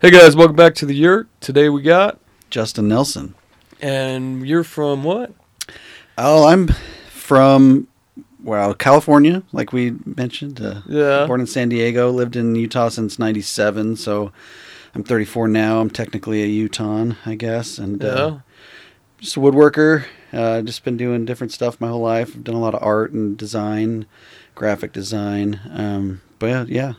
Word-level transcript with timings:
Hey 0.00 0.10
guys, 0.10 0.36
welcome 0.36 0.56
back 0.56 0.74
to 0.76 0.86
the 0.86 0.94
yurt. 0.94 1.28
Today 1.40 1.68
we 1.68 1.82
got, 1.82 2.18
Justin 2.50 2.88
Nelson. 2.88 3.34
and 3.80 4.46
you're 4.46 4.64
from 4.64 5.02
what? 5.04 5.32
Oh, 6.16 6.46
I'm 6.46 6.68
from 7.10 7.88
well, 8.42 8.74
California, 8.74 9.42
like 9.52 9.72
we 9.72 9.94
mentioned. 10.04 10.60
Uh, 10.60 10.82
Yeah. 10.86 11.26
Born 11.26 11.40
in 11.40 11.46
San 11.46 11.68
Diego, 11.68 12.10
lived 12.10 12.36
in 12.36 12.54
Utah 12.54 12.88
since 12.88 13.18
'97. 13.18 13.96
So 13.96 14.32
I'm 14.94 15.02
34 15.02 15.48
now. 15.48 15.80
I'm 15.80 15.90
technically 15.90 16.42
a 16.42 16.46
Utahn, 16.46 17.16
I 17.26 17.34
guess, 17.34 17.78
and 17.78 18.00
Yeah. 18.02 18.08
uh, 18.08 18.38
just 19.20 19.36
a 19.36 19.40
woodworker. 19.40 20.04
Uh, 20.32 20.62
just 20.62 20.84
been 20.84 20.96
doing 20.96 21.24
different 21.24 21.52
stuff 21.52 21.80
my 21.80 21.88
whole 21.88 22.02
life. 22.02 22.34
I've 22.36 22.44
done 22.44 22.54
a 22.54 22.60
lot 22.60 22.74
of 22.74 22.82
art 22.82 23.12
and 23.12 23.36
design, 23.36 24.06
graphic 24.54 24.92
design. 24.92 25.58
Um, 25.72 26.20
but 26.38 26.46
yeah, 26.46 26.64
yeah, 26.68 26.92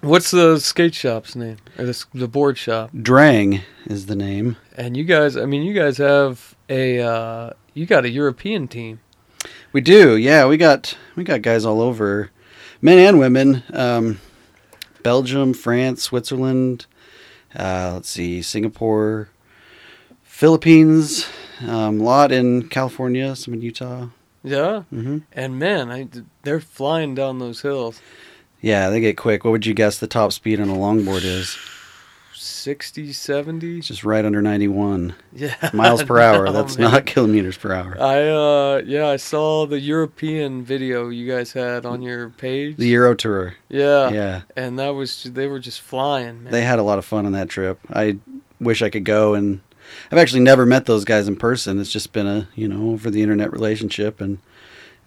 What's 0.00 0.30
the 0.30 0.58
skate 0.60 0.94
shop's 0.94 1.34
name 1.34 1.56
or 1.76 1.84
the 1.84 2.04
the 2.14 2.28
board 2.28 2.56
shop? 2.56 2.90
Drang 3.02 3.62
is 3.86 4.06
the 4.06 4.14
name. 4.14 4.56
And 4.76 4.96
you 4.96 5.04
guys, 5.04 5.36
I 5.36 5.44
mean, 5.44 5.62
you 5.62 5.74
guys 5.74 5.98
have 5.98 6.54
a 6.68 7.00
uh, 7.00 7.50
you 7.74 7.84
got 7.86 8.04
a 8.04 8.10
European 8.10 8.68
team. 8.68 9.00
We 9.72 9.80
do, 9.80 10.16
yeah. 10.16 10.46
We 10.46 10.56
got 10.56 10.96
we 11.16 11.24
got 11.24 11.42
guys 11.42 11.64
all 11.64 11.80
over, 11.80 12.30
men 12.80 12.98
and 12.98 13.18
women. 13.18 13.64
Um, 13.72 14.20
Belgium, 15.02 15.52
France, 15.52 16.02
Switzerland. 16.04 16.86
Uh, 17.54 17.92
let's 17.94 18.10
see, 18.10 18.42
Singapore, 18.42 19.30
Philippines. 20.22 21.26
Um, 21.66 22.00
a 22.00 22.04
lot 22.04 22.30
in 22.30 22.68
California, 22.68 23.34
some 23.34 23.54
in 23.54 23.62
Utah. 23.62 24.08
Yeah. 24.44 24.82
hmm 24.90 25.18
And 25.32 25.58
man, 25.58 25.90
I, 25.90 26.08
they're 26.42 26.60
flying 26.60 27.14
down 27.14 27.38
those 27.38 27.62
hills. 27.62 28.00
Yeah, 28.60 28.90
they 28.90 29.00
get 29.00 29.16
quick. 29.16 29.44
What 29.44 29.50
would 29.52 29.66
you 29.66 29.74
guess 29.74 29.98
the 29.98 30.06
top 30.06 30.32
speed 30.32 30.60
on 30.60 30.68
a 30.68 30.74
longboard 30.74 31.24
is? 31.24 31.56
60, 32.34 33.12
70. 33.12 33.78
It's 33.78 33.88
just 33.88 34.04
right 34.04 34.24
under 34.24 34.40
91 34.40 35.14
Yeah. 35.32 35.54
miles 35.72 36.02
per 36.04 36.18
hour. 36.20 36.44
No, 36.46 36.52
That's 36.52 36.78
man. 36.78 36.90
not 36.92 37.06
kilometers 37.06 37.56
per 37.56 37.72
hour. 37.72 37.96
I 38.00 38.28
uh 38.28 38.82
yeah, 38.84 39.08
I 39.08 39.16
saw 39.16 39.66
the 39.66 39.80
European 39.80 40.64
video 40.64 41.08
you 41.08 41.28
guys 41.30 41.52
had 41.52 41.84
on 41.84 42.00
your 42.02 42.30
page. 42.30 42.76
The 42.76 42.88
Euro 42.88 43.14
Tour. 43.14 43.54
yeah. 43.68 44.10
Yeah, 44.10 44.40
And 44.56 44.78
that 44.78 44.90
was 44.90 45.24
they 45.24 45.46
were 45.46 45.58
just 45.58 45.80
flying, 45.80 46.44
man. 46.44 46.52
they 46.52 46.62
had 46.62 46.78
a 46.78 46.82
lot 46.84 46.98
of 46.98 47.04
fun 47.04 47.26
on 47.26 47.32
that 47.32 47.48
trip. 47.48 47.80
I 47.92 48.18
wish 48.60 48.82
I 48.82 48.90
could 48.90 49.04
go 49.04 49.34
and 49.34 49.60
I've 50.12 50.18
actually 50.18 50.42
never 50.42 50.64
met 50.66 50.86
those 50.86 51.04
guys 51.04 51.26
in 51.28 51.36
person. 51.36 51.80
It's 51.80 51.92
just 51.92 52.12
been 52.12 52.26
a, 52.26 52.48
you 52.54 52.68
know, 52.68 52.90
over 52.92 53.10
the 53.10 53.22
internet 53.22 53.52
relationship 53.52 54.20
and 54.20 54.38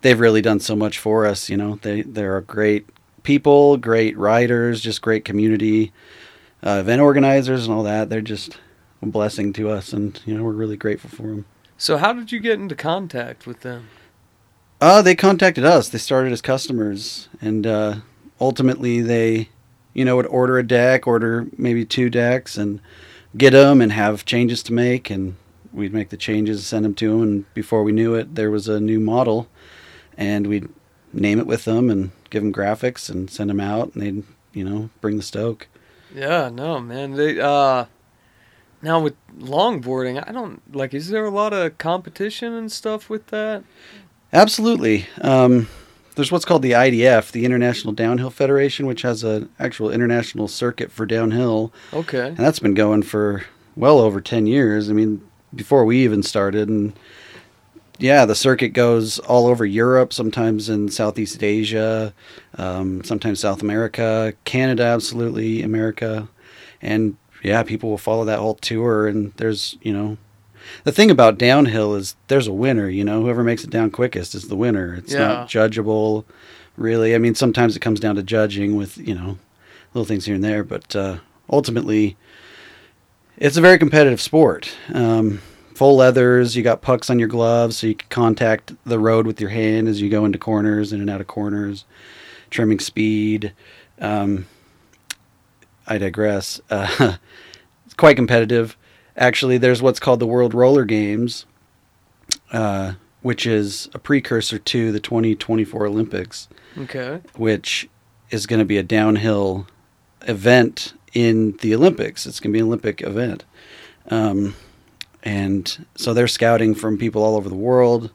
they've 0.02 0.20
really 0.20 0.42
done 0.42 0.60
so 0.60 0.76
much 0.76 0.98
for 1.00 1.26
us, 1.26 1.50
you 1.50 1.56
know. 1.58 1.80
They 1.82 2.02
they're 2.02 2.38
a 2.38 2.42
great 2.44 2.88
people, 3.24 3.78
great 3.78 4.18
riders, 4.18 4.82
just 4.82 5.02
great 5.02 5.26
community 5.26 5.92
uh, 6.64 6.78
event 6.80 7.02
organizers 7.02 7.66
and 7.66 7.76
all 7.76 7.84
that. 7.84 8.10
They're 8.10 8.22
just 8.22 8.58
a 9.02 9.06
blessing 9.06 9.54
to 9.54 9.70
us 9.70 9.94
and, 9.94 10.20
you 10.26 10.38
know, 10.38 10.44
we're 10.44 10.52
really 10.52 10.78
grateful 10.78 11.10
for 11.10 11.24
them. 11.24 11.46
So 11.78 11.98
how 11.98 12.14
did 12.14 12.32
you 12.32 12.40
get 12.40 12.60
into 12.60 12.76
contact 12.76 13.48
with 13.48 13.62
them? 13.62 13.88
Uh, 14.80 15.02
they 15.02 15.16
contacted 15.16 15.64
us. 15.64 15.90
They 15.90 16.00
started 16.00 16.32
as 16.32 16.42
customers, 16.42 17.30
and 17.40 17.68
uh, 17.68 17.96
ultimately 18.40 19.02
they, 19.02 19.50
you 19.94 20.04
know, 20.04 20.16
would 20.16 20.26
order 20.26 20.58
a 20.58 20.64
deck, 20.66 21.06
order 21.06 21.48
maybe 21.56 21.86
two 21.86 22.10
decks, 22.10 22.58
and 22.58 22.82
get 23.38 23.52
them 23.52 23.80
and 23.80 23.92
have 23.92 24.26
changes 24.26 24.64
to 24.64 24.74
make, 24.74 25.12
and 25.12 25.36
we'd 25.72 25.94
make 25.94 26.10
the 26.10 26.18
changes, 26.18 26.66
send 26.66 26.84
them 26.84 26.96
to 26.96 27.12
them, 27.12 27.22
and 27.22 27.54
before 27.54 27.84
we 27.84 27.92
knew 27.92 28.16
it, 28.16 28.34
there 28.34 28.50
was 28.50 28.68
a 28.68 28.80
new 28.80 29.00
model, 29.00 29.48
and 30.18 30.48
we'd 30.48 30.68
name 31.14 31.40
it 31.40 31.48
with 31.48 31.66
them 31.66 31.90
and 31.90 32.12
give 32.32 32.42
them 32.42 32.52
graphics 32.52 33.10
and 33.10 33.30
send 33.30 33.52
them 33.52 33.60
out, 33.60 33.94
and 33.94 34.02
they'd, 34.02 34.24
you 34.54 34.64
know, 34.64 34.90
bring 35.00 35.18
the 35.18 35.24
stoke. 35.24 35.68
Yeah, 36.14 36.50
no, 36.50 36.80
man. 36.80 37.12
They 37.14 37.40
uh 37.40 37.86
now 38.82 39.00
with 39.00 39.14
longboarding, 39.38 40.28
I 40.28 40.32
don't 40.32 40.62
like 40.76 40.94
is 40.96 41.10
there 41.10 41.26
a 41.26 41.30
lot 41.30 41.54
of 41.54 41.78
competition 41.78 42.54
and 42.54 42.72
stuff 42.72 43.10
with 43.10 43.28
that? 43.28 43.64
Absolutely. 44.34 45.06
Um, 45.22 45.68
there's 46.16 46.32
what's 46.32 46.46
called 46.46 46.62
the 46.62 46.72
IDF, 46.72 47.32
the 47.32 47.46
International 47.46 47.94
Downhill 47.94 48.30
Federation, 48.30 48.86
which 48.86 49.04
has 49.04 49.24
an 49.24 49.50
actual 49.60 49.92
international 49.92 50.48
circuit 50.48 50.92
for 50.92 51.06
downhill. 51.06 51.72
Okay. 51.94 52.28
and 52.28 52.38
that's 52.38 52.60
been 52.60 52.74
going 52.74 53.04
for 53.04 53.44
well 53.76 54.00
over 54.00 54.20
10 54.20 54.48
years 54.48 54.90
i 54.90 54.94
mean 54.94 55.22
before 55.56 55.86
we 55.86 56.04
even 56.04 56.22
started 56.22 56.68
and 56.68 56.92
yeah 58.02 58.26
the 58.26 58.36
circuit 58.36 58.70
goes 58.70 59.20
all 59.20 59.46
over 59.48 59.66
europe 59.66 60.12
sometimes 60.12 60.68
in 60.70 60.90
southeast 60.90 61.44
asia 61.44 62.14
um, 62.58 63.04
sometimes 63.04 63.40
south 63.40 63.62
america 63.62 64.34
canada 64.44 64.84
absolutely 64.84 65.62
america 65.62 66.28
and 66.82 67.16
yeah 67.44 67.64
people 67.64 67.90
will 67.90 67.98
follow 67.98 68.26
that 68.26 68.40
whole 68.40 68.56
tour 68.56 69.08
and 69.08 69.32
there's 69.38 69.78
you 69.82 69.94
know 69.94 70.18
the 70.84 70.92
thing 70.92 71.10
about 71.12 71.38
downhill 71.38 71.96
is 71.96 72.16
there's 72.28 72.48
a 72.48 72.54
winner 72.54 72.90
you 72.90 73.04
know 73.04 73.22
whoever 73.22 73.44
makes 73.44 73.64
it 73.64 73.70
down 73.70 73.90
quickest 73.92 74.36
is 74.36 74.48
the 74.48 74.56
winner 74.56 74.96
it's 74.96 75.14
Yeah. 75.14 75.28
not 75.28 75.48
judgeable 75.50 76.26
really 76.78 77.14
i 77.16 77.18
mean 77.18 77.36
sometimes 77.36 77.76
it 77.76 77.80
comes 77.82 78.00
down 78.00 78.16
to 78.16 78.24
judging 78.24 78.76
with 78.76 78.98
you 78.98 79.14
know 79.16 79.38
little 79.94 80.06
things 80.06 80.26
here 80.26 80.36
and 80.36 80.44
there 80.44 80.64
but 80.64 80.96
uh, 80.96 81.18
ultimately 81.50 82.16
it's 83.38 83.58
a 83.58 83.62
very 83.62 83.80
competitive 83.80 84.22
sport. 84.22 84.72
Um, 84.94 85.42
full 85.82 85.96
leathers, 85.96 86.56
you 86.56 86.62
got 86.62 86.84
pucks 86.84 87.10
on 87.10 87.18
your 87.18 87.28
gloves, 87.28 87.78
so 87.78 87.88
you 87.88 87.96
can 87.96 88.08
contact 88.10 88.72
the 88.86 89.00
road 89.00 89.26
with 89.26 89.42
your 89.42 89.50
hand 89.50 89.88
as 89.88 90.00
you 90.00 90.12
go 90.12 90.26
into 90.26 90.38
corners, 90.38 90.94
in 90.94 91.02
and 91.02 91.10
out 91.10 91.20
of 91.20 91.26
corners, 91.26 91.86
trimming 92.52 92.80
speed. 92.80 93.52
Um, 94.00 94.46
I 95.88 95.98
digress. 95.98 96.62
Uh, 96.70 97.16
it's 97.88 97.96
quite 97.96 98.16
competitive. 98.16 98.78
Actually, 99.18 99.58
there's 99.58 99.82
what's 99.82 100.00
called 100.00 100.20
the 100.20 100.28
World 100.28 100.54
Roller 100.54 100.86
Games, 100.86 101.48
uh, 102.52 102.94
which 103.24 103.48
is 103.48 103.90
a 103.96 103.98
precursor 103.98 104.60
to 104.60 104.92
the 104.92 105.00
2024 105.00 105.88
Olympics 105.88 106.48
Okay. 106.78 107.22
which 107.36 107.90
is 108.30 108.46
going 108.46 108.60
to 108.60 108.66
be 108.66 108.78
a 108.78 108.84
downhill 108.84 109.66
event 110.28 110.94
in 111.16 111.58
the 111.62 111.74
Olympics. 111.74 112.28
It's 112.28 112.40
going 112.40 112.52
to 112.54 112.56
be 112.56 112.60
an 112.60 112.68
Olympic 112.68 113.02
event. 113.02 113.46
Um, 114.12 114.54
and 115.24 115.86
so 115.96 116.14
they're 116.14 116.28
scouting 116.28 116.76
from 116.76 116.98
people 116.98 117.24
all 117.24 117.36
over 117.36 117.50
the 117.50 117.56
world 117.56 118.12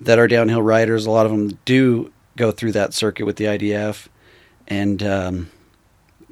that 0.00 0.18
are 0.18 0.28
downhill 0.28 0.62
riders. 0.62 1.06
A 1.06 1.10
lot 1.10 1.26
of 1.26 1.32
them 1.32 1.58
do 1.64 2.12
go 2.36 2.50
through 2.50 2.72
that 2.72 2.94
circuit 2.94 3.24
with 3.24 3.36
the 3.36 3.46
IDF. 3.46 4.08
And 4.68 5.02
um, 5.02 5.50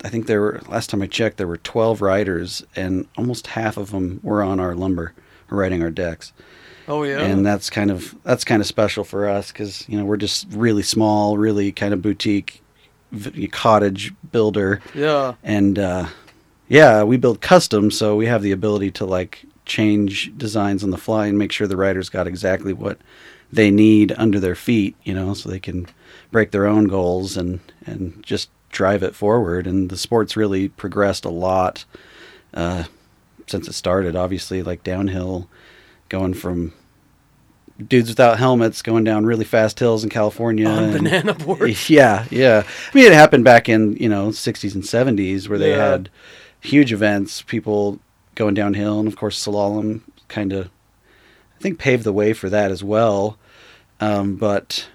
I 0.05 0.09
think 0.09 0.27
there 0.27 0.41
were, 0.41 0.61
last 0.69 0.91
time 0.91 1.03
I 1.03 1.07
checked, 1.07 1.39
there 1.39 1.47
were 1.47 1.57
12 1.57 2.03
riders, 2.03 2.63
and 2.77 3.09
almost 3.17 3.49
half 3.49 3.77
of 3.77 3.91
them 3.91 4.21
were 4.23 4.43
on 4.43 4.61
our 4.61 4.75
lumber, 4.75 5.15
riding 5.49 5.83
our 5.83 5.91
decks 5.91 6.33
Oh 6.89 7.03
yeah. 7.03 7.21
and 7.21 7.45
that's 7.45 7.69
kind 7.69 7.91
of 7.91 8.15
that's 8.23 8.45
kind 8.45 8.61
of 8.61 8.67
special 8.67 9.05
for 9.05 9.29
us 9.29 9.51
because 9.51 9.89
you 9.89 9.99
know 9.99 10.05
we're 10.05 10.17
just 10.17 10.47
really 10.51 10.83
small, 10.83 11.37
really 11.37 11.73
kind 11.73 11.93
of 11.93 12.01
boutique 12.01 12.63
cottage 13.51 14.13
builder, 14.31 14.81
yeah. 14.95 15.35
and 15.43 15.79
uh, 15.79 16.07
yeah, 16.69 17.03
we 17.03 17.17
build 17.17 17.41
custom, 17.41 17.91
so 17.91 18.17
we 18.17 18.27
have 18.27 18.43
the 18.43 18.53
ability 18.53 18.91
to 18.93 19.05
like 19.05 19.45
change 19.67 20.33
designs 20.39 20.83
on 20.83 20.91
the 20.91 20.97
fly 20.97 21.27
and 21.27 21.37
make 21.39 21.53
sure 21.53 21.67
the 21.67 21.77
riders 21.77 22.09
got 22.09 22.27
exactly 22.27 22.73
what 22.73 22.99
they 23.53 23.71
need 23.71 24.13
under 24.17 24.41
their 24.41 24.55
feet, 24.55 24.97
you 25.05 25.13
know, 25.15 25.35
so 25.35 25.49
they 25.49 25.61
can 25.61 25.87
break 26.33 26.51
their 26.51 26.67
own 26.67 26.87
goals 26.89 27.37
and 27.37 27.61
and 27.85 28.23
just 28.25 28.49
drive 28.71 29.03
it 29.03 29.15
forward. 29.15 29.67
And 29.67 29.91
the 29.91 29.97
sport's 29.97 30.37
really 30.37 30.69
progressed 30.69 31.25
a 31.25 31.31
lot 31.31 31.85
uh, 32.55 32.85
since 33.47 33.69
it 33.69 33.73
started. 33.75 34.17
Obviously, 34.17 34.63
like 34.63 34.83
downhill, 34.83 35.49
going 36.09 36.35
from 36.35 36.73
dudes 37.89 38.09
without 38.09 38.39
helmets 38.39 38.81
going 38.81 39.05
down 39.05 39.27
really 39.27 39.45
fast 39.45 39.79
hills 39.79 40.03
in 40.03 40.11
California. 40.11 40.67
On 40.69 40.85
and- 40.85 40.93
banana 40.93 41.35
boards. 41.45 41.91
yeah, 41.91 42.25
yeah. 42.31 42.63
I 42.67 42.97
mean, 42.97 43.07
it 43.07 43.13
happened 43.13 43.45
back 43.45 43.69
in 43.69 43.97
you 43.97 44.09
know 44.09 44.29
60s 44.29 44.75
and 44.75 44.83
70s 44.85 45.49
where 45.49 45.59
they 45.59 45.71
Yeah. 45.71 45.91
had 45.91 46.11
huge 46.61 46.93
events, 46.93 47.43
people 47.43 48.01
going 48.37 48.55
downhill, 48.55 49.01
and 49.01 49.09
of 49.09 49.17
course 49.17 49.45
slalom 49.45 50.03
kind 50.29 50.53
of, 50.53 50.67
I 51.59 51.63
think, 51.63 51.79
paved 51.81 52.05
the 52.05 52.13
way 52.13 52.33
for 52.33 52.49
that 52.49 52.71
as 52.71 52.85
well. 52.85 53.37
Um, 54.01 54.37
but 54.37 54.89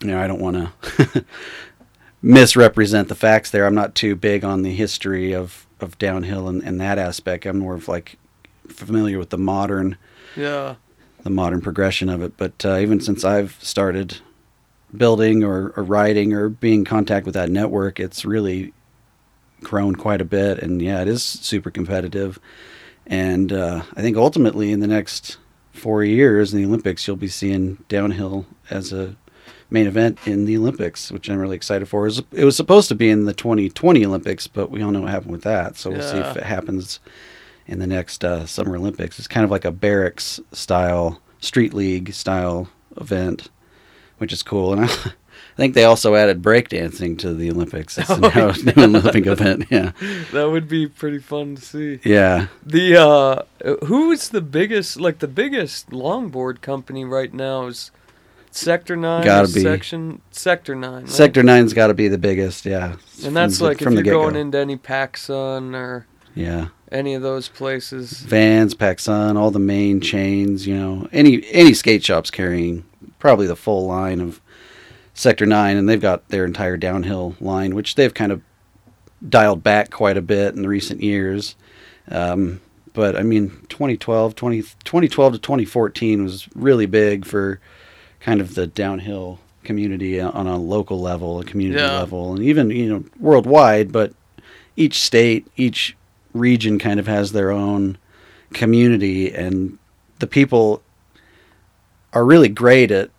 you 0.00 0.06
know, 0.08 0.18
I 0.20 0.26
don't 0.26 0.40
want 0.40 0.56
to 0.56 1.24
misrepresent 2.22 3.08
the 3.08 3.14
facts 3.14 3.50
there. 3.50 3.66
I'm 3.66 3.74
not 3.74 3.94
too 3.94 4.16
big 4.16 4.44
on 4.44 4.62
the 4.62 4.74
history 4.74 5.32
of 5.34 5.66
of 5.78 5.98
downhill 5.98 6.48
and, 6.48 6.62
and 6.62 6.80
that 6.80 6.98
aspect. 6.98 7.44
I'm 7.44 7.58
more 7.58 7.74
of 7.74 7.86
like 7.86 8.16
familiar 8.68 9.18
with 9.18 9.28
the 9.30 9.36
modern 9.38 9.98
Yeah. 10.34 10.76
the 11.22 11.28
modern 11.30 11.60
progression 11.60 12.08
of 12.08 12.22
it. 12.22 12.36
But 12.38 12.64
uh, 12.64 12.78
even 12.78 13.00
since 13.00 13.24
I've 13.24 13.58
started 13.62 14.18
building 14.96 15.44
or, 15.44 15.74
or 15.76 15.82
writing 15.82 16.32
or 16.32 16.48
being 16.48 16.80
in 16.80 16.84
contact 16.86 17.26
with 17.26 17.34
that 17.34 17.50
network, 17.50 18.00
it's 18.00 18.24
really 18.24 18.72
grown 19.62 19.96
quite 19.96 20.20
a 20.20 20.24
bit. 20.24 20.58
And 20.58 20.80
yeah, 20.80 21.02
it 21.02 21.08
is 21.08 21.22
super 21.22 21.70
competitive. 21.70 22.38
And 23.06 23.52
uh, 23.52 23.82
I 23.94 24.02
think 24.02 24.16
ultimately 24.16 24.72
in 24.72 24.80
the 24.80 24.86
next 24.86 25.38
four 25.72 26.02
years 26.02 26.52
in 26.52 26.60
the 26.60 26.66
Olympics, 26.66 27.06
you'll 27.06 27.16
be 27.16 27.28
seeing 27.28 27.84
downhill 27.88 28.46
as 28.70 28.92
a 28.92 29.16
main 29.70 29.86
event 29.86 30.18
in 30.26 30.44
the 30.44 30.56
Olympics, 30.56 31.10
which 31.10 31.28
I'm 31.28 31.38
really 31.38 31.56
excited 31.56 31.88
for. 31.88 32.02
It 32.02 32.08
was, 32.08 32.22
it 32.32 32.44
was 32.44 32.56
supposed 32.56 32.88
to 32.88 32.94
be 32.94 33.10
in 33.10 33.24
the 33.24 33.34
2020 33.34 34.04
Olympics, 34.04 34.46
but 34.46 34.70
we 34.70 34.82
all 34.82 34.90
know 34.90 35.02
what 35.02 35.10
happened 35.10 35.32
with 35.32 35.42
that. 35.42 35.76
So 35.76 35.90
we'll 35.90 36.02
see 36.02 36.18
if 36.18 36.36
it 36.36 36.42
happens 36.44 37.00
in 37.66 37.78
the 37.78 37.86
next 37.86 38.24
uh, 38.24 38.46
Summer 38.46 38.76
Olympics. 38.76 39.18
It's 39.18 39.28
kind 39.28 39.44
of 39.44 39.50
like 39.50 39.64
a 39.64 39.72
barracks 39.72 40.40
style, 40.52 41.20
street 41.40 41.74
league 41.74 42.12
style 42.12 42.68
event, 42.96 43.48
which 44.18 44.32
is 44.32 44.42
cool. 44.42 44.72
And 44.72 44.84
I, 44.84 44.94
I 45.56 45.62
think 45.62 45.72
they 45.74 45.84
also 45.84 46.14
added 46.14 46.42
breakdancing 46.42 47.18
to 47.20 47.32
the 47.32 47.50
Olympics. 47.50 47.96
It's 47.96 48.10
Oh, 48.10 48.16
now 48.18 48.50
a 48.50 48.76
new 48.76 48.98
Olympic 48.98 49.26
event. 49.26 49.64
Yeah. 49.70 49.92
That 50.32 50.50
would 50.50 50.68
be 50.68 50.86
pretty 50.86 51.18
fun 51.18 51.54
to 51.56 51.62
see. 51.62 51.98
Yeah. 52.04 52.48
The 52.64 52.96
uh 53.00 53.42
who 53.86 54.10
is 54.12 54.28
the 54.28 54.42
biggest 54.42 55.00
like 55.00 55.20
the 55.20 55.28
biggest 55.28 55.90
longboard 55.90 56.60
company 56.60 57.04
right 57.06 57.32
now 57.32 57.66
is 57.68 57.90
Sector 58.50 58.96
9 58.96 59.24
Gotta 59.24 59.52
be. 59.52 59.60
section 59.60 60.20
Sector 60.30 60.74
9. 60.74 60.92
right? 60.92 61.08
Sector 61.08 61.42
Nine's 61.42 61.72
got 61.74 61.86
to 61.88 61.94
be 61.94 62.08
the 62.08 62.16
biggest. 62.18 62.64
Yeah. 62.66 62.96
And 63.24 63.34
that's 63.36 63.58
From 63.58 63.66
like 63.68 63.78
if 63.78 63.84
from 63.84 63.94
the 63.96 64.04
you're 64.04 64.14
going 64.14 64.36
into 64.36 64.58
any 64.58 64.76
PacSun 64.76 65.74
or 65.74 66.06
Yeah. 66.34 66.68
any 66.92 67.14
of 67.14 67.22
those 67.22 67.48
places. 67.48 68.20
Vans, 68.20 68.74
PacSun, 68.74 69.36
all 69.36 69.50
the 69.50 69.58
main 69.58 70.00
chains, 70.02 70.66
you 70.66 70.74
know, 70.76 71.08
any 71.12 71.44
any 71.50 71.72
skate 71.74 72.04
shops 72.04 72.30
carrying 72.30 72.84
probably 73.18 73.46
the 73.46 73.56
full 73.56 73.86
line 73.86 74.20
of 74.20 74.40
Sector 75.16 75.46
9 75.46 75.76
and 75.78 75.88
they've 75.88 76.00
got 76.00 76.28
their 76.28 76.44
entire 76.44 76.76
downhill 76.76 77.34
line 77.40 77.74
which 77.74 77.94
they've 77.94 78.12
kind 78.14 78.30
of 78.30 78.42
dialed 79.26 79.62
back 79.62 79.90
quite 79.90 80.16
a 80.18 80.22
bit 80.22 80.54
in 80.54 80.60
the 80.62 80.68
recent 80.68 81.02
years. 81.02 81.56
Um, 82.10 82.60
but 82.92 83.16
I 83.16 83.22
mean 83.22 83.48
2012 83.70 84.34
20, 84.36 84.62
2012 84.62 85.32
to 85.32 85.38
2014 85.38 86.22
was 86.22 86.46
really 86.54 86.84
big 86.86 87.24
for 87.24 87.60
kind 88.20 88.40
of 88.42 88.54
the 88.54 88.66
downhill 88.66 89.38
community 89.64 90.20
on 90.20 90.46
a 90.46 90.56
local 90.58 91.00
level, 91.00 91.40
a 91.40 91.44
community 91.44 91.80
Yeah. 91.80 91.98
level 91.98 92.34
and 92.34 92.42
even 92.42 92.70
you 92.70 92.88
know 92.88 93.04
worldwide, 93.18 93.90
but 93.90 94.12
each 94.76 95.00
state, 95.02 95.46
each 95.56 95.96
region 96.34 96.78
kind 96.78 97.00
of 97.00 97.06
has 97.06 97.32
their 97.32 97.50
own 97.50 97.96
community 98.52 99.32
and 99.34 99.78
the 100.18 100.26
people 100.26 100.82
are 102.12 102.24
really 102.24 102.48
great 102.50 102.90
at 102.90 103.10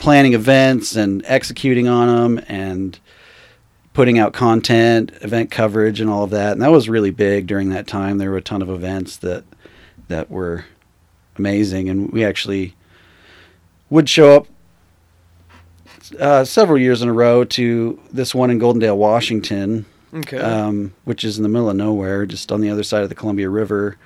planning 0.00 0.34
events 0.34 0.96
and 0.96 1.22
executing 1.26 1.88
on 1.88 2.08
them 2.36 2.44
and 2.48 2.98
putting 3.92 4.18
out 4.18 4.32
content, 4.32 5.12
event 5.22 5.50
coverage 5.50 6.00
and 6.00 6.10
all 6.10 6.24
of 6.24 6.30
that. 6.30 6.52
And 6.52 6.62
that 6.62 6.72
was 6.72 6.88
really 6.88 7.10
big 7.10 7.46
during 7.46 7.70
that 7.70 7.86
time. 7.86 8.18
There 8.18 8.30
were 8.30 8.36
a 8.38 8.42
ton 8.42 8.60
of 8.62 8.68
events 8.70 9.16
that 9.18 9.44
that 10.08 10.30
were 10.30 10.64
amazing 11.36 11.88
and 11.88 12.10
we 12.12 12.24
actually 12.24 12.74
would 13.90 14.08
show 14.08 14.36
up 14.36 14.46
uh, 16.20 16.44
several 16.44 16.78
years 16.78 17.00
in 17.02 17.08
a 17.08 17.12
row 17.12 17.44
to 17.44 17.98
this 18.12 18.34
one 18.34 18.50
in 18.50 18.58
Goldendale, 18.60 18.96
Washington, 18.96 19.86
Okay. 20.12 20.36
um, 20.38 20.92
which 21.04 21.24
is 21.24 21.38
in 21.38 21.42
the 21.42 21.48
middle 21.48 21.70
of 21.70 21.76
nowhere, 21.76 22.26
just 22.26 22.52
on 22.52 22.60
the 22.60 22.68
other 22.70 22.82
side 22.82 23.02
of 23.02 23.08
the 23.08 23.14
Columbia 23.14 23.48
River, 23.48 23.96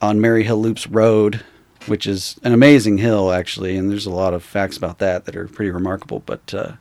on 0.00 0.20
Maryhill 0.20 0.60
Loops 0.60 0.86
Road, 0.86 1.42
which 1.86 2.06
is 2.06 2.36
an 2.42 2.52
amazing 2.52 2.98
hill 2.98 3.30
actually, 3.32 3.76
and 3.76 3.90
there's 3.90 4.06
a 4.06 4.10
lot 4.10 4.34
of 4.34 4.42
facts 4.42 4.76
about 4.76 4.98
that 4.98 5.24
that 5.24 5.36
are 5.36 5.46
pretty 5.48 5.70
remarkable. 5.70 6.20
But 6.20 6.52
uh, 6.54 6.72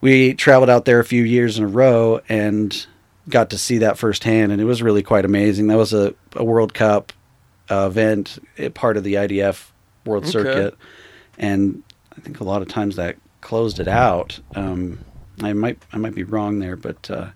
we 0.00 0.34
traveled 0.34 0.70
out 0.70 0.84
there 0.84 1.00
a 1.00 1.04
few 1.04 1.22
years 1.22 1.58
in 1.58 1.64
a 1.64 1.68
row 1.68 2.20
and 2.28 2.86
got 3.28 3.50
to 3.50 3.58
see 3.58 3.78
that 3.78 3.98
firsthand, 3.98 4.52
and 4.52 4.60
it 4.60 4.64
was 4.64 4.82
really 4.82 5.02
quite 5.02 5.24
amazing. 5.24 5.68
That 5.68 5.76
was 5.78 5.92
a, 5.92 6.14
a 6.34 6.44
World 6.44 6.74
Cup 6.74 7.12
uh, 7.70 7.86
event, 7.86 8.38
eh, 8.58 8.68
part 8.70 8.96
of 8.96 9.04
the 9.04 9.14
IDF 9.14 9.68
World 10.04 10.24
Okay. 10.24 10.32
Circuit, 10.32 10.74
and 11.38 11.82
I 12.16 12.20
think 12.20 12.40
a 12.40 12.44
lot 12.44 12.62
of 12.62 12.68
times 12.68 12.96
that 12.96 13.16
closed 13.40 13.78
it 13.80 13.88
out. 13.88 14.40
Um, 14.54 15.04
I 15.42 15.52
might 15.52 15.78
I 15.92 15.98
might 15.98 16.14
be 16.14 16.24
wrong 16.24 16.58
there, 16.58 16.76
but 16.76 17.10
uh, 17.10 17.28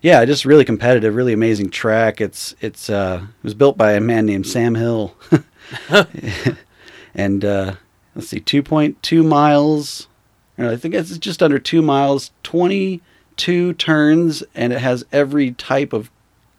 yeah, 0.00 0.24
just 0.24 0.44
really 0.44 0.64
competitive, 0.64 1.14
really 1.14 1.32
amazing 1.32 1.70
track. 1.70 2.20
It's 2.20 2.54
it's 2.60 2.88
uh, 2.90 3.22
it 3.22 3.44
was 3.44 3.54
built 3.54 3.76
by 3.76 3.92
a 3.92 4.00
man 4.00 4.26
named 4.26 4.46
Sam 4.46 4.74
Hill, 4.74 5.14
and 7.14 7.44
uh, 7.44 7.74
let's 8.14 8.28
see, 8.28 8.40
two 8.40 8.62
point 8.62 9.02
two 9.02 9.22
miles. 9.22 10.08
I 10.56 10.76
think 10.76 10.94
it's 10.94 11.18
just 11.18 11.42
under 11.42 11.58
two 11.58 11.82
miles, 11.82 12.30
twenty 12.42 13.02
two 13.36 13.72
turns, 13.74 14.42
and 14.54 14.72
it 14.72 14.80
has 14.80 15.04
every 15.12 15.52
type 15.52 15.92
of 15.92 16.10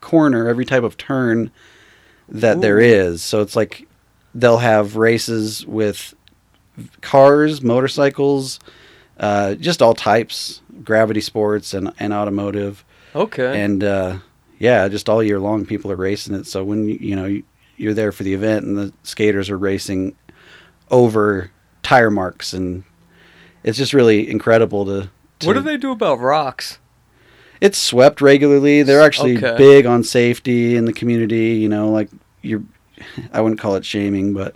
corner, 0.02 0.48
every 0.48 0.66
type 0.66 0.84
of 0.84 0.98
turn 0.98 1.52
that 2.28 2.62
there 2.62 2.78
Ooh. 2.78 2.84
is. 2.84 3.24
So 3.24 3.42
it's 3.42 3.56
like 3.56 3.88
they'll 4.34 4.58
have 4.58 4.96
races 4.96 5.66
with 5.66 6.14
cars, 7.02 7.62
motorcycles, 7.62 8.60
uh, 9.18 9.56
just 9.56 9.82
all 9.82 9.94
types, 9.94 10.62
gravity 10.84 11.22
sports 11.22 11.74
and, 11.74 11.94
and 12.00 12.12
automotive. 12.14 12.84
okay. 13.16 13.62
And 13.62 13.84
uh, 13.84 14.18
yeah, 14.60 14.88
just 14.90 15.08
all 15.08 15.24
year 15.24 15.40
long, 15.40 15.66
people 15.66 15.92
are 15.92 15.96
racing 15.96 16.36
it. 16.36 16.48
So 16.48 16.64
when 16.64 16.88
you, 16.88 16.98
you 17.00 17.16
know 17.16 17.26
you- 17.26 17.44
you're 17.78 17.94
there 17.94 18.12
for 18.12 18.24
the 18.24 18.34
event 18.34 18.66
and 18.66 18.78
the 18.78 18.94
skaters 19.04 19.50
are 19.50 19.58
racing 19.58 20.16
over 20.92 21.52
tire 21.84 22.12
marks, 22.12 22.54
and 22.54 22.84
it's 23.64 23.78
just 23.78 23.94
really 23.94 24.30
incredible 24.30 24.86
to. 24.86 25.10
to 25.40 25.48
what 25.48 25.54
do 25.54 25.62
they 25.62 25.78
do 25.78 25.92
about 25.92 26.20
rocks? 26.20 26.80
It's 27.62 27.78
swept 27.78 28.22
regularly. 28.22 28.84
They're 28.84 29.02
actually 29.02 29.38
Okay. 29.38 29.56
big 29.58 29.86
on 29.86 30.04
safety 30.04 30.76
in 30.76 30.86
the 30.86 30.94
community. 30.94 31.54
You 31.56 31.70
know, 31.70 31.90
like 31.90 32.10
you're. 32.42 32.64
I 33.34 33.42
wouldn't 33.42 33.60
call 33.60 33.76
it 33.76 33.84
shaming, 33.86 34.34
but 34.34 34.56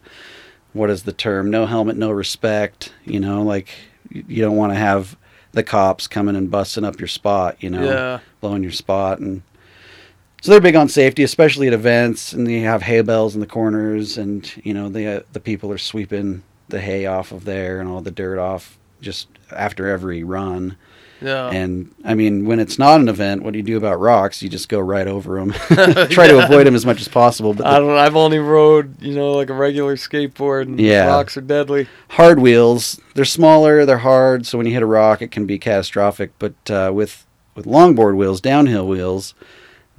what 0.74 0.90
is 0.90 1.04
the 1.04 1.12
term? 1.12 1.50
No 1.50 1.66
helmet, 1.66 1.98
no 1.98 2.10
respect. 2.12 2.94
You 3.06 3.20
know, 3.20 3.42
like 3.44 3.70
you 4.12 4.42
don't 4.42 4.56
want 4.56 4.72
to 4.74 4.78
have 4.80 5.18
the 5.52 5.64
cops 5.64 6.08
coming 6.08 6.36
and 6.36 6.50
busting 6.52 6.84
up 6.86 7.00
your 7.00 7.08
spot. 7.08 7.58
You 7.60 7.70
know, 7.70 7.84
Yeah. 7.84 8.20
blowing 8.42 8.64
your 8.64 8.72
spot 8.72 9.20
and 9.20 9.42
so 10.42 10.52
they're 10.52 10.62
big 10.62 10.76
on 10.76 10.88
safety 10.90 11.24
especially 11.24 11.68
at 11.68 11.74
events 11.74 12.34
and 12.34 12.46
they 12.48 12.60
have 12.60 12.82
hay 12.84 13.02
bales 13.02 13.34
in 13.36 13.42
the 13.42 13.48
corners 13.48 14.18
and 14.18 14.52
you 14.66 14.74
know 14.74 14.90
the 14.90 15.24
the 15.34 15.40
people 15.40 15.72
are 15.72 15.78
sweeping 15.78 16.44
the 16.70 16.80
hay 16.80 17.06
off 17.06 17.32
of 17.32 17.46
there 17.46 17.80
and 17.80 17.90
all 17.90 18.02
the 18.02 18.12
dirt 18.12 18.38
off 18.40 18.78
just 19.02 19.28
after 19.52 19.88
every 19.88 20.24
run 20.24 20.76
Yeah. 21.22 21.50
and 21.50 21.94
i 22.06 22.14
mean 22.14 22.46
when 22.46 22.60
it's 22.60 22.78
not 22.78 23.00
an 23.02 23.10
event 23.10 23.42
what 23.44 23.52
do 23.54 23.58
you 23.60 23.64
do 23.64 23.78
about 23.78 24.00
rocks 24.00 24.42
you 24.44 24.50
just 24.50 24.70
go 24.70 24.80
right 24.80 25.08
over 25.08 25.40
them 25.40 25.52
try 26.10 26.28
to 26.28 26.44
avoid 26.46 26.68
them 26.68 26.76
as 26.76 26.86
much 26.86 27.02
as 27.02 27.08
possible 27.08 27.54
but 27.54 27.66
I 27.66 27.80
don't. 27.80 27.98
I've 27.98 28.16
only 28.16 28.40
rode, 28.40 29.02
you 29.02 29.14
know, 29.16 29.34
like 29.34 29.50
a 29.50 29.54
regular 29.54 29.96
skateboard, 29.96 30.64
and 30.64 30.80
Yeah. 30.80 31.08
rocks 31.08 31.36
are 31.38 31.42
deadly. 31.42 31.88
hard 32.10 32.40
wheels 32.40 33.00
they're 33.16 33.26
smaller 33.26 33.86
they're 33.86 33.98
hard 34.00 34.46
so 34.46 34.58
when 34.58 34.68
you 34.68 34.74
hit 34.74 34.84
a 34.84 34.86
rock 34.86 35.22
it 35.22 35.32
can 35.32 35.46
be 35.46 35.58
catastrophic 35.58 36.32
but 36.40 36.54
uh, 36.70 36.92
with 36.94 37.26
with 37.56 37.66
longboard 37.66 38.16
wheels 38.16 38.40
downhill 38.40 38.88
wheels 38.88 39.34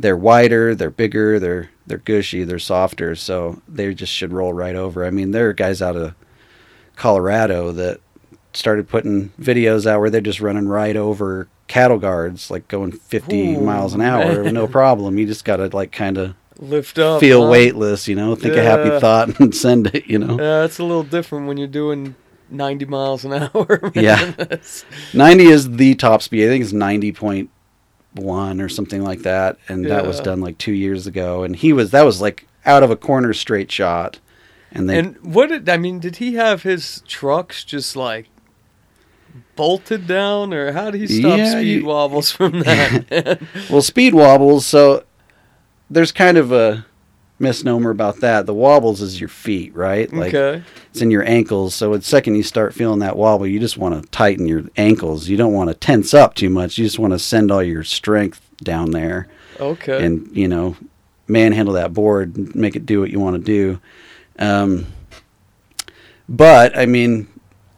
they're 0.00 0.16
wider 0.16 0.74
they're 0.74 0.90
bigger 0.90 1.38
they're 1.38 1.70
they're 1.86 1.98
gushy 1.98 2.42
they're 2.44 2.58
softer 2.58 3.14
so 3.14 3.60
they 3.68 3.92
just 3.94 4.12
should 4.12 4.32
roll 4.32 4.52
right 4.52 4.74
over 4.76 5.04
i 5.04 5.10
mean 5.10 5.30
there 5.32 5.48
are 5.48 5.52
guys 5.52 5.82
out 5.82 5.96
of 5.96 6.14
colorado 6.96 7.72
that 7.72 8.00
started 8.52 8.88
putting 8.88 9.28
videos 9.40 9.86
out 9.86 10.00
where 10.00 10.10
they're 10.10 10.20
just 10.20 10.40
running 10.40 10.66
right 10.68 10.96
over 10.96 11.48
cattle 11.68 11.98
guards 11.98 12.50
like 12.50 12.66
going 12.68 12.90
50 12.92 13.54
Ooh, 13.56 13.60
miles 13.60 13.94
an 13.94 14.00
hour 14.00 14.50
no 14.52 14.66
problem 14.66 15.18
you 15.18 15.26
just 15.26 15.44
gotta 15.44 15.68
like 15.68 15.92
kind 15.92 16.18
of 16.18 16.34
Lift 16.58 16.98
up. 16.98 17.20
feel 17.20 17.44
huh? 17.44 17.50
weightless 17.50 18.08
you 18.08 18.14
know 18.16 18.34
think 18.34 18.54
a 18.54 18.62
happy 18.62 18.98
thought 19.00 19.38
and 19.40 19.54
send 19.54 19.86
it 19.94 20.06
you 20.06 20.18
know 20.18 20.36
Yeah, 20.38 20.64
it's 20.64 20.78
a 20.78 20.82
little 20.82 21.04
different 21.04 21.46
when 21.46 21.56
you're 21.56 21.68
doing 21.68 22.16
90 22.50 22.84
miles 22.86 23.24
an 23.24 23.32
hour. 23.54 23.92
Yeah. 23.94 24.34
90 25.14 25.44
is 25.44 25.70
the 25.76 25.94
top 25.94 26.20
speed. 26.20 26.44
I 26.44 26.48
think 26.48 26.64
it's 26.64 26.72
90.1 28.16 28.64
or 28.64 28.68
something 28.68 29.02
like 29.02 29.20
that. 29.22 29.56
And 29.68 29.84
that 29.86 30.06
was 30.06 30.20
done 30.20 30.40
like 30.40 30.58
two 30.58 30.72
years 30.74 31.06
ago. 31.06 31.42
And 31.42 31.54
he 31.56 31.72
was, 31.72 31.90
that 31.92 32.04
was 32.04 32.20
like 32.20 32.46
out 32.66 32.82
of 32.82 32.90
a 32.90 32.96
corner 32.96 33.32
straight 33.32 33.70
shot. 33.70 34.18
And 34.72 34.88
they, 34.88 34.98
and 34.98 35.16
what 35.22 35.48
did 35.48 35.68
I 35.68 35.76
mean? 35.76 35.98
Did 35.98 36.16
he 36.16 36.34
have 36.34 36.62
his 36.62 37.02
trucks 37.08 37.64
just 37.64 37.96
like 37.96 38.28
bolted 39.56 40.06
down, 40.06 40.54
or 40.54 40.72
how 40.72 40.90
did 40.90 41.00
he 41.00 41.06
stop 41.08 41.38
Yeah, 41.38 41.50
speed 41.50 41.80
you- 41.80 41.84
wobbles 41.86 42.30
from 42.30 42.60
that? 42.60 43.40
well, 43.68 43.82
speed 43.82 44.14
wobbles. 44.14 44.66
So 44.66 45.04
there's 45.90 46.12
kind 46.12 46.38
of 46.38 46.52
a 46.52 46.86
misnomer 47.40 47.90
about 47.90 48.20
that. 48.20 48.46
The 48.46 48.54
wobbles 48.54 49.00
is 49.00 49.18
your 49.18 49.28
feet, 49.28 49.74
right? 49.74 50.12
Like 50.12 50.34
okay. 50.34 50.64
it's 50.90 51.00
in 51.00 51.10
your 51.10 51.26
ankles. 51.26 51.74
So 51.74 51.96
the 51.96 52.02
second 52.02 52.36
you 52.36 52.42
start 52.42 52.74
feeling 52.74 53.00
that 53.00 53.16
wobble, 53.16 53.46
you 53.46 53.58
just 53.58 53.78
want 53.78 54.00
to 54.00 54.08
tighten 54.10 54.46
your 54.46 54.64
ankles. 54.76 55.28
You 55.28 55.36
don't 55.36 55.52
want 55.52 55.68
to 55.70 55.74
tense 55.74 56.14
up 56.14 56.34
too 56.34 56.50
much. 56.50 56.78
You 56.78 56.84
just 56.84 56.98
want 56.98 57.12
to 57.12 57.18
send 57.18 57.50
all 57.50 57.62
your 57.62 57.84
strength 57.84 58.40
down 58.62 58.90
there. 58.90 59.28
Okay. 59.60 60.04
and 60.04 60.34
you 60.34 60.48
know 60.48 60.76
manhandle 61.28 61.74
that 61.74 61.92
board 61.92 62.36
and 62.36 62.54
make 62.54 62.76
it 62.76 62.86
do 62.86 63.00
what 63.00 63.10
you 63.10 63.20
want 63.20 63.36
to 63.36 63.42
do 63.42 63.80
um, 64.38 64.86
but 66.28 66.76
i 66.76 66.86
mean 66.86 67.28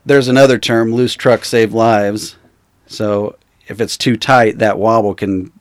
there's 0.07 0.29
another 0.29 0.59
term 0.59 0.95
loose 0.95 1.15
trucks 1.15 1.49
save 1.49 1.75
lives 1.75 2.37
so 2.87 3.37
if 3.67 3.81
it's 3.81 3.97
too 3.97 4.17
tight 4.17 4.59
that 4.59 4.79
wobble 4.79 5.15
can 5.15 5.53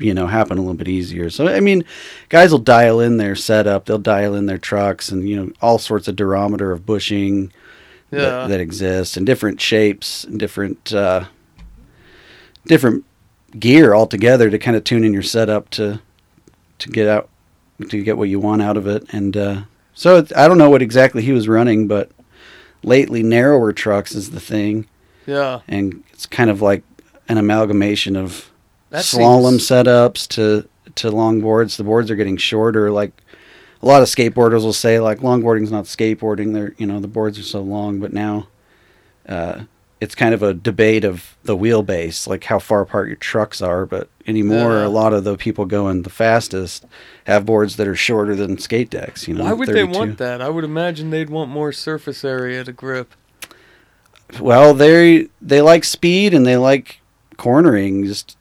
you 0.00 0.12
know 0.14 0.26
happen 0.26 0.58
a 0.58 0.60
little 0.60 0.74
bit 0.74 0.88
easier 0.88 1.28
so 1.30 1.46
i 1.46 1.60
mean 1.60 1.84
guys 2.28 2.50
will 2.50 2.58
dial 2.58 3.00
in 3.00 3.16
their 3.18 3.36
setup 3.36 3.84
they'll 3.84 3.98
dial 3.98 4.34
in 4.34 4.46
their 4.46 4.58
trucks 4.58 5.10
and 5.10 5.28
you 5.28 5.36
know 5.36 5.52
all 5.60 5.78
sorts 5.78 6.08
of 6.08 6.16
durometer 6.16 6.72
of 6.72 6.84
bushing 6.86 7.52
Yeah. 8.10 8.20
that, 8.20 8.48
that 8.48 8.60
exist 8.60 9.16
and 9.16 9.24
different 9.26 9.60
shapes 9.60 10.24
and 10.24 10.38
different 10.38 10.92
uh, 10.92 11.24
different 12.66 13.04
gear 13.58 13.94
altogether 13.94 14.50
to 14.50 14.58
kind 14.58 14.76
of 14.76 14.84
tune 14.84 15.04
in 15.04 15.12
your 15.12 15.22
setup 15.22 15.70
to 15.70 16.00
to 16.78 16.88
get 16.88 17.08
out 17.08 17.28
to 17.88 18.02
get 18.02 18.16
what 18.18 18.28
you 18.28 18.38
want 18.38 18.60
out 18.62 18.76
of 18.76 18.86
it. 18.86 19.04
And 19.12 19.36
uh, 19.36 19.62
so 19.94 20.24
I 20.36 20.46
don't 20.46 20.58
know 20.58 20.68
what 20.70 20.82
exactly 20.82 21.22
he 21.22 21.32
was 21.32 21.48
running, 21.48 21.88
but 21.88 22.10
lately 22.82 23.22
narrower 23.22 23.72
trucks 23.72 24.14
is 24.14 24.30
the 24.30 24.40
thing, 24.40 24.86
Yeah. 25.26 25.60
and 25.66 26.02
it's 26.12 26.26
kind 26.26 26.50
of 26.50 26.60
like 26.60 26.82
an 27.28 27.38
amalgamation 27.38 28.16
of 28.16 28.49
That 28.90 29.04
slalom 29.04 29.58
seems- 29.60 29.68
setups 29.68 30.28
to 30.28 30.68
to 30.96 31.10
long 31.10 31.40
boards. 31.40 31.76
The 31.76 31.84
boards 31.84 32.10
are 32.10 32.16
getting 32.16 32.36
shorter. 32.36 32.90
Like 32.90 33.12
a 33.82 33.86
lot 33.86 34.02
of 34.02 34.08
skateboarders 34.08 34.62
will 34.62 34.72
say, 34.72 35.00
like 35.00 35.20
longboarding's 35.20 35.70
not 35.70 35.84
skateboarding. 35.84 36.52
They're 36.52 36.74
you 36.76 36.86
know 36.86 37.00
the 37.00 37.08
boards 37.08 37.38
are 37.38 37.44
so 37.44 37.60
long, 37.60 38.00
but 38.00 38.12
now 38.12 38.48
uh, 39.28 39.62
it's 40.00 40.14
kind 40.14 40.34
of 40.34 40.42
a 40.42 40.52
debate 40.52 41.04
of 41.04 41.36
the 41.44 41.56
wheelbase, 41.56 42.26
like 42.26 42.44
how 42.44 42.58
far 42.58 42.80
apart 42.80 43.08
your 43.08 43.16
trucks 43.16 43.62
are. 43.62 43.86
But 43.86 44.08
anymore, 44.26 44.82
a 44.82 44.88
lot 44.88 45.12
of 45.12 45.24
the 45.24 45.36
people 45.36 45.66
going 45.66 46.02
the 46.02 46.10
fastest 46.10 46.84
have 47.24 47.46
boards 47.46 47.76
that 47.76 47.86
are 47.86 47.94
shorter 47.94 48.34
than 48.34 48.58
skate 48.58 48.90
decks. 48.90 49.28
You 49.28 49.34
know, 49.34 49.44
Why 49.44 49.52
would 49.52 49.68
they 49.68 49.84
want 49.84 50.18
that? 50.18 50.42
I 50.42 50.48
would 50.48 50.64
imagine 50.64 51.10
they'd 51.10 51.30
want 51.30 51.50
more 51.50 51.70
surface 51.70 52.24
area 52.24 52.64
to 52.64 52.72
grip. 52.72 53.14
Well, 54.40 54.74
they 54.74 55.28
they 55.40 55.60
like 55.60 55.84
speed 55.84 56.34
and 56.34 56.46
they 56.46 56.56
like 56.56 57.00
cornering. 57.36 58.04
Just 58.04 58.36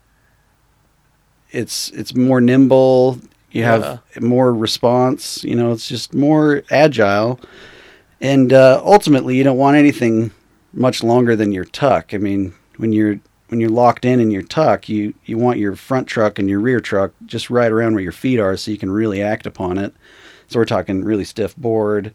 it's 1.52 1.90
it's 1.92 2.16
more 2.16 2.42
nimble. 2.42 3.20
You 3.52 3.64
have 3.64 4.02
more 4.22 4.54
response. 4.54 5.44
You 5.44 5.56
know, 5.56 5.72
it's 5.72 5.88
just 5.88 6.14
more 6.14 6.64
agile. 6.70 7.40
And 8.22 8.54
uh, 8.54 8.82
ultimately, 8.86 9.36
you 9.38 9.44
don't 9.44 9.58
want 9.58 9.78
anything 9.78 10.32
much 10.74 11.04
longer 11.04 11.36
than 11.36 11.52
your 11.52 11.66
tuck. 11.66 12.14
I 12.14 12.18
mean, 12.18 12.54
when 12.78 12.94
you're 12.94 13.20
when 13.48 13.60
you're 13.60 13.70
locked 13.72 14.06
in 14.06 14.20
in 14.20 14.30
your 14.30 14.44
tuck, 14.44 14.88
you 14.90 15.14
you 15.26 15.38
want 15.38 15.58
your 15.58 15.76
front 15.76 16.08
truck 16.08 16.38
and 16.38 16.48
your 16.50 16.60
rear 16.60 16.80
truck 16.80 17.12
just 17.26 17.50
right 17.50 17.72
around 17.72 17.94
where 17.96 18.04
your 18.04 18.12
feet 18.12 18.40
are, 18.40 18.56
so 18.58 18.70
you 18.72 18.78
can 18.78 18.92
really 18.92 19.22
act 19.22 19.48
upon 19.48 19.78
it. 19.78 19.94
So 20.48 20.60
we're 20.60 20.66
talking 20.66 21.04
really 21.04 21.26
stiff 21.26 21.56
board. 21.56 22.14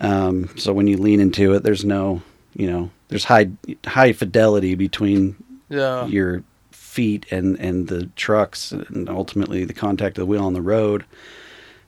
Um, 0.00 0.48
so 0.56 0.72
when 0.72 0.86
you 0.86 0.96
lean 0.96 1.20
into 1.20 1.54
it, 1.54 1.62
there's 1.62 1.84
no, 1.84 2.22
you 2.54 2.70
know, 2.70 2.90
there's 3.08 3.24
high 3.24 3.50
high 3.86 4.12
fidelity 4.12 4.74
between 4.74 5.36
Yeah. 5.70 6.06
your 6.06 6.42
feet 6.98 7.24
and 7.30 7.56
and 7.60 7.86
the 7.86 8.06
trucks 8.16 8.72
and 8.72 9.08
ultimately 9.08 9.64
the 9.64 9.72
contact 9.72 10.18
of 10.18 10.22
the 10.22 10.26
wheel 10.26 10.44
on 10.44 10.52
the 10.52 10.60
road. 10.76 11.04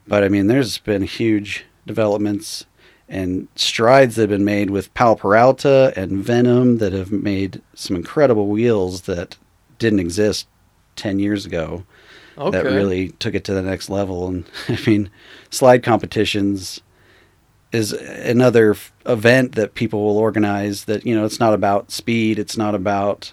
But 0.06 0.22
I 0.22 0.28
mean, 0.28 0.46
there's 0.46 0.78
been 0.78 1.02
huge 1.02 1.64
developments 1.84 2.64
and 3.08 3.48
strides 3.56 4.14
that 4.14 4.22
have 4.22 4.30
been 4.30 4.44
made 4.44 4.70
with 4.70 4.94
Powell 4.94 5.16
Peralta 5.16 5.92
and 5.96 6.22
Venom 6.24 6.78
that 6.78 6.92
have 6.92 7.10
made 7.10 7.60
some 7.74 7.96
incredible 7.96 8.46
wheels 8.46 9.02
that 9.02 9.36
didn't 9.80 9.98
exist 9.98 10.46
10 10.94 11.18
years 11.18 11.44
ago 11.44 11.82
Okay. 12.38 12.56
that 12.56 12.64
really 12.64 13.08
took 13.18 13.34
it 13.34 13.42
to 13.44 13.52
the 13.52 13.62
next 13.62 13.90
level. 13.90 14.28
And 14.28 14.44
I 14.68 14.78
mean, 14.86 15.10
slide 15.50 15.82
competitions 15.82 16.80
is 17.72 17.92
another 17.92 18.72
f- 18.72 18.92
event 19.06 19.56
that 19.56 19.74
people 19.74 20.04
will 20.04 20.18
organize 20.18 20.84
that, 20.84 21.04
you 21.04 21.14
know, 21.16 21.24
it's 21.24 21.40
not 21.40 21.52
about 21.52 21.90
speed, 21.90 22.38
it's 22.38 22.56
not 22.56 22.74
about 22.76 23.32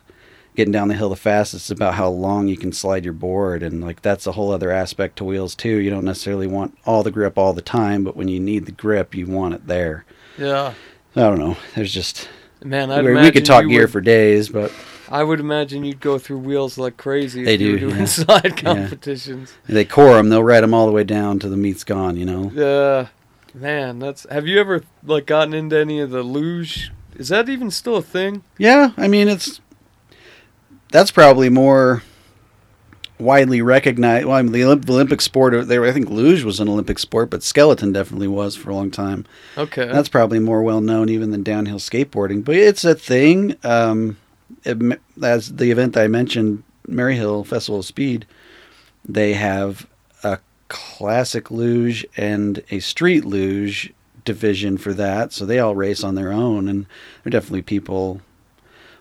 getting 0.58 0.74
down 0.74 0.90
the 0.90 0.96
hill 0.96 1.08
the 1.10 1.16
fastest, 1.16 1.70
it's 1.70 1.72
about 1.80 1.94
how 1.94 2.10
long 2.10 2.50
you 2.50 2.58
can 2.58 2.74
slide 2.74 3.06
your 3.06 3.14
board. 3.14 3.64
And 3.64 3.80
like 3.82 4.02
that's 4.02 4.28
a 4.28 4.34
whole 4.34 4.52
other 4.52 4.72
aspect 4.72 5.16
to 5.18 5.24
wheels 5.24 5.56
too. 5.56 5.78
You 5.78 5.90
don't 5.90 6.04
necessarily 6.04 6.48
want 6.48 6.78
all 6.86 7.04
the 7.04 7.12
grip 7.12 7.38
all 7.38 7.54
the 7.54 7.62
time, 7.62 8.04
but 8.04 8.18
when 8.18 8.28
you 8.28 8.40
need 8.42 8.66
the 8.66 8.72
grip, 8.74 9.16
you 9.16 9.28
want 9.28 9.54
it 9.54 9.68
there. 9.68 10.04
Yeah. 10.38 10.74
I 11.16 11.22
don't 11.22 11.40
know. 11.40 11.56
There's 11.76 11.94
just 11.94 12.28
Man, 12.64 12.92
I'd 12.92 13.06
we, 13.06 13.32
could 13.32 13.46
talk 13.46 13.66
gear 13.68 13.82
would- 13.84 13.92
for 13.92 14.02
days, 14.02 14.50
but 14.50 14.74
I 15.10 15.24
would 15.24 15.40
imagine 15.40 15.86
you'd 15.86 16.02
go 16.02 16.18
through 16.20 16.40
wheels 16.40 16.78
like 16.78 16.98
crazy 16.98 17.44
They 17.46 17.54
if 17.54 17.62
you 17.62 17.72
were 17.74 17.80
do, 17.80 17.90
doing 17.90 18.00
yeah. 18.00 18.06
slide 18.06 18.58
competitions. 18.58 19.54
they 19.68 19.86
core 19.86 20.16
them. 20.16 20.28
They'll 20.30 20.44
ride 20.44 20.62
them 20.62 20.74
all 20.74 20.86
the 20.86 20.92
way 20.92 21.04
down 21.06 21.40
to 21.40 21.50
the 21.50 21.56
meat's 21.56 21.84
gone. 21.86 22.18
You 22.18 22.26
know. 22.26 22.52
Yeah. 22.54 23.08
man, 23.54 24.00
that's. 24.00 24.26
Have 24.30 24.48
you 24.48 24.60
ever 24.60 24.82
like 25.06 25.26
gotten 25.28 25.54
into 25.54 25.78
any 25.80 26.00
of 26.02 26.10
the 26.10 26.24
luge? 26.24 26.92
Is 27.16 27.30
that 27.30 27.48
even 27.48 27.72
still 27.72 27.96
a 27.96 28.02
thing? 28.02 28.44
Yeah, 28.58 28.92
I 28.98 29.08
mean 29.08 29.28
it's 29.28 29.62
that's 30.92 31.12
probably 31.12 31.50
more 31.50 32.04
widely 33.20 33.62
recognized. 33.62 34.26
Well, 34.26 34.38
I 34.38 34.42
mean, 34.42 34.52
the, 34.52 34.62
Olymp- 34.62 34.86
the 34.86 34.94
Olympic 34.94 35.22
sport. 35.22 35.54
uh, 35.54 35.84
I 35.84 35.92
think 35.92 36.10
luge 36.10 36.44
was 36.44 36.60
an 36.60 36.70
Olympic 36.70 37.00
sport, 37.00 37.30
but 37.30 37.44
skeleton 37.44 37.92
definitely 37.92 38.28
was 38.28 38.56
for 38.56 38.70
a 38.70 38.76
long 38.76 38.92
time. 38.92 39.26
Okay. 39.58 39.88
That's 39.88 40.10
probably 40.10 40.40
more 40.40 40.62
well 40.62 40.82
known 40.82 41.10
even 41.10 41.32
than 41.32 41.44
downhill 41.44 41.80
skateboarding. 41.80 42.44
But 42.44 42.56
it's 42.56 42.86
a 42.86 42.96
thing. 42.96 43.56
Um, 43.64 44.18
it, 44.64 45.00
as 45.22 45.56
the 45.56 45.72
event 45.72 45.94
that 45.94 46.04
I 46.04 46.08
mentioned, 46.08 46.64
Maryhill 46.88 47.46
Festival 47.46 47.80
of 47.80 47.86
Speed, 47.86 48.26
they 49.04 49.34
have 49.34 49.88
a 50.24 50.40
classic 50.68 51.50
luge 51.50 52.06
and 52.16 52.64
a 52.72 52.80
street 52.80 53.26
luge 53.26 53.94
division 54.26 54.78
for 54.78 54.94
that. 54.94 55.34
So 55.34 55.46
they 55.46 55.60
all 55.60 55.76
race 55.76 56.04
on 56.04 56.16
their 56.16 56.32
own, 56.32 56.68
and 56.68 56.86
there 57.24 57.30
are 57.30 57.32
definitely 57.32 57.62
people 57.62 58.22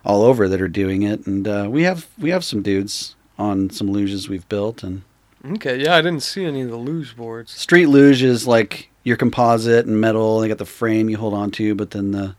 all 0.06 0.22
over 0.22 0.48
that 0.48 0.62
are 0.62 0.68
doing 0.68 1.02
it. 1.02 1.26
And 1.26 1.46
uh, 1.46 1.66
we 1.68 1.82
have 1.82 2.06
we 2.18 2.30
have 2.30 2.44
some 2.44 2.62
dudes 2.62 3.14
on 3.38 3.68
some 3.68 3.88
luges 3.88 4.28
we've 4.28 4.48
built, 4.48 4.82
and 4.82 5.02
okay. 5.44 5.82
Yeah, 5.82 5.96
I 5.96 6.00
didn't 6.00 6.22
see 6.22 6.44
any 6.44 6.62
of 6.62 6.70
the 6.70 6.76
luge 6.76 7.16
boards. 7.16 7.52
Street 7.52 7.86
luge 7.86 8.22
is 8.22 8.46
like 8.46 8.88
your 9.02 9.16
composite 9.16 9.84
and 9.84 10.00
metal. 10.00 10.40
They 10.40 10.48
got 10.48 10.58
the 10.58 10.64
frame 10.64 11.10
you 11.10 11.18
hold 11.18 11.34
on 11.34 11.50
to, 11.52 11.74
but 11.74 11.90
then 11.90 12.12
the 12.12 12.36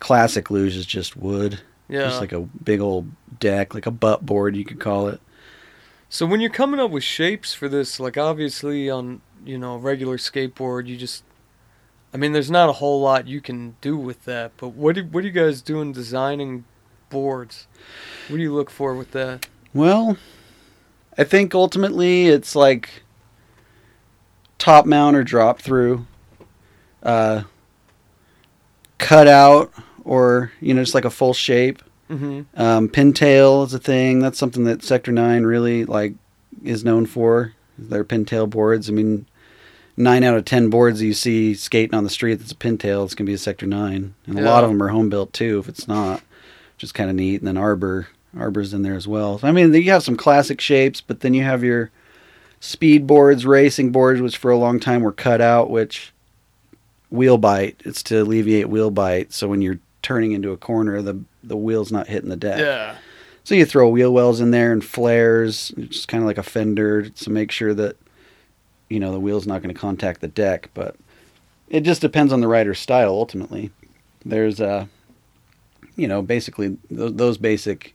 classic 0.00 0.50
luge 0.50 0.76
is 0.76 0.84
just 0.84 1.16
wood. 1.16 1.60
Yeah. 1.88 2.00
Just 2.00 2.20
like 2.20 2.32
a 2.32 2.40
big 2.40 2.80
old 2.80 3.08
deck, 3.38 3.72
like 3.72 3.86
a 3.86 3.92
butt 3.92 4.26
board, 4.26 4.56
you 4.56 4.64
could 4.64 4.80
call 4.80 5.06
it. 5.06 5.20
So 6.08 6.26
when 6.26 6.40
you're 6.40 6.50
coming 6.50 6.80
up 6.80 6.90
with 6.90 7.04
shapes 7.04 7.54
for 7.54 7.68
this, 7.68 8.00
like 8.00 8.18
obviously 8.18 8.90
on 8.90 9.20
you 9.44 9.56
know 9.56 9.74
a 9.74 9.78
regular 9.78 10.16
skateboard, 10.16 10.86
you 10.86 10.96
just, 10.96 11.22
I 12.12 12.16
mean, 12.16 12.32
there's 12.32 12.50
not 12.50 12.68
a 12.68 12.72
whole 12.72 13.00
lot 13.00 13.28
you 13.28 13.40
can 13.40 13.76
do 13.80 13.96
with 13.96 14.24
that. 14.24 14.52
But 14.56 14.70
what 14.70 14.96
do 14.96 15.04
what 15.04 15.22
are 15.22 15.26
you 15.28 15.32
guys 15.32 15.62
doing 15.62 15.92
designing 15.92 16.64
boards? 17.10 17.66
What 18.28 18.36
do 18.36 18.42
you 18.42 18.54
look 18.54 18.70
for 18.70 18.94
with 18.94 19.12
that? 19.12 19.46
Well, 19.74 20.16
I 21.18 21.24
think 21.24 21.54
ultimately 21.54 22.26
it's 22.26 22.54
like 22.54 23.02
top 24.58 24.86
mount 24.86 25.16
or 25.16 25.24
drop 25.24 25.60
through, 25.60 26.06
uh, 27.02 27.42
cut 28.98 29.28
out, 29.28 29.72
or 30.04 30.52
you 30.60 30.74
know, 30.74 30.82
just 30.82 30.94
like 30.94 31.04
a 31.04 31.10
full 31.10 31.34
shape. 31.34 31.82
Mm-hmm. 32.10 32.60
Um, 32.60 32.88
pintail 32.88 33.66
is 33.66 33.74
a 33.74 33.78
thing. 33.78 34.20
That's 34.20 34.38
something 34.38 34.64
that 34.64 34.82
Sector 34.82 35.12
Nine 35.12 35.44
really 35.44 35.84
like 35.84 36.14
is 36.62 36.84
known 36.84 37.06
for. 37.06 37.52
Their 37.78 38.04
pintail 38.04 38.48
boards. 38.48 38.88
I 38.88 38.92
mean, 38.92 39.26
nine 39.96 40.22
out 40.22 40.36
of 40.36 40.44
ten 40.44 40.70
boards 40.70 41.02
you 41.02 41.12
see 41.12 41.54
skating 41.54 41.94
on 41.94 42.04
the 42.04 42.10
street 42.10 42.34
that's 42.34 42.52
a 42.52 42.56
pintail, 42.56 43.04
it's 43.04 43.14
gonna 43.14 43.26
be 43.26 43.34
a 43.34 43.38
Sector 43.38 43.66
Nine, 43.66 44.14
and 44.26 44.38
a 44.38 44.42
lot 44.42 44.64
of 44.64 44.70
them 44.70 44.82
are 44.82 44.88
home 44.88 45.08
built 45.08 45.32
too. 45.32 45.58
If 45.58 45.68
it's 45.68 45.88
not, 45.88 46.22
which 46.76 46.84
is 46.84 46.92
kind 46.92 47.10
of 47.10 47.16
neat. 47.16 47.40
And 47.40 47.48
then 47.48 47.56
Arbor, 47.56 48.08
Arbor's 48.36 48.74
in 48.74 48.82
there 48.82 48.96
as 48.96 49.08
well. 49.08 49.38
So, 49.38 49.48
I 49.48 49.52
mean, 49.52 49.72
you 49.72 49.90
have 49.90 50.02
some 50.02 50.16
classic 50.16 50.60
shapes, 50.60 51.00
but 51.00 51.20
then 51.20 51.34
you 51.34 51.42
have 51.42 51.64
your 51.64 51.90
speed 52.60 53.06
boards, 53.06 53.46
racing 53.46 53.92
boards, 53.92 54.20
which 54.20 54.36
for 54.36 54.50
a 54.50 54.58
long 54.58 54.78
time 54.78 55.02
were 55.02 55.12
cut 55.12 55.40
out, 55.40 55.70
which 55.70 56.12
wheel 57.10 57.38
bite. 57.38 57.80
It's 57.84 58.02
to 58.04 58.22
alleviate 58.22 58.68
wheel 58.68 58.90
bite. 58.90 59.32
So 59.32 59.48
when 59.48 59.62
you're 59.62 59.78
turning 60.02 60.32
into 60.32 60.52
a 60.52 60.56
corner, 60.56 61.02
the 61.02 61.20
the 61.42 61.56
wheel's 61.56 61.92
not 61.92 62.08
hitting 62.08 62.28
the 62.28 62.36
deck. 62.36 62.58
Yeah. 62.58 62.96
So 63.44 63.54
you 63.54 63.64
throw 63.64 63.88
wheel 63.88 64.12
wells 64.12 64.40
in 64.40 64.50
there 64.50 64.72
and 64.72 64.84
flares, 64.84 65.72
just 65.88 66.08
kind 66.08 66.22
of 66.22 66.26
like 66.26 66.38
a 66.38 66.42
fender 66.42 67.08
to 67.08 67.30
make 67.30 67.52
sure 67.52 67.72
that 67.74 67.96
you 68.88 69.00
know 69.00 69.12
the 69.12 69.20
wheel's 69.20 69.46
not 69.46 69.62
going 69.62 69.74
to 69.74 69.80
contact 69.80 70.20
the 70.20 70.28
deck. 70.28 70.70
But 70.74 70.96
it 71.68 71.80
just 71.80 72.00
depends 72.00 72.32
on 72.32 72.40
the 72.40 72.48
rider's 72.48 72.80
style. 72.80 73.10
Ultimately, 73.10 73.70
there's 74.24 74.60
uh, 74.60 74.86
you 75.96 76.08
know, 76.08 76.22
basically 76.22 76.76
th- 76.88 77.12
those 77.14 77.38
basic 77.38 77.94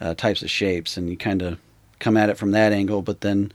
uh, 0.00 0.14
types 0.14 0.42
of 0.42 0.50
shapes, 0.50 0.96
and 0.96 1.08
you 1.08 1.16
kind 1.16 1.42
of 1.42 1.58
come 1.98 2.16
at 2.16 2.30
it 2.30 2.36
from 2.36 2.50
that 2.52 2.72
angle. 2.72 3.02
But 3.02 3.20
then, 3.20 3.52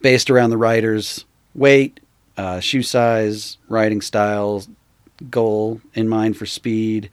based 0.00 0.30
around 0.30 0.50
the 0.50 0.56
rider's 0.56 1.24
weight, 1.54 2.00
uh, 2.36 2.60
shoe 2.60 2.82
size, 2.82 3.58
riding 3.68 4.00
style, 4.00 4.64
goal 5.30 5.80
in 5.94 6.08
mind 6.08 6.36
for 6.36 6.46
speed, 6.46 7.10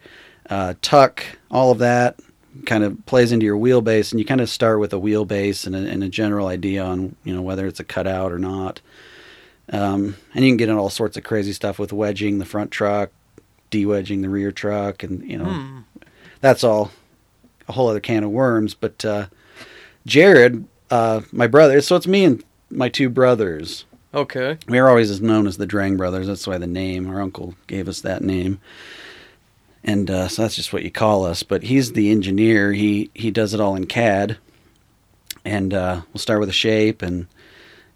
uh, 0.50 0.74
tuck, 0.82 1.24
all 1.50 1.72
of 1.72 1.78
that 1.80 2.20
kind 2.66 2.84
of 2.84 3.06
plays 3.06 3.32
into 3.32 3.46
your 3.46 3.58
wheelbase, 3.58 4.12
and 4.12 4.20
you 4.20 4.26
kind 4.26 4.42
of 4.42 4.50
start 4.50 4.80
with 4.80 4.94
a 4.94 4.98
wheelbase 4.98 5.66
and 5.66 5.76
a, 5.76 5.80
and 5.90 6.04
a 6.04 6.10
general 6.10 6.48
idea 6.48 6.84
on 6.84 7.16
you 7.24 7.34
know 7.34 7.42
whether 7.42 7.66
it's 7.68 7.80
a 7.80 7.84
cutout 7.84 8.32
or 8.32 8.40
not. 8.40 8.82
Um, 9.72 10.16
and 10.34 10.44
you 10.44 10.52
can 10.52 10.58
get 10.58 10.70
in 10.70 10.76
all 10.76 10.90
sorts 10.90 11.16
of 11.16 11.24
crazy 11.24 11.54
stuff 11.54 11.80
with 11.80 11.94
wedging 11.94 12.40
the 12.40 12.46
front 12.46 12.72
truck, 12.72 13.10
de-wedging 13.70 14.22
the 14.22 14.30
rear 14.30 14.52
truck, 14.52 15.04
and 15.04 15.24
you 15.30 15.38
know 15.38 15.46
Hmm. 15.46 15.80
That's 16.42 16.64
all 16.64 16.92
a 17.68 17.72
whole 17.72 17.88
other 17.88 18.00
can 18.00 18.24
of 18.24 18.32
worms. 18.32 18.74
But 18.74 19.04
uh, 19.06 19.28
Jared, 20.06 20.66
uh, 20.90 21.22
my 21.32 21.48
brother, 21.48 21.80
so 21.82 21.96
it's 21.96 22.08
me 22.08 22.26
and 22.26 22.44
my 22.70 22.90
two 22.90 23.10
brothers. 23.10 23.86
Okay. 24.14 24.58
We 24.68 24.82
were 24.82 24.90
always 24.90 25.22
known 25.22 25.48
as 25.48 25.58
the 25.58 25.66
Drang 25.68 25.96
brothers. 25.96 26.28
That's 26.28 26.46
why 26.48 26.58
the 26.58 26.68
name 26.68 27.10
our 27.10 27.22
uncle 27.22 27.56
gave 27.68 27.88
us 27.88 28.02
that 28.02 28.22
name. 28.24 28.60
and 29.84 30.12
uh, 30.12 30.28
so 30.28 30.42
that's 30.42 30.56
just 30.56 30.74
what 30.74 30.84
you 30.84 30.92
call 30.92 31.26
us. 31.26 31.44
But 31.44 31.64
he's 31.64 31.94
the 31.94 32.12
engineer. 32.12 32.74
He 32.74 33.10
he 33.14 33.32
does 33.32 33.54
it 33.54 33.62
all 33.62 33.76
in 33.76 33.86
CAD, 33.88 34.38
and 35.46 35.74
uh, 35.74 36.02
we'll 36.12 36.20
start 36.20 36.40
with 36.42 36.50
a 36.50 36.54
shape 36.54 37.02
and 37.02 37.28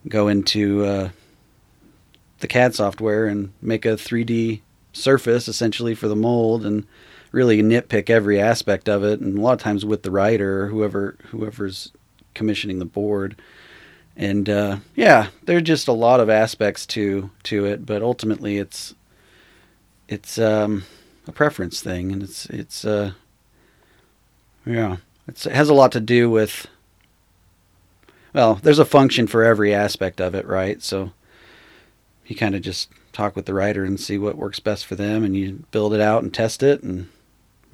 go 0.07 0.27
into 0.29 0.85
uh, 0.85 1.09
the 2.39 2.47
CAD 2.47 2.75
software 2.75 3.25
and 3.27 3.51
make 3.61 3.85
a 3.85 3.89
3D 3.97 4.61
surface 4.93 5.47
essentially 5.47 5.95
for 5.95 6.07
the 6.07 6.15
mold 6.15 6.65
and 6.65 6.85
really 7.35 7.61
nitpick 7.61 8.09
every 8.09 8.39
aspect 8.39 8.87
of 8.87 9.03
it. 9.03 9.19
And 9.19 9.37
a 9.37 9.41
lot 9.41 9.53
of 9.53 9.59
times 9.59 9.85
with 9.85 10.03
the 10.03 10.09
writer 10.09 10.63
or 10.63 10.67
whoever 10.67 11.17
whoever's 11.27 11.91
commissioning 12.33 12.79
the 12.79 12.85
board. 12.85 13.35
And 14.15 14.49
uh, 14.49 14.77
yeah, 14.95 15.27
there's 15.43 15.63
just 15.63 15.89
a 15.89 15.93
lot 15.93 16.21
of 16.21 16.29
aspects 16.29 16.85
to 16.87 17.29
to 17.43 17.65
it, 17.65 17.85
but 17.85 18.01
ultimately 18.01 18.57
it's 18.57 18.95
it's 20.07 20.39
um, 20.39 20.85
a 21.27 21.33
preference 21.33 21.81
thing, 21.81 22.13
and 22.13 22.23
it's 22.23 22.45
it's 22.45 22.85
uh, 22.85 23.11
yeah, 24.65 24.97
it's, 25.27 25.45
it 25.45 25.51
has 25.51 25.69
a 25.69 25.73
lot 25.73 25.91
to 25.91 25.99
do 25.99 26.29
with. 26.29 26.67
Well, 28.33 28.55
there's 28.55 28.79
a 28.79 28.85
function 28.85 29.27
for 29.27 29.43
every 29.43 29.73
aspect 29.73 30.19
of 30.19 30.35
it, 30.35 30.45
right? 30.45 30.81
So 30.81 31.11
you 32.25 32.35
kind 32.35 32.55
of 32.55 32.61
just 32.61 32.89
talk 33.13 33.33
with 33.35 33.45
the 33.45 33.53
writer 33.53 33.85
and 33.85 33.97
see 33.97 34.17
what 34.17 34.37
works 34.37 34.59
best 34.59 34.85
for 34.85 34.95
them, 34.95 35.25
and 35.25 35.35
you 35.35 35.65
build 35.71 35.93
it 35.93 36.01
out 36.01 36.23
and 36.23 36.33
test 36.33 36.63
it 36.63 36.81
and 36.83 37.09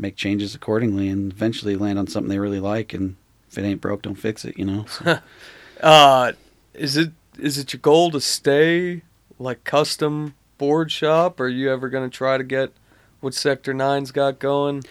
make 0.02 0.16
changes 0.16 0.56
accordingly, 0.56 1.08
and 1.08 1.32
eventually 1.32 1.76
land 1.76 2.00
on 2.00 2.08
something 2.08 2.30
they 2.30 2.40
really 2.40 2.60
like. 2.60 2.94
And 2.94 3.16
if 3.50 3.58
it 3.58 3.64
ain't 3.64 3.82
broke, 3.82 4.02
don't 4.02 4.16
fix 4.16 4.44
it. 4.44 4.58
You 4.58 4.66
know. 4.66 4.86
So. 4.86 5.20
uh, 5.82 6.32
is 6.74 6.98
it 6.98 7.12
is 7.40 7.58
it 7.58 7.74
your 7.74 7.80
goal 7.80 8.12
to 8.12 8.20
stay 8.20 9.04
like 9.40 9.64
custom 9.64 10.36
board 10.58 10.92
shop? 10.92 11.40
Or 11.40 11.46
are 11.46 11.50
you 11.50 11.72
ever 11.72 11.90
going 11.90 12.10
to 12.10 12.16
try 12.16 12.38
to 12.38 12.44
get 12.44 12.72
what 13.20 13.34
Sector 13.34 13.74
Nine's 13.74 14.12
got 14.12 14.40
going? 14.40 14.84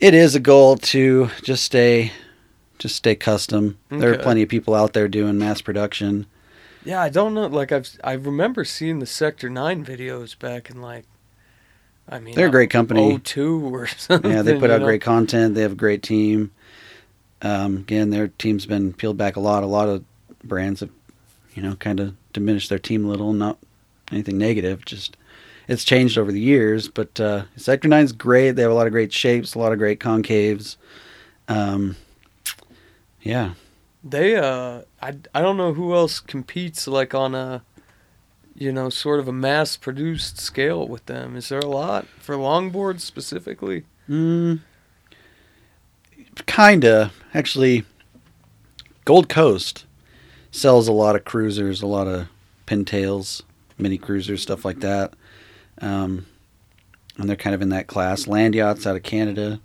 It 0.00 0.14
is 0.14 0.34
a 0.34 0.40
goal 0.40 0.76
to 0.76 1.30
just 1.42 1.64
stay, 1.64 2.12
just 2.78 2.96
stay 2.96 3.14
custom. 3.14 3.78
Okay. 3.90 4.00
There 4.00 4.12
are 4.12 4.18
plenty 4.18 4.42
of 4.42 4.48
people 4.48 4.74
out 4.74 4.92
there 4.92 5.08
doing 5.08 5.38
mass 5.38 5.60
production. 5.60 6.26
Yeah, 6.84 7.00
I 7.00 7.08
don't 7.08 7.32
know. 7.32 7.46
Like 7.46 7.72
I've 7.72 7.88
I 8.04 8.12
remember 8.12 8.64
seeing 8.64 8.98
the 8.98 9.06
Sector 9.06 9.48
Nine 9.48 9.84
videos 9.84 10.38
back 10.38 10.68
in 10.68 10.82
like, 10.82 11.06
I 12.08 12.18
mean, 12.18 12.34
they're 12.34 12.48
a 12.48 12.50
great 12.50 12.70
company. 12.70 13.18
02 13.18 13.74
or 13.74 13.86
something. 13.98 14.30
Yeah, 14.30 14.42
they 14.42 14.58
put 14.58 14.70
out 14.70 14.80
know? 14.80 14.86
great 14.86 15.02
content. 15.02 15.54
They 15.54 15.62
have 15.62 15.72
a 15.72 15.76
great 15.76 16.02
team. 16.02 16.52
Um, 17.42 17.78
again, 17.78 18.10
their 18.10 18.28
team's 18.28 18.66
been 18.66 18.92
peeled 18.92 19.16
back 19.16 19.36
a 19.36 19.40
lot. 19.40 19.62
A 19.62 19.66
lot 19.66 19.88
of 19.88 20.04
brands 20.42 20.80
have, 20.80 20.90
you 21.54 21.62
know, 21.62 21.76
kind 21.76 22.00
of 22.00 22.14
diminished 22.32 22.70
their 22.70 22.78
team 22.78 23.04
a 23.04 23.08
little. 23.08 23.32
Not 23.32 23.58
anything 24.10 24.38
negative, 24.38 24.84
just 24.84 25.16
it's 25.68 25.84
changed 25.84 26.18
over 26.18 26.32
the 26.32 26.40
years. 26.40 26.88
But 26.88 27.18
uh, 27.20 27.44
Sector 27.56 27.88
Nine's 27.88 28.12
great. 28.12 28.52
They 28.52 28.62
have 28.62 28.70
a 28.70 28.74
lot 28.74 28.86
of 28.86 28.92
great 28.92 29.12
shapes, 29.12 29.54
a 29.54 29.58
lot 29.58 29.72
of 29.72 29.78
great 29.78 30.00
concaves. 30.00 30.76
Um, 31.48 31.96
yeah, 33.20 33.54
they. 34.02 34.36
Uh, 34.36 34.82
I 35.00 35.16
I 35.34 35.40
don't 35.40 35.56
know 35.56 35.74
who 35.74 35.94
else 35.94 36.20
competes 36.20 36.86
like 36.86 37.14
on 37.14 37.34
a, 37.34 37.62
you 38.54 38.72
know, 38.72 38.88
sort 38.88 39.20
of 39.20 39.28
a 39.28 39.32
mass 39.32 39.76
produced 39.76 40.38
scale 40.38 40.86
with 40.86 41.06
them. 41.06 41.36
Is 41.36 41.48
there 41.48 41.58
a 41.58 41.66
lot 41.66 42.06
for 42.18 42.36
longboards 42.36 43.00
specifically? 43.00 43.84
Mm, 44.08 44.60
kinda 46.46 47.12
actually. 47.32 47.84
Gold 49.04 49.28
Coast 49.28 49.84
sells 50.50 50.88
a 50.88 50.92
lot 50.92 51.14
of 51.14 51.24
cruisers, 51.24 51.82
a 51.82 51.86
lot 51.86 52.06
of 52.06 52.28
pintails, 52.66 53.42
mini 53.76 53.98
cruisers, 53.98 54.40
stuff 54.40 54.64
like 54.64 54.80
that. 54.80 55.12
Um, 55.80 56.24
and 57.18 57.28
they're 57.28 57.36
kind 57.36 57.54
of 57.54 57.60
in 57.60 57.68
that 57.68 57.86
class. 57.86 58.24
Landyachtz 58.24 58.86
out 58.86 58.96
of 58.96 59.02
Canada, 59.02 59.60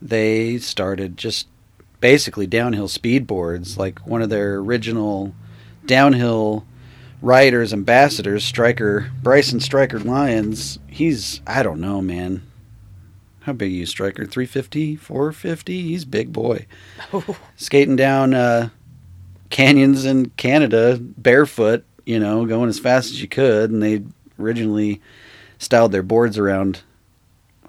they 0.00 0.58
started 0.58 1.16
just 1.16 1.48
basically 2.00 2.46
downhill 2.46 2.88
speedboards. 2.88 3.76
Like 3.76 3.98
one 4.06 4.22
of 4.22 4.30
their 4.30 4.56
original 4.56 5.34
downhill 5.86 6.64
riders, 7.22 7.72
ambassadors, 7.72 8.44
Striker, 8.44 9.10
Bryson 9.22 9.60
Striker 9.60 9.98
Lyons, 9.98 10.78
he's, 10.86 11.40
I 11.46 11.62
don't 11.62 11.80
know, 11.80 12.02
man. 12.02 12.42
How 13.40 13.52
big 13.54 13.72
are 13.72 13.74
you, 13.74 13.86
Striker? 13.86 14.26
350, 14.26 14.96
450? 14.96 15.82
He's 15.82 16.04
big 16.04 16.32
boy. 16.32 16.66
Skating 17.56 17.96
down 17.96 18.34
uh, 18.34 18.68
canyons 19.50 20.04
in 20.04 20.30
Canada 20.30 20.98
barefoot 21.00 21.84
you 22.04 22.18
know, 22.18 22.46
going 22.46 22.68
as 22.68 22.78
fast 22.78 23.10
as 23.10 23.20
you 23.20 23.28
could. 23.28 23.70
And 23.70 23.82
they 23.82 24.02
originally 24.38 25.00
styled 25.58 25.92
their 25.92 26.02
boards 26.02 26.38
around 26.38 26.82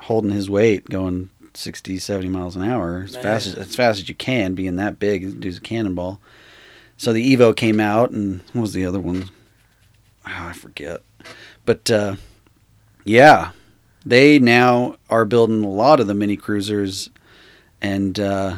holding 0.01 0.31
his 0.31 0.49
weight, 0.49 0.89
going 0.89 1.29
60, 1.53 1.99
70 1.99 2.29
miles 2.29 2.55
an 2.55 2.63
hour 2.63 3.03
as 3.05 3.15
fast 3.15 3.47
as, 3.47 3.55
as 3.55 3.75
fast 3.75 4.01
as 4.01 4.09
you 4.09 4.15
can, 4.15 4.55
being 4.55 4.75
that 4.77 4.99
big. 4.99 5.39
Dude's 5.39 5.57
a 5.57 5.61
cannonball. 5.61 6.19
So 6.97 7.11
the 7.11 7.35
Evo 7.35 7.55
came 7.55 7.79
out, 7.79 8.11
and 8.11 8.41
what 8.53 8.61
was 8.61 8.73
the 8.73 8.85
other 8.85 8.99
one? 8.99 9.29
Oh, 10.25 10.31
I 10.47 10.53
forget. 10.53 11.01
But 11.65 11.89
uh, 11.91 12.15
yeah, 13.03 13.51
they 14.05 14.39
now 14.39 14.95
are 15.09 15.25
building 15.25 15.63
a 15.63 15.69
lot 15.69 15.99
of 15.99 16.07
the 16.07 16.13
mini 16.13 16.37
cruisers, 16.37 17.09
and 17.81 18.19
uh, 18.19 18.57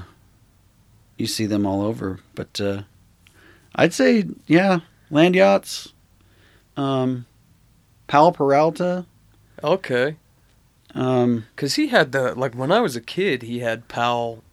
you 1.17 1.28
see 1.28 1.45
them 1.45 1.65
all 1.65 1.82
over. 1.82 2.19
But 2.36 2.60
uh, 2.62 2.82
I'd 3.75 3.93
say, 3.93 4.25
yeah, 4.47 4.80
Landyachtz. 5.12 5.91
Um, 6.78 7.25
Powell 8.08 8.32
Peralta. 8.32 9.06
Okay. 9.63 10.17
Um, 10.93 11.45
cause 11.58 11.75
he 11.75 11.88
had 11.88 12.12
the 12.12 12.34
like 12.36 12.54
when 12.56 12.71
I 12.71 12.80
was 12.80 12.95
a 12.95 13.01
kid, 13.01 13.41
he 13.43 13.60
had 13.60 13.88
Powell 13.89 14.43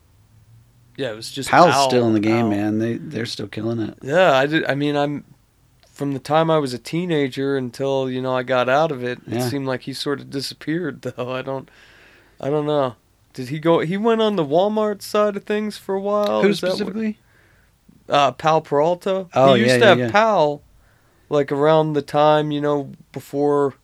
Yeah, 0.97 1.13
it 1.13 1.17
was 1.17 1.31
just 1.31 1.49
Pal's 1.51 1.73
Powell, 1.73 1.89
still 1.89 2.07
in 2.09 2.15
the 2.15 2.21
game, 2.21 2.47
Powell. 2.47 2.51
man. 2.51 2.79
They 2.79 2.97
they're 2.97 3.27
still 3.27 3.47
killing 3.49 3.79
it. 3.81 3.97
Yeah, 4.03 4.33
I 4.37 4.47
did. 4.47 4.65
I 4.67 4.75
mean, 4.75 4.97
I'm 4.97 5.25
from 6.03 6.15
the 6.15 6.19
time 6.19 6.51
I 6.51 6.59
was 6.59 6.75
a 6.75 6.81
teenager 6.81 7.57
until 7.57 8.11
you 8.11 8.21
know 8.21 8.35
I 8.35 8.43
got 8.43 8.69
out 8.69 8.91
of 8.91 9.05
it. 9.05 9.21
It 9.25 9.41
seemed 9.49 9.69
like 9.69 9.83
he 9.83 9.93
sort 9.93 10.19
of 10.19 10.31
disappeared, 10.31 11.03
though. 11.03 11.33
I 11.33 11.43
don't, 11.43 11.71
I 12.41 12.51
don't 12.51 12.67
know. 12.67 12.97
Did 13.35 13.51
he 13.51 13.61
go? 13.61 13.79
He 13.79 13.97
went 13.97 14.21
on 14.21 14.35
the 14.35 14.45
Walmart 14.45 15.01
side 15.01 15.37
of 15.37 15.45
things 15.45 15.79
for 15.79 15.95
a 15.95 16.01
while. 16.01 16.43
Who 16.43 16.53
specifically? 16.55 17.19
uh, 18.09 18.33
Powell 18.33 18.63
Peralta. 18.63 19.29
Oh, 19.33 19.55
he 19.55 19.61
used 19.61 19.75
yeah, 19.75 19.79
to 19.79 19.87
have 19.87 19.99
yeah. 20.01 20.11
Powell, 20.11 20.65
like 21.29 21.53
around 21.53 21.93
the 21.93 22.03
time 22.03 22.51
you 22.51 22.61
know 22.61 22.91
before, 23.13 23.75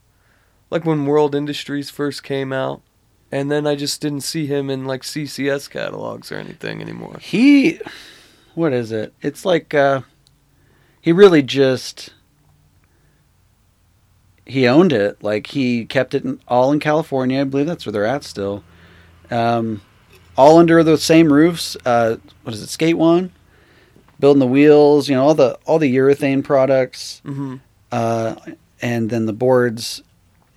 like 0.70 0.84
when 0.84 1.06
World 1.06 1.36
Industries 1.36 1.88
first 1.88 2.24
came 2.24 2.52
out, 2.52 2.82
and 3.30 3.48
then 3.48 3.64
I 3.64 3.76
just 3.76 4.00
didn't 4.00 4.22
see 4.22 4.46
him 4.46 4.70
in 4.70 4.86
like 4.86 5.02
CCS 5.02 5.70
catalogs 5.70 6.32
or 6.32 6.34
anything 6.34 6.80
anymore. 6.80 7.18
He, 7.20 7.78
what 8.56 8.72
is 8.72 8.90
it? 8.90 9.14
It's 9.22 9.44
like 9.44 9.72
uh, 9.72 10.00
he 11.08 11.12
really 11.12 11.40
just 11.42 12.12
he 14.44 14.68
owned 14.68 14.92
it. 14.92 15.24
Like 15.24 15.46
he 15.46 15.86
kept 15.86 16.12
it 16.12 16.22
in, 16.22 16.38
all 16.46 16.70
in 16.70 16.80
California. 16.80 17.40
I 17.40 17.44
believe 17.44 17.64
that's 17.64 17.86
where 17.86 17.94
they're 17.94 18.04
at 18.04 18.24
still. 18.24 18.62
Um, 19.30 19.80
all 20.36 20.58
under 20.58 20.82
the 20.82 20.98
same 20.98 21.32
roofs. 21.32 21.78
Uh, 21.82 22.16
what 22.42 22.54
is 22.54 22.60
it? 22.60 22.68
Skate 22.68 22.98
One 22.98 23.32
building 24.20 24.38
the 24.38 24.46
wheels, 24.46 25.08
you 25.08 25.14
know, 25.14 25.24
all 25.24 25.34
the 25.34 25.58
all 25.64 25.78
the 25.78 25.96
urethane 25.96 26.44
products, 26.44 27.22
mm-hmm. 27.24 27.56
uh, 27.90 28.34
and 28.82 29.08
then 29.08 29.24
the 29.24 29.32
boards 29.32 30.02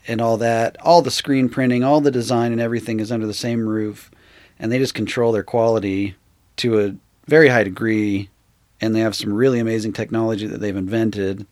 and 0.06 0.20
all 0.20 0.36
that, 0.36 0.76
all 0.82 1.02
the 1.02 1.10
screen 1.10 1.48
printing, 1.48 1.82
all 1.82 2.02
the 2.02 2.12
design 2.12 2.52
and 2.52 2.60
everything 2.60 3.00
is 3.00 3.10
under 3.10 3.26
the 3.26 3.34
same 3.34 3.66
roof, 3.66 4.12
and 4.60 4.70
they 4.70 4.80
just 4.80 4.96
control 4.96 5.32
their 5.32 5.44
quality 5.44 6.14
to 6.58 6.82
a 6.82 6.96
very 7.26 7.48
high 7.48 7.64
degree, 7.64 8.30
and 8.82 8.96
they 8.96 9.00
have 9.00 9.16
some 9.16 9.34
really 9.34 9.60
amazing 9.60 9.94
technology 9.94 10.48
that 10.48 10.60
they've 10.60 10.76
invented. 10.76 11.46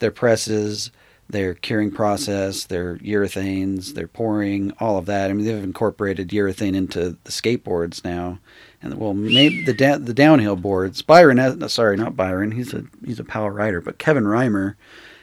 Their 0.00 0.10
presses, 0.10 0.90
their 1.30 1.54
curing 1.54 1.90
process, 1.90 2.64
their 2.64 2.96
urethanes, 2.96 3.94
their 3.94 4.08
pouring, 4.08 4.72
all 4.80 4.98
of 4.98 5.06
that. 5.06 5.30
I 5.30 5.32
mean, 5.32 5.46
they've 5.46 5.62
incorporated 5.62 6.28
urethane 6.28 6.74
into 6.74 7.16
the 7.24 7.30
skateboards 7.30 8.04
now 8.04 8.38
and 8.84 9.00
well, 9.00 9.14
maybe 9.14 9.64
the 9.64 9.72
da- 9.72 9.96
the 9.96 10.12
downhill 10.12 10.56
boards. 10.56 11.00
Byron, 11.00 11.68
sorry, 11.68 11.96
not 11.96 12.16
Byron. 12.16 12.50
He's 12.52 12.74
a 12.74 12.84
he's 13.04 13.18
a 13.18 13.24
power 13.24 13.50
rider, 13.50 13.80
but 13.80 13.98
Kevin 13.98 14.24
Reimer 14.24 14.74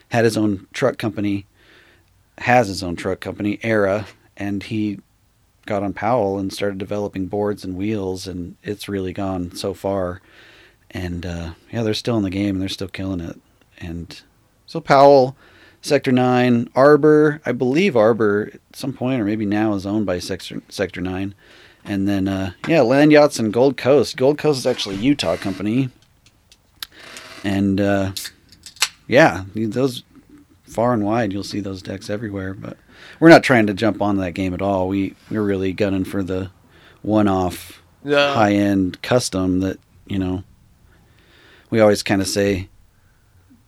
had 0.09 0.25
his 0.25 0.35
own 0.35 0.67
truck 0.73 0.97
company, 0.97 1.45
has 2.39 2.67
his 2.67 2.81
own 2.81 2.95
truck 2.95 3.19
company, 3.19 3.59
Aera, 3.61 4.07
and 4.35 4.63
he 4.63 4.99
got 5.67 5.83
on 5.83 5.93
Powell 5.93 6.39
and 6.39 6.51
started 6.51 6.79
developing 6.79 7.27
boards 7.27 7.63
and 7.63 7.77
wheels, 7.77 8.27
and 8.27 8.55
it's 8.63 8.89
really 8.89 9.13
gone 9.13 9.55
so 9.55 9.75
far. 9.75 10.21
And 10.91 11.25
uh, 11.25 11.53
yeah, 11.71 11.83
they're 11.83 11.93
still 11.93 12.17
in 12.17 12.23
the 12.23 12.29
game 12.29 12.55
and 12.55 12.61
they're 12.61 12.69
still 12.69 12.87
killing 12.87 13.21
it. 13.21 13.39
And 13.79 14.21
so 14.67 14.79
Powell, 14.79 15.35
Sector 15.81 16.11
Nine, 16.11 16.69
Arbor, 16.75 17.41
I 17.45 17.51
believe 17.53 17.95
Arbor 17.95 18.51
at 18.53 18.61
some 18.75 18.93
point 18.93 19.21
or 19.21 19.25
maybe 19.25 19.45
now 19.45 19.73
is 19.73 19.85
owned 19.85 20.05
by 20.05 20.19
Sector 20.19 20.61
Sector 20.69 21.01
Nine 21.01 21.33
and 21.83 22.07
then, 22.07 22.27
uh, 22.27 22.51
yeah, 22.67 22.79
Landyachtz 22.79 23.39
and 23.39 23.51
Gold 23.51 23.75
Coast. 23.75 24.15
Gold 24.15 24.37
Coast 24.37 24.59
is 24.59 24.67
actually 24.67 24.95
a 24.97 24.99
Utah 24.99 25.35
company. 25.35 25.89
And, 27.43 27.81
uh, 27.81 28.11
yeah, 29.07 29.45
those 29.55 30.03
far 30.63 30.93
and 30.93 31.03
wide, 31.03 31.33
you'll 31.33 31.43
see 31.43 31.59
those 31.59 31.81
decks 31.81 32.09
everywhere. 32.09 32.53
But 32.53 32.77
we're 33.19 33.29
not 33.29 33.43
trying 33.43 33.67
to 33.67 33.73
jump 33.73 34.01
on 34.01 34.17
that 34.17 34.33
game 34.33 34.53
at 34.53 34.61
all. 34.61 34.87
We 34.87 35.15
we're 35.29 35.41
really 35.41 35.73
gunning 35.73 36.05
for 36.05 36.21
the 36.21 36.51
one-off 37.01 37.81
Yeah. 38.05 38.33
high 38.33 38.53
end 38.53 39.01
custom 39.01 39.59
that 39.61 39.79
you 40.05 40.19
know 40.19 40.43
we 41.71 41.79
always 41.79 42.03
kind 42.03 42.21
of 42.21 42.27
say 42.27 42.69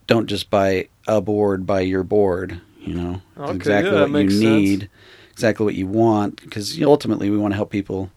don't 0.08 0.28
just 0.28 0.50
buy 0.52 0.88
a 1.08 1.20
board 1.22 1.66
buy 1.66 1.82
your 1.82 2.04
board 2.04 2.62
you 2.80 2.94
know 2.94 3.22
Okay, 3.38 3.56
exactly 3.56 3.92
yeah, 3.92 4.02
what 4.02 4.08
you 4.10 4.14
makes 4.14 4.34
sense. 4.34 4.44
need 4.44 4.90
exactly 5.32 5.64
what 5.66 5.76
you 5.76 5.88
want 5.88 6.42
because 6.42 6.80
ultimately 6.84 7.30
we 7.30 7.38
want 7.38 7.52
to 7.54 7.56
help 7.56 7.72
people 7.72 8.12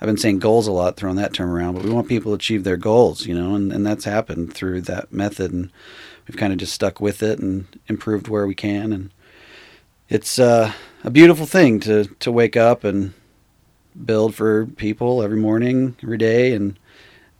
i've 0.00 0.06
been 0.06 0.16
saying 0.18 0.38
goals 0.38 0.66
a 0.66 0.72
lot 0.72 0.96
throwing 0.96 1.16
that 1.16 1.32
term 1.32 1.50
around 1.50 1.74
but 1.74 1.84
we 1.84 1.90
want 1.90 2.08
people 2.08 2.32
to 2.32 2.36
achieve 2.36 2.64
their 2.64 2.76
goals 2.76 3.24
you 3.26 3.34
know 3.34 3.54
and, 3.54 3.72
and 3.72 3.86
that's 3.86 4.04
happened 4.04 4.52
through 4.52 4.80
that 4.82 5.10
method 5.12 5.52
and 5.52 5.70
we've 6.28 6.36
kind 6.36 6.52
of 6.52 6.58
just 6.58 6.74
stuck 6.74 7.00
with 7.00 7.22
it 7.22 7.38
and 7.38 7.66
improved 7.88 8.28
where 8.28 8.46
we 8.46 8.54
can 8.54 8.92
and 8.92 9.10
it's 10.08 10.38
uh, 10.38 10.72
a 11.02 11.10
beautiful 11.10 11.46
thing 11.46 11.80
to 11.80 12.04
to 12.20 12.30
wake 12.30 12.56
up 12.56 12.84
and 12.84 13.12
build 14.04 14.34
for 14.36 14.66
people 14.66 15.20
every 15.22 15.36
morning, 15.38 15.96
every 16.02 16.18
day, 16.18 16.52
and 16.52 16.78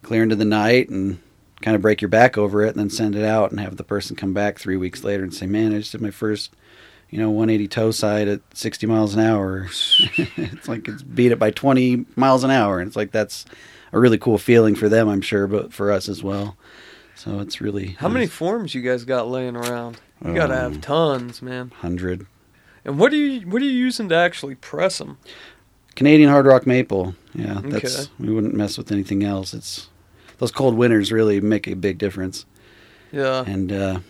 clear 0.02 0.24
into 0.24 0.34
the 0.34 0.44
night 0.44 0.88
and 0.88 1.18
kind 1.62 1.74
of 1.74 1.82
break 1.82 2.00
your 2.00 2.08
back 2.08 2.36
over 2.38 2.62
it 2.62 2.70
and 2.70 2.78
then 2.78 2.90
send 2.90 3.14
it 3.16 3.24
out 3.24 3.50
and 3.50 3.60
have 3.60 3.76
the 3.76 3.84
person 3.84 4.14
come 4.16 4.32
back 4.34 4.58
three 4.58 4.76
weeks 4.76 5.02
later 5.04 5.22
and 5.22 5.32
say, 5.34 5.46
Man, 5.46 5.74
I 5.74 5.78
just 5.78 5.92
did 5.92 6.00
my 6.02 6.10
first, 6.10 6.54
you 7.10 7.18
know, 7.18 7.30
180 7.30 7.68
toe 7.68 7.90
side 7.90 8.28
at 8.28 8.40
60 8.54 8.86
miles 8.86 9.14
an 9.14 9.20
hour. 9.20 9.66
it's 10.16 10.68
like 10.68 10.86
it's 10.88 11.02
beat 11.02 11.32
it 11.32 11.38
by 11.38 11.50
20 11.50 12.04
miles 12.16 12.44
an 12.44 12.50
hour. 12.50 12.78
And 12.78 12.86
it's 12.88 12.96
like 12.96 13.10
that's 13.12 13.44
a 13.92 13.98
really 13.98 14.18
cool 14.18 14.38
feeling 14.38 14.74
for 14.74 14.88
them, 14.88 15.08
I'm 15.08 15.22
sure, 15.22 15.46
but 15.46 15.72
for 15.72 15.90
us 15.90 16.08
as 16.08 16.22
well. 16.22 16.56
So 17.14 17.40
it's 17.40 17.60
really. 17.62 17.96
How 17.98 18.08
many 18.08 18.26
forms 18.26 18.74
you 18.74 18.82
guys 18.82 19.04
got 19.04 19.28
laying 19.28 19.56
around? 19.56 19.98
You 20.24 20.34
gotta 20.34 20.54
have 20.56 20.74
Um, 20.74 20.80
tons, 20.80 21.40
man. 21.40 21.68
100. 21.68 22.26
And 22.84 22.98
what 22.98 23.12
are 23.12 23.16
you 23.16 23.40
what 23.48 23.62
are 23.62 23.64
you 23.64 23.70
using 23.70 24.08
to 24.10 24.14
actually 24.14 24.54
press 24.54 24.98
them? 24.98 25.16
Canadian 25.94 26.28
Hard 26.30 26.44
Rock 26.46 26.66
Maple. 26.66 27.14
Yeah, 27.34 27.60
that's 27.64 28.00
Okay. 28.02 28.10
we 28.18 28.32
wouldn't 28.32 28.54
mess 28.54 28.76
with 28.76 28.92
anything 28.92 29.24
else. 29.24 29.54
It's 29.54 29.88
those 30.38 30.50
cold 30.52 30.74
winters 30.76 31.12
really 31.12 31.40
make 31.40 31.66
a 31.66 31.74
big 31.74 31.98
difference. 31.98 32.44
Yeah. 33.12 33.44
And 33.46 33.72
uh, 33.72 34.00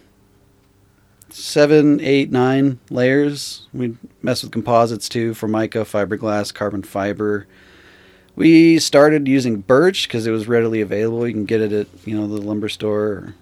seven, 1.31 2.01
eight, 2.01 2.31
nine 2.31 2.79
layers. 2.91 3.69
We 3.73 3.97
mess 4.23 4.43
with 4.43 4.53
composites 4.53 5.09
too, 5.09 5.35
formica, 5.35 5.79
fiberglass, 5.79 6.53
carbon 6.53 6.83
fiber. 6.83 7.47
We 8.35 8.79
started 8.79 9.27
using 9.29 9.61
birch 9.63 10.09
because 10.09 10.27
it 10.27 10.31
was 10.31 10.47
readily 10.49 10.81
available. 10.81 11.27
You 11.27 11.33
can 11.33 11.47
get 11.47 11.61
it 11.61 11.73
at 11.73 11.87
you 12.07 12.19
know 12.19 12.27
the 12.27 12.41
lumber 12.41 12.69
store, 12.69 13.03
or 13.03 13.35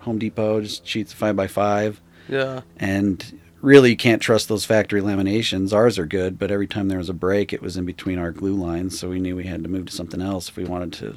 Home 0.00 0.18
Depot, 0.18 0.60
just 0.60 0.86
sheets 0.86 1.12
of 1.12 1.18
five 1.18 1.36
by 1.36 1.46
five 1.46 2.00
Yeah. 2.28 2.60
and 2.76 3.38
really 3.62 3.90
you 3.90 3.96
can't 3.96 4.20
trust 4.20 4.48
those 4.48 4.64
factory 4.64 5.00
laminations. 5.00 5.72
Ours 5.72 5.98
are 5.98 6.06
good, 6.06 6.38
but 6.38 6.50
every 6.50 6.66
time 6.66 6.88
there 6.88 6.98
was 6.98 7.08
a 7.08 7.14
break, 7.14 7.52
it 7.52 7.62
was 7.62 7.76
in 7.76 7.84
between 7.86 8.18
our 8.18 8.30
glue 8.32 8.54
lines, 8.54 8.98
so 8.98 9.08
we 9.08 9.20
knew 9.20 9.36
we 9.36 9.44
had 9.44 9.62
to 9.62 9.68
move 9.70 9.86
to 9.86 9.92
something 9.92 10.20
else 10.20 10.48
if 10.48 10.56
we 10.56 10.64
wanted 10.64 10.92
to, 10.94 11.14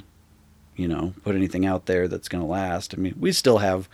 you 0.75 0.88
know, 0.88 1.13
put 1.23 1.35
anything 1.35 1.65
out 1.65 1.85
there 1.85 2.07
that's 2.07 2.29
going 2.29 2.43
to 2.43 2.49
last. 2.49 2.93
I 2.93 2.97
mean, 2.97 3.15
we 3.19 3.31
still 3.31 3.59
have 3.59 3.89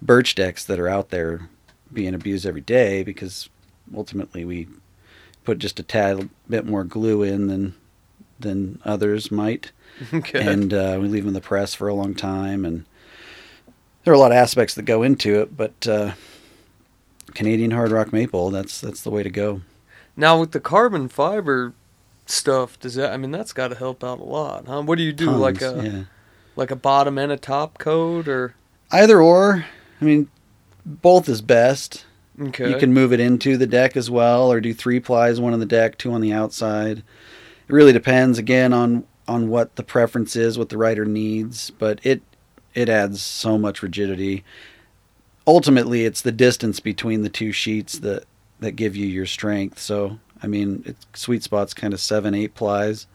birch 0.00 0.34
decks 0.34 0.64
that 0.64 0.80
are 0.80 0.88
out 0.88 1.10
there 1.10 1.48
being 1.92 2.14
abused 2.14 2.46
every 2.46 2.60
day 2.60 3.02
because 3.02 3.48
ultimately 3.94 4.44
we 4.44 4.68
put 5.44 5.58
just 5.58 5.78
a 5.78 5.82
tad 5.82 6.28
bit 6.48 6.66
more 6.66 6.84
glue 6.84 7.22
in 7.22 7.46
than 7.46 7.74
than 8.40 8.80
others 8.84 9.30
might 9.30 9.70
and 10.34 10.74
uh, 10.74 10.98
we 11.00 11.06
leave 11.06 11.22
them 11.22 11.28
in 11.28 11.34
the 11.34 11.40
press 11.40 11.72
for 11.72 11.86
a 11.86 11.94
long 11.94 12.14
time 12.14 12.64
and 12.64 12.84
there 14.02 14.12
are 14.12 14.16
a 14.16 14.18
lot 14.18 14.32
of 14.32 14.36
aspects 14.36 14.74
that 14.74 14.82
go 14.82 15.02
into 15.02 15.40
it 15.40 15.56
but 15.56 15.86
uh, 15.86 16.12
canadian 17.34 17.70
hard 17.70 17.92
rock 17.92 18.12
maple 18.12 18.50
that's 18.50 18.80
that's 18.80 19.02
the 19.02 19.10
way 19.10 19.22
to 19.22 19.30
go 19.30 19.60
now 20.16 20.40
with 20.40 20.50
the 20.50 20.60
carbon 20.60 21.08
fiber 21.08 21.74
stuff, 22.26 22.78
does 22.78 22.94
that 22.94 23.12
I 23.12 23.16
mean 23.16 23.30
that's 23.30 23.52
gotta 23.52 23.74
help 23.74 24.02
out 24.02 24.20
a 24.20 24.24
lot, 24.24 24.66
huh? 24.66 24.82
What 24.82 24.98
do 24.98 25.04
you 25.04 25.12
do? 25.12 25.30
like 25.30 25.62
a 25.62 25.82
yeah. 25.82 26.02
Like 26.56 26.70
a 26.70 26.76
bottom 26.76 27.18
and 27.18 27.32
a 27.32 27.36
top 27.36 27.78
coat 27.78 28.28
or? 28.28 28.54
Either 28.90 29.20
or. 29.20 29.64
I 30.00 30.04
mean 30.04 30.28
both 30.86 31.28
is 31.28 31.40
best. 31.40 32.04
Okay. 32.40 32.68
you 32.68 32.76
can 32.78 32.92
move 32.92 33.12
it 33.12 33.20
into 33.20 33.56
the 33.56 33.66
deck 33.66 33.96
as 33.96 34.10
well 34.10 34.50
or 34.50 34.60
do 34.60 34.74
three 34.74 34.98
plies 34.98 35.40
one 35.40 35.52
on 35.52 35.60
the 35.60 35.66
deck 35.66 35.98
two 35.98 36.12
on 36.12 36.20
the 36.20 36.32
outside. 36.32 36.98
It 36.98 37.72
really 37.72 37.92
depends 37.92 38.38
again 38.38 38.72
on 38.72 39.04
on 39.26 39.48
what 39.48 39.76
the 39.76 39.82
preference 39.82 40.36
is 40.36 40.58
what 40.58 40.68
the 40.68 40.76
writer 40.76 41.04
needs 41.04 41.70
but 41.70 42.00
it 42.02 42.22
it 42.74 42.88
adds 42.88 43.22
so 43.22 43.56
much 43.56 43.82
rigidity. 43.82 44.44
Ultimately 45.46 46.04
it's 46.04 46.22
the 46.22 46.32
distance 46.32 46.80
between 46.80 47.22
the 47.22 47.28
two 47.28 47.52
sheets 47.52 47.98
that 48.00 48.24
that 48.60 48.72
give 48.72 48.96
you 48.96 49.06
your 49.06 49.26
strength. 49.26 49.78
So 49.78 50.18
i 50.42 50.46
mean 50.46 50.82
it's 50.84 51.06
sweet 51.14 51.42
spots 51.42 51.72
kind 51.72 51.94
of 51.94 52.00
seven 52.00 52.34
eight 52.34 52.54
plies 52.54 53.06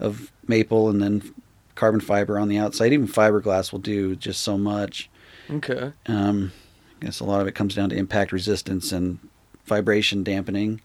of 0.00 0.32
maple 0.46 0.88
and 0.90 1.00
then 1.00 1.34
carbon 1.78 2.00
fiber 2.00 2.38
on 2.38 2.48
the 2.48 2.58
outside 2.58 2.92
even 2.92 3.06
fiberglass 3.08 3.72
will 3.72 3.78
do 3.78 4.14
just 4.16 4.42
so 4.42 4.58
much 4.58 5.08
Okay. 5.50 5.92
um, 6.06 6.52
I 7.00 7.06
guess 7.06 7.20
a 7.20 7.24
lot 7.24 7.40
of 7.40 7.46
it 7.46 7.54
comes 7.54 7.74
down 7.74 7.88
to 7.90 7.96
impact 7.96 8.32
resistance 8.32 8.92
and 8.92 9.18
vibration 9.64 10.22
dampening, 10.24 10.80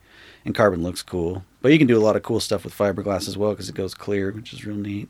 and 0.45 0.53
carbon 0.53 0.84
looks 0.84 1.01
cool. 1.01 1.43
But 1.62 1.71
you 1.71 1.77
can 1.77 1.88
do 1.88 1.97
a 1.97 2.03
lot 2.03 2.15
of 2.15 2.23
cool 2.23 2.39
stuff 2.39 2.63
with 2.63 2.73
fiberglass 2.77 3.27
as 3.27 3.38
well 3.38 3.51
because 3.51 3.67
it 3.69 3.75
goes 3.75 3.93
clear, 3.93 4.32
which 4.32 4.53
is 4.53 4.65
real 4.65 4.75
neat. 4.77 5.10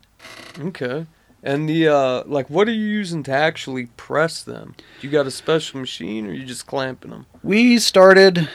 Okay. 0.58 1.06
And 1.42 1.68
the 1.68 1.88
uh 1.88 2.22
like 2.26 2.48
what 2.48 2.66
are 2.68 2.72
you 2.72 2.86
using 2.86 3.22
to 3.24 3.32
actually 3.32 3.86
press 3.96 4.42
them? 4.42 4.74
You 5.02 5.10
got 5.10 5.26
a 5.26 5.30
special 5.30 5.78
machine 5.80 6.26
or 6.26 6.32
you 6.32 6.44
just 6.46 6.66
clamping 6.66 7.10
them? 7.10 7.26
We 7.42 7.78
started 7.78 8.48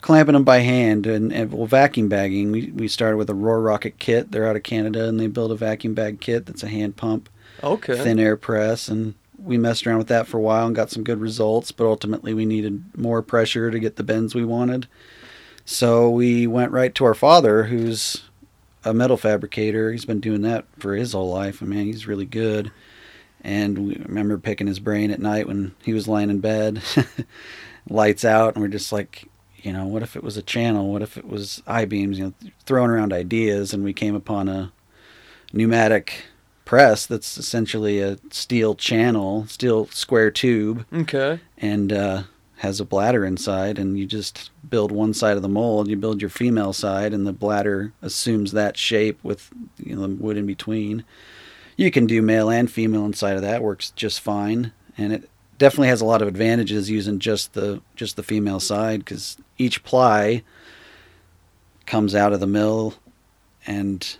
clamping 0.00 0.32
them 0.34 0.44
by 0.44 0.58
hand 0.58 1.06
and, 1.06 1.32
and 1.32 1.52
well, 1.52 1.66
vacuum 1.66 2.08
bagging. 2.08 2.50
We, 2.52 2.70
we 2.70 2.88
started 2.88 3.16
with 3.16 3.30
a 3.30 3.34
Roarockit 3.34 3.98
kit. 3.98 4.30
They're 4.30 4.46
out 4.46 4.56
of 4.56 4.62
Canada 4.62 5.08
and 5.08 5.18
they 5.20 5.26
build 5.26 5.52
a 5.52 5.56
vacuum 5.56 5.94
bag 5.94 6.20
kit 6.20 6.46
that's 6.46 6.62
a 6.62 6.68
hand 6.68 6.96
pump, 6.96 7.28
Okay. 7.62 7.96
thin 7.96 8.18
air 8.18 8.36
press, 8.36 8.88
and 8.88 9.14
we 9.42 9.56
messed 9.58 9.86
around 9.86 9.98
with 9.98 10.08
that 10.08 10.26
for 10.26 10.36
a 10.38 10.42
while 10.42 10.66
and 10.66 10.76
got 10.76 10.90
some 10.90 11.02
good 11.04 11.20
results. 11.20 11.72
But 11.72 11.86
ultimately, 11.86 12.34
we 12.34 12.44
needed 12.46 12.84
more 12.96 13.22
pressure 13.22 13.70
to 13.70 13.78
get 13.78 13.96
the 13.96 14.02
bends 14.02 14.34
we 14.34 14.44
wanted. 14.44 14.86
So 15.64 16.10
we 16.10 16.46
went 16.46 16.72
right 16.72 16.94
to 16.96 17.04
our 17.04 17.14
father, 17.14 17.64
who's 17.64 18.22
a 18.84 18.92
metal 18.92 19.16
fabricator. 19.16 19.92
He's 19.92 20.04
been 20.04 20.20
doing 20.20 20.42
that 20.42 20.64
for 20.78 20.94
his 20.94 21.12
whole 21.12 21.30
life. 21.30 21.62
I 21.62 21.66
mean, 21.66 21.86
he's 21.86 22.06
really 22.06 22.26
good. 22.26 22.70
And 23.42 23.78
we 23.86 23.94
remember 23.96 24.36
picking 24.36 24.66
his 24.66 24.78
brain 24.80 25.10
at 25.10 25.20
night 25.20 25.46
when 25.46 25.74
he 25.82 25.92
was 25.94 26.06
lying 26.08 26.28
in 26.28 26.40
bed, 26.40 26.82
lights 27.88 28.24
out, 28.24 28.54
and 28.54 28.62
we're 28.62 28.68
just 28.68 28.92
like, 28.92 29.29
you 29.62 29.72
know, 29.72 29.86
what 29.86 30.02
if 30.02 30.16
it 30.16 30.22
was 30.22 30.36
a 30.36 30.42
channel? 30.42 30.92
What 30.92 31.02
if 31.02 31.16
it 31.16 31.26
was 31.28 31.62
I 31.66 31.84
beams? 31.84 32.18
You 32.18 32.26
know, 32.26 32.50
throwing 32.64 32.90
around 32.90 33.12
ideas, 33.12 33.72
and 33.72 33.84
we 33.84 33.92
came 33.92 34.14
upon 34.14 34.48
a 34.48 34.72
pneumatic 35.52 36.24
press 36.64 37.06
that's 37.06 37.36
essentially 37.36 38.00
a 38.00 38.16
steel 38.30 38.74
channel, 38.74 39.46
steel 39.48 39.86
square 39.88 40.30
tube, 40.30 40.86
Okay. 40.92 41.40
and 41.58 41.92
uh, 41.92 42.22
has 42.58 42.78
a 42.80 42.84
bladder 42.84 43.24
inside. 43.24 43.78
And 43.78 43.98
you 43.98 44.06
just 44.06 44.50
build 44.68 44.92
one 44.92 45.12
side 45.14 45.36
of 45.36 45.42
the 45.42 45.48
mold, 45.48 45.88
you 45.88 45.96
build 45.96 46.20
your 46.20 46.30
female 46.30 46.72
side, 46.72 47.12
and 47.12 47.26
the 47.26 47.32
bladder 47.32 47.92
assumes 48.02 48.52
that 48.52 48.76
shape 48.76 49.18
with 49.24 49.50
you 49.78 49.96
know, 49.96 50.02
the 50.02 50.14
wood 50.14 50.36
in 50.36 50.46
between. 50.46 51.04
You 51.76 51.90
can 51.90 52.06
do 52.06 52.22
male 52.22 52.50
and 52.50 52.70
female 52.70 53.06
inside 53.06 53.36
of 53.36 53.42
that, 53.42 53.62
works 53.62 53.90
just 53.96 54.20
fine, 54.20 54.72
and 54.98 55.12
it 55.12 55.28
definitely 55.60 55.88
has 55.88 56.00
a 56.00 56.04
lot 56.06 56.22
of 56.22 56.26
advantages 56.26 56.90
using 56.90 57.20
just 57.20 57.52
the 57.52 57.80
just 57.94 58.16
the 58.16 58.22
female 58.24 58.58
side 58.58 59.00
because 59.04 59.36
each 59.58 59.84
ply 59.84 60.42
comes 61.86 62.14
out 62.14 62.32
of 62.32 62.40
the 62.40 62.46
mill 62.46 62.94
and 63.66 64.16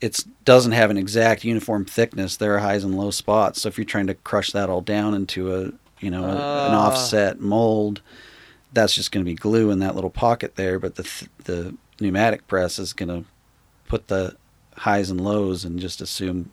it 0.00 0.24
doesn't 0.44 0.72
have 0.72 0.90
an 0.90 0.96
exact 0.96 1.42
uniform 1.42 1.84
thickness. 1.84 2.36
There 2.36 2.54
are 2.54 2.58
highs 2.60 2.84
and 2.84 2.96
low 2.96 3.10
spots. 3.10 3.62
So 3.62 3.68
if 3.68 3.78
you're 3.78 3.84
trying 3.84 4.06
to 4.08 4.14
crush 4.14 4.52
that 4.52 4.68
all 4.70 4.80
down 4.82 5.14
into 5.14 5.52
a 5.54 5.72
you 6.00 6.10
know 6.10 6.24
a, 6.24 6.30
an 6.32 6.74
Ah. 6.74 6.86
offset 6.86 7.40
mold, 7.40 8.00
that's 8.72 8.94
just 8.94 9.10
going 9.10 9.24
to 9.24 9.28
be 9.28 9.34
glue 9.34 9.70
in 9.70 9.80
that 9.80 9.94
little 9.96 10.10
pocket 10.10 10.54
there. 10.54 10.78
But 10.78 10.94
the 10.94 11.02
th- 11.02 11.30
the 11.44 11.74
pneumatic 12.00 12.46
press 12.46 12.78
is 12.78 12.92
going 12.92 13.08
to 13.08 13.28
put 13.88 14.06
the 14.08 14.36
highs 14.76 15.10
and 15.10 15.20
lows 15.20 15.64
and 15.64 15.80
just 15.80 16.00
assume 16.00 16.50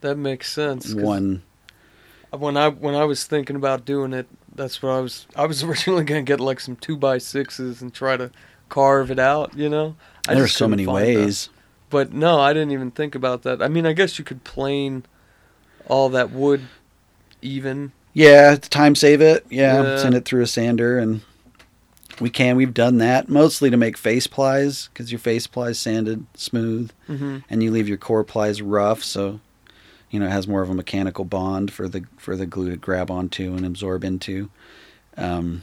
That 0.00 0.16
makes 0.16 0.50
sense. 0.52 0.92
one. 0.94 1.42
When 2.30 2.56
I 2.56 2.68
when 2.68 2.94
I 2.94 3.04
was 3.04 3.24
thinking 3.24 3.56
about 3.56 3.84
doing 3.84 4.12
it, 4.12 4.26
that's 4.54 4.82
what 4.82 4.90
I 4.90 5.00
was. 5.00 5.26
I 5.36 5.46
was 5.46 5.62
originally 5.64 6.04
gonna 6.04 6.22
get 6.22 6.40
like 6.40 6.60
some 6.60 6.76
two 6.76 6.96
by 6.96 7.18
sixes 7.18 7.80
and 7.82 7.92
try 7.92 8.16
to 8.16 8.30
carve 8.68 9.10
it 9.10 9.18
out. 9.18 9.56
You 9.56 9.68
know. 9.68 9.96
I 10.28 10.34
There's 10.34 10.52
so 10.54 10.68
many 10.68 10.84
find 10.84 10.96
that. 10.98 11.02
ways. 11.16 11.48
But 11.90 12.12
no, 12.12 12.38
I 12.38 12.52
didn't 12.52 12.72
even 12.72 12.90
think 12.90 13.14
about 13.14 13.42
that. 13.44 13.62
I 13.62 13.68
mean, 13.68 13.86
I 13.86 13.94
guess 13.94 14.18
you 14.18 14.24
could 14.24 14.44
plane 14.44 15.06
all 15.86 16.10
that 16.10 16.30
wood 16.30 16.62
even. 17.40 17.92
Yeah, 18.12 18.56
to 18.56 18.68
time 18.70 18.94
save 18.94 19.22
it. 19.22 19.46
Yeah, 19.48 19.82
Yeah. 19.82 19.96
send 19.96 20.14
it 20.14 20.24
through 20.26 20.42
a 20.42 20.46
sander, 20.46 20.98
and 20.98 21.22
we 22.20 22.28
can. 22.28 22.56
We've 22.56 22.74
done 22.74 22.98
that 22.98 23.28
mostly 23.30 23.70
to 23.70 23.76
make 23.78 23.96
face 23.96 24.26
plies 24.26 24.88
because 24.92 25.10
your 25.10 25.18
face 25.18 25.46
plies 25.46 25.78
sanded 25.78 26.26
smooth, 26.34 26.90
hmm 27.06 27.38
and 27.48 27.62
you 27.62 27.70
leave 27.70 27.88
your 27.88 27.96
core 27.96 28.24
plies 28.24 28.60
rough, 28.60 29.02
so 29.02 29.40
you 30.10 30.18
know 30.20 30.26
it 30.26 30.30
has 30.32 30.48
more 30.48 30.62
of 30.62 30.70
a 30.70 30.74
mechanical 30.74 31.24
bond 31.24 31.72
for 31.72 31.88
the 31.88 32.04
for 32.16 32.36
the 32.36 32.46
glue 32.46 32.70
to 32.70 32.76
grab 32.76 33.10
onto 33.10 33.54
and 33.54 33.64
absorb 33.66 34.04
into. 34.04 34.50
Um, 35.16 35.62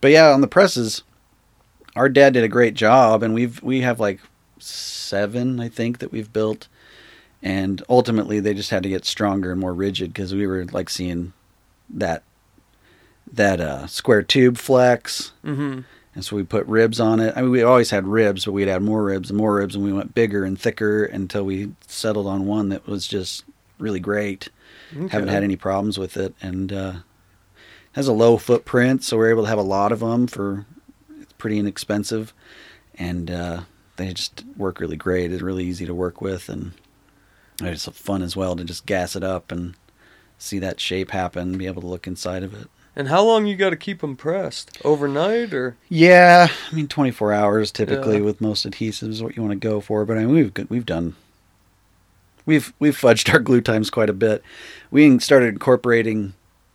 but 0.00 0.10
yeah, 0.10 0.30
on 0.30 0.40
the 0.40 0.46
presses, 0.48 1.02
our 1.96 2.08
dad 2.08 2.32
did 2.34 2.44
a 2.44 2.48
great 2.48 2.74
job, 2.74 3.22
and 3.22 3.34
we've 3.34 3.62
we 3.62 3.80
have 3.80 3.98
like 4.00 4.20
seven, 4.58 5.60
I 5.60 5.68
think, 5.68 5.98
that 5.98 6.12
we've 6.12 6.32
built, 6.32 6.68
and 7.42 7.82
ultimately 7.88 8.40
they 8.40 8.54
just 8.54 8.70
had 8.70 8.82
to 8.82 8.88
get 8.88 9.04
stronger 9.04 9.50
and 9.52 9.60
more 9.60 9.74
rigid 9.74 10.12
because 10.12 10.34
we 10.34 10.46
were 10.46 10.64
like 10.66 10.88
seeing 10.90 11.32
that 11.90 12.22
that 13.32 13.60
uh, 13.60 13.86
square 13.86 14.22
tube 14.22 14.56
flex, 14.56 15.32
Mm-hmm. 15.44 15.80
and 16.14 16.24
so 16.24 16.36
we 16.36 16.42
put 16.44 16.66
ribs 16.66 16.98
on 17.00 17.20
it. 17.20 17.34
I 17.36 17.42
mean, 17.42 17.50
we 17.50 17.62
always 17.62 17.90
had 17.90 18.06
ribs, 18.06 18.44
but 18.44 18.52
we'd 18.52 18.68
add 18.68 18.82
more 18.82 19.02
ribs 19.04 19.30
and 19.30 19.36
more 19.36 19.54
ribs, 19.56 19.74
and 19.74 19.84
we 19.84 19.92
went 19.92 20.14
bigger 20.14 20.44
and 20.44 20.58
thicker 20.58 21.04
until 21.04 21.44
we 21.44 21.72
settled 21.86 22.26
on 22.26 22.46
one 22.46 22.68
that 22.70 22.86
was 22.86 23.06
just 23.06 23.44
really 23.78 24.00
great. 24.00 24.48
Haven't 25.10 25.28
had 25.28 25.44
any 25.44 25.56
problems 25.56 25.98
with 25.98 26.16
it, 26.16 26.34
and 26.40 26.72
uh, 26.72 26.92
has 27.92 28.08
a 28.08 28.12
low 28.12 28.38
footprint, 28.38 29.04
so 29.04 29.16
we're 29.16 29.30
able 29.30 29.42
to 29.42 29.48
have 29.48 29.58
a 29.58 29.62
lot 29.62 29.92
of 29.92 30.00
them 30.00 30.26
for 30.26 30.64
it's 31.20 31.32
pretty 31.34 31.58
inexpensive, 31.58 32.32
and 32.94 33.30
uh, 33.30 33.60
they 33.96 34.12
just 34.14 34.44
work 34.56 34.80
really 34.80 34.96
great. 34.96 35.30
It's 35.32 35.42
really 35.42 35.64
easy 35.64 35.84
to 35.86 35.94
work 35.94 36.20
with, 36.22 36.48
and 36.48 36.72
it's 37.60 37.86
fun 37.88 38.22
as 38.22 38.34
well 38.36 38.56
to 38.56 38.64
just 38.64 38.86
gas 38.86 39.14
it 39.14 39.22
up 39.24 39.52
and 39.52 39.74
see 40.38 40.58
that 40.60 40.80
shape 40.80 41.10
happen, 41.10 41.58
be 41.58 41.66
able 41.66 41.82
to 41.82 41.88
look 41.88 42.06
inside 42.06 42.42
of 42.42 42.54
it. 42.54 42.68
And 42.96 43.08
how 43.08 43.22
long 43.24 43.46
you 43.46 43.56
got 43.56 43.70
to 43.70 43.76
keep 43.76 44.00
them 44.00 44.16
pressed? 44.16 44.78
Overnight 44.84 45.52
or? 45.54 45.76
Yeah, 45.88 46.48
I 46.70 46.74
mean, 46.74 46.88
24 46.88 47.32
hours 47.32 47.70
typically 47.70 48.16
Yeah. 48.16 48.22
with 48.22 48.40
most 48.40 48.68
adhesives 48.68 49.08
is 49.10 49.22
what 49.22 49.36
you 49.36 49.42
want 49.42 49.52
to 49.60 49.68
go 49.68 49.80
for. 49.80 50.04
But 50.04 50.16
I 50.18 50.24
mean, 50.24 50.34
we've 50.34 50.70
we've 50.70 50.86
done 50.86 51.14
we've 52.48 52.72
we've 52.78 52.96
fudged 52.98 53.30
our 53.32 53.38
glue 53.38 53.60
times 53.60 53.90
quite 53.90 54.10
a 54.10 54.14
bit. 54.14 54.42
We 54.90 55.18
started 55.20 55.50
incorporating 55.50 56.32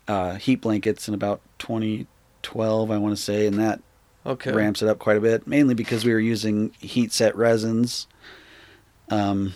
uh, 0.07 0.36
heat 0.36 0.62
blankets 0.62 1.07
in 1.09 1.13
about 1.13 1.41
2012, 1.59 2.91
I 2.91 2.97
want 2.97 3.17
to 3.17 3.21
say, 3.21 3.47
and 3.47 3.59
that 3.59 3.81
Okay. 4.25 4.53
ramps 4.53 4.81
it 4.81 4.88
up 4.88 4.99
quite 4.99 5.17
a 5.17 5.19
bit. 5.21 5.45
Mainly 5.47 5.73
because 5.73 6.05
we 6.05 6.13
were 6.13 6.19
using 6.19 6.71
heat 6.79 7.12
set 7.12 7.36
resins, 7.36 8.07
um, 9.09 9.53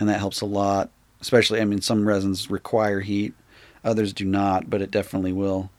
and 0.00 0.08
that 0.08 0.18
helps 0.18 0.40
a 0.40 0.46
lot. 0.46 0.90
Especially, 1.20 1.60
I 1.60 1.64
mean, 1.64 1.80
some 1.80 2.08
resins 2.08 2.50
require 2.50 3.00
heat, 3.00 3.34
others 3.84 4.12
do 4.12 4.24
not, 4.24 4.68
but 4.70 4.80
it 4.82 4.90
definitely 4.90 5.32
will 5.32 5.70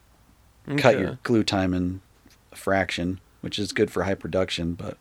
cut 0.77 0.99
your 0.99 1.19
glue 1.23 1.43
time 1.43 1.73
in 1.73 2.01
a 2.51 2.55
fraction, 2.55 3.19
which 3.41 3.57
is 3.57 3.71
good 3.73 3.89
for 3.89 4.03
high 4.03 4.15
production. 4.15 4.73
But 4.75 4.97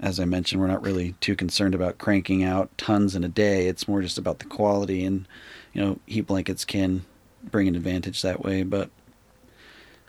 as 0.00 0.18
I 0.20 0.24
mentioned, 0.24 0.60
we're 0.60 0.66
not 0.66 0.82
really 0.82 1.14
too 1.20 1.36
concerned 1.36 1.74
about 1.74 1.98
cranking 1.98 2.42
out 2.44 2.76
tons 2.76 3.14
in 3.14 3.24
a 3.24 3.28
day. 3.28 3.68
It's 3.68 3.88
more 3.88 4.02
just 4.02 4.18
about 4.18 4.38
the 4.40 4.44
quality, 4.46 5.04
and 5.04 5.26
you 5.72 5.80
know, 5.82 5.98
heat 6.06 6.22
blankets 6.26 6.64
can 6.64 7.04
bring 7.42 7.68
an 7.68 7.76
advantage 7.76 8.22
that 8.22 8.42
way. 8.42 8.62
But 8.62 8.90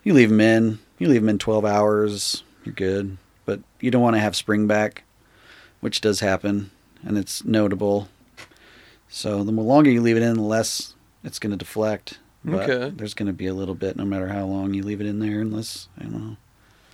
you 0.04 0.12
leave 0.14 0.28
them 0.30 0.40
in, 0.40 0.78
you 0.98 1.08
leave 1.08 1.22
them 1.22 1.28
in 1.28 1.38
12 1.38 1.64
hours, 1.64 2.42
you're 2.64 2.74
good. 2.74 3.16
But 3.44 3.60
you 3.80 3.90
don't 3.90 4.02
want 4.02 4.16
to 4.16 4.20
have 4.20 4.34
spring 4.36 4.66
back, 4.66 5.04
which 5.80 6.00
does 6.00 6.20
happen, 6.20 6.70
and 7.04 7.16
it's 7.16 7.44
notable. 7.44 8.08
So 9.08 9.44
the 9.44 9.52
more 9.52 9.64
longer 9.64 9.90
you 9.90 10.02
leave 10.02 10.16
it 10.16 10.22
in, 10.22 10.34
the 10.34 10.42
less 10.42 10.94
it's 11.22 11.38
going 11.38 11.52
to 11.52 11.56
deflect. 11.56 12.18
But 12.44 12.68
Okay. 12.70 12.90
there's 12.96 13.14
going 13.14 13.26
to 13.26 13.32
be 13.32 13.46
a 13.46 13.54
little 13.54 13.74
bit 13.74 13.96
no 13.96 14.04
matter 14.04 14.28
how 14.28 14.44
long 14.46 14.74
you 14.74 14.82
leave 14.82 15.00
it 15.00 15.06
in 15.06 15.18
there, 15.20 15.40
unless 15.40 15.88
I 15.98 16.04
don't 16.04 16.12
know. 16.12 16.36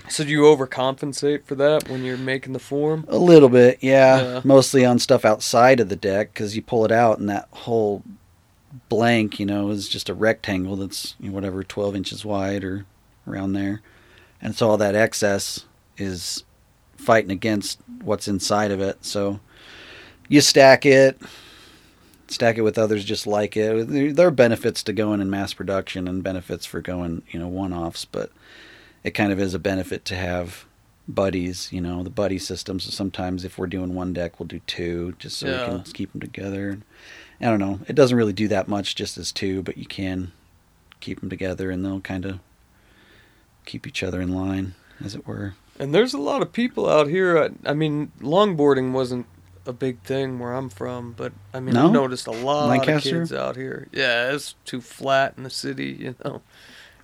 So 0.09 0.25
do 0.25 0.31
you 0.31 0.43
overcompensate 0.43 1.45
for 1.45 1.55
that 1.55 1.89
when 1.89 2.05
you're 2.05 2.19
making 2.19 2.53
the 2.53 2.59
form? 2.59 3.05
A 3.09 3.17
little 3.17 3.49
bit, 3.49 3.79
yeah. 3.81 4.21
Yeah. 4.21 4.41
Mostly 4.45 4.85
on 4.85 4.99
stuff 4.99 5.25
outside 5.25 5.81
of 5.81 5.89
the 5.89 5.97
deck 5.97 6.33
because 6.35 6.55
you 6.57 6.63
pull 6.63 6.85
it 6.85 6.93
out 6.93 7.19
and 7.19 7.29
that 7.31 7.49
whole 7.53 8.03
blank, 8.89 9.39
you 9.41 9.47
know, 9.47 9.71
is 9.71 9.89
just 9.89 10.09
a 10.09 10.15
rectangle 10.15 10.77
that's 10.77 11.15
you 11.21 11.29
know, 11.29 11.35
whatever 11.35 11.63
12 11.63 11.97
inches 11.97 12.25
wide 12.25 12.65
or 12.65 12.85
around 13.29 13.53
there, 13.53 13.81
and 14.41 14.55
so 14.57 14.69
all 14.71 14.77
that 14.77 14.95
excess 14.97 15.67
is 15.97 16.43
fighting 16.97 17.31
against 17.31 17.79
what's 18.03 18.27
inside 18.29 18.71
of 18.71 18.81
it. 18.81 19.05
So 19.05 19.39
you 20.29 20.41
stack 20.41 20.85
it, 20.85 21.21
stack 22.29 22.57
it 22.59 22.63
with 22.63 22.79
others 22.79 23.05
just 23.05 23.27
like 23.27 23.57
it. 23.57 23.89
There- 23.89 24.13
There 24.13 24.27
are 24.27 24.31
benefits 24.33 24.83
to 24.85 24.93
going 24.93 25.21
in 25.21 25.31
mass 25.31 25.53
production 25.53 26.09
and 26.09 26.23
benefits 26.25 26.67
for 26.67 26.81
going, 26.81 27.23
you 27.31 27.39
know, 27.39 27.49
one-offs, 27.49 28.05
but 28.05 28.31
it 29.05 29.13
kind 29.13 29.33
of 29.33 29.41
is 29.41 29.55
a 29.55 29.59
benefit 29.59 30.05
to 30.07 30.17
have 30.17 30.65
buddies, 31.09 31.69
you 31.73 31.81
know, 31.81 32.03
the 32.03 32.11
buddy 32.11 32.39
system. 32.39 32.79
So 32.79 32.91
sometimes 32.91 33.45
if 33.45 33.59
we're 33.59 33.67
doing 33.67 33.95
one 33.95 34.13
deck, 34.13 34.39
we'll 34.39 34.47
do 34.47 34.61
two 34.67 35.15
just 35.19 35.39
so 35.39 35.49
Yeah. 35.49 35.61
we 35.61 35.83
can 35.83 35.93
keep 35.93 36.13
them 36.13 36.21
together. 36.21 36.79
I 37.41 37.47
don't 37.47 37.59
know. 37.59 37.81
It 37.89 37.95
doesn't 37.97 38.17
really 38.17 38.33
do 38.33 38.47
that 38.49 38.69
much 38.69 38.95
just 38.95 39.19
as 39.19 39.33
two, 39.33 39.63
but 39.63 39.77
you 39.77 39.87
can 39.87 40.31
keep 41.01 41.19
them 41.21 41.29
together 41.29 41.71
and 41.73 41.85
they'll 41.85 42.01
kind 42.01 42.25
of 42.25 42.39
keep 43.67 43.87
each 43.87 44.03
other 44.05 44.21
in 44.21 44.33
line, 44.33 44.75
as 45.05 45.15
it 45.17 45.27
were. 45.27 45.55
And 45.79 45.93
there's 45.93 46.15
a 46.15 46.19
lot 46.19 46.43
of 46.43 46.53
people 46.53 46.89
out 46.89 47.09
here. 47.09 47.37
I, 47.65 47.71
I 47.71 47.75
mean, 47.75 48.13
longboarding 48.21 48.93
wasn't 48.93 49.27
a 49.67 49.73
big 49.73 50.01
thing 50.03 50.39
where 50.39 50.53
I'm 50.53 50.69
from, 50.69 51.13
but 51.17 51.33
I 51.53 51.59
mean, 51.61 51.75
No? 51.75 51.87
I've 51.87 51.93
noticed 51.93 52.27
a 52.29 52.33
lot 52.33 52.69
Lancaster? 52.69 52.95
of 52.95 53.03
kids 53.23 53.33
out 53.33 53.57
here. 53.57 53.89
Yeah, 53.93 54.33
it's 54.33 54.55
too 54.65 54.81
flat 54.81 55.35
in 55.37 55.43
the 55.43 55.51
city, 55.51 55.97
you 55.99 56.15
know. 56.25 56.43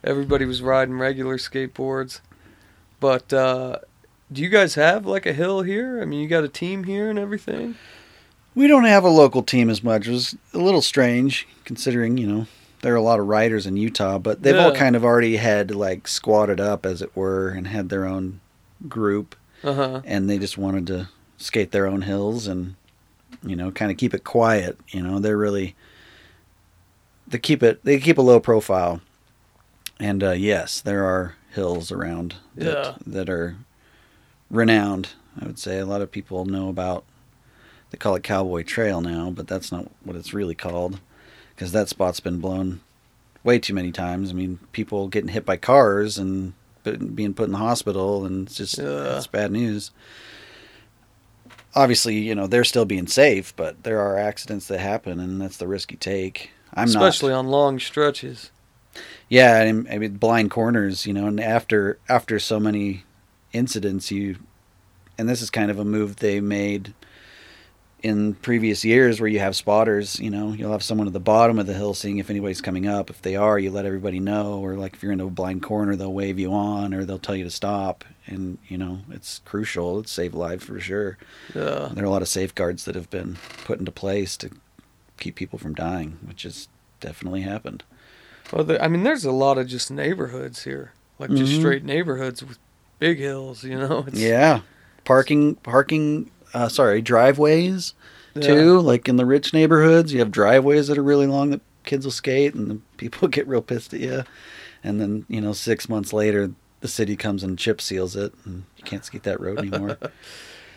Everybody 0.04 0.44
was 0.44 0.62
riding 0.62 0.98
regular 0.98 1.36
skateboards. 1.38 2.20
But 3.00 3.32
uh, 3.32 3.78
do 4.32 4.42
you 4.42 4.48
guys 4.48 4.74
have 4.74 5.06
like 5.06 5.26
a 5.26 5.32
hill 5.32 5.62
here? 5.62 6.00
I 6.00 6.04
mean, 6.04 6.20
you 6.20 6.28
got 6.28 6.44
a 6.44 6.48
team 6.48 6.84
here 6.84 7.10
and 7.10 7.18
everything? 7.18 7.76
We 8.54 8.66
don't 8.66 8.84
have 8.84 9.04
a 9.04 9.08
local 9.08 9.42
team 9.42 9.70
as 9.70 9.84
much. 9.84 10.08
It 10.08 10.12
was 10.12 10.36
a 10.52 10.58
little 10.58 10.82
strange 10.82 11.46
considering, 11.64 12.18
you 12.18 12.26
know, 12.26 12.46
there 12.82 12.92
are 12.92 12.96
a 12.96 13.02
lot 13.02 13.20
of 13.20 13.26
riders 13.26 13.66
in 13.66 13.76
Utah, 13.76 14.18
but 14.18 14.42
they've 14.42 14.56
all 14.56 14.74
kind 14.74 14.96
of 14.96 15.04
already 15.04 15.36
had 15.36 15.72
like 15.74 16.08
squatted 16.08 16.60
up, 16.60 16.86
as 16.86 17.02
it 17.02 17.14
were, 17.16 17.50
and 17.50 17.66
had 17.66 17.88
their 17.88 18.04
own 18.04 18.40
group. 18.88 19.34
Uh 19.64 19.74
huh. 19.74 20.02
and 20.04 20.30
they 20.30 20.38
just 20.38 20.56
wanted 20.56 20.86
to 20.86 21.08
skate 21.36 21.72
their 21.72 21.88
own 21.88 22.02
hills 22.02 22.46
and 22.46 22.76
you 23.42 23.56
know 23.56 23.72
kind 23.72 23.90
of 23.90 23.96
keep 23.96 24.14
it 24.14 24.22
quiet 24.22 24.78
you 24.90 25.02
know 25.02 25.18
they're 25.18 25.36
really 25.36 25.74
they 27.26 27.38
keep 27.38 27.60
it 27.64 27.84
they 27.84 27.98
keep 27.98 28.18
a 28.18 28.22
low 28.22 28.38
profile 28.38 29.00
and 30.00 30.22
uh, 30.22 30.30
yes 30.32 30.80
there 30.80 31.04
are 31.04 31.34
hills 31.52 31.90
around 31.90 32.36
that, 32.54 32.64
Yeah. 32.84 32.94
that 33.06 33.28
are 33.30 33.56
renowned 34.50 35.10
i 35.40 35.44
would 35.46 35.58
say 35.58 35.78
a 35.78 35.86
lot 35.86 36.00
of 36.02 36.10
people 36.10 36.44
know 36.44 36.68
about 36.68 37.04
they 37.90 37.98
call 37.98 38.14
it 38.14 38.22
cowboy 38.22 38.62
trail 38.62 39.00
now 39.00 39.30
but 39.30 39.46
that's 39.48 39.70
not 39.72 39.90
what 40.04 40.16
it's 40.16 40.32
really 40.34 40.54
called 40.54 41.00
because 41.54 41.72
that 41.72 41.88
spot's 41.88 42.20
been 42.20 42.38
blown 42.40 42.80
way 43.44 43.58
too 43.58 43.74
many 43.74 43.90
times 43.92 44.30
i 44.30 44.32
mean 44.32 44.58
people 44.72 45.08
getting 45.08 45.30
hit 45.30 45.44
by 45.46 45.56
cars 45.56 46.18
and 46.18 46.52
being 47.14 47.34
put 47.34 47.44
in 47.46 47.52
the 47.52 47.58
hospital 47.58 48.24
and 48.24 48.46
it's 48.46 48.56
just 48.56 48.78
Yeah. 48.78 49.16
it's 49.16 49.26
bad 49.26 49.50
news 49.52 49.90
obviously 51.74 52.16
you 52.18 52.34
know 52.34 52.46
they're 52.46 52.64
still 52.64 52.84
being 52.84 53.06
safe 53.06 53.54
but 53.56 53.82
there 53.82 54.00
are 54.00 54.16
accidents 54.18 54.68
that 54.68 54.78
happen 54.80 55.20
and 55.20 55.40
that's 55.40 55.58
the 55.58 55.68
risk 55.68 55.90
you 55.92 55.98
take 55.98 56.50
i'm 56.74 56.90
not 56.90 57.02
Especially 57.02 57.30
not 57.32 57.40
on 57.40 57.46
long 57.48 57.78
stretches. 57.78 58.50
Yeah 59.28 59.58
I 59.60 59.98
mean, 59.98 60.16
blind 60.16 60.50
corners 60.50 61.06
you 61.06 61.12
know 61.12 61.26
and 61.26 61.40
after 61.40 61.98
after 62.08 62.38
so 62.38 62.58
many 62.60 63.04
incidents 63.52 64.10
you 64.10 64.36
and 65.16 65.28
this 65.28 65.42
is 65.42 65.50
kind 65.50 65.70
of 65.70 65.78
a 65.78 65.84
move 65.84 66.16
they 66.16 66.40
made 66.40 66.94
in 68.00 68.34
previous 68.34 68.84
years 68.84 69.20
where 69.20 69.28
you 69.28 69.40
have 69.40 69.56
spotters 69.56 70.20
you 70.20 70.30
know 70.30 70.52
you'll 70.52 70.70
have 70.70 70.84
someone 70.84 71.08
at 71.08 71.12
the 71.12 71.18
bottom 71.20 71.58
of 71.58 71.66
the 71.66 71.74
hill 71.74 71.94
seeing 71.94 72.18
if 72.18 72.30
anybody's 72.30 72.60
coming 72.60 72.86
up 72.86 73.10
if 73.10 73.20
they 73.22 73.34
are 73.34 73.58
you 73.58 73.70
let 73.72 73.84
everybody 73.84 74.20
know 74.20 74.58
or 74.60 74.74
like 74.74 74.94
if 74.94 75.02
you're 75.02 75.10
in 75.12 75.20
a 75.20 75.26
blind 75.26 75.62
corner 75.62 75.96
they'll 75.96 76.12
wave 76.12 76.38
you 76.38 76.52
on 76.52 76.94
or 76.94 77.04
they'll 77.04 77.18
tell 77.18 77.34
you 77.34 77.42
to 77.44 77.50
stop 77.50 78.04
and 78.26 78.56
you 78.68 78.78
know 78.78 79.00
it's 79.10 79.40
crucial 79.44 79.98
it's 79.98 80.12
saved 80.12 80.34
lives 80.34 80.64
for 80.64 80.78
sure 80.78 81.18
Yeah. 81.54 81.88
there 81.92 82.04
are 82.04 82.06
a 82.06 82.10
lot 82.10 82.22
of 82.22 82.28
safeguards 82.28 82.84
that 82.84 82.94
have 82.94 83.10
been 83.10 83.36
put 83.64 83.80
into 83.80 83.90
place 83.90 84.36
to 84.38 84.50
keep 85.18 85.34
people 85.34 85.58
from 85.58 85.74
dying, 85.74 86.18
which 86.24 86.44
has 86.44 86.68
definitely 87.00 87.40
happened. 87.40 87.82
Well, 88.52 88.64
there, 88.64 88.82
I 88.82 88.88
mean, 88.88 89.02
there's 89.02 89.24
a 89.24 89.32
lot 89.32 89.58
of 89.58 89.66
just 89.66 89.90
neighborhoods 89.90 90.64
here, 90.64 90.92
like 91.18 91.30
just 91.30 91.52
Mhm. 91.52 91.58
straight 91.58 91.84
neighborhoods 91.84 92.42
with 92.42 92.58
big 92.98 93.18
hills. 93.18 93.64
You 93.64 93.78
know, 93.78 94.04
it's, 94.08 94.18
yeah, 94.20 94.60
parking, 95.04 95.56
parking. 95.56 96.30
Uh, 96.54 96.68
sorry, 96.68 97.02
driveways 97.02 97.92
yeah. 98.34 98.42
too. 98.42 98.80
Like 98.80 99.08
in 99.08 99.16
the 99.16 99.26
rich 99.26 99.52
neighborhoods, 99.52 100.12
you 100.12 100.18
have 100.20 100.30
driveways 100.30 100.88
that 100.88 100.96
are 100.98 101.02
really 101.02 101.26
long 101.26 101.50
that 101.50 101.60
kids 101.84 102.04
will 102.06 102.12
skate, 102.12 102.54
and 102.54 102.70
the 102.70 102.78
people 102.96 103.28
get 103.36 103.46
real 103.46 103.62
pissed 103.62 103.92
at 103.94 104.00
you. 104.00 104.24
And 104.82 105.00
then 105.00 105.26
you 105.28 105.40
know, 105.40 105.52
six 105.52 105.88
months 105.88 106.12
later, 106.12 106.50
the 106.80 106.88
city 106.88 107.16
comes 107.16 107.42
and 107.42 107.58
chip 107.58 107.80
seals 107.80 108.16
it, 108.16 108.32
and 108.44 108.64
you 108.76 108.84
can't 108.84 109.04
skate 109.04 109.24
that 109.24 109.40
road 109.40 109.58
anymore. 109.58 109.98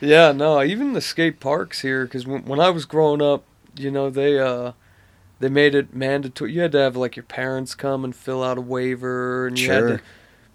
Yeah, 0.03 0.31
no, 0.31 0.63
even 0.63 0.93
the 0.93 0.99
skate 1.01 1.39
parks 1.39 1.81
here, 1.81 2.05
because 2.05 2.25
when, 2.25 2.43
when 2.45 2.60
I 2.60 2.71
was 2.71 2.86
growing 2.86 3.21
up, 3.21 3.43
you 3.75 3.91
know, 3.91 4.10
they 4.10 4.39
uh, 4.39 4.71
they 5.41 5.49
made 5.49 5.75
it 5.75 5.93
mandatory. 5.95 6.54
You 6.54 6.62
had 6.62 6.73
to 6.73 6.80
have 6.80 6.97
like 6.97 7.17
your 7.17 7.23
parents 7.25 7.75
come 7.75 8.06
and 8.06 8.15
fill 8.15 8.43
out 8.43 8.60
a 8.60 8.62
waiver, 8.62 9.47
and 9.47 9.60
you 9.60 9.69
had 9.69 9.88
to 9.88 10.01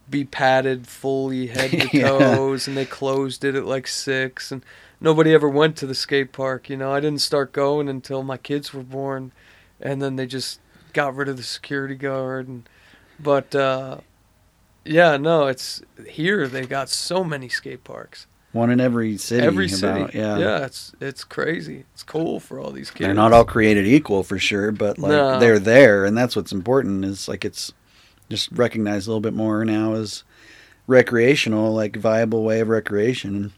be 0.09 0.25
padded 0.25 0.87
fully 0.89 1.49
head 1.49 1.79
to 1.81 1.89
Yeah. 1.93 2.09
toes, 2.09 2.69
and 2.69 2.77
they 2.77 2.87
closed 2.87 3.45
it 3.45 3.55
at 3.57 3.67
like 3.67 3.87
six, 3.89 4.53
and 4.53 4.65
nobody 5.01 5.35
ever 5.35 5.49
went 5.49 5.77
to 5.79 5.87
the 5.87 5.95
skate 5.95 6.33
park. 6.33 6.71
You 6.71 6.77
know, 6.79 6.93
I 6.93 7.01
didn't 7.01 7.23
start 7.23 7.53
going 7.53 7.89
until 7.89 8.23
my 8.25 8.39
kids 8.39 8.73
were 8.75 8.85
born, 8.85 9.33
and 9.81 10.03
then 10.03 10.17
they 10.17 10.27
just 10.27 10.61
got 10.95 11.17
rid 11.17 11.29
of 11.29 11.37
the 11.39 11.43
security 11.45 11.97
guard, 11.97 12.49
and 12.49 12.69
but 13.19 13.55
uh, 13.55 14.01
Yeah, 14.85 15.17
no, 15.17 15.47
it's 15.49 15.83
here. 16.09 16.49
They 16.49 16.67
got 16.67 16.89
so 16.89 17.25
many 17.25 17.49
skate 17.49 17.85
parks. 17.85 18.27
One 18.57 18.71
in 18.71 18.81
every 18.81 19.17
city. 19.19 19.47
Every 19.47 19.67
about- 19.67 19.79
city. 20.11 20.19
Yeah. 20.19 20.39
yeah, 20.39 20.65
it's 20.65 20.93
it's 21.01 21.25
crazy. 21.25 21.85
It's 21.93 22.03
cool 22.03 22.41
for 22.41 22.59
all 22.59 22.71
these 22.73 22.91
kids. 22.91 23.07
They're 23.07 23.15
not 23.15 23.33
all 23.33 23.45
created 23.45 23.87
equal 23.87 24.23
for 24.23 24.39
sure, 24.39 24.73
but 24.73 24.99
like 24.99 25.13
No. 25.13 25.39
they're 25.39 25.59
there, 25.59 26.05
and 26.05 26.17
that's 26.17 26.35
what's 26.35 26.53
important. 26.53 27.05
Is 27.05 27.29
like 27.29 27.45
it's 27.45 27.73
just 28.31 28.51
recognized 28.53 29.07
a 29.07 29.11
little 29.11 29.21
bit 29.21 29.35
more 29.35 29.65
now 29.65 29.95
as 29.95 30.25
recreational, 30.87 31.73
like 31.75 31.97
viable 31.97 32.45
way 32.45 32.61
of 32.61 32.69
recreation, 32.69 33.53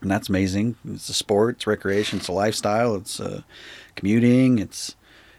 and 0.00 0.10
that's 0.10 0.28
amazing. 0.28 0.76
It's 0.88 1.08
a 1.08 1.14
sport, 1.14 1.56
it's 1.56 1.66
recreation, 1.66 2.18
it's 2.18 2.28
a 2.28 2.32
lifestyle, 2.32 2.94
it's 2.96 3.20
uh, 3.20 3.42
commuting, 3.96 4.58
it's 4.58 4.94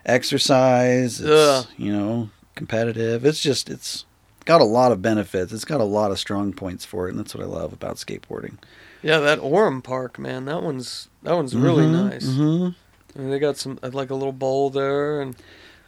exercise, 0.05 1.19
it's 1.19 1.29
Yeah. 1.29 1.63
you 1.77 1.91
know 1.91 2.29
competitive. 2.55 3.25
It's 3.25 3.41
just 3.41 3.69
it's 3.69 4.05
got 4.45 4.61
a 4.61 4.65
lot 4.65 4.91
of 4.91 5.01
benefits. 5.01 5.53
It's 5.53 5.65
got 5.65 5.81
a 5.81 5.85
lot 5.85 6.11
of 6.11 6.19
strong 6.19 6.53
points 6.53 6.83
for 6.85 7.07
it, 7.07 7.11
and 7.11 7.19
that's 7.19 7.33
what 7.33 7.43
I 7.43 7.47
love 7.47 7.73
about 7.73 7.95
skateboarding. 7.97 8.57
Yeah, 9.03 9.19
that 9.19 9.39
Orem 9.39 9.83
Park, 9.83 10.19
man. 10.19 10.45
That 10.45 10.61
one's 10.63 11.09
that 11.23 11.35
one's 11.35 11.55
really 11.55 11.85
Mhm, 11.85 12.09
nice. 12.09 12.25
mhm. 12.27 12.75
I 13.15 13.19
mean, 13.19 13.29
they 13.31 13.39
got 13.39 13.57
some 13.57 13.79
uh, 13.83 13.89
like 13.91 14.09
a 14.09 14.15
little 14.15 14.31
bowl 14.33 14.69
there, 14.69 15.21
and 15.21 15.35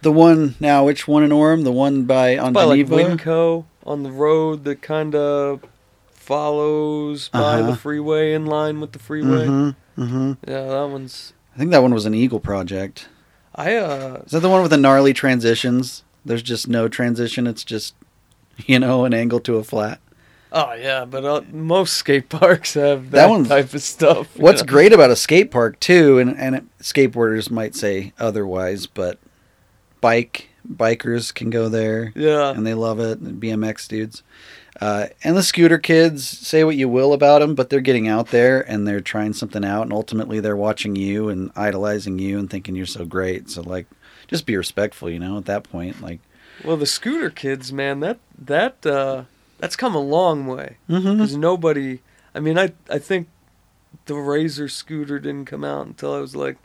The 0.02 0.12
one 0.12 0.56
now, 0.60 0.86
which 0.86 1.08
one 1.08 1.24
in 1.24 1.30
Orem? 1.32 1.64
The 1.64 1.72
one 1.72 2.04
by 2.04 2.38
on 2.38 2.52
by 2.54 2.64
like 2.64 2.80
Winco 2.88 3.66
on 3.86 4.04
the 4.04 4.12
road 4.12 4.64
that 4.66 4.82
kind 4.82 5.16
of 5.16 5.62
follows 6.12 7.30
by 7.30 7.40
Uh-huh. 7.60 7.72
the 7.72 7.76
freeway 7.78 8.34
in 8.34 8.46
line 8.46 8.80
with 8.80 8.92
the 8.94 9.00
freeway. 9.00 9.48
Mm-hmm, 9.48 10.02
mm-hmm. 10.04 10.32
Yeah, 10.50 10.64
that 10.66 10.90
one's. 10.90 11.34
I 11.56 11.60
think 11.60 11.72
that 11.72 11.82
one 11.82 11.94
was 11.94 12.06
an 12.06 12.14
Eagle 12.14 12.40
project. 12.40 13.08
I 13.56 13.76
uh 13.76 14.22
Is 14.26 14.32
that 14.32 14.40
the 14.40 14.50
one 14.50 14.62
with 14.62 14.72
the 14.72 14.78
gnarly 14.78 15.14
transitions? 15.14 16.04
There's 16.26 16.42
just 16.42 16.68
no 16.68 16.88
transition. 16.88 17.46
It's 17.46 17.64
just, 17.64 17.94
you 18.66 18.80
know, 18.80 19.06
an 19.06 19.14
angle 19.14 19.40
to 19.42 19.58
a 19.58 19.64
flat. 19.64 20.00
Oh 20.54 20.74
yeah, 20.74 21.06
but 21.06 21.26
uh, 21.26 21.42
most 21.52 21.94
skate 21.94 22.30
parks 22.30 22.76
have 22.76 23.12
That 23.12 23.28
that, 23.28 23.48
type 23.48 23.74
of 23.74 23.82
stuff. 23.82 24.28
What's 24.38 24.62
know? 24.62 24.68
great 24.68 24.94
about 24.94 25.12
a 25.12 25.16
skate 25.16 25.52
park 25.52 25.80
too, 25.80 26.20
and 26.20 26.38
and 26.38 26.56
it, 26.56 26.64
skateboarders 26.80 27.52
might 27.52 27.76
say 27.76 28.14
otherwise, 28.20 28.88
but 28.88 29.20
bike 30.00 30.50
bikers 30.66 31.34
can 31.34 31.50
go 31.50 31.68
there 31.68 32.14
Yeah, 32.16 32.52
and 32.52 32.66
they 32.66 32.74
love 32.74 33.00
it. 33.00 33.22
BMX 33.40 33.88
dudes. 33.88 34.24
Uh, 34.82 35.08
and 35.24 35.38
the 35.38 35.44
scooter 35.44 35.78
kids, 35.78 36.28
say 36.28 36.64
what 36.64 36.76
you 36.76 36.90
will 36.90 37.14
about 37.14 37.40
them, 37.40 37.54
but 37.54 37.70
they're 37.70 37.80
getting 37.80 38.08
out 38.08 38.30
there 38.30 38.60
and 38.70 38.88
they're 38.88 39.02
trying 39.02 39.34
something 39.34 39.64
out, 39.64 39.84
and 39.84 39.94
ultimately 39.94 40.40
they're 40.40 40.58
watching 40.58 40.96
you 40.96 41.30
and 41.30 41.52
idolizing 41.56 42.18
you 42.18 42.40
and 42.40 42.50
thinking 42.50 42.76
you're 42.76 42.86
so 42.86 43.06
great. 43.06 43.50
So 43.50 43.62
like, 43.62 43.86
just 44.28 44.46
be 44.46 44.58
respectful, 44.58 45.10
you 45.10 45.20
know. 45.20 45.38
At 45.38 45.46
that 45.46 45.64
point, 45.64 46.02
like, 46.02 46.20
well, 46.64 46.78
the 46.78 46.86
scooter 46.88 47.30
kids, 47.30 47.72
man, 47.72 48.00
that 48.00 48.20
that 48.38 48.86
uh 48.86 49.24
that's 49.64 49.78
come 49.78 49.96
a 49.96 50.00
long 50.00 50.46
way. 50.46 50.76
mm-hmm. 50.90 51.14
because 51.14 51.38
nobody. 51.38 52.02
I 52.36 52.42
mean, 52.42 52.60
I 52.60 52.74
I 52.90 53.00
think 53.00 53.30
the 54.08 54.16
Razor 54.16 54.68
scooter 54.68 55.20
didn't 55.20 55.46
come 55.46 55.64
out 55.64 55.88
until 55.88 56.14
I 56.14 56.20
was 56.20 56.36
like 56.36 56.58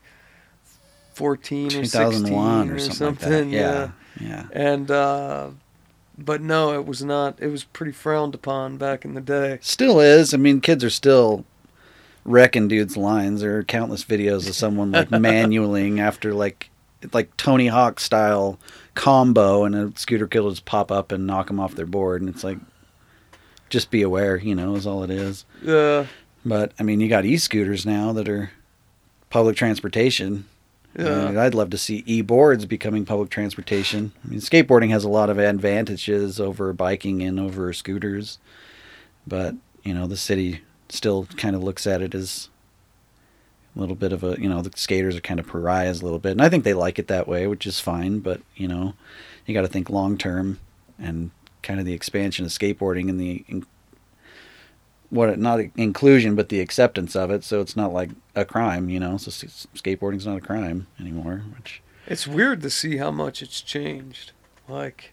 fourteen 1.15 1.67
or 1.77 1.85
sixteen 1.85 2.35
or 2.35 2.75
or 2.75 2.79
something, 2.81 2.93
something. 2.93 3.53
like 3.53 3.61
that. 3.61 3.93
Yeah, 4.21 4.27
yeah. 4.29 4.47
and 4.53 4.91
uh, 4.91 5.51
but 6.19 6.43
no, 6.43 6.75
it 6.75 6.87
was 6.87 7.05
not. 7.05 7.37
It 7.41 7.53
was 7.53 7.63
pretty 7.63 7.93
frowned 7.93 8.35
upon 8.35 8.79
back 8.79 9.05
in 9.05 9.15
the 9.15 9.21
day. 9.21 9.59
Still 9.61 10.01
is. 10.01 10.35
I 10.35 10.37
mean, 10.37 10.61
kids 10.61 10.83
are 10.83 10.91
still 10.91 11.45
wrecking 12.25 12.67
dudes' 12.67 12.97
lines. 12.97 13.43
There 13.43 13.59
are 13.59 13.63
countless 13.63 14.03
videos 14.05 14.49
of 14.49 14.57
someone 14.57 14.91
like 14.91 15.09
manualing 15.11 16.01
after 16.01 16.35
like 16.35 16.69
like 17.13 17.37
Tony 17.37 17.69
Hawk 17.69 18.01
style 18.01 18.59
combo, 18.97 19.63
and 19.63 19.77
a 19.77 19.93
scooter 19.97 20.27
kid 20.27 20.41
will 20.41 20.51
just 20.51 20.65
pop 20.65 20.91
up 20.91 21.13
and 21.13 21.29
knock 21.29 21.47
them 21.47 21.61
off 21.61 21.77
their 21.77 21.87
board, 21.87 22.23
and 22.23 22.29
it's 22.29 22.43
like, 22.43 22.59
just 23.69 23.91
be 23.91 24.03
aware, 24.03 24.37
you 24.37 24.55
know, 24.55 24.75
is 24.77 24.87
all 24.87 25.03
it 25.05 25.11
is. 25.11 25.45
Yeah, 25.63 26.07
But 26.45 26.73
I 26.79 26.83
mean, 26.83 27.01
you 27.01 27.09
got 27.09 27.25
e-scooters 27.25 27.85
now 27.87 28.13
that 28.13 28.29
are 28.29 28.51
public 29.31 29.57
transportation. 29.57 30.47
yeah, 30.99 31.07
Uh, 31.07 31.41
I'd 31.41 31.55
love 31.55 31.71
to 31.71 31.79
see 31.79 32.03
e-boards 32.07 32.65
becoming 32.67 33.05
public 33.05 33.31
transportation. 33.31 34.13
I 34.25 34.29
mean, 34.29 34.41
skateboarding 34.41 34.91
has 34.91 35.05
a 35.05 35.09
lot 35.09 35.31
of 35.31 35.39
advantages 35.39 36.41
over 36.41 36.73
biking 36.73 37.23
and 37.23 37.39
over 37.39 37.73
scooters, 37.73 38.39
but 39.27 39.55
you 39.85 39.95
know, 39.95 40.07
the 40.07 40.17
city 40.17 40.61
still 40.89 41.27
kind 41.37 41.55
of 41.55 41.63
looks 41.63 41.87
at 41.87 42.01
it 42.03 42.15
as 42.15 42.49
a 43.77 43.79
little 43.81 43.95
bit 43.95 44.13
of 44.13 44.25
a, 44.25 44.37
you 44.41 44.49
know, 44.49 44.63
the 44.63 44.71
skaters 44.77 45.15
are 45.17 45.21
kind 45.21 45.39
of 45.39 45.47
pariahs 45.47 46.01
a 46.01 46.05
little 46.05 46.19
bit, 46.19 46.33
and 46.33 46.43
I 46.43 46.49
think 46.49 46.65
they 46.65 46.75
like 46.75 46.99
it 46.99 47.07
that 47.09 47.29
way, 47.29 47.47
which 47.47 47.67
is 47.67 47.79
fine. 47.81 48.21
But 48.21 48.41
you 48.57 48.67
know, 48.69 48.95
you 49.47 49.55
got 49.55 49.63
to 49.63 49.69
think 49.69 49.91
long 49.91 50.17
term 50.19 50.59
and 50.99 51.31
kind 51.69 51.79
of 51.79 51.85
the 51.87 51.93
expansion 51.93 52.47
of 52.47 52.51
skateboarding 52.51 53.11
and 53.11 53.21
the 53.21 53.45
in, 53.47 53.65
what 55.11 55.39
not 55.39 55.61
inclusion 55.77 56.35
but 56.35 56.49
the 56.49 56.61
acceptance 56.61 57.15
of 57.17 57.31
it 57.31 57.45
so 57.45 57.61
it's 57.61 57.77
not 57.77 57.93
like 57.93 58.11
a 58.35 58.45
crime 58.45 58.89
you 58.91 58.99
know 59.01 59.17
so 59.17 59.31
skateboarding's 59.31 60.27
not 60.27 60.37
a 60.39 60.41
crime 60.41 60.87
anymore 61.01 61.43
which 61.57 61.83
it's 62.07 62.27
weird 62.27 62.63
to 62.63 62.71
see 62.71 62.97
how 62.97 63.11
much 63.11 63.43
it's 63.43 63.61
changed. 63.61 64.33
Like, 64.67 65.13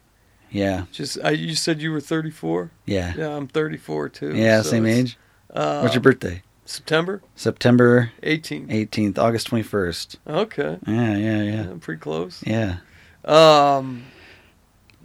yeah 0.49 0.85
just 0.93 1.17
I, 1.23 1.31
you 1.31 1.55
said 1.55 1.81
you 1.81 1.91
were 1.91 1.99
thirty 2.01 2.31
four. 2.31 2.71
yeah 2.85 3.13
yeah, 3.17 3.27
Yeah, 3.29 3.35
I'm 3.37 3.47
thirty 3.47 3.77
four 3.77 4.07
too. 4.09 4.31
so 4.61 4.69
same 4.69 4.85
age 4.85 5.17
Uh, 5.53 5.79
what's 5.81 5.93
your 5.95 6.01
birthday 6.01 6.41
September 6.65 7.21
september 7.35 8.11
18th. 8.23 8.69
18th 8.69 9.17
august 9.19 9.49
21st 9.51 10.15
Okay. 10.27 10.77
yeah 10.87 11.15
yeah 11.17 11.41
Yeah, 11.43 11.63
yeah 11.67 11.73
pretty 11.79 11.99
close. 12.01 12.41
yeah 12.45 12.77
Um, 13.23 14.03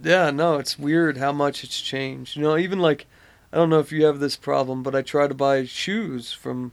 yeah, 0.03 0.31
no, 0.31 0.57
it's 0.57 0.77
weird 0.79 1.17
how 1.17 1.31
much 1.31 1.63
it's 1.63 1.79
changed. 1.79 2.35
You 2.35 2.43
know, 2.43 2.57
even 2.57 2.79
like, 2.79 3.05
I 3.53 3.57
don't 3.57 3.69
know 3.69 3.79
if 3.79 3.91
you 3.91 4.05
have 4.05 4.19
this 4.19 4.35
problem, 4.37 4.83
but 4.83 4.95
I 4.95 5.01
try 5.01 5.27
to 5.27 5.33
buy 5.33 5.65
shoes 5.65 6.31
from, 6.33 6.71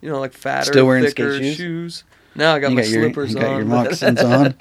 you 0.00 0.08
know, 0.10 0.20
like 0.20 0.32
fatter, 0.32 0.70
Still 0.72 0.86
wearing 0.86 1.04
skate 1.08 1.14
thicker 1.32 1.52
shoes? 1.54 2.04
Now 2.34 2.54
I 2.54 2.58
got 2.60 2.70
You 2.70 2.76
my 2.76 2.82
got 2.82 2.90
your- 2.90 3.02
slippers 3.04 3.34
you 3.34 3.40
got 3.40 3.50
on. 3.50 3.56
your 3.56 3.66
moccasins 3.66 4.20
on? 4.22 4.54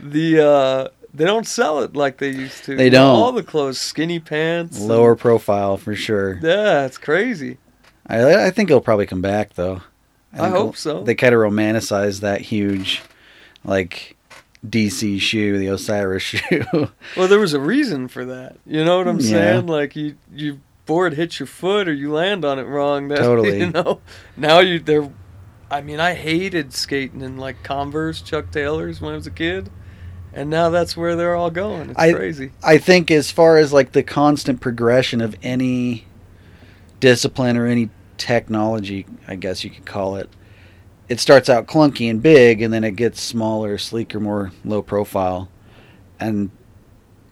the 0.00 0.40
uh, 0.46 0.88
they 1.14 1.24
don't 1.24 1.46
sell 1.46 1.80
it 1.80 1.96
like 1.96 2.18
they 2.18 2.30
used 2.30 2.64
to. 2.64 2.76
They 2.76 2.90
don't. 2.90 3.04
All 3.16 3.32
the 3.32 3.42
clothes, 3.42 3.78
skinny 3.78 4.20
pants. 4.20 4.78
and- 4.78 4.88
lower 4.88 5.16
profile 5.16 5.76
for 5.76 5.94
sure 5.94 6.38
yeah, 6.42 6.84
it's 6.86 6.98
crazy. 6.98 7.58
I, 8.06 8.46
I 8.46 8.50
think 8.50 8.70
it'll 8.70 8.80
probably 8.80 9.06
come 9.06 9.20
back 9.20 9.54
though 9.54 9.82
I 10.32 10.38
think 10.38 10.54
hope 10.54 10.76
so. 10.76 11.02
they 11.02 11.14
kind 11.14 11.34
of 11.34 11.40
romanticize 11.40 12.20
that 12.20 12.40
huge 12.42 13.02
like 13.64 14.16
dc 14.66 15.20
shoe 15.20 15.56
the 15.58 15.68
osiris 15.68 16.22
shoe 16.24 16.64
Well, 17.16 17.28
there 17.28 17.38
was 17.38 17.54
a 17.54 17.60
reason 17.60 18.08
for 18.08 18.24
that. 18.24 18.56
You 18.66 18.84
know 18.84 18.98
what 18.98 19.06
I'm 19.08 19.20
Yeah. 19.20 19.30
saying? 19.30 19.66
Like 19.66 19.94
you, 19.94 20.16
you 20.34 20.60
board 20.86 21.14
hits 21.14 21.38
your 21.38 21.46
foot 21.46 21.86
or 21.88 21.92
you 21.92 22.10
land 22.12 22.44
on 22.44 22.58
it 22.58 22.64
wrong. 22.64 23.08
That, 23.08 23.18
Totally. 23.22 23.58
You 23.60 23.70
know. 23.70 24.00
Now 24.36 24.58
you 24.60 24.78
they're. 24.80 25.10
I 25.70 25.82
mean, 25.82 26.00
I 26.00 26.14
hated 26.14 26.72
skating 26.72 27.20
in 27.20 27.36
like 27.36 27.62
Converse, 27.62 28.22
Chuck 28.22 28.50
Taylors 28.50 29.00
when 29.02 29.12
I 29.12 29.16
was 29.16 29.26
a 29.26 29.30
kid, 29.30 29.68
and 30.32 30.48
now 30.48 30.70
that's 30.70 30.96
where 30.96 31.14
they're 31.14 31.36
all 31.36 31.50
going. 31.50 31.90
It's 31.90 31.98
I- 31.98 32.12
crazy. 32.14 32.52
I 32.64 32.78
think 32.78 33.10
as 33.10 33.30
far 33.30 33.58
as 33.58 33.72
like 33.72 33.92
the 33.92 34.02
constant 34.02 34.60
progression 34.62 35.20
of 35.20 35.36
any 35.42 36.06
discipline 37.00 37.56
or 37.56 37.66
any 37.66 37.90
technology, 38.16 39.06
I 39.28 39.34
guess 39.36 39.62
you 39.62 39.70
could 39.70 39.84
call 39.86 40.16
it, 40.16 40.28
it 41.08 41.20
starts 41.20 41.48
out 41.48 41.66
clunky 41.66 42.10
and 42.10 42.22
big 42.22 42.60
and 42.62 42.72
then 42.72 42.84
it 42.84 42.92
gets 42.96 43.20
smaller, 43.20 43.78
sleeker, 43.78 44.20
more 44.20 44.52
low 44.64 44.82
profile. 44.82 45.48
And 46.20 46.50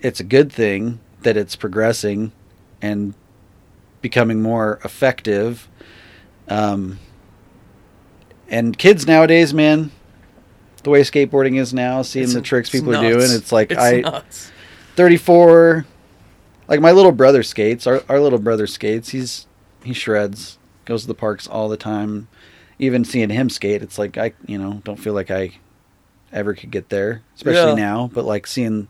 it's 0.01 0.21
a 0.21 0.25
good 0.25 0.53
thing 0.53 1.01
that 1.23 1.37
it's 1.37 1.57
progressing 1.57 2.33
and 2.81 3.15
becoming 4.01 4.41
more 4.43 4.79
effective. 4.85 5.69
Um, 6.49 6.99
and 8.49 8.79
kids 8.79 9.07
nowadays, 9.07 9.53
man, 9.53 9.91
the 10.85 10.91
way 10.91 11.01
skateboarding 11.03 11.59
is 11.59 11.75
now, 11.75 12.03
seeing 12.03 12.25
It's- 12.25 12.35
the 12.35 12.41
tricks 12.43 12.71
people 12.71 12.95
are 12.95 13.03
doing, 13.03 13.31
it's 13.31 13.51
like 13.53 13.73
It's 13.73 13.81
I 13.81 14.01
nuts. 14.01 14.53
34 14.95 15.85
like 16.69 16.81
my 16.81 16.91
little 16.91 17.13
brother 17.13 17.43
skates 17.43 17.87
our, 17.87 18.03
our 18.09 18.19
little 18.19 18.39
brother 18.39 18.67
skates 18.67 19.11
he's 19.11 19.47
he 19.85 19.93
shreds 19.93 20.59
goes 20.87 21.03
to 21.03 21.07
the 21.09 21.15
parks 21.15 21.47
all 21.47 21.69
the 21.69 21.77
time 21.77 22.27
even 22.79 23.05
seeing 23.05 23.31
him 23.31 23.49
skate 23.49 23.83
it's 23.83 23.99
like 23.99 24.19
i 24.19 24.33
you 24.47 24.59
know 24.59 24.81
don't 24.85 24.99
feel 24.99 25.15
like 25.15 25.31
i 25.31 25.51
ever 26.33 26.55
could 26.55 26.71
get 26.71 26.89
there 26.89 27.23
especially 27.35 27.71
Yeah. 27.81 27.87
now 27.87 28.11
but 28.13 28.25
like 28.25 28.47
seeing 28.47 28.89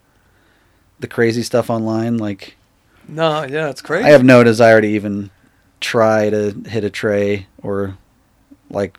the 1.00 1.06
crazy 1.06 1.42
stuff 1.42 1.68
online 1.70 2.16
like 2.18 2.56
No, 3.08 3.44
yeah, 3.44 3.68
it's 3.70 3.82
crazy. 3.82 4.04
i 4.06 4.10
have 4.10 4.24
no 4.24 4.42
desire 4.42 4.80
to 4.80 4.86
even 4.88 5.30
try 5.80 6.30
to 6.30 6.52
hit 6.66 6.82
a 6.84 6.90
tray 6.90 7.46
or 7.62 7.96
like 8.70 8.96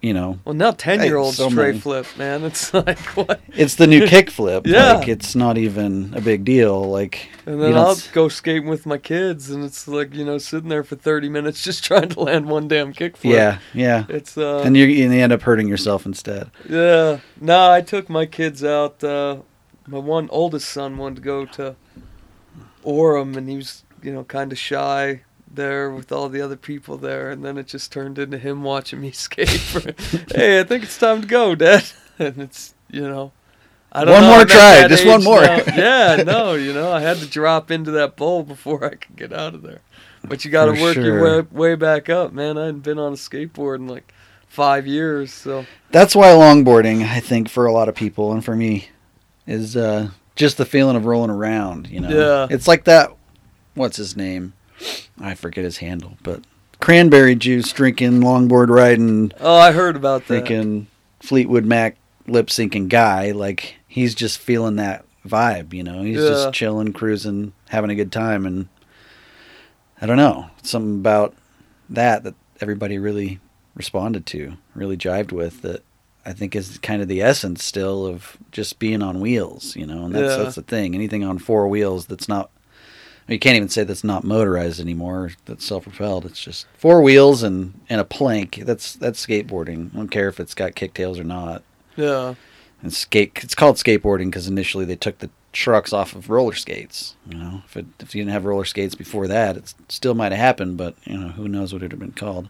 you 0.00 0.14
know 0.14 0.38
well, 0.44 0.54
now 0.54 0.70
ten 0.70 1.02
year 1.02 1.16
olds 1.16 1.36
so 1.38 1.50
tray 1.50 1.68
many. 1.68 1.80
flip, 1.80 2.06
man. 2.16 2.44
It's 2.44 2.72
like 2.86 2.98
what? 3.16 3.40
it's 3.48 3.74
the 3.74 3.86
new 3.86 4.06
kick 4.12 4.30
flip. 4.30 4.66
Yeah. 4.66 4.92
like 4.94 5.08
it's 5.08 5.34
not 5.34 5.58
even 5.58 6.12
a 6.14 6.20
big 6.20 6.44
deal 6.44 6.82
like 6.88 7.28
And 7.46 7.56
you 7.56 7.62
then 7.62 7.74
I'll 7.76 7.90
s- 7.90 8.06
go 8.08 8.28
skating 8.28 8.68
with 8.68 8.86
my 8.86 8.98
kids, 8.98 9.50
and 9.50 9.64
it's 9.64 9.88
like 9.88 10.14
you 10.14 10.24
know 10.24 10.38
sitting 10.38 10.68
there 10.68 10.84
for 10.84 10.94
thirty 10.96 11.28
minutes 11.28 11.62
just 11.68 11.82
trying 11.84 12.08
to 12.10 12.20
land 12.20 12.46
one 12.46 12.68
damn 12.68 12.92
kick 12.92 13.16
flip. 13.16 13.34
yeah 13.34 13.58
yeah 13.74 14.04
It's 14.08 14.38
uh. 14.38 14.58
and 14.64 14.76
you 14.76 14.84
and 14.84 15.12
you 15.12 15.20
end 15.20 15.32
up 15.32 15.42
hurting 15.42 15.66
yourself 15.68 16.06
instead. 16.06 16.50
Yeah. 16.68 17.18
No, 17.40 17.70
I 17.70 17.80
took 17.80 18.08
my 18.08 18.26
kids 18.26 18.62
out. 18.62 19.02
Uh, 19.02 19.38
my 19.86 19.98
one 19.98 20.28
oldest 20.30 20.68
son 20.68 20.96
wanted 20.98 21.16
to 21.16 21.22
go 21.22 21.44
to 21.46 21.74
Orem, 22.84 23.36
and 23.36 23.48
he 23.48 23.56
was 23.56 23.84
you 24.02 24.12
know, 24.12 24.22
kind 24.24 24.52
of 24.52 24.58
shy 24.58 25.22
there 25.52 25.90
with 25.90 26.12
all 26.12 26.28
the 26.28 26.40
other 26.40 26.56
people 26.56 26.96
there, 26.96 27.30
and 27.30 27.44
then 27.44 27.56
it 27.58 27.66
just 27.66 27.90
turned 27.92 28.18
into 28.18 28.38
him 28.38 28.62
watching 28.62 29.00
me 29.00 29.10
skate. 29.12 29.48
For, 29.48 29.80
hey, 30.34 30.60
I 30.60 30.64
think 30.64 30.84
it's 30.84 30.98
time 30.98 31.20
to 31.22 31.26
go, 31.26 31.54
Dad. 31.54 31.84
And 32.20 32.38
it's 32.42 32.74
you 32.90 33.02
know, 33.02 33.30
I 33.92 34.04
don't 34.04 34.14
One 34.14 34.22
know, 34.24 34.34
more 34.38 34.44
try, 34.44 34.88
just 34.88 35.06
one 35.06 35.22
more. 35.22 35.40
now. 35.40 35.62
yeah, 35.68 36.24
no, 36.26 36.54
you 36.54 36.72
know, 36.72 36.90
I 36.90 36.98
had 37.00 37.18
to 37.18 37.26
drop 37.28 37.70
into 37.70 37.92
that 37.92 38.16
bowl 38.16 38.42
before 38.42 38.84
I 38.84 38.96
could 38.96 39.14
get 39.14 39.32
out 39.32 39.54
of 39.54 39.62
there. 39.62 39.82
But 40.24 40.44
you 40.44 40.50
got 40.50 40.64
to 40.64 40.82
work 40.82 40.96
your 40.96 41.22
way 41.22 41.46
way 41.52 41.74
back 41.76 42.10
up, 42.10 42.32
man. 42.32 42.58
I 42.58 42.64
hadn't 42.66 42.80
been 42.82 42.98
on 42.98 43.12
a 43.12 43.16
skateboard 43.16 43.76
in 43.76 43.86
like 43.86 44.12
five 44.48 44.84
years, 44.84 45.32
so 45.32 45.64
That's 45.92 46.16
why 46.16 46.30
longboarding, 46.30 47.04
I 47.04 47.20
think, 47.20 47.48
for 47.48 47.66
a 47.66 47.72
lot 47.72 47.88
of 47.88 47.94
people 47.94 48.32
and 48.32 48.44
for 48.44 48.56
me, 48.56 48.88
is 49.46 49.76
uh, 49.76 50.08
just 50.34 50.56
the 50.58 50.64
feeling 50.66 50.96
of 50.96 51.06
rolling 51.06 51.30
around. 51.30 51.86
You 51.86 52.00
know, 52.00 52.08
Yeah. 52.08 52.46
It's 52.50 52.66
like 52.66 52.82
that. 52.84 53.12
What's 53.74 53.96
his 53.96 54.16
name? 54.16 54.54
I 55.20 55.34
forget 55.34 55.64
his 55.64 55.78
handle, 55.78 56.16
but 56.22 56.42
cranberry 56.80 57.34
juice 57.34 57.72
drinking, 57.72 58.20
longboard 58.20 58.68
riding, 58.68 59.32
oh, 59.40 59.56
I 59.56 59.72
heard 59.72 59.96
about 59.96 60.26
that. 60.28 60.44
freaking 60.44 60.86
Fleetwood 61.20 61.64
Mac 61.64 61.96
lip 62.26 62.46
syncing 62.48 62.88
guy. 62.88 63.32
Like 63.32 63.76
he's 63.88 64.14
just 64.14 64.38
feeling 64.38 64.76
that 64.76 65.04
vibe. 65.26 65.72
You 65.72 65.82
know, 65.82 66.02
he's 66.02 66.18
Yeah. 66.20 66.28
just 66.28 66.52
chilling, 66.52 66.92
cruising, 66.92 67.52
having 67.68 67.90
a 67.90 67.94
good 67.96 68.12
time, 68.12 68.46
and 68.46 68.68
I 70.00 70.06
don't 70.06 70.16
know 70.16 70.46
something 70.62 70.96
about 71.00 71.34
that 71.90 72.22
that 72.24 72.34
everybody 72.60 72.98
really 72.98 73.40
responded 73.74 74.26
to, 74.26 74.54
really 74.74 74.96
jived 74.96 75.32
with. 75.32 75.62
That 75.62 75.82
I 76.24 76.32
think 76.32 76.54
is 76.54 76.78
kind 76.78 77.02
of 77.02 77.08
the 77.08 77.22
essence 77.22 77.64
still 77.64 78.06
of 78.06 78.36
just 78.52 78.78
being 78.78 79.02
on 79.02 79.18
wheels. 79.20 79.74
You 79.74 79.86
know, 79.86 80.04
and 80.04 80.14
that's 80.14 80.36
Yeah. 80.36 80.44
that's 80.44 80.54
the 80.56 80.62
thing. 80.62 80.94
Anything 80.94 81.24
on 81.24 81.38
four 81.38 81.66
wheels 81.68 82.06
that's 82.06 82.28
not. 82.28 82.50
You 83.28 83.38
can't 83.38 83.56
even 83.56 83.68
say 83.68 83.84
that's 83.84 84.04
not 84.04 84.24
motorized 84.24 84.80
anymore. 84.80 85.32
That's 85.44 85.64
self-propelled. 85.64 86.24
It's 86.24 86.42
just 86.42 86.66
four 86.78 87.02
wheels 87.02 87.42
and, 87.42 87.78
and 87.90 88.00
a 88.00 88.04
plank. 88.04 88.60
That's 88.64 88.94
that's 88.94 89.24
skateboarding. 89.24 89.92
I 89.94 89.96
don't 89.98 90.08
care 90.08 90.28
if 90.28 90.40
it's 90.40 90.54
got 90.54 90.72
kicktails 90.72 91.18
or 91.20 91.24
not. 91.24 91.62
Yeah, 91.96 92.34
And 92.82 92.92
skate. 92.92 93.38
It's 93.42 93.54
called 93.54 93.76
skateboarding 93.76 94.26
because 94.26 94.46
initially 94.48 94.84
they 94.84 94.96
took 94.96 95.18
the 95.18 95.30
trucks 95.52 95.92
off 95.92 96.14
of 96.14 96.30
roller 96.30 96.54
skates. 96.54 97.16
You 97.28 97.36
know, 97.36 97.62
if 97.66 97.76
it, 97.76 97.86
if 98.00 98.14
you 98.14 98.22
didn't 98.22 98.32
have 98.32 98.44
roller 98.46 98.64
skates 98.64 98.94
before 98.94 99.26
that, 99.28 99.56
it 99.56 99.74
still 99.88 100.14
might 100.14 100.32
have 100.32 100.40
happened. 100.40 100.76
But 100.78 100.94
you 101.04 101.18
know, 101.18 101.28
who 101.28 101.48
knows 101.48 101.72
what 101.72 101.82
it 101.82 101.86
would 101.86 101.92
have 101.92 102.00
been 102.00 102.12
called. 102.12 102.48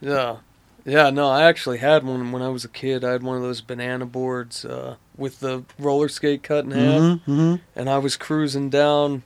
yeah, 0.00 0.38
yeah. 0.84 1.08
No, 1.10 1.28
I 1.30 1.44
actually 1.44 1.78
had 1.78 2.04
one 2.04 2.30
when 2.32 2.42
I 2.42 2.48
was 2.48 2.64
a 2.64 2.68
kid. 2.68 3.04
I 3.04 3.12
had 3.12 3.22
one 3.22 3.36
of 3.36 3.42
those 3.42 3.60
banana 3.62 4.04
boards 4.06 4.64
uh, 4.64 4.96
with 5.16 5.40
the 5.40 5.64
roller 5.78 6.08
skate 6.08 6.42
cut 6.42 6.64
in 6.66 6.72
half, 6.72 7.00
Mm-hmm. 7.00 7.54
and 7.76 7.88
I 7.88 7.98
was 7.98 8.16
cruising 8.16 8.68
down 8.70 9.22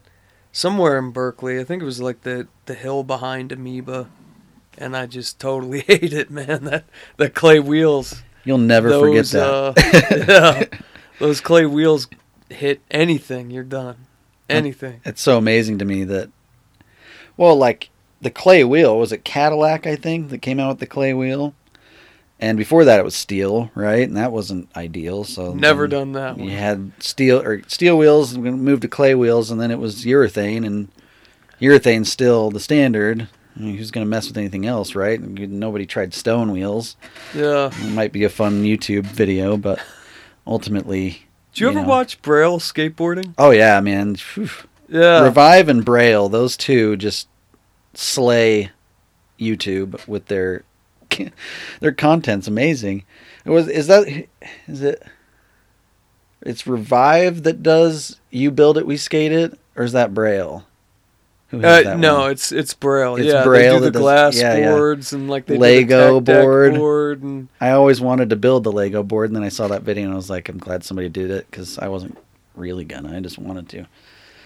somewhere 0.52 0.98
in 0.98 1.10
Berkeley. 1.10 1.58
I 1.60 1.64
think 1.64 1.82
it 1.82 1.86
was 1.86 2.00
like 2.00 2.22
the 2.22 2.48
the 2.66 2.74
hill 2.74 3.02
behind 3.04 3.52
Amoeba, 3.52 4.08
and 4.76 4.96
I 4.96 5.06
just 5.06 5.38
totally 5.38 5.80
hate 5.86 6.12
it, 6.12 6.30
man. 6.30 6.64
That 6.64 6.84
the 7.16 7.30
clay 7.30 7.60
wheels. 7.60 8.22
You'll 8.44 8.58
never 8.58 8.88
forget 8.98 9.26
that. 9.26 9.46
Uh, 9.46 9.74
yeah, 10.70 10.78
those 11.18 11.40
clay 11.40 11.66
wheels 11.66 12.08
hit 12.48 12.80
anything, 12.90 13.50
you're 13.50 13.64
done. 13.64 14.06
Anything. 14.48 15.02
it's 15.04 15.20
so 15.20 15.36
amazing 15.36 15.76
to 15.78 15.84
me 15.84 16.04
that 16.04 16.30
well 17.36 17.54
like 17.54 17.90
the 18.22 18.30
clay 18.30 18.64
wheel 18.64 18.98
was 18.98 19.12
it 19.12 19.22
cadillac 19.22 19.86
i 19.86 19.94
think 19.94 20.30
that 20.30 20.40
came 20.40 20.58
out 20.58 20.70
with 20.70 20.78
the 20.78 20.86
clay 20.86 21.12
wheel 21.12 21.52
and 22.40 22.56
before 22.56 22.84
that 22.84 23.00
it 23.00 23.04
was 23.04 23.14
steel 23.16 23.70
right 23.74 24.06
and 24.06 24.16
that 24.16 24.30
wasn't 24.32 24.68
ideal 24.76 25.24
so 25.24 25.52
Never 25.54 25.88
done 25.88 26.12
that 26.12 26.36
one. 26.38 26.48
you 26.48 26.56
had 26.56 26.92
steel 27.00 27.40
or 27.40 27.62
steel 27.68 27.98
wheels 27.98 28.32
and 28.32 28.42
we 28.44 28.50
moved 28.50 28.82
to 28.82 28.88
clay 28.88 29.14
wheels 29.14 29.50
and 29.50 29.60
then 29.60 29.70
it 29.70 29.78
was 29.78 30.04
urethane 30.04 30.64
and 30.66 30.88
urethane's 31.60 32.10
still 32.12 32.50
the 32.50 32.60
standard 32.60 33.28
I 33.56 33.60
mean, 33.60 33.76
who's 33.76 33.90
going 33.90 34.06
to 34.06 34.08
mess 34.08 34.28
with 34.28 34.36
anything 34.38 34.66
else 34.66 34.94
right 34.94 35.20
nobody 35.20 35.84
tried 35.86 36.14
stone 36.14 36.52
wheels 36.52 36.96
Yeah. 37.34 37.70
it 37.72 37.90
might 37.92 38.12
be 38.12 38.22
a 38.24 38.28
fun 38.28 38.62
youtube 38.64 39.04
video 39.06 39.56
but 39.56 39.80
ultimately 40.46 41.22
Do 41.54 41.64
you, 41.64 41.66
You 41.66 41.70
ever 41.72 41.82
know. 41.82 41.88
watch 41.88 42.22
Braille 42.22 42.58
skateboarding? 42.60 43.34
oh 43.38 43.50
yeah 43.50 43.80
man 43.80 44.16
Phew. 44.16 44.48
Yeah. 44.90 45.22
Revive 45.22 45.68
and 45.68 45.84
Braille, 45.84 46.30
those 46.30 46.56
two 46.56 46.96
just 46.96 47.28
slay 47.92 48.70
YouTube 49.38 50.06
with 50.08 50.26
their 50.26 50.64
their 51.80 51.92
content's 51.92 52.48
amazing. 52.48 53.04
It 53.44 53.50
was 53.50 53.68
is 53.68 53.86
that 53.86 54.06
is 54.66 54.82
it 54.82 55.02
it's 56.42 56.66
Revive 56.66 57.42
that 57.42 57.62
does 57.62 58.20
you 58.30 58.50
build 58.50 58.78
it 58.78 58.86
we 58.86 58.96
skate 58.96 59.32
it 59.32 59.58
or 59.76 59.84
is 59.84 59.92
that 59.92 60.14
Braille? 60.14 60.64
Uh, 61.50 61.96
no, 61.96 62.20
one? 62.20 62.30
it's 62.32 62.52
it's 62.52 62.74
Braille. 62.74 63.16
It's 63.16 63.26
yeah, 63.26 63.42
Braille 63.42 63.74
they 63.74 63.78
do 63.78 63.84
the 63.86 63.90
does- 63.92 64.02
glass 64.02 64.36
yeah, 64.38 64.56
yeah. 64.56 64.70
boards 64.70 65.12
and 65.14 65.30
like 65.30 65.46
they 65.46 65.56
Lego 65.56 66.20
the 66.20 66.32
board. 66.42 66.74
board 66.74 67.22
and 67.22 67.48
I 67.60 67.70
always 67.70 68.00
wanted 68.02 68.30
to 68.30 68.36
build 68.36 68.64
the 68.64 68.72
Lego 68.72 69.02
board 69.02 69.30
and 69.30 69.36
then 69.36 69.42
I 69.42 69.48
saw 69.48 69.66
that 69.68 69.82
video 69.82 70.04
and 70.04 70.12
I 70.12 70.16
was 70.16 70.28
like 70.28 70.48
I'm 70.48 70.58
glad 70.58 70.84
somebody 70.84 71.08
did 71.08 71.30
it 71.30 71.50
cuz 71.50 71.78
I 71.78 71.88
wasn't 71.88 72.18
really 72.54 72.84
gonna. 72.84 73.16
I 73.16 73.20
just 73.20 73.38
wanted 73.38 73.68
to. 73.70 73.86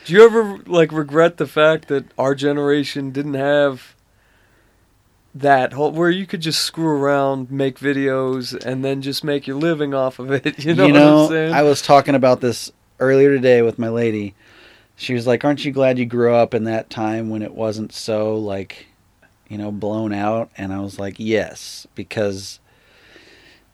Do 0.04 0.12
you 0.12 0.24
ever 0.24 0.58
like 0.66 0.92
regret 0.92 1.38
the 1.38 1.46
fact 1.46 1.88
that 1.88 2.04
our 2.18 2.34
generation 2.34 3.10
didn't 3.10 3.34
have 3.34 3.94
that 5.34 5.72
whole 5.72 5.92
where 5.92 6.10
you 6.10 6.26
could 6.26 6.40
just 6.40 6.62
screw 6.62 6.88
around, 6.88 7.50
make 7.50 7.78
videos, 7.78 8.54
and 8.64 8.84
then 8.84 9.02
just 9.02 9.24
make 9.24 9.46
your 9.46 9.56
living 9.56 9.94
off 9.94 10.18
of 10.18 10.30
it? 10.30 10.58
You 10.64 10.74
know, 10.74 10.88
what 10.88 10.96
I'm 10.96 11.28
saying? 11.28 11.54
I 11.54 11.62
was 11.62 11.82
talking 11.82 12.14
about 12.14 12.40
this 12.40 12.70
earlier 13.00 13.30
today 13.30 13.62
with 13.62 13.78
my 13.78 13.88
lady. 13.88 14.34
She 14.96 15.14
was 15.14 15.26
like, 15.26 15.44
"Aren't 15.44 15.64
you 15.64 15.72
glad 15.72 15.98
you 15.98 16.06
grew 16.06 16.34
up 16.34 16.54
in 16.54 16.64
that 16.64 16.90
time 16.90 17.30
when 17.30 17.42
it 17.42 17.54
wasn't 17.54 17.92
so 17.92 18.36
like, 18.36 18.86
you 19.48 19.58
know, 19.58 19.72
blown 19.72 20.12
out?" 20.12 20.50
And 20.56 20.72
I 20.72 20.80
was 20.80 20.98
like, 20.98 21.14
"Yes, 21.18 21.86
because 21.94 22.60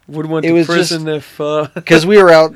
Would 0.07 0.27
went 0.27 0.47
it 0.47 0.51
to 0.51 0.55
was 0.55 0.67
prison 0.67 1.09
if 1.09 1.41
uh, 1.41 1.69
because 1.75 2.07
we 2.07 2.23
were 2.23 2.31
out. 2.31 2.55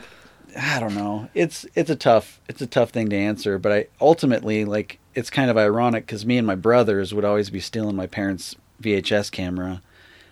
I 0.56 0.80
don't 0.80 0.94
know. 0.94 1.28
It's 1.34 1.66
it's 1.74 1.90
a 1.90 1.96
tough 1.96 2.40
it's 2.48 2.62
a 2.62 2.66
tough 2.66 2.90
thing 2.90 3.08
to 3.10 3.16
answer, 3.16 3.58
but 3.58 3.72
I 3.72 3.86
ultimately 4.00 4.64
like 4.64 4.98
it's 5.14 5.30
kind 5.30 5.50
of 5.50 5.58
ironic 5.58 6.06
because 6.06 6.24
me 6.24 6.38
and 6.38 6.46
my 6.46 6.54
brothers 6.54 7.12
would 7.12 7.24
always 7.24 7.50
be 7.50 7.60
stealing 7.60 7.96
my 7.96 8.06
parents' 8.06 8.56
VHS 8.82 9.30
camera 9.30 9.80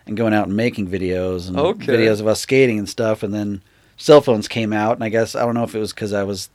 and 0.07 0.17
going 0.17 0.35
out 0.35 0.49
and 0.49 0.57
making 0.57 0.89
videos 0.89 1.49
and 1.49 1.57
Okay. 1.59 1.87
videos 1.87 2.21
of 2.21 2.27
us 2.27 2.41
skating 2.41 2.79
and 2.79 2.89
stuff, 2.89 3.23
and 3.23 3.33
then 3.33 3.63
cell 3.97 4.21
phones 4.21 4.49
came 4.49 4.73
out, 4.73 4.95
and 4.97 5.05
I 5.05 5.09
guess 5.09 5.35
I 5.35 5.41
don't 5.45 5.55
know 5.55 5.63
if 5.65 5.75
it 5.75 5.79
was 5.79 5.93
because 5.93 6.13
I 6.13 6.23
was 6.25 6.51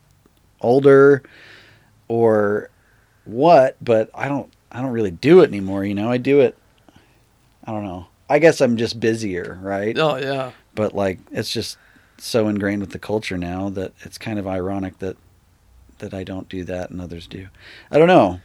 older 0.61 1.23
or 2.07 2.69
what, 3.25 3.77
but 3.83 4.09
I 4.13 4.27
don't 4.27 4.51
I 4.71 4.81
don't 4.81 4.91
really 4.91 5.11
do 5.11 5.39
it 5.41 5.47
anymore. 5.47 5.85
You 5.85 5.95
know, 5.95 6.09
I 6.11 6.17
do 6.17 6.39
it. 6.41 6.57
I 7.63 7.71
don't 7.71 7.83
know. 7.83 8.07
I 8.29 8.39
guess 8.39 8.61
I'm 8.61 8.77
just 8.77 8.99
busier, 8.99 9.59
right? 9.61 9.97
oh 9.97 10.17
yeah, 10.17 10.51
but 10.73 10.93
like 10.93 11.19
it's 11.31 11.51
just 11.51 11.77
so 12.17 12.47
ingrained 12.47 12.81
with 12.81 12.91
the 12.91 12.99
culture 12.99 13.37
now 13.37 13.69
that 13.69 13.93
it's 14.01 14.17
kind 14.17 14.39
of 14.39 14.47
ironic 14.47 14.99
that 14.99 15.17
that 15.99 16.13
I 16.13 16.23
don't 16.23 16.49
do 16.49 16.63
that 16.65 16.89
and 16.89 16.99
others 16.99 17.27
do. 17.27 17.47
I 17.91 17.97
don't 17.97 18.07
know. 18.07 18.39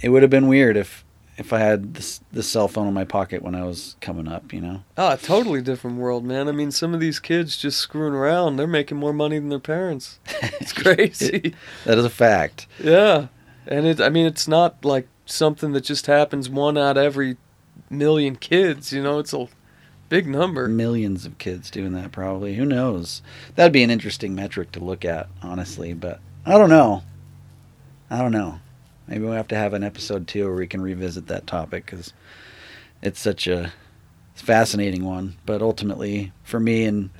It 0.00 0.10
would 0.10 0.22
have 0.22 0.30
been 0.30 0.48
weird 0.48 0.76
if 0.76 1.04
if 1.38 1.52
I 1.52 1.60
had 1.60 1.94
this 1.94 2.20
this 2.32 2.48
cell 2.48 2.66
phone 2.66 2.88
in 2.88 2.92
my 2.92 3.04
pocket 3.04 3.42
when 3.42 3.54
I 3.54 3.62
was 3.64 3.96
coming 4.00 4.26
up, 4.26 4.52
you 4.52 4.60
know. 4.60 4.82
oh, 4.98 5.12
a 5.12 5.16
totally 5.16 5.62
different 5.62 5.96
world, 5.96 6.24
man. 6.24 6.48
I 6.48 6.52
mean, 6.52 6.72
some 6.72 6.92
of 6.92 7.00
these 7.00 7.20
kids 7.20 7.56
just 7.56 7.78
screwing 7.78 8.12
around. 8.12 8.56
They're 8.56 8.66
making 8.66 8.98
more 8.98 9.12
money 9.12 9.38
than 9.38 9.48
their 9.48 9.58
parents. 9.60 10.18
It's 10.60 10.72
crazy. 10.72 11.54
That 11.84 11.96
is 11.98 12.04
a 12.04 12.10
fact. 12.10 12.66
Yeah, 12.82 13.28
and 13.66 13.86
it. 13.86 14.00
I 14.00 14.08
mean, 14.08 14.26
it's 14.26 14.48
not 14.48 14.84
like 14.84 15.06
something 15.24 15.72
that 15.72 15.84
just 15.84 16.06
happens 16.06 16.50
one 16.50 16.76
out 16.76 16.96
of 16.96 17.04
every 17.04 17.36
million 17.88 18.36
kids. 18.36 18.92
You 18.92 19.02
know, 19.02 19.18
it's 19.20 19.32
a 19.32 19.48
big 20.08 20.26
number. 20.26 20.68
Millions 20.68 21.24
of 21.24 21.38
kids 21.38 21.70
doing 21.70 21.92
that 21.92 22.12
probably. 22.12 22.56
Who 22.56 22.64
knows? 22.64 23.22
That'd 23.54 23.72
be 23.72 23.84
an 23.84 23.90
interesting 23.90 24.34
metric 24.34 24.72
to 24.72 24.80
look 24.80 25.04
at, 25.04 25.28
honestly, 25.42 25.94
but 25.94 26.20
I 26.44 26.58
don't 26.58 26.70
know. 26.70 27.02
I 28.10 28.18
don't 28.18 28.32
know. 28.32 28.58
Maybe 29.08 29.24
we'll 29.24 29.32
have 29.32 29.48
to 29.48 29.56
have 29.56 29.72
an 29.72 29.82
episode 29.82 30.28
two 30.28 30.44
where 30.44 30.54
we 30.54 30.66
can 30.66 30.82
revisit 30.82 31.26
that 31.28 31.46
topic 31.46 31.86
because 31.86 32.12
it's 33.00 33.18
such 33.18 33.46
a 33.46 33.72
fascinating 34.34 35.04
one. 35.04 35.38
But 35.46 35.62
ultimately, 35.62 36.32
for 36.44 36.60
me 36.60 36.84
and 36.84 37.10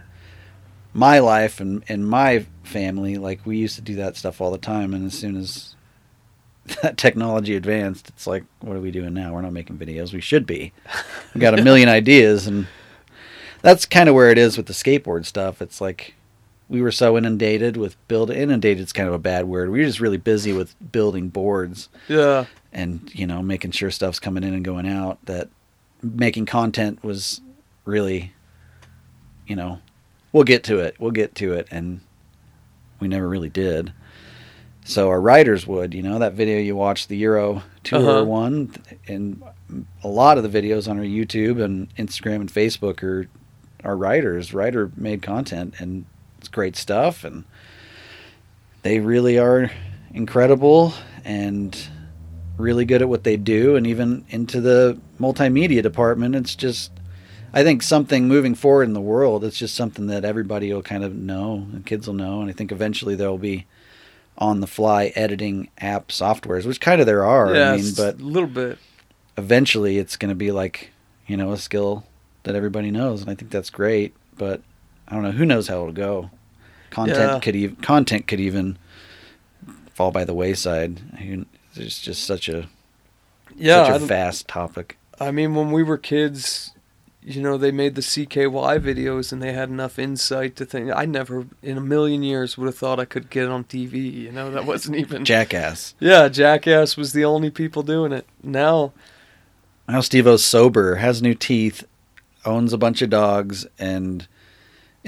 my 0.93 1.19
life 1.19 1.61
and, 1.61 1.83
and 1.89 2.07
my 2.07 2.47
family, 2.63 3.17
like 3.17 3.47
we 3.47 3.57
used 3.57 3.77
to 3.77 3.83
do 3.83 3.97
that 3.97 4.17
stuff 4.17 4.41
all 4.41 4.51
the 4.51 4.59
time. 4.59 4.93
And 4.93 5.07
as 5.07 5.15
soon 5.15 5.37
as 5.37 5.77
that 6.83 6.99
technology 6.99 7.57
advanced, 7.57 8.11
it's 8.11 8.27
like, 8.27 8.45
what 8.61 8.77
are 8.77 8.81
we 8.81 8.91
doing 8.91 9.15
now? 9.15 9.33
We're 9.33 9.43
not 9.43 9.55
making 9.55 9.79
videos. 9.79 10.13
We 10.13 10.21
should 10.21 10.47
be. 10.47 10.73
We've 11.35 11.41
got 11.41 11.59
a 11.59 11.63
million 11.63 11.89
ideas. 11.89 12.47
And 12.47 12.67
that's 13.63 13.87
kind 13.87 14.11
of 14.11 14.15
where 14.15 14.31
it 14.31 14.37
is 14.37 14.59
with 14.59 14.67
the 14.67 14.75
skateboard 14.75 15.25
stuff. 15.25 15.63
It's 15.63 15.81
like 15.81 16.15
we 16.69 16.83
were 16.83 16.93
so 16.93 17.17
inundated 17.17 17.77
with 17.77 17.97
build 18.09 18.31
inundated's 18.31 18.93
kind 18.93 19.09
of 19.09 19.15
a 19.15 19.19
bad 19.19 19.47
word. 19.47 19.71
We 19.71 19.79
were 19.81 19.87
just 19.87 20.01
really 20.01 20.17
busy 20.19 20.53
with 20.53 20.75
building 20.93 21.29
boards. 21.29 21.89
Yeah, 22.09 22.45
and 22.73 23.11
you 23.15 23.27
know 23.27 23.43
making 23.43 23.71
sure 23.73 23.91
stuff's 23.91 24.21
coming 24.21 24.45
in 24.45 24.55
and 24.55 24.65
going 24.65 24.87
out 24.89 25.19
that 25.25 25.49
making 26.03 26.47
content 26.47 27.03
was 27.03 27.41
really 27.85 28.33
you 29.47 29.57
know 29.57 29.81
we'll 30.33 30.45
get 30.45 30.63
to 30.65 30.79
it. 30.79 30.95
We'll 30.99 31.11
get 31.11 31.35
to 31.37 31.55
it. 31.55 31.67
And 31.71 32.01
we 33.01 33.09
never 33.09 33.29
really 33.29 33.49
did. 33.49 33.93
So 34.85 35.09
our 35.09 35.21
writers 35.21 35.67
would, 35.67 35.95
you 35.95 36.03
know, 36.03 36.19
that 36.19 36.33
video 36.35 36.59
you 36.59 36.75
watched 36.77 37.09
the 37.09 37.17
Euro 37.19 37.63
tour 37.85 37.99
Uh-huh. 38.01 38.25
one, 38.25 38.75
and 39.07 39.43
a 40.03 40.09
lot 40.09 40.37
of 40.39 40.51
the 40.51 40.63
videos 40.63 40.89
on 40.89 40.99
our 40.99 41.05
YouTube 41.05 41.63
and 41.63 41.95
Instagram 41.97 42.37
and 42.37 42.53
Facebook 42.53 43.03
are 43.03 43.29
are 43.85 43.97
writers, 43.97 44.53
writer 44.53 44.91
made 44.97 45.23
content, 45.23 45.75
and 45.79 46.05
it's 46.39 46.49
great 46.49 46.77
stuff, 46.77 47.25
and 47.25 47.45
they 48.83 49.01
really 49.01 49.39
are 49.39 49.71
incredible 50.13 50.95
and 51.25 51.77
really 52.57 52.85
good 52.85 53.03
at 53.03 53.09
what 53.09 53.25
they 53.25 53.37
do, 53.37 53.77
and 53.77 53.87
even 53.87 54.25
into 54.31 54.61
the 54.61 54.99
multimedia 55.21 55.83
department, 55.83 56.35
it's 56.35 56.55
just. 56.55 56.93
I 57.51 57.63
think 57.63 57.83
something 57.83 58.29
moving 58.29 58.55
forward 58.55 58.83
in 58.83 58.93
the 58.93 59.01
world, 59.01 59.43
it's 59.43 59.57
just 59.57 59.75
something 59.75 60.09
that 60.09 60.23
everybody 60.23 60.71
will 60.71 60.83
kind 60.83 61.03
of 61.03 61.15
know 61.15 61.67
and 61.73 61.85
kids 61.85 62.07
will 62.07 62.15
know. 62.15 62.43
And 62.43 62.51
I 62.51 62.53
think 62.53 62.71
eventually 62.71 63.15
there 63.15 63.31
will 63.31 63.39
be 63.39 63.65
on 64.37 64.61
the 64.61 64.67
fly 64.67 65.13
editing 65.17 65.71
app 65.79 66.09
softwares, 66.09 66.67
which 66.67 66.79
kind 66.79 67.01
of 67.01 67.07
there 67.07 67.25
are. 67.25 67.55
yeah, 67.55 67.73
I 67.73 67.77
mean, 67.79 67.95
but 67.97 68.21
a 68.21 68.23
little 68.23 68.51
bit. 68.51 68.79
eventually 69.39 69.97
it's 69.97 70.17
going 70.19 70.29
to 70.29 70.35
be 70.35 70.53
like, 70.53 70.91
you 71.27 71.39
know, 71.39 71.53
a 71.53 71.57
skill 71.57 72.05
that 72.43 72.55
everybody 72.55 72.91
knows. 72.91 73.23
And 73.23 73.31
I 73.31 73.35
think 73.35 73.51
that's 73.51 73.71
great. 73.71 74.15
But 74.37 74.61
I 75.09 75.15
don't 75.15 75.23
know. 75.23 75.31
Who 75.33 75.47
knows 75.47 75.69
how 75.69 75.81
it'll 75.81 75.93
go? 75.93 76.31
Content 76.91 77.19
Yeah. 77.19 77.39
could 77.41 77.57
even, 77.57 77.77
content 77.77 78.27
could 78.27 78.41
even 78.41 78.79
fall 79.95 80.11
by 80.11 80.25
the 80.25 80.35
wayside. 80.35 81.01
It's 81.75 82.01
just 82.01 82.25
such 82.25 82.49
a, 82.49 82.69
Yeah, 83.57 83.87
such 83.93 84.03
a 84.03 84.05
vast 84.05 84.49
topic. 84.49 84.99
I 85.21 85.31
mean, 85.31 85.55
when 85.55 85.73
we 85.73 85.83
were 85.83 85.99
kids, 85.99 86.73
you 87.23 87.43
know, 87.43 87.57
they 87.59 87.71
made 87.73 87.95
the 87.95 88.01
CKY 88.03 88.79
videos 88.79 89.33
and 89.33 89.43
they 89.43 89.53
had 89.53 89.69
enough 89.69 89.99
insight 89.99 90.57
to 90.57 90.65
think. 90.65 90.91
I 90.95 91.05
never, 91.07 91.47
in 91.63 91.77
a 91.77 91.81
million 91.81 92.23
years, 92.23 92.57
would 92.57 92.67
have 92.67 92.77
thought 92.77 93.01
I 93.01 93.05
could 93.05 93.29
get 93.31 93.49
on 93.49 93.65
TV. 93.65 94.13
You 94.13 94.33
know, 94.33 94.51
that 94.51 94.65
wasn't 94.67 94.97
even. 95.03 95.25
Jackass. 95.25 95.95
yeah, 96.01 96.29
Jackass 96.29 96.97
was 96.97 97.13
the 97.13 97.25
only 97.25 97.51
people 97.51 97.83
doing 97.83 98.13
it. 98.13 98.27
Now, 98.43 98.93
Now 99.89 100.01
Steve 100.01 100.27
O's 100.27 100.45
sober, 100.45 100.97
has 100.97 101.21
new 101.23 101.35
teeth, 101.35 101.85
owns 102.45 102.73
a 102.73 102.79
bunch 102.79 103.03
of 103.03 103.11
dogs, 103.11 103.67
and 103.79 104.27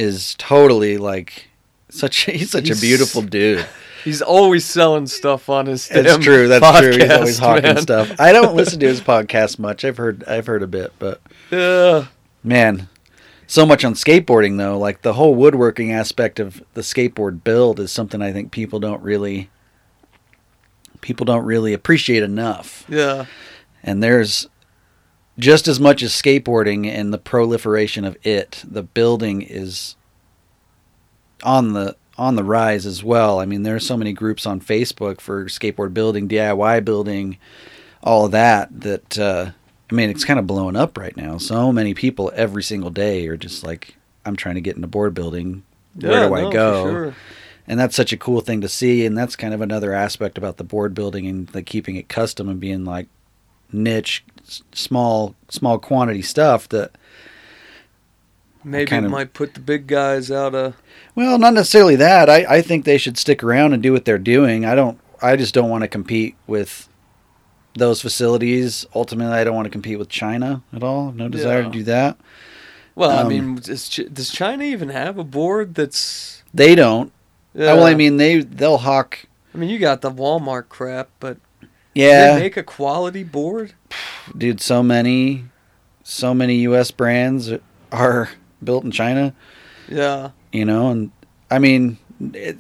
is 0.01 0.35
totally 0.39 0.97
like 0.99 1.49
such. 1.91 2.25
He's 2.25 2.51
such 2.51 2.67
He's- 2.67 2.79
a 2.79 2.81
beautiful 2.81 3.23
dude. 3.23 3.67
he's 4.05 4.23
always 4.23 4.65
selling 4.65 5.07
stuff 5.07 5.49
on 5.51 5.67
his. 5.67 5.87
Damn 5.89 6.21
true. 6.21 6.49
That's 6.49 6.81
true. 6.81 6.93
He's 6.93 7.11
always 7.11 7.39
hawking 7.39 7.63
man. 7.65 7.77
stuff. 7.83 8.19
I 8.19 8.33
don't 8.33 8.55
listen 8.55 8.81
to 8.81 8.87
his 8.89 9.01
podcast 9.01 9.59
much. 9.59 9.85
I've 9.85 9.97
heard. 9.99 10.25
I've 10.25 10.47
heard 10.47 10.63
a 10.63 10.67
bit, 10.67 10.93
but 10.99 11.21
Yeah, 11.51 12.07
man, 12.43 12.89
so 13.47 13.67
much 13.67 13.85
on 13.85 13.95
skateboarding 13.95 14.57
though. 14.57 14.79
Like 14.79 15.03
the 15.03 15.13
whole 15.13 15.35
woodworking 15.35 15.93
aspect 15.93 16.41
of 16.41 16.63
the 16.75 16.81
skateboard 16.81 17.45
build 17.45 17.79
is 17.79 17.93
something 17.93 18.23
I 18.23 18.33
think 18.33 18.53
people 18.53 18.81
don't 18.81 19.03
really. 19.03 19.51
People 21.03 21.25
don't 21.25 21.45
really 21.45 21.73
appreciate 21.73 22.23
enough. 22.23 22.85
yeah, 22.89 23.25
and 23.83 24.03
there's 24.03 24.49
just 25.41 25.67
as 25.69 25.81
much 25.81 26.03
as 26.03 26.13
skateboarding 26.13 26.87
and 26.87 27.13
the 27.13 27.19
proliferation 27.19 28.05
of 28.05 28.17
it 28.25 28.63
the 28.69 28.83
building 28.83 29.43
is 29.43 29.97
on 31.43 31.73
the 31.73 31.97
on 32.19 32.37
the 32.37 32.45
rise 32.45 32.85
as 32.85 33.03
well. 33.03 33.41
I 33.41 33.47
mean 33.47 33.63
there 33.63 33.75
are 33.77 33.81
so 33.81 33.97
many 33.97 34.13
groups 34.13 34.45
on 34.47 34.61
facebook 34.61 35.21
for 35.21 35.47
skateboard 35.47 35.95
building 35.95 36.29
diy 36.29 36.85
building 36.85 37.39
all 38.03 38.27
of 38.27 38.33
that 38.33 38.69
that 38.81 39.19
uh 39.19 39.51
i 39.91 39.95
mean 39.95 40.11
it's 40.11 40.25
kind 40.25 40.39
of 40.39 40.47
blowing 40.47 40.77
up 40.77 40.99
right 40.99 41.17
now. 41.17 41.39
So 41.39 41.73
many 41.73 41.95
people 41.95 42.31
every 42.35 42.63
single 42.63 42.91
day 42.91 43.27
are 43.29 43.37
just 43.39 43.65
like 43.65 43.97
i'm 44.27 44.37
trying 44.37 44.57
to 44.57 44.61
get 44.61 44.77
into 44.77 44.89
board 44.89 45.15
building. 45.15 45.63
Where 45.95 46.23
Yeah, 46.23 46.29
do 46.29 46.35
i 46.35 46.41
no, 46.43 46.51
go? 46.53 46.91
sure. 46.91 47.15
and 47.67 47.81
that's 47.81 47.97
such 47.97 48.13
a 48.13 48.17
cool 48.19 48.41
thing 48.43 48.61
to 48.61 48.69
see 48.69 49.07
and 49.07 49.17
that's 49.17 49.35
kind 49.37 49.55
of 49.55 49.61
another 49.63 49.95
aspect 49.95 50.37
about 50.37 50.57
the 50.59 50.65
board 50.65 50.93
building 50.95 51.27
and 51.27 51.53
like 51.55 51.67
keeping 51.67 51.97
it 51.97 52.09
custom 52.09 52.49
and 52.49 52.61
being 52.61 52.85
like 52.85 53.09
niche 53.73 54.25
small 54.73 55.35
small 55.49 55.79
quantity 55.79 56.23
stuff 56.23 56.69
that 56.71 56.93
Maybe 58.63 58.87
kind 58.87 59.07
of- 59.07 59.11
might 59.11 59.33
put 59.33 59.55
the 59.55 59.61
big 59.61 59.87
guys 59.87 60.31
out 60.31 60.55
of. 60.55 60.77
well 61.15 61.39
not 61.39 61.55
necessarily 61.55 61.97
that 61.97 62.29
I, 62.29 62.45
I 62.59 62.63
think 62.63 62.85
they 62.85 62.99
should 62.99 63.17
stick 63.17 63.43
around 63.43 63.73
and 63.73 63.83
do 63.83 63.93
what 63.93 64.05
they're 64.05 64.19
doing 64.19 64.65
i 64.67 64.75
don't 64.75 64.99
i 65.23 65.35
just 65.37 65.55
don't 65.55 65.71
want 65.71 65.83
to 65.83 65.89
compete 65.89 66.37
with 66.47 66.89
those 67.75 68.03
facilities 68.03 68.85
ultimately 68.95 69.33
i 69.35 69.45
don't 69.45 69.55
want 69.55 69.65
to 69.67 69.71
compete 69.71 69.99
with 69.99 70.09
china 70.11 70.63
at 70.75 70.83
all 70.83 71.13
no 71.13 71.29
desire 71.29 71.61
Yeah. 71.61 71.65
to 71.65 71.71
do 71.71 71.83
that 71.85 72.19
Well, 72.95 73.11
I 73.11 73.23
Um, 73.23 73.29
mean, 73.29 73.55
does, 73.55 73.89
does 74.13 74.31
China 74.31 74.65
even 74.65 74.89
have 74.91 75.17
a 75.17 75.25
board 75.25 75.75
that's? 75.75 76.43
they 76.53 76.75
don't 76.75 77.13
Yeah. 77.55 77.73
well 77.75 77.85
i 77.85 77.95
mean 77.95 78.19
they 78.19 78.41
they'll 78.41 78.79
hawk 78.79 79.25
I 79.55 79.59
mean, 79.59 79.69
you 79.71 79.81
got 79.81 80.01
the 80.01 80.13
Walmart 80.13 80.69
crap, 80.69 81.09
but 81.19 81.39
yeah. 82.01 82.35
They 82.35 82.41
make 82.41 82.57
a 82.57 82.63
quality 82.63 83.23
board. 83.25 83.75
dude 84.37 84.61
so 84.61 84.83
many 84.83 85.45
so 86.03 86.35
many 86.35 86.57
us 86.67 86.91
brands 86.91 87.53
are 87.93 88.31
built 88.63 88.85
in 88.85 88.91
china. 88.91 89.35
Yeah, 89.89 90.31
you 90.53 90.65
know 90.65 90.89
and 90.91 91.11
i 91.51 91.59
mean 91.59 91.99
it, 92.35 92.57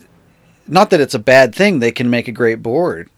not 0.66 0.90
that 0.90 1.00
it's 1.00 1.14
a 1.14 1.18
bad 1.18 1.54
thing 1.54 1.78
they 1.78 1.92
can 1.92 2.10
make 2.10 2.26
a 2.28 2.32
great 2.32 2.62
board. 2.62 3.08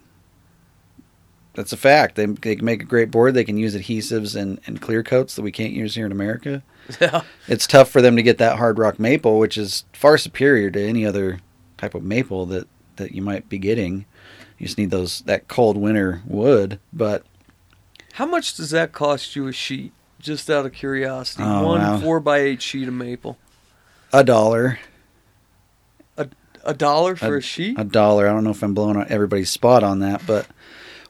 That's 1.54 1.72
a 1.72 1.76
fact. 1.76 2.14
They, 2.16 2.24
they 2.24 2.56
can 2.56 2.64
make 2.64 2.80
a 2.82 2.86
great 2.86 3.10
board 3.10 3.34
they 3.34 3.44
can 3.44 3.58
use 3.58 3.74
adhesives 3.76 4.34
and, 4.34 4.58
and 4.66 4.80
clear 4.80 5.02
coats 5.02 5.34
that 5.36 5.42
we 5.42 5.52
can't 5.52 5.72
use 5.72 5.94
here 5.94 6.06
in 6.06 6.12
america. 6.12 6.62
Yeah, 7.00 7.22
it's 7.46 7.66
tough 7.68 7.90
for 7.90 8.02
them 8.02 8.16
to 8.16 8.22
get 8.24 8.38
that 8.38 8.58
hard 8.58 8.76
rock 8.76 8.98
maple 8.98 9.38
which 9.38 9.56
is 9.56 9.84
far 9.92 10.18
superior 10.18 10.68
to 10.70 10.82
any 10.82 11.06
other 11.06 11.38
type 11.78 11.94
of 11.94 12.02
maple 12.02 12.44
that 12.46 12.66
that 12.96 13.12
you 13.12 13.22
might 13.22 13.48
be 13.48 13.56
getting 13.58 14.04
you 14.62 14.68
just 14.68 14.78
need 14.78 14.90
those 14.92 15.20
that 15.22 15.48
cold 15.48 15.76
winter 15.76 16.22
wood 16.24 16.78
but 16.92 17.24
How 18.14 18.24
much 18.26 18.54
does 18.56 18.70
that 18.70 18.92
cost 18.92 19.34
you 19.36 19.48
a 19.48 19.52
sheet? 19.52 19.92
Just 20.20 20.48
out 20.48 20.64
of 20.64 20.72
curiosity, 20.72 21.42
Oh, 21.44 21.66
one 21.66 21.80
wow. 21.80 21.98
four 21.98 22.20
by 22.20 22.38
eight 22.38 22.62
sheet 22.62 22.86
of 22.86 22.94
maple. 22.94 23.36
a 24.12 24.22
dollar 24.22 24.78
A 26.64 26.74
dollar 26.74 27.16
for 27.16 27.38
a, 27.38 27.42
sheet? 27.42 27.76
a 27.76 27.82
dollar. 27.82 28.28
I 28.28 28.32
don't 28.32 28.44
know 28.44 28.50
if 28.50 28.62
I'm 28.62 28.72
blowing 28.72 29.04
everybody's 29.08 29.50
spot 29.50 29.82
on 29.82 29.98
that, 29.98 30.24
but 30.28 30.46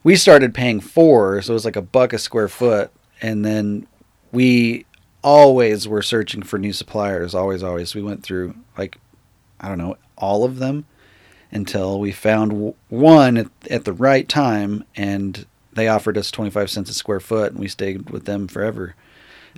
we 0.03 0.15
started 0.15 0.55
paying 0.55 0.79
four, 0.79 1.39
so 1.43 1.53
it 1.53 1.53
was 1.53 1.63
like 1.65 1.75
a 1.75 1.81
buck 1.83 2.11
a 2.11 2.17
square 2.17 2.47
foot, 2.47 2.89
and 3.21 3.45
then 3.45 3.85
we 4.31 4.87
always 5.23 5.87
were 5.87 6.01
searching 6.01 6.41
for 6.41 6.57
new 6.57 6.73
suppliers. 6.73 7.35
Always, 7.35 7.61
always. 7.61 7.93
We 7.93 8.01
went 8.01 8.23
through 8.23 8.55
like 8.79 8.97
I 9.59 9.67
don't 9.69 9.77
know 9.77 9.95
all 10.17 10.43
of 10.43 10.57
them 10.57 10.85
until 11.53 11.99
we 11.99 12.11
found 12.11 12.73
one 12.89 13.37
at, 13.37 13.47
at 13.69 13.85
the 13.85 13.93
right 13.93 14.27
time, 14.27 14.83
and 14.95 15.45
they 15.73 15.87
offered 15.87 16.17
us 16.17 16.31
25 16.31 16.69
cents 16.69 16.89
a 16.89 16.93
square 16.93 17.19
foot, 17.19 17.51
and 17.51 17.59
we 17.59 17.67
stayed 17.67 18.09
with 18.09 18.25
them 18.25 18.47
forever 18.47 18.95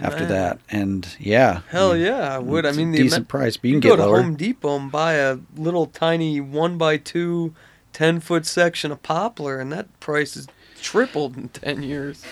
after 0.02 0.22
Man. 0.24 0.30
that. 0.30 0.60
And 0.70 1.08
yeah, 1.20 1.62
Hell 1.70 1.96
yeah, 1.96 2.36
I 2.36 2.40
would. 2.40 2.66
I 2.66 2.72
mean, 2.74 2.92
the 2.92 2.98
decent 2.98 3.20
amount- 3.20 3.28
price, 3.30 3.58
but 3.58 3.70
you 3.70 3.76
you 3.76 3.82
can 3.82 3.90
go 3.90 3.96
get 3.96 4.02
to 4.04 4.08
lower. 4.10 4.22
Home 4.22 4.36
Depot 4.36 4.76
and 4.78 4.92
buy 4.92 5.14
a 5.14 5.38
little 5.56 5.86
tiny 5.88 6.42
one 6.42 6.78
by 6.78 6.98
two, 6.98 7.54
10 7.94 8.20
foot 8.20 8.46
section 8.46 8.92
of 8.92 9.02
poplar, 9.02 9.60
and 9.60 9.72
that 9.72 10.00
price 10.00 10.36
is 10.36 10.48
tripled 10.82 11.38
in 11.38 11.48
ten 11.50 11.82
years. 11.82 12.24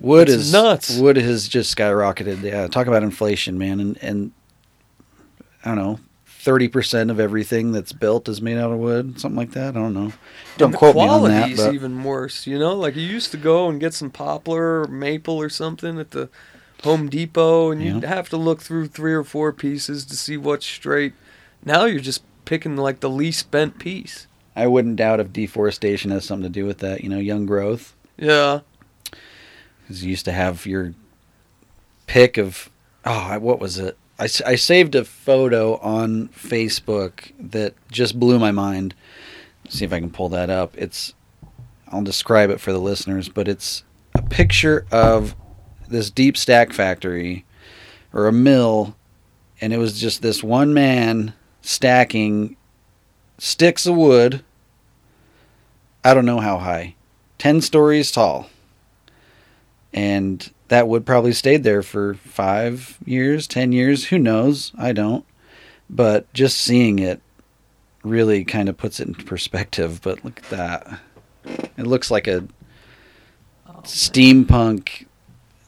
Wood 0.00 0.28
It's 0.28 0.36
is 0.44 0.52
nuts. 0.52 0.96
Wood 0.98 1.16
has 1.16 1.46
just 1.46 1.76
skyrocketed. 1.76 2.42
Yeah, 2.42 2.66
talk 2.68 2.86
about 2.86 3.02
inflation, 3.02 3.56
man. 3.58 3.78
And 3.80 3.98
and 4.02 4.32
I 5.64 5.68
don't 5.74 5.76
know, 5.76 6.00
thirty 6.42 6.68
percent 6.68 7.10
of 7.10 7.20
everything 7.20 7.72
that's 7.72 7.92
built 7.92 8.28
is 8.28 8.40
made 8.40 8.56
out 8.58 8.72
of 8.72 8.78
wood, 8.78 9.20
something 9.20 9.36
like 9.36 9.52
that. 9.52 9.76
I 9.76 9.78
don't 9.78 9.94
know. 9.94 10.12
Don't 10.56 10.72
quote 10.72 10.96
me 10.96 11.06
on 11.06 11.24
that. 11.28 11.54
But 11.56 11.74
even 11.74 12.02
worse. 12.02 12.46
You 12.46 12.58
know, 12.58 12.74
like 12.74 12.96
you 12.96 13.02
used 13.02 13.30
to 13.32 13.36
go 13.36 13.68
and 13.68 13.78
get 13.80 13.92
some 13.94 14.10
poplar 14.10 14.82
or 14.82 14.86
maple 14.88 15.36
or 15.40 15.48
something 15.48 15.98
at 15.98 16.10
the 16.12 16.28
Home 16.82 17.08
Depot, 17.10 17.70
and 17.70 17.82
you'd 17.82 18.02
Yeah. 18.02 18.08
have 18.08 18.28
to 18.30 18.36
look 18.38 18.62
through 18.62 18.86
three 18.88 19.12
or 19.12 19.22
four 19.24 19.52
pieces 19.52 20.04
to 20.06 20.16
see 20.16 20.36
what's 20.38 20.64
straight. 20.66 21.12
Now 21.64 21.84
you're 21.84 22.00
just 22.00 22.22
picking 22.46 22.76
like 22.76 23.00
the 23.00 23.10
least 23.10 23.50
bent 23.50 23.78
piece. 23.78 24.26
I 24.56 24.66
wouldn't 24.66 24.96
doubt 24.96 25.20
if 25.20 25.32
deforestation 25.32 26.10
has 26.10 26.24
something 26.24 26.50
to 26.50 26.60
do 26.60 26.64
with 26.66 26.78
that. 26.78 27.02
You 27.04 27.10
know, 27.10 27.18
young 27.18 27.44
growth. 27.46 27.94
Yeah, 28.16 28.60
Because 29.82 30.02
you 30.04 30.10
used 30.10 30.24
to 30.24 30.32
have 30.32 30.66
your 30.66 30.94
pick 32.06 32.36
of 32.38 32.70
oh, 33.04 33.38
what 33.38 33.60
was 33.60 33.78
it? 33.78 33.96
I, 34.20 34.28
I 34.46 34.54
saved 34.56 34.94
a 34.94 35.04
photo 35.04 35.78
on 35.78 36.28
Facebook 36.28 37.32
that 37.38 37.74
just 37.90 38.20
blew 38.20 38.38
my 38.38 38.50
mind. 38.50 38.94
see 39.70 39.86
if 39.86 39.94
I 39.94 39.98
can 39.98 40.10
pull 40.10 40.28
that 40.28 40.50
up. 40.50 40.76
It's 40.76 41.14
I'll 41.88 42.02
describe 42.02 42.50
it 42.50 42.60
for 42.60 42.70
the 42.70 42.78
listeners, 42.78 43.30
but 43.30 43.48
it's 43.48 43.82
a 44.14 44.20
picture 44.22 44.86
of 44.92 45.34
this 45.88 46.10
deep 46.10 46.36
stack 46.36 46.72
factory 46.74 47.46
or 48.12 48.28
a 48.28 48.32
mill, 48.32 48.94
and 49.60 49.72
it 49.72 49.78
was 49.78 49.98
just 49.98 50.20
this 50.20 50.44
one 50.44 50.74
man 50.74 51.32
stacking 51.62 52.56
sticks 53.38 53.86
of 53.86 53.96
wood. 53.96 54.44
I 56.04 56.12
don't 56.12 56.26
know 56.26 56.40
how 56.40 56.58
high, 56.58 56.94
ten 57.38 57.62
stories 57.62 58.12
tall, 58.12 58.50
and 59.94 60.52
that 60.70 60.86
wood 60.88 61.04
probably 61.04 61.32
stayed 61.32 61.64
there 61.64 61.82
for 61.82 62.14
five 62.14 62.96
years, 63.04 63.46
ten 63.46 63.72
years. 63.72 64.06
Who 64.06 64.18
knows? 64.18 64.72
I 64.78 64.92
don't. 64.92 65.24
But 65.90 66.32
just 66.32 66.58
seeing 66.58 67.00
it 67.00 67.20
really 68.04 68.44
kind 68.44 68.68
of 68.68 68.76
puts 68.76 69.00
it 69.00 69.08
into 69.08 69.24
perspective. 69.24 70.00
But 70.02 70.24
look 70.24 70.38
at 70.38 70.50
that. 70.50 71.00
It 71.76 71.86
looks 71.86 72.10
like 72.10 72.28
a 72.28 72.46
steampunk, 73.82 75.06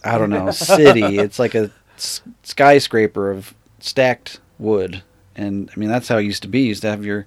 I 0.05 0.19
don't 0.19 0.31
know, 0.31 0.51
city. 0.53 1.19
it's 1.19 1.39
like 1.39 1.55
a 1.55 1.71
s- 1.97 2.23
skyscraper 2.43 3.31
of 3.31 3.55
stacked 3.81 4.41
wood. 4.59 5.03
And 5.35 5.71
I 5.75 5.79
mean, 5.79 5.89
that's 5.89 6.09
how 6.09 6.19
it 6.19 6.25
used 6.25 6.43
to 6.43 6.49
be. 6.49 6.61
You 6.61 6.67
used 6.69 6.83
to 6.83 6.91
have 6.91 7.05
your 7.05 7.27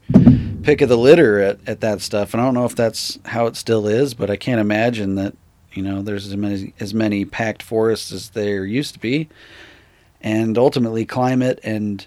pick 0.64 0.82
of 0.82 0.90
the 0.90 0.98
litter 0.98 1.42
at, 1.42 1.60
at 1.68 1.82
that 1.82 2.02
stuff. 2.02 2.34
And 2.34 2.42
I 2.42 2.46
don't 2.46 2.54
know 2.54 2.66
if 2.66 2.76
that's 2.76 3.20
how 3.26 3.48
it 3.48 3.56
still 3.56 3.88
is, 3.88 4.14
but 4.14 4.30
I 4.30 4.36
can't 4.38 4.62
imagine 4.62 5.16
that, 5.16 5.34
you 5.76 5.84
know, 5.84 6.02
there's 6.02 6.28
as 6.28 6.36
many, 6.36 6.74
as 6.80 6.94
many 6.94 7.26
packed 7.26 7.62
forests 7.62 8.12
as 8.12 8.30
there 8.30 8.66
used 8.66 8.94
to 8.94 9.00
be. 9.00 9.30
And 10.22 10.58
ultimately, 10.58 11.06
climate 11.06 11.60
and 11.64 12.06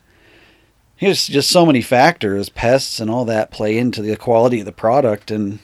there's 1.00 1.28
just 1.28 1.50
so 1.50 1.64
many 1.64 1.80
factors, 1.80 2.48
pests 2.48 2.98
and 2.98 3.10
all 3.10 3.24
that 3.26 3.50
play 3.50 3.78
into 3.78 4.02
the 4.02 4.16
quality 4.16 4.60
of 4.60 4.66
the 4.66 4.72
product. 4.72 5.30
And 5.30 5.60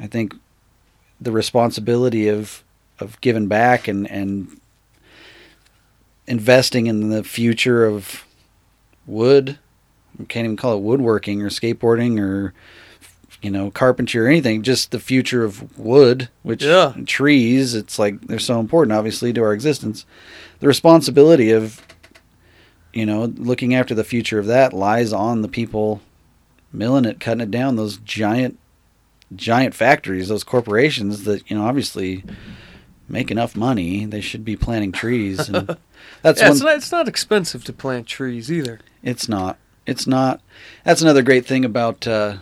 I 0.00 0.06
think 0.06 0.34
the 1.20 1.32
responsibility 1.32 2.28
of 2.28 2.64
of 3.00 3.20
giving 3.20 3.46
back 3.46 3.88
and 3.88 4.10
and 4.10 4.60
investing 6.26 6.86
in 6.86 7.10
the 7.10 7.24
future 7.24 7.84
of 7.84 8.24
wood. 9.06 9.58
I 10.20 10.24
can't 10.24 10.44
even 10.44 10.56
call 10.56 10.74
it 10.76 10.82
woodworking 10.82 11.42
or 11.42 11.48
skateboarding 11.48 12.20
or 12.20 12.52
you 13.42 13.50
know 13.50 13.70
carpentry 13.70 14.20
or 14.20 14.26
anything. 14.28 14.62
Just 14.62 14.90
the 14.90 14.98
future 15.00 15.44
of 15.44 15.78
wood, 15.78 16.28
which 16.42 16.62
Yeah. 16.64 16.92
trees. 17.06 17.74
It's 17.74 17.98
like 17.98 18.20
they're 18.26 18.38
so 18.38 18.60
important, 18.60 18.92
obviously, 18.96 19.32
to 19.32 19.42
our 19.42 19.52
existence. 19.52 20.04
The 20.60 20.66
responsibility 20.66 21.50
of 21.52 21.80
you 22.92 23.06
know 23.06 23.24
looking 23.36 23.74
after 23.74 23.94
the 23.94 24.04
future 24.04 24.38
of 24.38 24.46
that 24.46 24.72
lies 24.72 25.12
on 25.12 25.42
the 25.42 25.48
people 25.48 26.00
milling 26.72 27.04
it, 27.04 27.20
cutting 27.20 27.40
it 27.42 27.50
down. 27.50 27.76
Those 27.76 27.98
giant 27.98 28.58
giant 29.36 29.74
factories, 29.74 30.28
those 30.28 30.44
corporations 30.44 31.24
that 31.24 31.48
you 31.50 31.56
know 31.56 31.64
obviously 31.66 32.24
make 33.10 33.30
enough 33.30 33.56
money, 33.56 34.04
they 34.04 34.20
should 34.20 34.44
be 34.44 34.56
planting 34.56 34.92
trees. 34.92 35.48
And 35.48 35.76
that's 36.22 36.40
yeah, 36.40 36.48
one. 36.48 36.52
it's 36.56 36.62
not, 36.62 36.76
it's 36.76 36.92
not 36.92 37.08
expensive 37.08 37.64
to 37.64 37.72
plant 37.72 38.06
trees 38.06 38.50
either. 38.52 38.80
It's 39.02 39.28
not. 39.28 39.56
It's 39.86 40.06
not. 40.06 40.42
That's 40.84 41.00
another 41.00 41.22
great 41.22 41.46
thing 41.46 41.64
about 41.64 42.06
uh, 42.06 42.36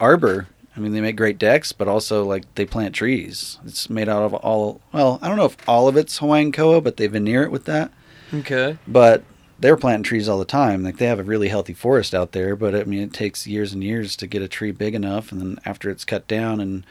Arbor. 0.00 0.48
I 0.76 0.80
mean, 0.80 0.92
they 0.92 1.00
make 1.00 1.16
great 1.16 1.38
decks, 1.38 1.72
but 1.72 1.88
also 1.88 2.24
like 2.24 2.52
they 2.54 2.64
plant 2.64 2.94
trees. 2.94 3.58
It's 3.66 3.90
made 3.90 4.08
out 4.08 4.22
of 4.22 4.34
all. 4.34 4.80
Well, 4.92 5.18
I 5.20 5.28
don't 5.28 5.36
know 5.36 5.44
if 5.44 5.56
all 5.68 5.88
of 5.88 5.96
it's 5.96 6.18
Hawaiian 6.18 6.52
koa, 6.52 6.80
but 6.80 6.96
they 6.96 7.06
veneer 7.06 7.42
it 7.42 7.50
with 7.50 7.64
that. 7.64 7.90
Okay. 8.32 8.78
But 8.86 9.24
they're 9.58 9.76
planting 9.76 10.04
trees 10.04 10.28
all 10.28 10.38
the 10.38 10.44
time. 10.44 10.82
Like 10.82 10.96
they 10.96 11.06
have 11.06 11.18
a 11.18 11.24
really 11.24 11.48
healthy 11.48 11.74
forest 11.74 12.14
out 12.14 12.32
there, 12.32 12.56
but 12.56 12.74
I 12.74 12.84
mean, 12.84 13.00
it 13.02 13.12
takes 13.12 13.46
years 13.46 13.72
and 13.72 13.84
years 13.84 14.16
to 14.16 14.26
get 14.26 14.42
a 14.42 14.48
tree 14.48 14.70
big 14.70 14.94
enough, 14.94 15.32
and 15.32 15.40
then 15.40 15.58
after 15.64 15.90
it's 15.90 16.04
cut 16.04 16.26
down 16.26 16.60
and 16.60 16.84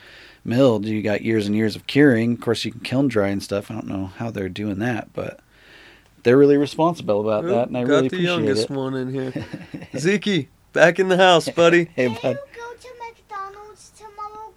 milled, 0.46 0.86
you 0.86 1.02
got 1.02 1.22
years 1.22 1.48
and 1.48 1.56
years 1.56 1.76
of 1.76 1.88
curing. 1.88 2.34
Of 2.34 2.42
course, 2.42 2.64
you 2.66 2.72
can 2.72 2.82
kiln 2.82 3.08
dry 3.08 3.30
and 3.30 3.42
stuff. 3.42 3.72
I 3.72 3.74
don't 3.74 3.88
know 3.88 4.08
how 4.18 4.30
they're 4.30 4.50
doing 4.50 4.80
that, 4.80 5.12
but 5.14 5.40
they're 6.24 6.38
really 6.38 6.58
responsible 6.58 7.22
about 7.22 7.46
that, 7.46 7.70
and 7.70 7.78
I 7.78 7.82
got 7.82 7.90
really 7.90 8.02
the 8.02 8.08
appreciate 8.08 8.30
youngest 8.30 8.64
it. 8.66 8.70
one 8.70 8.94
in 8.94 9.14
here. 9.14 9.34
Zeke, 9.98 10.50
back 10.74 11.00
in 11.00 11.08
the 11.08 11.18
house, 11.18 11.50
buddy. 11.50 11.86
Hey, 11.96 12.08
bud. 12.22 12.38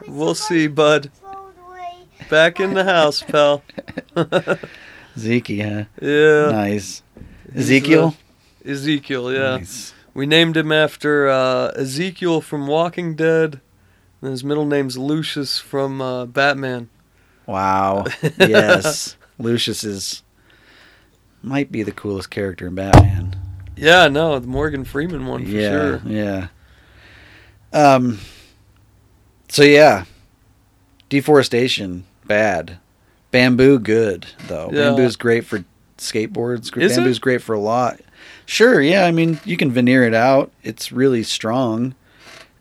We'll 0.08 0.34
see, 0.34 0.66
bud. 0.66 1.10
throw 1.14 1.30
it 1.30 1.54
away. 1.68 2.06
Back 2.30 2.60
in 2.60 2.74
the 2.74 2.84
house, 2.84 3.22
pal. 3.22 3.62
Zeke, 5.18 5.60
huh? 5.62 5.84
Yeah. 6.00 6.50
Nice. 6.50 7.02
He's, 7.52 7.64
Ezekiel? 7.64 8.14
uh, 8.66 8.70
Ezekiel, 8.70 9.32
yeah. 9.32 9.56
Nice. 9.58 9.92
We 10.14 10.26
named 10.26 10.56
him 10.56 10.72
after 10.72 11.28
uh, 11.28 11.68
Ezekiel 11.76 12.40
from 12.40 12.66
Walking 12.66 13.14
Dead. 13.14 13.60
And 14.20 14.30
his 14.30 14.44
middle 14.44 14.66
name's 14.66 14.96
Lucius 14.96 15.58
from 15.58 16.00
uh, 16.00 16.26
Batman. 16.26 16.88
Wow. 17.46 18.04
Yes. 18.38 19.16
Lucius 19.38 19.82
is 19.82 20.22
might 21.42 21.72
be 21.72 21.82
the 21.82 21.90
coolest 21.90 22.30
character 22.30 22.68
in 22.68 22.76
Batman. 22.76 23.36
Yeah, 23.76 24.06
no, 24.06 24.38
the 24.38 24.46
Morgan 24.46 24.84
Freeman 24.84 25.26
one 25.26 25.44
for 25.44 25.50
yeah, 25.50 25.70
sure. 25.70 26.02
yeah. 26.06 26.48
Um. 27.72 28.20
So 29.52 29.64
yeah, 29.64 30.06
deforestation 31.10 32.04
bad. 32.24 32.78
Bamboo 33.32 33.80
good 33.80 34.24
though. 34.46 34.70
Yeah. 34.72 34.88
Bamboo's 34.88 35.16
great 35.16 35.44
for 35.44 35.62
skateboards. 35.98 36.74
Is 36.78 36.92
it? 36.92 36.96
Bamboo's 36.96 37.18
great 37.18 37.42
for 37.42 37.52
a 37.52 37.60
lot. 37.60 38.00
Sure, 38.46 38.80
yeah. 38.80 39.04
I 39.04 39.10
mean, 39.10 39.38
you 39.44 39.58
can 39.58 39.70
veneer 39.70 40.04
it 40.04 40.14
out. 40.14 40.50
It's 40.62 40.90
really 40.90 41.22
strong. 41.22 41.94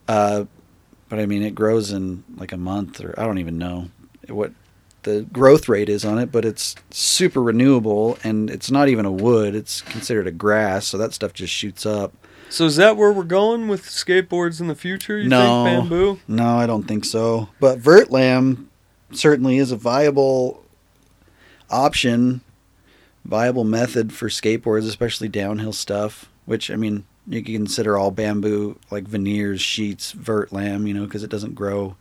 Uh, 0.10 0.44
but 1.08 1.20
I 1.20 1.28
mean, 1.28 1.44
it 1.44 1.56
grows 1.56 1.94
in 1.94 2.26
like 2.36 2.52
a 2.52 2.58
month, 2.58 3.00
or 3.00 3.18
I 3.18 3.24
don't 3.24 3.38
even 3.38 3.58
know 3.58 3.88
what 4.28 4.52
the 5.04 5.22
growth 5.32 5.70
rate 5.70 5.88
is 5.88 6.04
on 6.04 6.18
it. 6.18 6.30
But 6.30 6.44
it's 6.44 6.76
super 6.90 7.42
renewable, 7.42 8.20
and 8.22 8.50
it's 8.50 8.70
not 8.70 8.90
even 8.90 9.06
a 9.06 9.12
wood. 9.14 9.56
It's 9.56 9.80
considered 9.80 10.28
a 10.28 10.32
grass, 10.32 10.88
so 10.88 10.98
that 10.98 11.14
stuff 11.14 11.32
just 11.32 11.54
shoots 11.54 11.86
up. 11.86 12.21
So 12.52 12.66
is 12.66 12.76
that 12.76 12.98
where 12.98 13.14
we're 13.14 13.24
going 13.24 13.70
with 13.70 13.86
skateboards 13.86 14.60
in 14.60 14.68
the 14.68 14.76
future? 14.76 15.18
You 15.18 15.30
No. 15.30 15.64
think 15.64 15.90
bamboo? 15.90 16.20
No, 16.28 16.58
I 16.58 16.68
don't 16.68 16.84
think 16.86 17.06
so. 17.06 17.48
But 17.62 17.80
Vertlam 17.80 18.66
certainly 19.14 19.58
is 19.58 19.72
a 19.72 19.78
viable 19.78 20.62
option, 21.70 22.42
viable 23.24 23.64
method 23.64 24.12
for 24.12 24.28
skateboards, 24.28 24.86
especially 24.88 25.30
downhill 25.30 25.72
stuff. 25.72 26.30
Which 26.46 26.70
I 26.70 26.76
mean, 26.76 27.06
you 27.26 27.42
can 27.42 27.54
consider 27.54 27.98
all 27.98 28.12
bamboo 28.12 28.78
like 28.90 29.06
veneers, 29.06 29.62
sheets, 29.62 30.12
Vertlam, 30.14 30.88
you 30.88 30.94
know, 30.94 31.06
because 31.06 31.24
it 31.24 31.30
doesn't 31.30 31.56
grow 31.56 31.96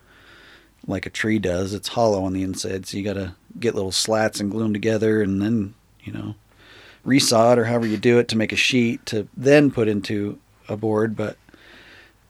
like 0.87 1.07
a 1.07 1.11
tree 1.11 1.39
does. 1.39 1.75
It's 1.75 1.89
hollow 1.89 2.25
on 2.25 2.33
the 2.33 2.43
inside, 2.43 2.87
so 2.87 2.97
you 2.97 3.05
got 3.05 3.13
to 3.13 3.35
get 3.61 3.77
little 3.77 3.93
slats 3.93 4.41
and 4.41 4.51
glue 4.51 4.65
them 4.65 4.73
together, 4.73 5.23
and 5.23 5.41
then 5.41 5.75
you 6.03 6.13
know, 6.13 6.35
resaw 7.05 7.53
it 7.53 7.59
or 7.59 7.65
however 7.65 7.87
you 7.87 7.97
do 7.97 8.19
it 8.19 8.29
to 8.29 8.37
make 8.37 8.53
a 8.53 8.57
sheet 8.57 9.05
to 9.07 9.29
then 9.37 9.71
put 9.71 9.89
into 9.89 10.39
a 10.69 10.77
board. 10.77 11.17
But 11.17 11.37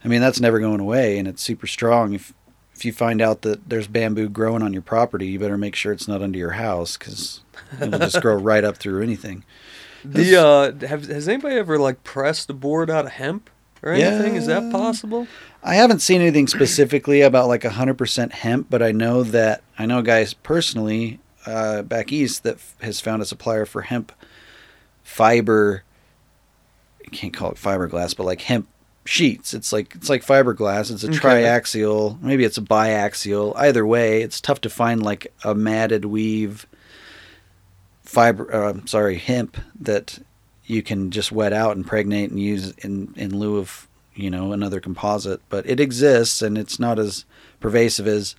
I 0.05 0.09
mean, 0.09 0.21
that's 0.21 0.41
never 0.41 0.61
going 0.61 0.81
away, 0.81 1.19
and 1.19 1.29
it's 1.29 1.43
super 1.43 1.67
strong. 1.67 2.15
If 2.15 2.33
if 2.75 2.85
you 2.87 2.93
find 2.93 3.21
out 3.21 3.43
that 3.43 3.69
there's 3.69 3.87
bamboo 3.87 4.31
growing 4.31 4.63
on 4.63 4.73
your 4.73 4.83
property, 4.83 5.27
you 5.27 5.39
better 5.39 5.59
make 5.59 5.75
sure 5.77 5.93
it's 5.93 6.09
not 6.09 6.23
under 6.23 6.39
your 6.39 6.53
house 6.53 6.97
because 6.97 7.41
it'll 7.81 7.99
just 7.99 8.23
grow 8.23 8.35
right 8.37 8.65
up 8.65 8.79
through 8.79 9.03
anything. 9.03 9.45
The 10.03 10.37
uh, 10.37 10.87
have, 10.87 11.07
has 11.07 11.29
anybody 11.29 11.57
ever 11.57 11.79
like 11.79 12.03
pressed 12.05 12.49
a 12.49 12.55
board 12.55 12.89
out 12.89 13.05
of 13.05 13.13
hemp 13.13 13.51
or 13.83 13.93
anything? 13.93 14.35
Is 14.37 14.47
that 14.47 14.73
possible? 14.73 15.27
I 15.63 15.75
haven't 15.75 16.01
seen 16.01 16.23
anything 16.23 16.47
specifically 16.47 17.21
about 17.21 17.49
like 17.49 17.63
100% 17.63 18.33
hemp, 18.33 18.69
but 18.71 18.83
I 18.83 18.93
know 18.93 19.25
that 19.25 19.63
I 19.79 19.85
know 19.85 20.01
guys 20.01 20.33
personally 20.33 21.21
uh, 21.45 21.83
back 21.83 22.13
east 22.13 22.45
that 22.45 22.55
f- 22.55 22.77
has 22.81 23.01
found 23.01 23.21
a 23.21 23.27
supplier 23.27 23.67
for 23.67 23.83
hemp 23.83 24.13
fiber. 25.11 25.83
I 27.05 27.09
can't 27.11 27.33
call 27.35 27.51
it 27.51 27.57
fiberglass, 27.57 28.17
but 28.17 28.25
like 28.27 28.43
hemp 28.43 28.69
sheets. 29.05 29.55
It's 29.55 29.73
like 29.73 29.95
it's 29.97 30.09
like 30.09 30.25
fiberglass. 30.25 30.91
It's 30.91 31.03
a 31.05 31.09
Okay. 31.09 31.19
triaxial, 31.19 32.21
maybe 32.23 32.45
it's 32.45 32.59
a 32.59 32.63
biaxial. 32.63 33.53
Either 33.57 33.85
way, 33.85 34.23
it's 34.23 34.41
tough 34.41 34.61
to 34.63 34.71
find 34.71 35.03
like 35.03 35.33
a 35.45 35.55
matted 35.55 36.05
weave 36.05 36.67
fiber. 38.05 38.53
Uh, 38.55 38.75
sorry, 38.87 39.17
hemp 39.17 39.57
that 39.81 40.19
you 40.67 40.83
can 40.83 41.11
just 41.11 41.33
wet 41.33 41.53
out, 41.53 41.73
and 41.77 41.85
impregnate, 41.85 42.31
and 42.31 42.39
use 42.41 42.71
in 42.79 43.13
in 43.17 43.37
lieu 43.39 43.59
of 43.59 43.89
you 44.15 44.31
know 44.31 44.53
another 44.53 44.81
composite. 44.81 45.41
But 45.49 45.69
it 45.69 45.81
exists, 45.81 46.41
and 46.43 46.57
it's 46.57 46.79
not 46.79 46.99
as 46.99 47.25
pervasive 47.59 48.07
as 48.07 48.37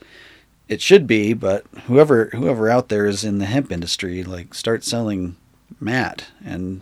it 0.69 0.81
should 0.81 1.05
be. 1.07 1.33
But 1.33 1.65
whoever 1.87 2.25
whoever 2.33 2.69
out 2.69 2.87
there 2.89 3.05
is 3.07 3.23
in 3.25 3.39
the 3.39 3.45
hemp 3.45 3.71
industry, 3.71 4.23
like 4.23 4.53
start 4.53 4.85
selling 4.85 5.35
mat 5.79 6.27
and 6.43 6.81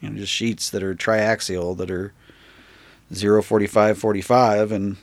you 0.00 0.08
know 0.08 0.16
just 0.16 0.32
sheets 0.32 0.70
that 0.70 0.82
are 0.82 0.94
triaxial 0.94 1.76
that 1.76 1.90
are 1.90 2.12
045 3.12 3.98
45 3.98 4.72
and 4.72 4.96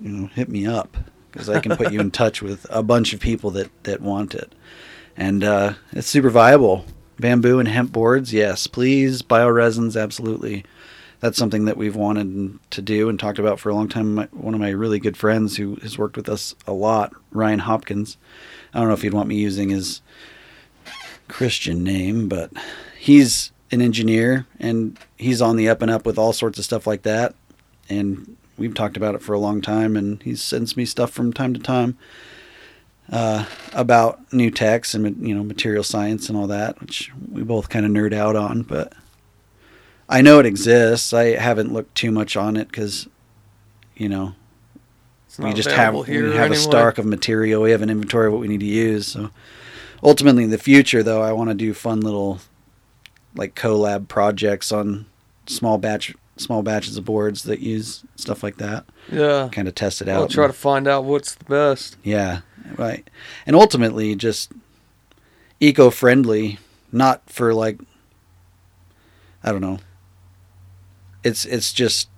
you 0.00 0.08
know 0.08 0.26
hit 0.28 0.48
me 0.48 0.66
up 0.66 0.96
because 1.30 1.48
I 1.50 1.60
can 1.60 1.76
put 1.76 1.92
you 1.92 2.00
in 2.00 2.10
touch 2.12 2.40
with 2.40 2.66
a 2.70 2.82
bunch 2.82 3.12
of 3.12 3.20
people 3.20 3.50
that 3.52 3.70
that 3.84 4.00
want 4.00 4.34
it. 4.34 4.54
And 5.16 5.44
uh, 5.44 5.74
it's 5.92 6.08
super 6.08 6.30
viable. 6.30 6.84
Bamboo 7.18 7.58
and 7.58 7.68
hemp 7.68 7.92
boards 7.92 8.32
yes 8.32 8.66
please. 8.66 9.22
Bioresins 9.22 10.00
absolutely. 10.00 10.64
That's 11.20 11.38
something 11.38 11.64
that 11.64 11.78
we've 11.78 11.96
wanted 11.96 12.58
to 12.70 12.82
do 12.82 13.08
and 13.08 13.18
talked 13.18 13.38
about 13.38 13.58
for 13.58 13.70
a 13.70 13.74
long 13.74 13.88
time. 13.88 14.14
My, 14.14 14.28
one 14.32 14.52
of 14.52 14.60
my 14.60 14.70
really 14.70 14.98
good 14.98 15.16
friends 15.16 15.56
who 15.56 15.76
has 15.76 15.98
worked 15.98 16.16
with 16.16 16.28
us 16.28 16.54
a 16.66 16.72
lot 16.72 17.12
ryan 17.32 17.58
hopkins 17.58 18.16
i 18.72 18.78
don't 18.78 18.88
know 18.88 18.94
if 18.94 19.02
he'd 19.02 19.12
want 19.12 19.28
me 19.28 19.36
using 19.36 19.68
his 19.68 20.00
christian 21.28 21.82
name 21.82 22.28
but 22.28 22.50
he's 22.98 23.52
an 23.70 23.80
engineer 23.80 24.46
and 24.58 24.98
he's 25.16 25.42
on 25.42 25.56
the 25.56 25.68
up 25.68 25.82
and 25.82 25.90
up 25.90 26.06
with 26.06 26.18
all 26.18 26.32
sorts 26.32 26.58
of 26.58 26.64
stuff 26.64 26.86
like 26.86 27.02
that 27.02 27.34
and 27.88 28.36
we've 28.56 28.74
talked 28.74 28.96
about 28.96 29.14
it 29.14 29.22
for 29.22 29.32
a 29.32 29.38
long 29.38 29.60
time 29.60 29.96
and 29.96 30.22
he 30.22 30.34
sends 30.34 30.76
me 30.76 30.84
stuff 30.84 31.10
from 31.10 31.32
time 31.32 31.52
to 31.52 31.60
time 31.60 31.96
uh, 33.10 33.44
about 33.72 34.32
new 34.32 34.50
techs 34.50 34.94
and 34.94 35.26
you 35.26 35.34
know 35.34 35.44
material 35.44 35.84
science 35.84 36.28
and 36.28 36.36
all 36.36 36.46
that 36.46 36.80
which 36.80 37.12
we 37.30 37.42
both 37.42 37.68
kind 37.68 37.86
of 37.86 37.92
nerd 37.92 38.12
out 38.12 38.34
on 38.34 38.62
but 38.62 38.92
I 40.08 40.22
know 40.22 40.38
it 40.38 40.46
exists. 40.46 41.12
I 41.12 41.36
haven't 41.36 41.72
looked 41.72 41.94
too 41.94 42.10
much 42.10 42.36
on 42.36 42.56
it 42.56 42.68
because, 42.68 43.08
you 43.96 44.08
know, 44.08 44.34
we 45.38 45.52
just 45.52 45.70
have 45.70 45.94
we 45.94 46.14
have 46.14 46.34
anyway. 46.34 46.50
a 46.50 46.58
stock 46.58 46.98
of 46.98 47.06
material. 47.06 47.62
We 47.62 47.72
have 47.72 47.82
an 47.82 47.90
inventory 47.90 48.28
of 48.28 48.32
what 48.32 48.40
we 48.40 48.48
need 48.48 48.60
to 48.60 48.66
use. 48.66 49.06
So 49.08 49.30
ultimately, 50.02 50.44
in 50.44 50.50
the 50.50 50.58
future, 50.58 51.02
though, 51.02 51.22
I 51.22 51.32
want 51.32 51.50
to 51.50 51.54
do 51.54 51.72
fun 51.74 52.00
little 52.00 52.40
like 53.34 53.54
collab 53.54 54.08
projects 54.08 54.72
on 54.72 55.06
small 55.46 55.78
batch 55.78 56.14
small 56.38 56.62
batches 56.62 56.96
of 56.98 57.04
boards 57.04 57.44
that 57.44 57.60
use 57.60 58.04
stuff 58.16 58.42
like 58.42 58.56
that. 58.58 58.84
Yeah. 59.10 59.48
Kind 59.52 59.68
of 59.68 59.74
test 59.74 60.02
it 60.02 60.08
out 60.08 60.20
I'll 60.20 60.28
try 60.28 60.44
and- 60.44 60.52
to 60.52 60.58
find 60.58 60.86
out 60.88 61.04
what's 61.04 61.34
the 61.34 61.44
best. 61.44 61.96
yeah, 62.02 62.40
right. 62.76 63.08
And 63.46 63.56
ultimately, 63.56 64.14
just 64.16 64.52
eco-friendly, 65.60 66.58
not 66.92 67.22
for 67.30 67.54
like 67.54 67.78
I 69.42 69.52
don't 69.52 69.60
know. 69.60 69.78
It's 71.22 71.44
it's 71.44 71.72
just 71.72 72.08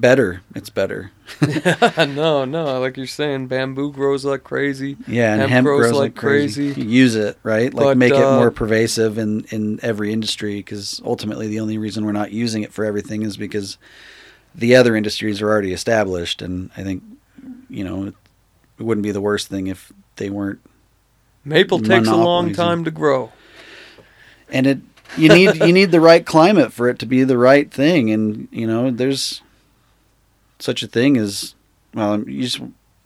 better. 0.00 0.42
It's 0.54 0.70
better. 0.70 1.12
no, 1.98 2.44
no, 2.44 2.80
like 2.80 2.96
you're 2.96 3.06
saying, 3.06 3.46
bamboo 3.46 3.92
grows 3.92 4.24
like 4.24 4.42
crazy. 4.44 4.96
Yeah, 5.06 5.32
and 5.32 5.40
Hemp 5.42 5.50
hemp, 5.52 5.64
grows 5.64 5.80
grows, 5.82 5.92
like 5.92 6.00
like 6.00 6.14
crazy. 6.16 6.72
crazy. 6.74 6.88
Use 6.88 7.14
it, 7.16 7.38
right? 7.42 7.72
Like 7.72 7.84
But, 7.84 7.96
make 7.98 8.12
it 8.12 8.22
uh, 8.22 8.36
more 8.36 8.50
pervasive 8.50 9.18
in 9.18 9.44
in 9.50 9.78
every 9.82 10.12
industry 10.12 10.56
because 10.56 11.00
ultimately 11.04 11.48
the 11.48 11.60
only 11.60 11.78
reason 11.78 12.04
we're 12.04 12.12
not 12.12 12.32
using 12.32 12.62
it 12.62 12.72
for 12.72 12.84
everything 12.84 13.22
is 13.22 13.36
because 13.36 13.78
the 14.54 14.74
other 14.76 14.96
industries 14.96 15.40
are 15.40 15.48
already 15.48 15.72
established 15.72 16.42
and 16.42 16.70
I 16.76 16.82
think 16.82 17.02
you 17.68 17.84
know 17.84 18.04
it, 18.06 18.14
it 18.78 18.82
wouldn't 18.82 19.04
be 19.04 19.12
the 19.12 19.20
worst 19.20 19.48
thing 19.48 19.68
if 19.68 19.92
they 20.16 20.30
weren't 20.30 20.60
Maple 21.44 21.78
takes 21.80 22.08
a 22.08 22.16
long 22.16 22.52
time 22.52 22.84
to 22.84 22.90
grow. 22.90 23.32
and 24.48 24.66
it 24.66 24.78
you 25.16 25.28
need 25.28 25.56
you 25.56 25.72
need 25.72 25.90
the 25.92 26.00
right 26.00 26.24
climate 26.26 26.72
for 26.72 26.88
it 26.88 26.98
to 26.98 27.06
be 27.06 27.24
the 27.24 27.38
right 27.38 27.70
thing 27.70 28.10
and 28.10 28.48
you 28.50 28.66
know 28.66 28.90
there's 28.90 29.40
such 30.62 30.82
a 30.82 30.86
thing 30.86 31.16
as 31.16 31.54
well 31.94 32.20
you 32.28 32.42
just 32.42 32.60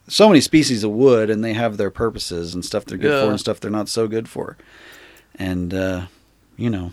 so 0.09 0.29
many 0.29 0.41
species 0.41 0.85
of 0.85 0.91
wood 0.91 1.31
and 1.31 1.43
they 1.43 1.55
have 1.55 1.77
their 1.77 1.91
purposes 1.91 2.55
and 2.55 2.65
stuff 2.65 2.85
they're 2.85 2.99
good 2.99 3.21
for 3.25 3.31
and 3.31 3.41
stuff 3.41 3.59
they're 3.61 3.71
not 3.71 3.89
so 3.89 4.07
good 4.07 4.29
for. 4.29 4.57
And 5.37 5.73
uh 5.73 6.07
you 6.57 6.71
know 6.71 6.93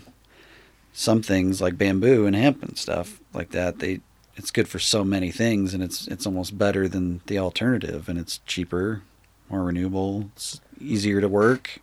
some 0.92 1.22
things 1.22 1.60
like 1.60 1.78
bamboo 1.78 2.26
and 2.26 2.34
hemp 2.36 2.62
and 2.62 2.76
stuff 2.78 3.20
like 3.34 3.50
that 3.50 3.78
they 3.78 4.00
it's 4.36 4.50
good 4.50 4.66
for 4.68 4.78
so 4.78 5.04
many 5.04 5.30
things 5.30 5.74
and 5.74 5.82
it's 5.82 6.06
it's 6.08 6.26
almost 6.26 6.56
better 6.58 6.88
than 6.88 7.20
the 7.26 7.38
alternative 7.38 8.08
and 8.08 8.18
it's 8.18 8.38
cheaper 8.46 9.02
more 9.50 9.64
renewable 9.64 10.30
it's 10.34 10.60
easier 10.80 11.20
to 11.20 11.28
work 11.28 11.78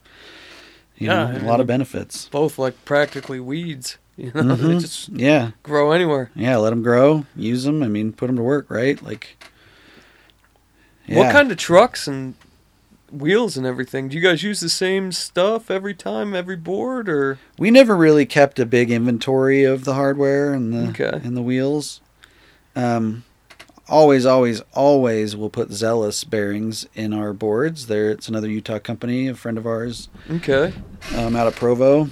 you 0.97 1.07
Yeah, 1.07 1.31
know, 1.31 1.45
a 1.45 1.47
lot 1.47 1.61
of 1.61 1.67
benefits. 1.67 2.27
Both 2.27 2.59
like 2.59 2.83
practically 2.83 3.39
weeds. 3.39 3.97
You 4.23 4.31
know, 4.35 4.55
they 4.55 4.73
Mhm. 4.75 4.81
just 4.81 5.09
Yeah, 5.09 5.51
grow 5.63 5.91
anywhere. 5.91 6.29
yeah. 6.35 6.57
Let 6.57 6.71
them 6.71 6.83
grow, 6.83 7.25
use 7.35 7.63
them. 7.63 7.81
I 7.81 7.87
mean, 7.87 8.11
put 8.11 8.27
them 8.27 8.35
to 8.35 8.43
work, 8.43 8.65
right? 8.69 9.01
Like, 9.01 9.37
What 11.07 11.31
kind 11.31 11.51
of 11.51 11.57
trucks 11.57 12.05
and 12.07 12.35
wheels 13.11 13.55
and 13.57 13.65
everything? 13.65 14.09
Do 14.09 14.15
you 14.17 14.21
guys 14.21 14.43
use 14.43 14.59
the 14.59 14.69
same 14.69 15.11
stuff 15.13 15.71
every 15.71 15.93
time, 15.93 16.35
every 16.35 16.55
board, 16.57 17.07
or 17.09 17.39
We 17.57 17.71
never 17.71 17.95
really 17.95 18.25
kept 18.25 18.59
a 18.59 18.65
big 18.65 18.91
inventory 18.91 19.63
of 19.63 19.85
the 19.85 19.93
hardware 19.95 20.53
and 20.53 20.73
the 20.73 20.89
Okay. 20.89 21.19
and 21.23 21.35
the 21.37 21.41
wheels. 21.41 22.01
Um, 22.75 23.23
always, 23.87 24.25
always, 24.25 24.61
always, 24.73 25.35
we'll 25.35 25.49
put 25.49 25.71
Zealous 25.71 26.23
bearings 26.23 26.85
in 26.93 27.13
our 27.13 27.33
boards. 27.33 27.87
There, 27.87 28.11
it's 28.11 28.27
another 28.27 28.49
Utah 28.49 28.79
company, 28.79 29.27
a 29.27 29.33
friend 29.33 29.57
of 29.57 29.65
ours, 29.65 30.09
okay? 30.29 30.73
um, 31.15 31.35
out 31.35 31.47
of 31.47 31.55
Provo, 31.55 32.09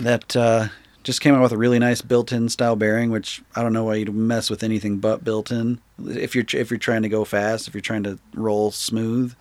that 0.00 0.34
uh, 0.36 0.68
just 1.02 1.20
came 1.20 1.34
out 1.34 1.42
with 1.42 1.52
a 1.52 1.56
really 1.58 1.78
nice 1.78 2.02
built-in 2.02 2.48
style 2.48 2.76
bearing. 2.76 3.10
Which 3.10 3.42
I 3.54 3.62
don't 3.62 3.72
know 3.72 3.84
why 3.84 3.96
you'd 3.96 4.14
mess 4.14 4.50
with 4.50 4.62
anything 4.62 4.98
but 4.98 5.24
built-in. 5.24 5.80
If 6.06 6.34
you're 6.34 6.44
if 6.52 6.70
you're 6.70 6.78
trying 6.78 7.02
to 7.02 7.08
go 7.08 7.24
fast, 7.24 7.68
if 7.68 7.74
you're 7.74 7.80
trying 7.80 8.02
to 8.04 8.18
roll 8.34 8.70
smooth, 8.70 9.34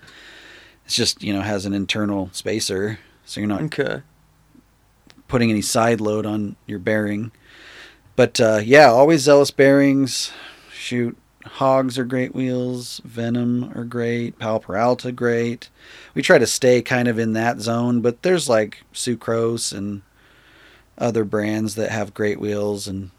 it's 0.86 0.95
just 0.95 1.24
you 1.24 1.34
know 1.34 1.41
has 1.41 1.66
an 1.66 1.74
internal 1.74 2.30
spacer, 2.34 2.99
so 3.26 3.39
you're 3.39 3.47
not 3.47 3.62
Okay. 3.64 4.01
putting 5.28 5.49
any 5.49 5.62
side 5.62 6.01
load 6.01 6.26
on 6.26 6.55
your 6.66 6.80
bearing. 6.80 7.32
But 8.16 8.39
uh, 8.39 8.60
yeah, 8.64 8.89
always 8.89 9.22
zealous 9.22 9.51
bearings. 9.51 10.32
Shoot, 10.74 11.18
Hawgs 11.45 11.97
are 11.97 12.03
great 12.03 12.34
wheels. 12.36 12.99
Venom 13.05 13.72
are 13.76 13.84
great. 13.86 14.38
Powell 14.39 14.60
Peralta 14.60 15.12
great. 15.12 15.70
We 16.14 16.22
try 16.22 16.38
to 16.38 16.47
stay 16.47 16.82
kind 16.82 17.07
of 17.07 17.18
in 17.20 17.34
that 17.34 17.60
zone, 17.60 18.01
but 18.01 18.22
there's 18.24 18.49
like 18.49 18.84
Sucrose 18.93 19.72
and 19.78 20.01
other 21.00 21.24
brands 21.24 21.76
that 21.76 21.89
have 21.91 22.14
great 22.14 22.39
wheels 22.39 22.88
and 22.88 23.10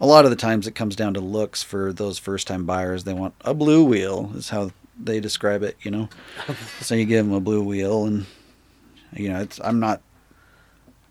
a 0.00 0.06
lot 0.06 0.24
of 0.24 0.30
the 0.30 0.36
times 0.36 0.66
it 0.66 0.74
comes 0.74 0.96
down 0.96 1.14
to 1.14 1.20
looks 1.20 1.62
for 1.62 1.92
those 1.92 2.18
first 2.18 2.46
time 2.46 2.64
buyers. 2.64 3.04
They 3.04 3.12
want 3.12 3.34
a 3.42 3.54
blue 3.54 3.84
wheel 3.84 4.32
is 4.34 4.48
how 4.50 4.70
they 5.02 5.20
describe 5.20 5.62
it, 5.62 5.76
you 5.82 5.90
know. 5.90 6.08
so 6.80 6.94
you 6.94 7.04
give 7.04 7.26
them 7.26 7.34
a 7.34 7.40
blue 7.40 7.62
wheel 7.62 8.04
and 8.04 8.26
you 9.12 9.28
know, 9.28 9.40
it's 9.40 9.60
I'm 9.62 9.78
not 9.80 10.00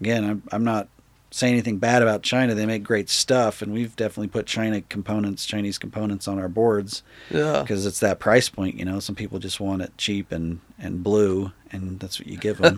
again, 0.01 0.23
I'm, 0.23 0.43
I'm 0.51 0.63
not 0.63 0.87
saying 1.31 1.53
anything 1.53 1.77
bad 1.77 2.01
about 2.03 2.21
China. 2.21 2.53
They 2.53 2.65
make 2.67 2.83
great 2.83 3.09
stuff, 3.09 3.61
and 3.63 3.73
we've 3.73 3.95
definitely 3.95 4.27
put 4.27 4.45
China 4.45 4.81
components, 4.81 5.45
Chinese 5.47 5.77
components 5.79 6.27
on 6.27 6.37
our 6.37 6.49
boards 6.49 7.01
Yeah. 7.31 7.61
because 7.61 7.85
it's 7.87 8.01
that 8.01 8.19
price 8.19 8.49
point. 8.49 8.77
You 8.77 8.85
know, 8.85 8.99
some 8.99 9.15
people 9.15 9.39
just 9.39 9.59
want 9.59 9.81
it 9.81 9.97
cheap 9.97 10.31
and 10.31 10.59
and 10.77 11.01
blue, 11.03 11.51
and 11.71 11.99
that's 11.99 12.19
what 12.19 12.27
you 12.27 12.37
give 12.37 12.57
them. 12.59 12.77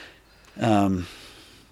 um, 0.60 1.06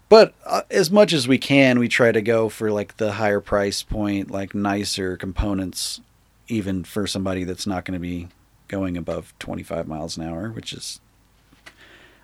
but 0.08 0.34
uh, 0.44 0.62
as 0.70 0.90
much 0.90 1.12
as 1.12 1.26
we 1.26 1.38
can, 1.38 1.78
we 1.78 1.88
try 1.88 2.12
to 2.12 2.22
go 2.22 2.48
for 2.48 2.70
like 2.70 2.96
the 2.96 3.12
higher 3.12 3.40
price 3.40 3.82
point, 3.82 4.30
like 4.30 4.54
nicer 4.54 5.16
components, 5.16 6.00
even 6.48 6.84
for 6.84 7.06
somebody 7.06 7.44
that's 7.44 7.66
not 7.66 7.84
going 7.84 7.94
to 7.94 8.00
be 8.00 8.28
going 8.68 8.96
above 8.96 9.34
25 9.38 9.86
miles 9.88 10.16
an 10.16 10.24
hour, 10.28 10.50
which 10.50 10.72
is, 10.72 11.00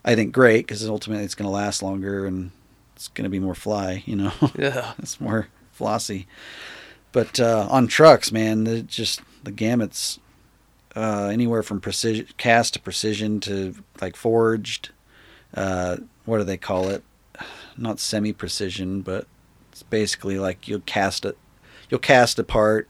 I 0.04 0.14
think, 0.14 0.32
great 0.32 0.66
because 0.66 0.86
ultimately 0.88 1.24
it's 1.24 1.34
going 1.34 1.48
to 1.48 1.54
last 1.54 1.82
longer 1.82 2.26
and 2.26 2.50
it's 2.96 3.08
going 3.08 3.24
to 3.24 3.30
be 3.30 3.38
more 3.40 3.54
fly. 3.54 4.02
You 4.06 4.16
know. 4.16 4.32
Yeah. 4.58 4.92
it's 4.98 5.20
more 5.20 5.48
flossy. 5.72 6.26
But 7.12 7.40
uh, 7.40 7.66
on 7.70 7.88
trucks, 7.88 8.30
man, 8.30 8.86
just 8.86 9.20
the 9.42 9.50
gamuts 9.50 10.18
uh, 10.94 11.28
anywhere 11.32 11.62
from 11.62 11.80
precision 11.80 12.26
cast 12.36 12.74
to 12.74 12.80
precision 12.80 13.40
to 13.40 13.74
like 14.00 14.16
forged. 14.16 14.90
Uh, 15.54 15.96
what 16.24 16.38
do 16.38 16.44
they 16.44 16.56
call 16.56 16.88
it? 16.88 17.02
Not 17.80 17.98
semi 17.98 18.32
precision, 18.32 19.00
but 19.00 19.26
it's 19.72 19.82
basically 19.82 20.38
like 20.38 20.68
you'll 20.68 20.80
cast 20.80 21.24
it. 21.24 21.36
You'll 21.88 22.00
cast 22.00 22.38
a 22.38 22.44
part, 22.44 22.88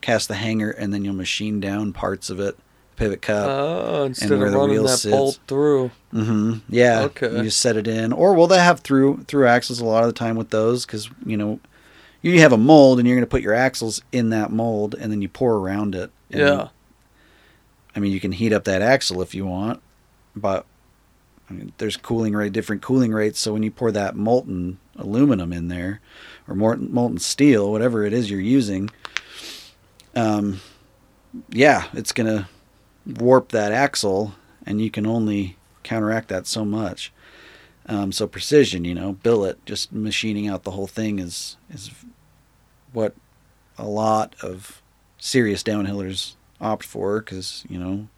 cast 0.00 0.28
the 0.28 0.34
hanger, 0.34 0.70
and 0.70 0.92
then 0.92 1.04
you'll 1.04 1.14
machine 1.14 1.60
down 1.60 1.92
parts 1.92 2.28
of 2.28 2.40
it, 2.40 2.58
pivot 2.96 3.22
cup. 3.22 3.46
Oh, 3.48 4.04
instead 4.04 4.30
where 4.30 4.46
of 4.46 4.52
the 4.52 4.58
running 4.58 4.74
wheel 4.74 4.82
that 4.84 4.98
sits. 4.98 5.14
bolt 5.16 5.38
through. 5.46 5.90
Mm-hmm. 6.12 6.58
Yeah. 6.68 7.02
Okay. 7.02 7.30
You 7.34 7.44
just 7.44 7.60
set 7.60 7.76
it 7.76 7.86
in, 7.86 8.12
or 8.12 8.34
will 8.34 8.48
they 8.48 8.58
have 8.58 8.80
through 8.80 9.24
through 9.28 9.46
axles 9.46 9.80
a 9.80 9.84
lot 9.84 10.02
of 10.02 10.08
the 10.08 10.18
time 10.18 10.36
with 10.36 10.50
those 10.50 10.84
because 10.84 11.08
you 11.24 11.36
know 11.36 11.60
you 12.20 12.40
have 12.40 12.52
a 12.52 12.58
mold 12.58 12.98
and 12.98 13.06
you're 13.08 13.16
going 13.16 13.24
to 13.26 13.30
put 13.30 13.42
your 13.42 13.54
axles 13.54 14.02
in 14.12 14.30
that 14.30 14.50
mold 14.50 14.94
and 14.94 15.10
then 15.12 15.22
you 15.22 15.28
pour 15.28 15.56
around 15.56 15.94
it. 15.94 16.10
And, 16.30 16.40
Yeah. 16.40 16.68
I 17.94 18.00
mean, 18.00 18.12
you 18.12 18.20
can 18.20 18.32
heat 18.32 18.52
up 18.52 18.64
that 18.64 18.80
axle 18.80 19.20
if 19.22 19.34
you 19.34 19.44
want, 19.44 19.82
but 20.34 20.64
I 21.52 21.56
mean, 21.56 21.72
there's 21.78 21.96
cooling 21.96 22.32
rate, 22.34 22.52
different 22.52 22.82
cooling 22.82 23.12
rates. 23.12 23.38
So 23.38 23.52
when 23.52 23.62
you 23.62 23.70
pour 23.70 23.92
that 23.92 24.16
molten 24.16 24.78
aluminum 24.96 25.52
in 25.52 25.68
there, 25.68 26.00
or 26.48 26.54
molten, 26.54 26.92
molten 26.92 27.18
steel, 27.18 27.70
whatever 27.70 28.04
it 28.04 28.12
is 28.12 28.30
you're 28.30 28.40
using, 28.40 28.90
um, 30.14 30.60
yeah, 31.50 31.88
it's 31.92 32.12
gonna 32.12 32.48
warp 33.06 33.50
that 33.50 33.72
axle, 33.72 34.34
and 34.64 34.80
you 34.80 34.90
can 34.90 35.06
only 35.06 35.56
counteract 35.82 36.28
that 36.28 36.46
so 36.46 36.64
much. 36.64 37.12
Um, 37.86 38.12
so 38.12 38.26
precision, 38.26 38.84
you 38.84 38.94
know, 38.94 39.12
billet, 39.12 39.64
just 39.66 39.92
machining 39.92 40.48
out 40.48 40.62
the 40.62 40.70
whole 40.70 40.86
thing 40.86 41.18
is 41.18 41.56
is 41.70 41.90
what 42.92 43.14
a 43.76 43.86
lot 43.86 44.34
of 44.42 44.80
serious 45.18 45.62
downhillers 45.62 46.34
opt 46.60 46.84
for 46.84 47.20
because 47.20 47.64
you 47.68 47.78
know 47.78 48.08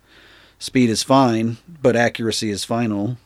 speed 0.65 0.89
is 0.89 1.03
fine, 1.03 1.59
but 1.83 1.95
accuracy 1.95 2.49
is 2.51 2.65
final. 2.65 3.19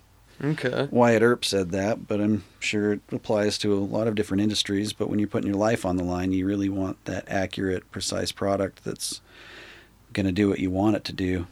Okay. 0.42 0.88
Wyatt 0.90 1.22
Earp 1.22 1.44
said 1.44 1.70
that, 1.70 2.06
but 2.08 2.20
I'm 2.20 2.44
sure 2.60 2.92
it 2.94 3.00
applies 3.12 3.58
to 3.58 3.72
a 3.74 3.78
lot 3.78 4.06
of 4.08 4.14
different 4.14 4.40
industries. 4.42 4.92
But 4.92 5.08
when 5.08 5.18
you're 5.18 5.28
putting 5.28 5.48
your 5.48 5.56
life 5.56 5.84
on 5.86 5.96
the 5.96 6.04
line, 6.04 6.32
you 6.32 6.46
really 6.46 6.68
want 6.68 7.04
that 7.06 7.24
accurate, 7.28 7.90
precise 7.90 8.30
product 8.32 8.84
that's 8.84 9.20
going 10.12 10.26
to 10.26 10.32
do 10.32 10.48
what 10.48 10.58
you 10.58 10.70
want 10.70 10.96
it 10.96 11.04
to 11.04 11.12
do. 11.12 11.46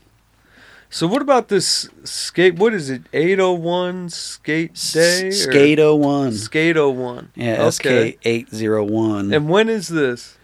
So 0.88 1.06
what 1.08 1.20
about 1.20 1.48
this 1.48 1.88
skate? 2.04 2.54
What 2.54 2.72
is 2.74 2.90
it? 2.90 3.02
801 3.12 4.08
skate 4.10 4.74
day? 4.92 5.28
or- 5.28 5.32
Skato 5.32 5.98
one, 5.98 6.32
Skate 6.32 6.76
01. 6.76 7.32
yeah, 7.34 7.68
SK 7.70 7.86
eight 8.24 8.54
zero 8.54 8.84
one. 8.84 9.32
And 9.34 9.48
when 9.48 9.68
is 9.68 9.88
this? 9.88 10.38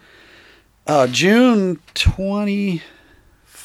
Uh, 0.85 1.07
June 1.07 1.79
twenty 1.95 2.83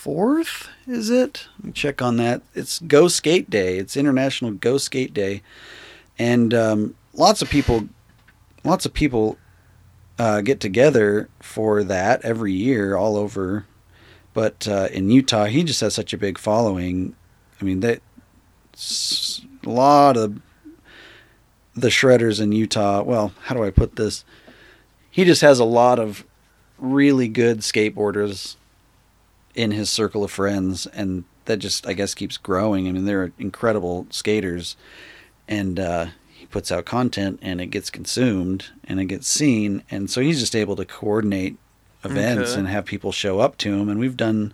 fourth, 0.07 0.69
is 0.87 1.09
it? 1.09 1.47
Let 1.57 1.65
me 1.65 1.71
check 1.73 2.01
on 2.01 2.15
that. 2.15 2.41
It's 2.55 2.79
Go 2.79 3.09
Skate 3.09 3.49
Day. 3.49 3.77
It's 3.77 3.97
International 3.97 4.51
Go 4.51 4.77
Skate 4.77 5.13
Day, 5.13 5.41
and 6.17 6.53
um, 6.53 6.95
lots 7.11 7.41
of 7.41 7.49
people, 7.49 7.89
lots 8.63 8.85
of 8.85 8.93
people 8.93 9.37
uh, 10.17 10.39
get 10.39 10.61
together 10.61 11.27
for 11.41 11.83
that 11.83 12.21
every 12.23 12.53
year 12.53 12.95
all 12.95 13.17
over. 13.17 13.65
But 14.33 14.65
uh, 14.65 14.87
in 14.93 15.11
Utah, 15.11 15.43
he 15.43 15.65
just 15.65 15.81
has 15.81 15.93
such 15.93 16.13
a 16.13 16.17
big 16.17 16.37
following. 16.37 17.13
I 17.59 17.65
mean, 17.65 17.81
that 17.81 18.01
a 19.65 19.69
lot 19.69 20.15
of 20.15 20.39
the 21.75 21.89
shredders 21.89 22.39
in 22.39 22.53
Utah. 22.53 23.01
Well, 23.01 23.33
how 23.41 23.55
do 23.55 23.61
I 23.61 23.71
put 23.71 23.97
this? 23.97 24.23
He 25.11 25.25
just 25.25 25.41
has 25.41 25.59
a 25.59 25.65
lot 25.65 25.99
of 25.99 26.23
really 26.77 27.27
good 27.27 27.57
skateboarders 27.59 28.55
in 29.57 29.71
his 29.71 29.89
circle 29.89 30.23
of 30.23 30.31
friends, 30.31 30.85
and 30.87 31.23
that 31.45 31.57
just 31.57 31.87
I 31.87 31.93
guess 31.93 32.13
keeps 32.13 32.37
growing. 32.37 32.87
I 32.87 32.91
mean, 32.91 33.05
they're 33.05 33.31
incredible 33.39 34.05
skaters, 34.11 34.77
and 35.47 35.79
uh, 35.79 36.05
he 36.29 36.45
puts 36.45 36.71
out 36.71 36.85
content, 36.85 37.39
and 37.41 37.59
it 37.59 37.67
gets 37.67 37.89
consumed, 37.89 38.67
and 38.85 38.99
it 38.99 39.05
gets 39.05 39.27
seen, 39.27 39.83
and 39.89 40.09
so 40.09 40.21
he's 40.21 40.39
just 40.39 40.55
able 40.55 40.75
to 40.75 40.85
coordinate 40.85 41.57
events 42.03 42.51
Okay. 42.51 42.59
and 42.59 42.67
have 42.67 42.85
people 42.85 43.11
show 43.11 43.39
up 43.39 43.57
to 43.57 43.73
him. 43.73 43.89
And 43.89 43.99
we've 43.99 44.15
done, 44.15 44.53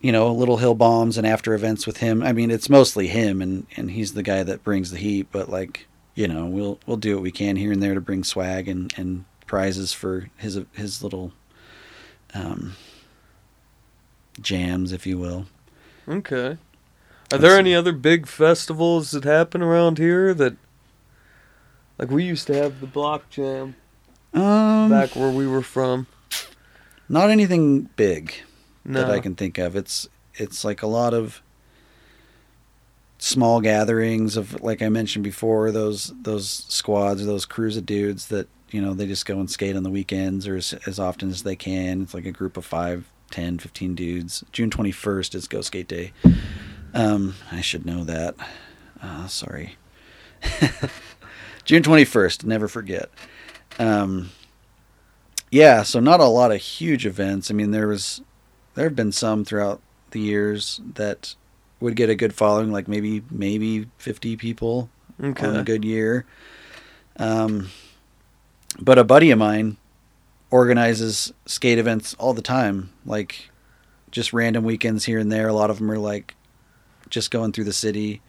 you 0.00 0.12
know, 0.12 0.30
little 0.32 0.58
hill 0.58 0.74
bombs 0.74 1.16
and 1.16 1.26
after 1.26 1.54
events 1.54 1.86
with 1.86 1.96
him. 1.96 2.22
I 2.22 2.32
mean, 2.34 2.50
it's 2.50 2.68
mostly 2.68 3.08
him, 3.08 3.40
and 3.40 3.66
and 3.76 3.90
he's 3.90 4.12
the 4.12 4.22
guy 4.22 4.42
that 4.42 4.62
brings 4.62 4.90
the 4.90 4.98
heat. 4.98 5.28
But 5.32 5.48
like, 5.48 5.86
you 6.14 6.28
know, 6.28 6.44
we'll 6.46 6.78
we'll 6.86 6.98
do 6.98 7.14
what 7.14 7.22
we 7.22 7.32
can 7.32 7.56
here 7.56 7.72
and 7.72 7.82
there 7.82 7.94
to 7.94 8.00
bring 8.00 8.24
swag 8.24 8.68
and 8.68 8.92
and 8.98 9.24
prizes 9.46 9.94
for 9.94 10.28
his 10.36 10.60
his 10.74 11.02
little 11.02 11.32
um, 12.34 12.74
jams, 14.42 14.92
if 14.92 15.06
you 15.06 15.18
will. 15.18 15.46
Okay. 16.08 16.56
Are 17.32 17.38
there 17.38 17.58
any 17.58 17.74
other 17.74 17.92
big 17.92 18.26
festivals 18.26 19.10
that 19.10 19.24
happen 19.24 19.60
around 19.62 19.98
here 19.98 20.32
that, 20.34 20.56
like 21.98 22.10
we 22.10 22.24
used 22.24 22.46
to 22.46 22.54
have 22.54 22.80
the 22.80 22.86
Block 22.86 23.28
Jam 23.28 23.74
Um, 24.32 24.88
back 24.90 25.14
where 25.14 25.30
we 25.30 25.46
were 25.46 25.62
from? 25.62 26.06
not 27.08 27.30
anything 27.30 27.88
big 27.96 28.34
No. 28.84 29.00
that 29.02 29.10
I 29.10 29.20
can 29.20 29.34
think 29.34 29.58
of. 29.58 29.76
It's 29.76 30.08
it's 30.34 30.64
like 30.64 30.82
a 30.82 30.86
lot 30.86 31.12
of 31.14 31.42
small 33.18 33.60
gatherings 33.60 34.36
of 34.36 34.62
like 34.62 34.80
I 34.80 34.88
mentioned 34.88 35.24
before 35.24 35.70
those 35.72 36.12
those 36.22 36.48
squads 36.68 37.20
or 37.22 37.24
those 37.26 37.44
crews 37.46 37.76
of 37.76 37.84
dudes 37.84 38.28
that 38.28 38.46
you 38.70 38.80
know 38.80 38.94
they 38.94 39.06
just 39.06 39.26
go 39.26 39.40
and 39.40 39.50
skate 39.50 39.74
on 39.76 39.82
the 39.82 39.90
weekends 39.90 40.46
or 40.46 40.56
as, 40.56 40.72
as 40.86 40.98
often 40.98 41.28
as 41.30 41.42
they 41.42 41.56
can. 41.56 42.02
It's 42.02 42.14
like 42.14 42.26
a 42.26 42.30
group 42.32 42.56
of 42.56 42.64
five, 42.64 43.04
10, 43.30 43.58
15 43.58 43.94
dudes. 43.94 44.44
June 44.52 44.70
21st 44.70 45.34
is 45.34 45.48
Go 45.48 45.60
Skate 45.60 45.88
Day. 45.88 46.12
Um, 46.94 47.34
I 47.52 47.60
should 47.60 47.84
know 47.84 48.04
that. 48.04 48.34
Uh, 49.02 49.26
sorry. 49.26 49.76
June 51.64 51.82
21st, 51.82 52.44
never 52.44 52.68
forget. 52.68 53.10
Um, 53.78 54.30
yeah, 55.50 55.82
so 55.82 56.00
not 56.00 56.20
a 56.20 56.26
lot 56.26 56.52
of 56.52 56.60
huge 56.60 57.06
events. 57.06 57.50
I 57.50 57.54
mean, 57.54 57.70
there 57.70 57.88
was 57.88 58.22
there 58.74 58.84
have 58.84 58.96
been 58.96 59.12
some 59.12 59.44
throughout 59.44 59.80
the 60.10 60.20
years 60.20 60.80
that 60.94 61.34
would 61.80 61.96
get 61.96 62.10
a 62.10 62.14
good 62.14 62.34
following, 62.34 62.72
like 62.72 62.88
maybe 62.88 63.22
maybe 63.30 63.88
50 63.98 64.36
people 64.36 64.90
on 65.48 65.56
a 65.56 65.64
good 65.64 65.84
year. 65.84 66.24
Um, 67.16 67.68
but 68.78 68.98
a 68.98 69.04
buddy 69.04 69.30
of 69.30 69.38
mine 69.38 69.76
organizes 70.50 71.32
skate 71.46 71.78
events 71.78 72.14
all 72.14 72.34
the 72.34 72.42
time, 72.42 72.90
like 73.04 73.50
just 74.10 74.32
random 74.32 74.64
weekends 74.64 75.04
here 75.04 75.18
and 75.18 75.30
there. 75.30 75.48
A 75.48 75.52
lot 75.52 75.70
of 75.70 75.78
them 75.78 75.90
are 75.90 75.98
like 75.98 76.34
just 77.10 77.30
going 77.30 77.52
through 77.52 77.64
the 77.64 77.72
city, 77.72 78.22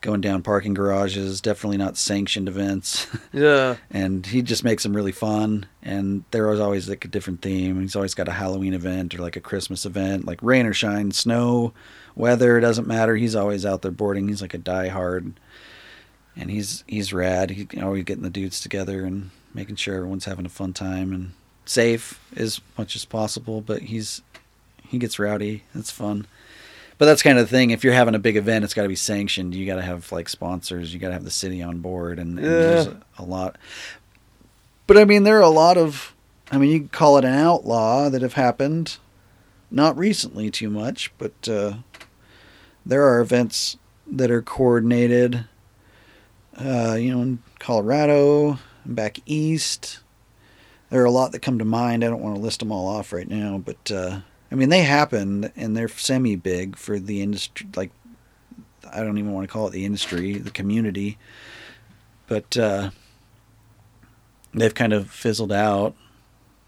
going 0.00 0.20
down 0.20 0.42
parking 0.42 0.74
garages. 0.74 1.40
Definitely 1.40 1.76
not 1.76 1.96
sanctioned 1.96 2.48
events. 2.48 3.06
Yeah. 3.32 3.76
and 3.90 4.24
he 4.26 4.40
just 4.42 4.64
makes 4.64 4.82
them 4.82 4.96
really 4.96 5.12
fun. 5.12 5.66
And 5.82 6.24
there 6.30 6.48
was 6.48 6.58
always 6.60 6.88
like 6.88 7.04
a 7.04 7.08
different 7.08 7.42
theme. 7.42 7.80
He's 7.80 7.94
always 7.94 8.14
got 8.14 8.26
a 8.28 8.32
Halloween 8.32 8.72
event 8.74 9.14
or 9.14 9.18
like 9.18 9.36
a 9.36 9.40
Christmas 9.40 9.84
event, 9.84 10.24
like 10.24 10.42
rain 10.42 10.66
or 10.66 10.72
shine, 10.72 11.12
snow, 11.12 11.74
weather. 12.16 12.56
It 12.58 12.62
doesn't 12.62 12.88
matter. 12.88 13.16
He's 13.16 13.36
always 13.36 13.66
out 13.66 13.82
there 13.82 13.90
boarding. 13.90 14.26
He's 14.28 14.42
like 14.42 14.54
a 14.54 14.58
diehard, 14.58 15.34
and 16.36 16.50
he's 16.50 16.84
he's 16.88 17.12
rad. 17.12 17.50
He's 17.50 17.66
always 17.80 18.04
getting 18.04 18.24
the 18.24 18.30
dudes 18.30 18.60
together 18.60 19.04
and 19.04 19.30
making 19.54 19.76
sure 19.76 19.96
everyone's 19.96 20.24
having 20.24 20.46
a 20.46 20.50
fun 20.50 20.72
time 20.72 21.12
and 21.12 21.32
safe 21.68 22.20
as 22.36 22.60
much 22.76 22.96
as 22.96 23.04
possible. 23.04 23.60
But 23.60 23.82
he's 23.82 24.22
he 24.88 24.98
gets 24.98 25.18
rowdy. 25.18 25.64
It's 25.74 25.90
fun. 25.90 26.26
But 26.98 27.04
that's 27.06 27.22
kind 27.22 27.38
of 27.38 27.44
the 27.48 27.50
thing. 27.56 27.70
If 27.70 27.84
you're 27.84 27.92
having 27.92 28.16
a 28.16 28.18
big 28.18 28.36
event, 28.36 28.64
it's 28.64 28.74
got 28.74 28.82
to 28.82 28.88
be 28.88 28.96
sanctioned. 28.96 29.54
You 29.54 29.66
got 29.66 29.76
to 29.76 29.82
have 29.82 30.10
like 30.10 30.28
sponsors. 30.28 30.92
You 30.92 30.98
got 30.98 31.08
to 31.08 31.12
have 31.12 31.24
the 31.24 31.30
city 31.30 31.62
on 31.62 31.78
board, 31.78 32.18
and, 32.18 32.38
and 32.38 32.46
there's 32.48 32.86
Yeah. 32.86 32.92
a, 33.18 33.22
a 33.22 33.24
lot. 33.24 33.56
But 34.88 34.98
I 34.98 35.04
mean, 35.04 35.22
there 35.22 35.38
are 35.38 35.42
a 35.42 35.48
lot 35.48 35.76
of. 35.76 36.14
I 36.50 36.58
mean, 36.58 36.70
you 36.70 36.80
could 36.80 36.92
call 36.92 37.18
it 37.18 37.24
an 37.24 37.34
outlaw 37.34 38.08
that 38.08 38.22
have 38.22 38.32
happened, 38.32 38.96
not 39.70 39.96
recently 39.98 40.50
too 40.50 40.70
much, 40.70 41.12
but 41.18 41.46
uh, 41.46 41.74
there 42.86 43.06
are 43.06 43.20
events 43.20 43.76
that 44.10 44.30
are 44.30 44.40
coordinated. 44.42 45.44
Uh, 46.56 46.96
you 46.98 47.14
know, 47.14 47.22
in 47.22 47.38
Colorado, 47.60 48.58
back 48.84 49.18
east. 49.26 50.00
There 50.90 51.02
are 51.02 51.06
a 51.06 51.10
lot 51.10 51.32
that 51.32 51.40
come 51.40 51.58
to 51.58 51.64
mind. 51.64 52.02
I 52.02 52.08
don't 52.08 52.22
want 52.22 52.36
to 52.36 52.40
list 52.40 52.60
them 52.60 52.72
all 52.72 52.86
off 52.86 53.12
right 53.12 53.28
now, 53.28 53.58
but 53.58 53.90
uh, 53.90 54.20
I 54.50 54.54
mean, 54.54 54.70
they 54.70 54.82
happen 54.82 55.52
and 55.54 55.76
they're 55.76 55.88
semi 55.88 56.36
big 56.36 56.76
for 56.76 56.98
the 56.98 57.20
industry. 57.20 57.66
Like, 57.76 57.90
I 58.90 59.02
don't 59.02 59.18
even 59.18 59.32
want 59.32 59.46
to 59.46 59.52
call 59.52 59.66
it 59.66 59.72
the 59.72 59.84
industry, 59.84 60.38
the 60.38 60.50
community. 60.50 61.18
But 62.26 62.56
uh, 62.56 62.90
they've 64.54 64.74
kind 64.74 64.92
of 64.92 65.10
fizzled 65.10 65.52
out 65.52 65.94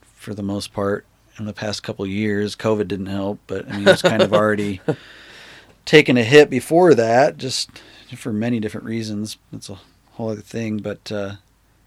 for 0.03 0.35
the 0.35 0.43
most 0.43 0.73
part 0.73 1.07
in 1.39 1.47
the 1.47 1.53
past 1.53 1.83
couple 1.83 2.05
of 2.05 2.11
years. 2.11 2.55
COVID 2.55 2.89
didn't 2.89 3.07
help, 3.07 3.41
but 3.47 3.71
I 3.71 3.79
mean, 3.79 3.89
it's 3.89 4.03
kind 4.03 4.23
of 4.23 4.33
already 4.35 4.81
taken 5.87 6.17
a 6.19 6.23
hit 6.25 6.51
before 6.51 6.95
that, 6.95 7.39
just 7.39 7.71
for 8.17 8.33
many 8.33 8.61
different 8.61 8.87
reasons. 8.87 9.39
That's 9.51 9.71
a 9.71 9.79
whole 10.13 10.31
other 10.31 10.43
thing. 10.43 10.79
But 10.79 11.11
uh, 11.11 11.37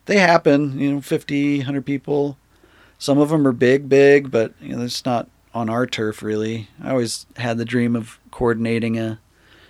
they 0.05 0.19
happen, 0.19 0.79
you 0.79 0.93
know, 0.93 1.01
50, 1.01 1.57
100 1.59 1.85
people. 1.85 2.37
Some 2.97 3.17
of 3.17 3.29
them 3.29 3.47
are 3.47 3.53
big, 3.53 3.89
big, 3.89 4.31
but 4.31 4.53
you 4.61 4.75
know, 4.75 4.83
it's 4.83 5.05
not 5.05 5.29
on 5.53 5.69
our 5.69 5.85
turf 5.85 6.23
really. 6.23 6.69
I 6.81 6.91
always 6.91 7.25
had 7.37 7.57
the 7.57 7.65
dream 7.65 7.95
of 7.95 8.19
coordinating 8.31 8.97
a 8.97 9.19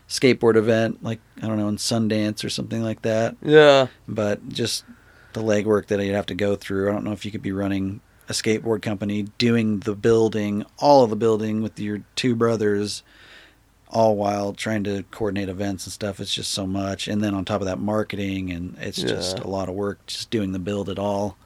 skateboard 0.07 0.55
event, 0.55 1.03
like 1.03 1.19
I 1.41 1.47
don't 1.47 1.57
know, 1.57 1.67
in 1.67 1.77
Sundance 1.77 2.43
or 2.43 2.49
something 2.49 2.83
like 2.83 3.01
that. 3.01 3.35
Yeah. 3.41 3.87
But 4.07 4.47
just 4.49 4.85
the 5.33 5.41
legwork 5.41 5.87
that 5.87 6.03
you'd 6.03 6.13
have 6.13 6.27
to 6.27 6.35
go 6.35 6.55
through. 6.55 6.89
I 6.89 6.93
don't 6.93 7.03
know 7.03 7.11
if 7.11 7.25
you 7.25 7.31
could 7.31 7.41
be 7.41 7.51
running 7.51 8.01
a 8.29 8.33
skateboard 8.33 8.81
company, 8.81 9.23
doing 9.37 9.79
the 9.79 9.95
building, 9.95 10.65
all 10.79 11.03
of 11.03 11.09
the 11.09 11.15
building 11.15 11.61
with 11.61 11.79
your 11.79 12.03
two 12.15 12.35
brothers, 12.35 13.03
all 13.93 14.15
while 14.17 14.53
trying 14.53 14.83
to 14.83 15.03
coordinate 15.11 15.47
events 15.49 15.85
and 15.85 15.93
stuff. 15.93 16.19
It's 16.19 16.33
just 16.33 16.51
so 16.51 16.65
much, 16.67 17.07
and 17.07 17.23
then 17.23 17.33
on 17.33 17.45
top 17.45 17.61
of 17.61 17.67
that, 17.67 17.79
marketing, 17.79 18.51
and 18.51 18.75
it's 18.81 19.01
just 19.01 19.39
a 19.39 19.47
lot 19.47 19.69
of 19.69 19.75
work 19.75 20.05
just 20.07 20.29
doing 20.31 20.51
the 20.51 20.59
build 20.59 20.89
at 20.89 20.97
all. 20.99 21.37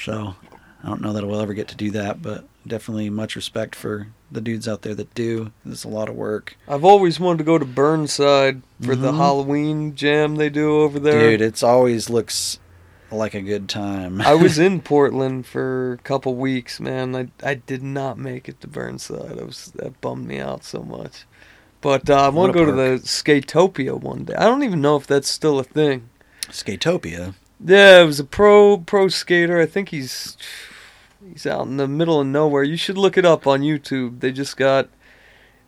So 0.00 0.34
I 0.82 0.88
don't 0.88 1.00
know 1.02 1.12
that 1.12 1.26
we'll 1.26 1.40
ever 1.40 1.54
get 1.54 1.68
to 1.68 1.76
do 1.76 1.90
that, 1.92 2.22
but 2.22 2.44
definitely 2.66 3.10
much 3.10 3.36
respect 3.36 3.74
for 3.76 4.08
the 4.32 4.40
dudes 4.40 4.66
out 4.66 4.82
there 4.82 4.94
that 4.94 5.14
do. 5.14 5.52
It's 5.66 5.84
a 5.84 5.88
lot 5.88 6.08
of 6.08 6.14
work. 6.16 6.56
I've 6.66 6.84
always 6.84 7.20
wanted 7.20 7.38
to 7.38 7.44
go 7.44 7.58
to 7.58 7.64
Burnside 7.66 8.62
for 8.80 8.96
the 8.96 9.12
Mhm. 9.12 9.16
Halloween 9.18 9.94
jam 9.94 10.36
they 10.36 10.48
do 10.48 10.80
over 10.80 10.98
there. 10.98 11.30
Dude, 11.30 11.42
it's 11.42 11.62
always 11.62 12.08
looks 12.10 12.58
like 13.12 13.34
a 13.34 13.42
good 13.42 13.68
time. 13.68 14.20
I 14.22 14.34
was 14.34 14.58
in 14.68 14.80
Portland 14.80 15.46
for 15.46 15.92
a 15.92 15.98
couple 15.98 16.34
weeks, 16.34 16.80
man. 16.80 17.14
I 17.14 17.28
I 17.42 17.54
did 17.54 17.82
not 17.82 18.18
make 18.18 18.48
it 18.48 18.60
to 18.62 18.66
Burnside. 18.66 19.38
I 19.38 19.44
was 19.44 19.70
that 19.76 20.00
bummed 20.00 20.26
me 20.26 20.40
out 20.40 20.64
so 20.64 20.82
much. 20.82 21.26
But 21.84 22.08
uh, 22.08 22.14
I 22.14 22.28
want 22.30 22.50
to 22.50 22.58
go 22.58 22.64
to 22.64 22.72
the 22.72 22.98
Skatopia 23.02 24.00
one 24.00 24.24
day. 24.24 24.34
I 24.34 24.44
don't 24.44 24.62
even 24.62 24.80
know 24.80 24.96
if 24.96 25.06
that's 25.06 25.28
still 25.28 25.58
a 25.58 25.64
thing. 25.64 26.08
Skatopia. 26.44 27.34
Yeah, 27.62 28.00
it 28.00 28.06
was 28.06 28.18
a 28.18 28.24
pro 28.24 28.78
pro 28.78 29.08
skater. 29.08 29.60
I 29.60 29.66
think 29.66 29.90
he's 29.90 30.38
he's 31.30 31.46
out 31.46 31.66
in 31.66 31.76
the 31.76 31.86
middle 31.86 32.22
of 32.22 32.26
nowhere. 32.26 32.62
You 32.62 32.78
should 32.78 32.96
look 32.96 33.18
it 33.18 33.26
up 33.26 33.46
on 33.46 33.60
YouTube. 33.60 34.20
They 34.20 34.32
just 34.32 34.56
got 34.56 34.88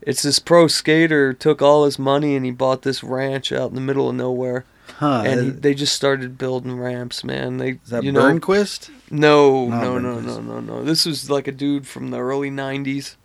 it's 0.01 0.23
this 0.23 0.39
pro 0.39 0.69
skater 0.69 1.35
took 1.35 1.61
all 1.61 1.85
his 1.85 1.99
money 1.99 2.35
and 2.35 2.47
he 2.47 2.51
bought 2.51 2.81
this 2.81 3.05
ranch 3.05 3.53
out 3.53 3.69
in 3.69 3.75
the 3.75 3.83
middle 3.83 4.09
of 4.09 4.15
nowhere. 4.15 4.65
Huh. 4.95 5.25
and 5.27 5.41
he, 5.43 5.51
they 5.51 5.75
just 5.75 5.95
started 5.95 6.39
building 6.39 6.79
ramps, 6.79 7.25
man. 7.25 7.59
They 7.59 7.73
is 7.73 7.91
that 7.91 8.05
you 8.05 8.13
know 8.13 8.23
Burnquist? 8.23 8.89
no, 9.11 9.69
Not 9.69 9.83
no, 9.83 9.99
no, 9.99 10.21
no, 10.21 10.41
no, 10.41 10.61
no. 10.61 10.83
This 10.83 11.05
was 11.05 11.29
like 11.29 11.47
a 11.47 11.53
dude 11.53 11.87
from 11.87 12.11
the 12.11 12.21
early 12.21 12.51
'90s. 12.51 13.17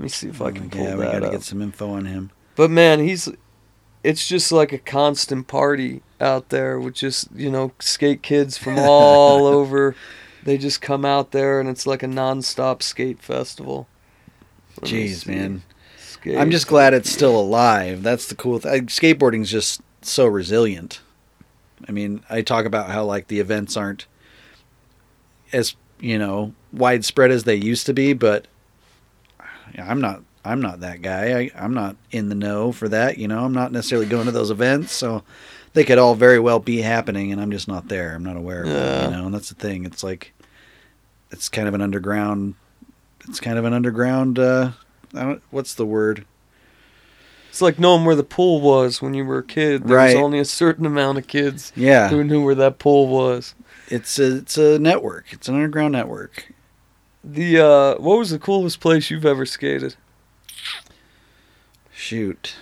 Let 0.00 0.04
me 0.04 0.08
see 0.08 0.28
if 0.28 0.40
I 0.40 0.50
mm, 0.50 0.56
can 0.56 0.70
pull 0.70 0.82
yeah, 0.82 0.94
we 0.94 1.04
gotta 1.04 1.28
get 1.28 1.42
some 1.42 1.60
info 1.60 1.90
on 1.90 2.06
him. 2.06 2.30
But 2.56 2.70
man, 2.70 3.00
he's 3.00 3.28
it's 4.02 4.26
just 4.26 4.50
like 4.50 4.72
a 4.72 4.78
constant 4.78 5.46
party 5.46 6.00
out 6.22 6.48
there 6.48 6.80
with 6.80 6.94
just, 6.94 7.28
you 7.34 7.50
know, 7.50 7.72
skate 7.80 8.22
kids 8.22 8.56
from 8.56 8.78
all 8.78 9.44
over. 9.44 9.94
They 10.42 10.56
just 10.56 10.80
come 10.80 11.04
out 11.04 11.32
there 11.32 11.60
and 11.60 11.68
it's 11.68 11.86
like 11.86 12.02
a 12.02 12.06
non-stop 12.06 12.82
skate 12.82 13.20
festival. 13.20 13.88
Let 14.80 14.90
Jeez, 14.90 15.26
man. 15.26 15.64
Skate 15.98 16.38
I'm 16.38 16.50
just 16.50 16.66
glad 16.66 16.94
it's 16.94 17.10
still 17.10 17.38
alive. 17.38 18.02
That's 18.02 18.26
the 18.26 18.34
cool 18.34 18.58
thing. 18.58 18.86
Skateboarding's 18.86 19.50
just 19.50 19.82
so 20.00 20.24
resilient. 20.24 21.02
I 21.86 21.92
mean, 21.92 22.22
I 22.30 22.40
talk 22.40 22.64
about 22.64 22.88
how 22.88 23.04
like 23.04 23.26
the 23.26 23.38
events 23.38 23.76
aren't 23.76 24.06
as 25.52 25.76
you 25.98 26.18
know 26.18 26.54
widespread 26.72 27.30
as 27.30 27.44
they 27.44 27.54
used 27.54 27.84
to 27.84 27.92
be, 27.92 28.14
but 28.14 28.46
I'm 29.78 30.00
not. 30.00 30.22
I'm 30.44 30.62
not 30.62 30.80
that 30.80 31.02
guy. 31.02 31.38
I, 31.38 31.50
I'm 31.54 31.74
not 31.74 31.96
in 32.10 32.30
the 32.30 32.34
know 32.34 32.72
for 32.72 32.88
that. 32.88 33.18
You 33.18 33.28
know, 33.28 33.44
I'm 33.44 33.52
not 33.52 33.72
necessarily 33.72 34.06
going 34.06 34.24
to 34.24 34.32
those 34.32 34.50
events, 34.50 34.92
so 34.92 35.22
they 35.74 35.84
could 35.84 35.98
all 35.98 36.14
very 36.14 36.38
well 36.38 36.58
be 36.58 36.80
happening, 36.80 37.30
and 37.30 37.40
I'm 37.40 37.50
just 37.50 37.68
not 37.68 37.88
there. 37.88 38.14
I'm 38.14 38.24
not 38.24 38.36
aware 38.36 38.62
of 38.62 38.68
it. 38.68 39.04
You 39.04 39.10
know, 39.16 39.26
and 39.26 39.34
that's 39.34 39.50
the 39.50 39.54
thing. 39.54 39.84
It's 39.84 40.02
like 40.02 40.32
it's 41.30 41.48
kind 41.50 41.68
of 41.68 41.74
an 41.74 41.82
underground. 41.82 42.54
It's 43.28 43.38
kind 43.40 43.58
of 43.58 43.66
an 43.66 43.74
underground. 43.74 44.38
Uh, 44.38 44.72
I 45.14 45.22
don't. 45.24 45.42
What's 45.50 45.74
the 45.74 45.84
word? 45.86 46.24
It's 47.50 47.60
like 47.60 47.78
knowing 47.78 48.04
where 48.04 48.14
the 48.16 48.22
pool 48.24 48.60
was 48.60 49.02
when 49.02 49.12
you 49.12 49.24
were 49.24 49.38
a 49.38 49.44
kid. 49.44 49.84
There 49.88 49.96
Right. 49.96 50.14
was 50.14 50.22
only 50.24 50.38
a 50.38 50.44
certain 50.44 50.86
amount 50.86 51.18
of 51.18 51.26
kids 51.26 51.72
Yeah, 51.76 52.08
who 52.08 52.22
knew 52.24 52.42
where 52.44 52.54
that 52.54 52.78
pool 52.78 53.08
was. 53.08 53.54
it's 53.88 54.18
a 54.18 54.36
it's 54.38 54.56
a 54.56 54.78
network. 54.78 55.26
It's 55.32 55.48
an 55.48 55.56
underground 55.56 55.92
network. 55.92 56.52
The 57.22 57.58
uh, 57.58 57.94
what 58.00 58.18
was 58.18 58.30
the 58.30 58.38
coolest 58.38 58.80
place 58.80 59.10
you've 59.10 59.26
ever 59.26 59.44
skated? 59.44 59.94
Shoot, 61.92 62.56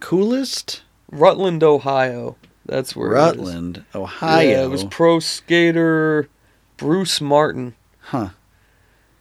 coolest 0.00 0.82
Rutland, 1.10 1.62
Ohio. 1.62 2.36
That's 2.66 2.96
where 2.96 3.10
Rutland. 3.10 3.84
Ohio. 3.94 4.48
Yeah, 4.48 4.64
it 4.64 4.70
was 4.70 4.84
pro 4.84 5.20
skater 5.20 6.28
Bruce 6.76 7.20
Martin. 7.20 7.74
huh? 8.00 8.30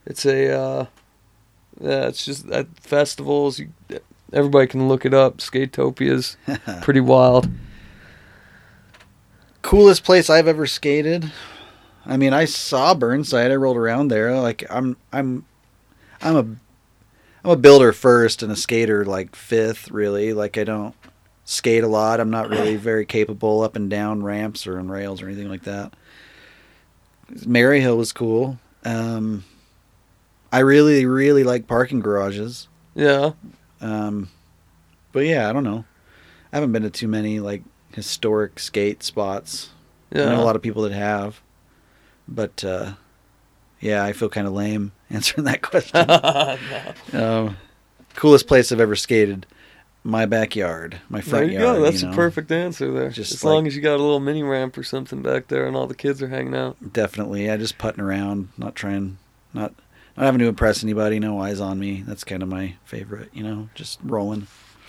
It's 0.06 0.26
a 0.26 0.52
uh, 0.58 0.86
yeah, 1.80 2.08
it's 2.08 2.26
just 2.26 2.48
at 2.50 2.68
festivals. 2.80 3.60
You, 3.60 3.70
everybody 4.34 4.68
can 4.68 4.88
look 4.88 5.06
it 5.06 5.14
up. 5.14 5.38
Skatopia's 5.38 6.38
pretty 6.82 7.02
wild. 7.02 7.50
coolest 9.62 10.04
place 10.04 10.30
I've 10.30 10.48
ever 10.48 10.66
skated. 10.66 11.32
I 12.06 12.18
mean, 12.18 12.34
I 12.34 12.46
saw 12.46 12.94
Burnside. 12.94 13.52
I 13.52 13.56
rolled 13.56 13.78
around 13.78 14.08
there. 14.10 14.40
Like 14.40 14.64
I'm, 14.70 14.98
I'm, 15.14 15.46
I'm 16.22 16.36
a, 16.36 16.40
I'm 17.44 17.52
a 17.52 17.56
builder 17.56 17.94
first 17.94 18.44
and 18.44 18.52
a 18.52 18.56
skater 18.56 19.06
like 19.06 19.36
fifth. 19.36 19.92
Really, 19.92 20.34
like 20.34 20.58
I 20.58 20.64
don't 20.64 20.96
skate 21.46 21.84
a 21.84 21.88
lot. 21.88 22.20
I'm 22.20 22.30
not 22.30 22.50
really 22.50 22.76
very 22.78 23.06
capable 23.06 23.62
up 23.62 23.76
and 23.76 23.90
down 23.90 24.24
ramps 24.24 24.66
or 24.68 24.80
on 24.80 24.90
rails 24.90 25.22
or 25.22 25.28
anything 25.28 25.50
like 25.50 25.64
that. 25.64 25.94
Maryhill 27.32 27.98
was 27.98 28.12
cool. 28.12 28.60
Um, 28.84 29.44
I 30.52 30.60
really, 30.60 31.06
really 31.06 31.44
like 31.44 31.68
parking 31.68 32.02
garages. 32.02 32.68
Yeah, 32.94 33.32
Um, 33.80 34.30
but 35.14 35.22
yeah, 35.26 35.50
I 35.50 35.54
don't 35.54 35.64
know. 35.64 35.86
I 36.52 36.58
haven't 36.58 36.74
been 36.74 36.84
to 36.84 36.90
too 36.90 37.08
many 37.08 37.40
like 37.40 37.64
historic 37.94 38.60
skate 38.60 39.02
spots. 39.02 39.70
yeah. 40.12 40.24
I 40.24 40.36
know 40.36 40.42
a 40.42 40.46
lot 40.46 40.58
of 40.58 40.62
people 40.62 40.84
that 40.84 40.92
have, 40.92 41.42
but 42.32 42.64
uh, 42.64 42.94
yeah, 43.80 44.04
I 44.04 44.14
feel 44.14 44.30
kind 44.30 44.48
of 44.48 44.54
lame 44.54 44.92
answering 45.10 45.46
that 45.46 45.62
question. 45.62 46.06
No. 47.14 47.48
um, 47.48 47.58
coolest 48.16 48.48
place 48.48 48.72
I've 48.72 48.80
ever 48.80 48.96
skated, 48.96 49.46
my 50.04 50.26
backyard, 50.26 51.00
my 51.10 51.20
There 51.22 51.30
front 51.30 51.52
you 51.52 51.60
yard. 51.60 51.78
go. 51.78 51.82
That's 51.84 52.02
you 52.02 52.10
a 52.10 52.14
perfect 52.14 52.52
answer 52.52 52.92
there. 52.92 53.10
Just 53.10 53.32
as 53.34 53.44
like- 53.44 53.54
long 53.54 53.68
as 53.68 53.76
you 53.76 53.82
got 53.82 53.96
a 53.96 54.04
little 54.04 54.20
mini 54.20 54.44
ramp 54.44 54.78
or 54.78 54.84
something 54.84 55.22
back 55.22 55.48
there, 55.48 55.68
and 55.68 55.76
all 55.76 55.88
the 55.88 55.96
kids 55.96 56.22
are 56.22 56.28
hanging 56.30 56.56
out. 56.56 56.94
Definitely, 56.94 57.50
I 57.52 57.58
just 57.58 57.78
putting 57.78 58.02
around, 58.04 58.50
not 58.58 58.76
trying, 58.76 59.18
not 59.54 59.74
not 60.18 60.26
having 60.26 60.40
to 60.40 60.48
impress 60.48 60.84
anybody. 60.84 61.20
No 61.20 61.40
eyes 61.42 61.60
on 61.60 61.80
me. 61.80 62.04
That's 62.06 62.24
kind 62.24 62.44
of 62.44 62.50
my 62.50 62.76
favorite. 62.86 63.30
You 63.34 63.44
know, 63.44 63.70
just 63.76 64.00
rolling. 64.04 64.48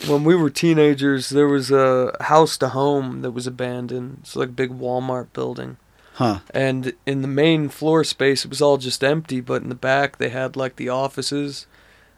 When 0.09 0.25
we 0.25 0.35
were 0.35 0.51
teenagers, 0.51 1.29
there 1.29 1.47
was 1.47 1.71
a 1.71 2.17
house 2.23 2.59
to 2.59 2.71
home 2.71 3.23
that 3.23 3.31
was 3.31 3.47
abandoned. 3.47 4.19
It's 4.23 4.35
like 4.35 4.49
a 4.49 4.53
big 4.53 4.71
Walmart 4.71 5.33
building. 5.33 5.77
Huh? 6.15 6.41
And 6.53 6.93
in 7.07 7.23
the 7.23 7.29
main 7.29 7.69
floor 7.69 8.05
space, 8.05 8.45
it 8.45 8.49
was 8.51 8.61
all 8.63 8.77
just 8.77 9.03
empty. 9.03 9.41
But 9.41 9.63
in 9.63 9.69
the 9.71 9.75
back, 9.75 10.19
they 10.19 10.29
had 10.29 10.57
like 10.57 10.77
the 10.77 10.89
offices, 10.91 11.67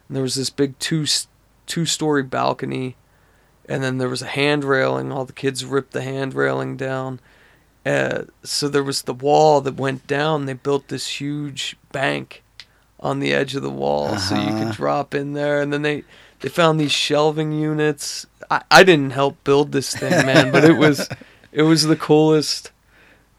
and 0.07 0.15
there 0.15 0.23
was 0.23 0.35
this 0.35 0.49
big 0.49 0.77
two 0.79 1.05
two 1.65 1.85
story 1.85 2.23
balcony, 2.23 2.95
and 3.69 3.81
then 3.83 3.97
there 3.97 4.09
was 4.09 4.21
a 4.21 4.27
hand 4.27 4.63
railing. 4.63 5.11
All 5.11 5.25
the 5.25 5.33
kids 5.33 5.63
ripped 5.65 5.91
the 5.93 6.01
hand 6.01 6.33
railing 6.33 6.75
down. 6.77 7.19
Uh, 7.85 8.23
so 8.43 8.67
there 8.67 8.83
was 8.83 9.03
the 9.03 9.13
wall 9.13 9.61
that 9.61 9.75
went 9.75 10.07
down. 10.07 10.45
They 10.45 10.53
built 10.53 10.87
this 10.87 11.21
huge 11.21 11.77
bank 11.91 12.43
on 12.99 13.19
the 13.19 13.31
edge 13.33 13.55
of 13.55 13.61
the 13.61 13.69
wall, 13.69 14.17
so 14.17 14.35
you 14.35 14.41
Uh-huh. 14.41 14.63
could 14.65 14.73
drop 14.75 15.13
in 15.15 15.33
there. 15.33 15.61
And 15.61 15.71
then 15.71 15.83
they 15.83 16.03
they 16.41 16.49
found 16.49 16.79
these 16.79 16.91
shelving 16.91 17.53
units. 17.53 18.25
I, 18.51 18.61
I 18.69 18.83
didn't 18.83 19.11
help 19.11 19.41
build 19.43 19.71
this 19.71 19.95
thing, 19.95 20.25
man, 20.25 20.51
but 20.51 20.63
it 20.65 20.77
was 20.77 21.07
it 21.53 21.61
was 21.63 21.83
the 21.83 21.95
coolest 21.95 22.71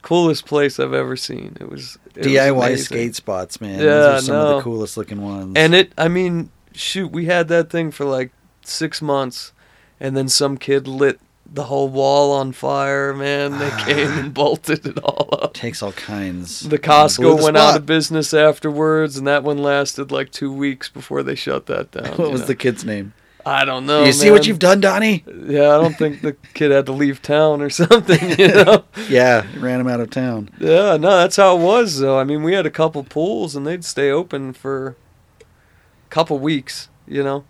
coolest 0.07 0.47
place 0.47 0.79
I've 0.79 0.95
ever 0.95 1.17
seen. 1.17 1.57
It 1.61 1.69
was 1.69 1.99
it 2.15 2.23
DIY 2.23 2.51
amazing. 2.57 2.85
skate 2.85 3.17
spots, 3.17 3.61
man. 3.61 3.81
Yeah, 3.81 3.85
Those 3.87 4.23
are 4.23 4.27
some 4.27 4.37
of 4.37 4.57
the 4.57 4.63
coolest 4.63 4.97
looking 4.97 5.21
ones. 5.21 5.55
And 5.57 5.75
it, 5.75 5.93
I 5.99 6.07
mean, 6.07 6.51
shoot, 6.73 7.11
we 7.11 7.25
had 7.25 7.49
that 7.49 7.71
thing 7.71 7.91
for 7.91 8.05
like 8.05 8.31
six 8.63 9.03
months, 9.03 9.53
and 9.99 10.17
then 10.17 10.29
some 10.29 10.59
kid 10.59 10.87
lit 10.87 11.19
the 11.45 11.65
whole 11.65 11.89
wall 11.89 12.31
on 12.33 12.53
fire. 12.53 13.13
Man, 13.15 13.59
they 13.59 13.71
came 13.85 14.13
and 14.13 14.33
bolted 14.33 14.87
it 14.87 14.99
all 14.99 15.29
up. 15.33 15.55
takes 15.55 15.83
all 15.83 15.93
kinds. 15.93 16.61
The 16.61 16.79
Costco 16.79 17.37
the 17.39 17.43
went 17.43 17.57
out 17.57 17.77
of 17.77 17.85
business 17.85 18.33
afterwards, 18.33 19.17
and 19.17 19.27
that 19.27 19.43
one 19.43 19.59
lasted 19.59 20.13
like 20.13 20.31
two 20.31 20.53
weeks 20.53 20.89
before 20.89 21.25
they 21.25 21.35
shut 21.35 21.67
that 21.67 21.91
down. 21.91 22.05
What 22.17 22.31
was 22.31 22.43
know? 22.43 22.47
the 22.47 22.55
kid's 22.55 22.85
name? 22.85 23.13
I 23.49 23.65
don't 23.65 23.87
know. 23.87 24.03
you 24.05 24.13
see 24.13 24.33
what 24.33 24.47
you've 24.47 24.59
done, 24.59 24.81
Donnie? 24.81 25.23
Yeah, 25.27 25.77
I 25.77 25.81
don't 25.81 25.97
think 25.97 26.21
the 26.21 26.33
kid 26.53 26.73
had 26.73 26.87
to 26.87 26.93
leave 26.93 27.23
town 27.23 27.63
or 27.63 27.71
something. 27.83 28.39
You 28.39 28.49
know. 28.65 28.85
Yeah, 29.09 29.47
ran 29.59 29.81
him 29.81 29.87
out 29.87 30.01
of 30.01 30.11
town. 30.11 30.51
Yeah, 30.59 30.97
no, 30.97 31.11
that's 31.19 31.37
how 31.37 31.57
it 31.57 31.61
was 31.63 32.01
though. 32.01 32.19
I 32.19 32.25
mean, 32.25 32.43
we 32.43 32.55
had 32.55 32.67
a 32.67 32.71
couple 32.71 33.05
pools 33.05 33.55
and 33.55 33.65
they'd 33.67 33.85
stay 33.85 34.11
open 34.11 34.53
for 34.53 34.97
a 35.41 36.09
couple 36.11 36.39
weeks, 36.41 36.89
you 37.07 37.23
know. 37.23 37.45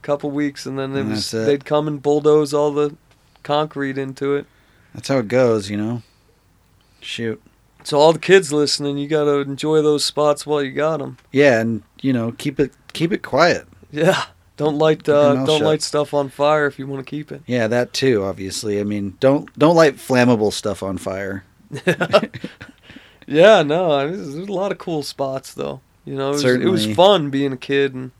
A 0.00 0.02
Couple 0.02 0.30
weeks 0.30 0.64
and 0.64 0.78
then 0.78 0.94
And 0.96 1.10
was 1.10 1.34
it. 1.34 1.44
they'd 1.44 1.64
come 1.64 1.86
and 1.88 2.00
bulldoze 2.00 2.54
all 2.54 2.70
the 2.72 2.96
concrete 3.42 3.98
into 3.98 4.34
it. 4.36 4.46
That's 4.94 5.08
how 5.08 5.18
it 5.18 5.28
goes, 5.28 5.68
you 5.70 5.76
know. 5.76 6.02
Shoot. 7.00 7.42
So 7.84 7.98
all 7.98 8.12
the 8.12 8.18
kids 8.20 8.52
listening, 8.52 8.96
you 8.96 9.08
got 9.08 9.24
to 9.24 9.38
enjoy 9.38 9.82
those 9.82 10.04
spots 10.04 10.46
while 10.46 10.62
you 10.62 10.70
got 10.70 10.98
them. 10.98 11.18
Yeah, 11.32 11.60
and 11.60 11.82
you 12.00 12.12
know, 12.12 12.30
keep 12.32 12.60
it 12.60 12.72
keep 12.92 13.12
it 13.12 13.22
quiet. 13.22 13.66
Yeah. 13.90 14.24
Don't 14.64 14.78
light 14.78 15.08
uh, 15.08 15.34
don't 15.34 15.46
shut. 15.58 15.62
light 15.62 15.82
stuff 15.82 16.14
on 16.14 16.28
fire 16.28 16.66
if 16.66 16.78
you 16.78 16.86
want 16.86 17.04
to 17.04 17.10
keep 17.10 17.30
it. 17.32 17.42
Yeah, 17.46 17.66
that 17.68 17.92
too. 17.92 18.24
Obviously, 18.24 18.80
I 18.80 18.84
mean, 18.84 19.16
don't 19.20 19.52
don't 19.58 19.76
light 19.76 19.96
flammable 19.96 20.52
stuff 20.52 20.82
on 20.82 20.98
fire. 20.98 21.44
Yeah, 23.26 23.62
no, 23.62 23.92
I 23.92 24.06
mean, 24.06 24.16
there's, 24.16 24.34
there's 24.34 24.48
a 24.48 24.52
lot 24.52 24.72
of 24.72 24.78
cool 24.78 25.02
spots 25.02 25.54
though. 25.54 25.80
You 26.04 26.16
know, 26.16 26.30
it 26.30 26.32
was, 26.32 26.44
it 26.44 26.64
was 26.68 26.86
fun 26.86 27.30
being 27.30 27.52
a 27.52 27.56
kid 27.56 27.94
and 27.94 28.10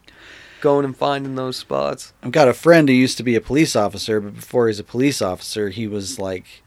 going 0.60 0.84
and 0.84 0.96
finding 0.96 1.34
those 1.34 1.56
spots. 1.56 2.12
I've 2.22 2.30
got 2.30 2.46
a 2.48 2.54
friend 2.54 2.88
who 2.88 2.94
used 2.94 3.16
to 3.16 3.24
be 3.24 3.34
a 3.34 3.40
police 3.40 3.74
officer, 3.74 4.20
but 4.20 4.36
before 4.36 4.66
he 4.66 4.70
was 4.70 4.78
a 4.78 4.84
police 4.84 5.20
officer, 5.20 5.70
he 5.70 5.88
was 5.88 6.20
like 6.20 6.62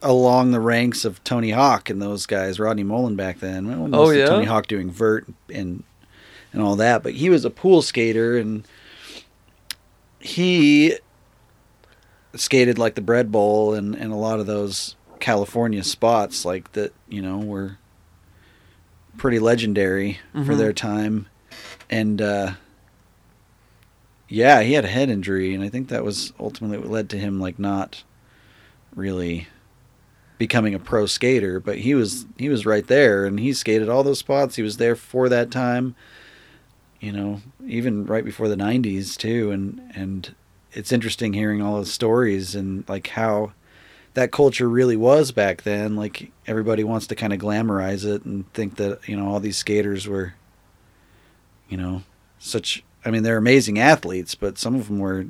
along 0.00 0.52
the 0.52 0.60
ranks 0.60 1.04
of 1.04 1.22
Tony 1.22 1.50
Hawk 1.50 1.90
and 1.90 2.00
those 2.00 2.24
guys, 2.26 2.58
Rodney 2.58 2.82
Mullen 2.82 3.14
back 3.14 3.40
then. 3.40 3.68
Well, 3.68 4.00
Oh, 4.00 4.10
yeah? 4.10 4.26
Tony 4.26 4.46
Hawk 4.46 4.66
doing 4.66 4.90
vert 4.90 5.26
and 5.52 5.84
and 6.52 6.60
all 6.62 6.76
that, 6.76 7.02
but 7.02 7.14
he 7.14 7.30
was 7.30 7.44
a 7.44 7.50
pool 7.50 7.82
skater 7.82 8.36
and 8.36 8.64
he 10.20 10.96
skated 12.34 12.78
like 12.78 12.94
the 12.94 13.00
bread 13.00 13.30
bowl 13.32 13.74
and, 13.74 13.94
and 13.94 14.12
a 14.12 14.16
lot 14.16 14.40
of 14.40 14.46
those 14.46 14.96
California 15.20 15.82
spots 15.84 16.44
like 16.44 16.72
that, 16.72 16.92
you 17.08 17.20
know, 17.22 17.38
were 17.38 17.78
pretty 19.18 19.38
legendary 19.38 20.18
for 20.32 20.38
Mhm. 20.54 20.58
their 20.58 20.72
time. 20.72 21.26
And 21.90 22.20
uh 22.22 22.52
yeah, 24.28 24.62
he 24.62 24.72
had 24.72 24.84
a 24.86 24.88
head 24.88 25.10
injury 25.10 25.54
and 25.54 25.62
I 25.62 25.68
think 25.68 25.88
that 25.88 26.04
was 26.04 26.32
ultimately 26.40 26.78
what 26.78 26.88
led 26.90 27.10
to 27.10 27.18
him 27.18 27.38
like 27.38 27.58
not 27.58 28.02
really 28.94 29.48
becoming 30.38 30.74
a 30.74 30.78
pro 30.78 31.04
skater, 31.06 31.60
but 31.60 31.78
he 31.78 31.94
was 31.94 32.24
he 32.38 32.48
was 32.48 32.64
right 32.64 32.86
there 32.86 33.26
and 33.26 33.38
he 33.38 33.52
skated 33.52 33.88
all 33.90 34.02
those 34.02 34.18
spots. 34.18 34.56
He 34.56 34.62
was 34.62 34.78
there 34.78 34.96
for 34.96 35.28
that 35.28 35.50
time. 35.50 35.94
You 37.02 37.12
know, 37.12 37.40
even 37.66 38.06
right 38.06 38.24
before 38.24 38.48
the 38.48 38.56
90s 38.56 39.16
too 39.16 39.50
and 39.50 39.82
and 39.94 40.34
it's 40.72 40.92
interesting 40.92 41.32
hearing 41.34 41.60
all 41.60 41.74
those 41.76 41.92
stories 41.92 42.54
and 42.54 42.88
like 42.88 43.08
how 43.08 43.52
that 44.14 44.30
culture 44.30 44.68
really 44.68 44.96
was 44.96 45.32
back 45.32 45.62
then. 45.62 45.96
Like 45.96 46.30
everybody 46.46 46.84
wants 46.84 47.06
to 47.08 47.14
kind 47.14 47.32
of 47.32 47.40
glamorize 47.40 48.06
it 48.06 48.24
and 48.24 48.50
think 48.54 48.76
that, 48.76 49.06
you 49.08 49.16
know, 49.16 49.28
all 49.28 49.40
these 49.40 49.56
skaters 49.56 50.06
were 50.06 50.34
you 51.68 51.76
know, 51.76 52.02
such 52.38 52.84
I 53.04 53.10
mean, 53.10 53.24
they're 53.24 53.36
amazing 53.36 53.78
athletes, 53.78 54.34
but 54.34 54.56
some 54.56 54.76
of 54.76 54.86
them 54.86 54.98
were 55.00 55.26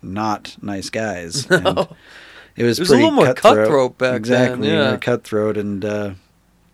not 0.00 0.56
nice 0.62 0.90
guys. 0.90 1.48
No. 1.60 1.88
it 2.56 2.64
was 2.64 2.78
It 2.78 2.82
was 2.82 2.90
a 2.90 2.94
little 2.96 3.10
more 3.10 3.34
cutthroat, 3.34 3.56
cutthroat 3.56 3.98
back 3.98 4.10
then, 4.10 4.16
exactly, 4.16 4.68
yeah. 4.68 4.96
cutthroat 4.96 5.56
and 5.56 5.84
uh, 5.84 6.10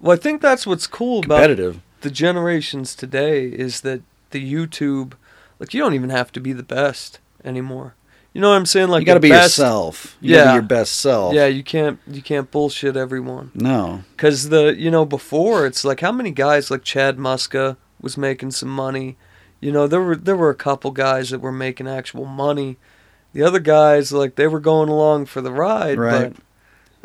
Well, 0.00 0.16
I 0.16 0.20
think 0.20 0.40
that's 0.40 0.66
what's 0.66 0.86
cool 0.86 1.18
about 1.18 1.36
competitive. 1.36 1.80
The 2.04 2.10
generations 2.10 2.94
today 2.94 3.46
is 3.46 3.80
that 3.80 4.02
the 4.30 4.40
YouTube, 4.54 5.14
like 5.58 5.74
you 5.74 5.80
don't 5.80 5.94
even 5.94 6.10
have 6.10 6.30
to 6.32 6.40
be 6.40 6.52
the 6.52 6.62
best 6.62 7.18
anymore. 7.44 7.94
You 8.32 8.40
know 8.40 8.50
what 8.50 8.56
I'm 8.56 8.66
saying? 8.66 8.88
Like 8.88 9.00
you 9.00 9.06
got 9.06 9.14
to 9.14 9.20
be 9.20 9.30
best- 9.30 9.58
yourself. 9.58 10.16
You 10.20 10.36
Yeah. 10.36 10.46
be 10.48 10.52
your 10.54 10.62
best 10.62 10.96
self. 10.96 11.34
Yeah, 11.34 11.46
you 11.46 11.62
can't 11.64 11.98
you 12.06 12.20
can't 12.22 12.50
bullshit 12.50 12.96
everyone. 12.96 13.50
No. 13.54 14.02
Cause 14.16 14.48
the 14.50 14.74
you 14.76 14.90
know 14.90 15.04
before 15.04 15.66
it's 15.66 15.84
like 15.84 16.00
how 16.00 16.12
many 16.12 16.30
guys 16.30 16.70
like 16.70 16.82
Chad 16.84 17.16
Muska 17.16 17.76
was 18.00 18.16
making 18.18 18.50
some 18.52 18.68
money. 18.70 19.16
You 19.60 19.72
know 19.72 19.86
there 19.86 20.00
were 20.02 20.16
there 20.16 20.36
were 20.36 20.50
a 20.50 20.54
couple 20.56 20.90
guys 20.90 21.30
that 21.30 21.40
were 21.40 21.52
making 21.52 21.86
actual 21.88 22.24
money. 22.26 22.76
The 23.32 23.42
other 23.42 23.60
guys 23.60 24.12
like 24.12 24.34
they 24.34 24.46
were 24.48 24.60
going 24.60 24.88
along 24.88 25.26
for 25.26 25.40
the 25.40 25.52
ride, 25.52 25.98
Right. 25.98 26.32
but 26.34 26.42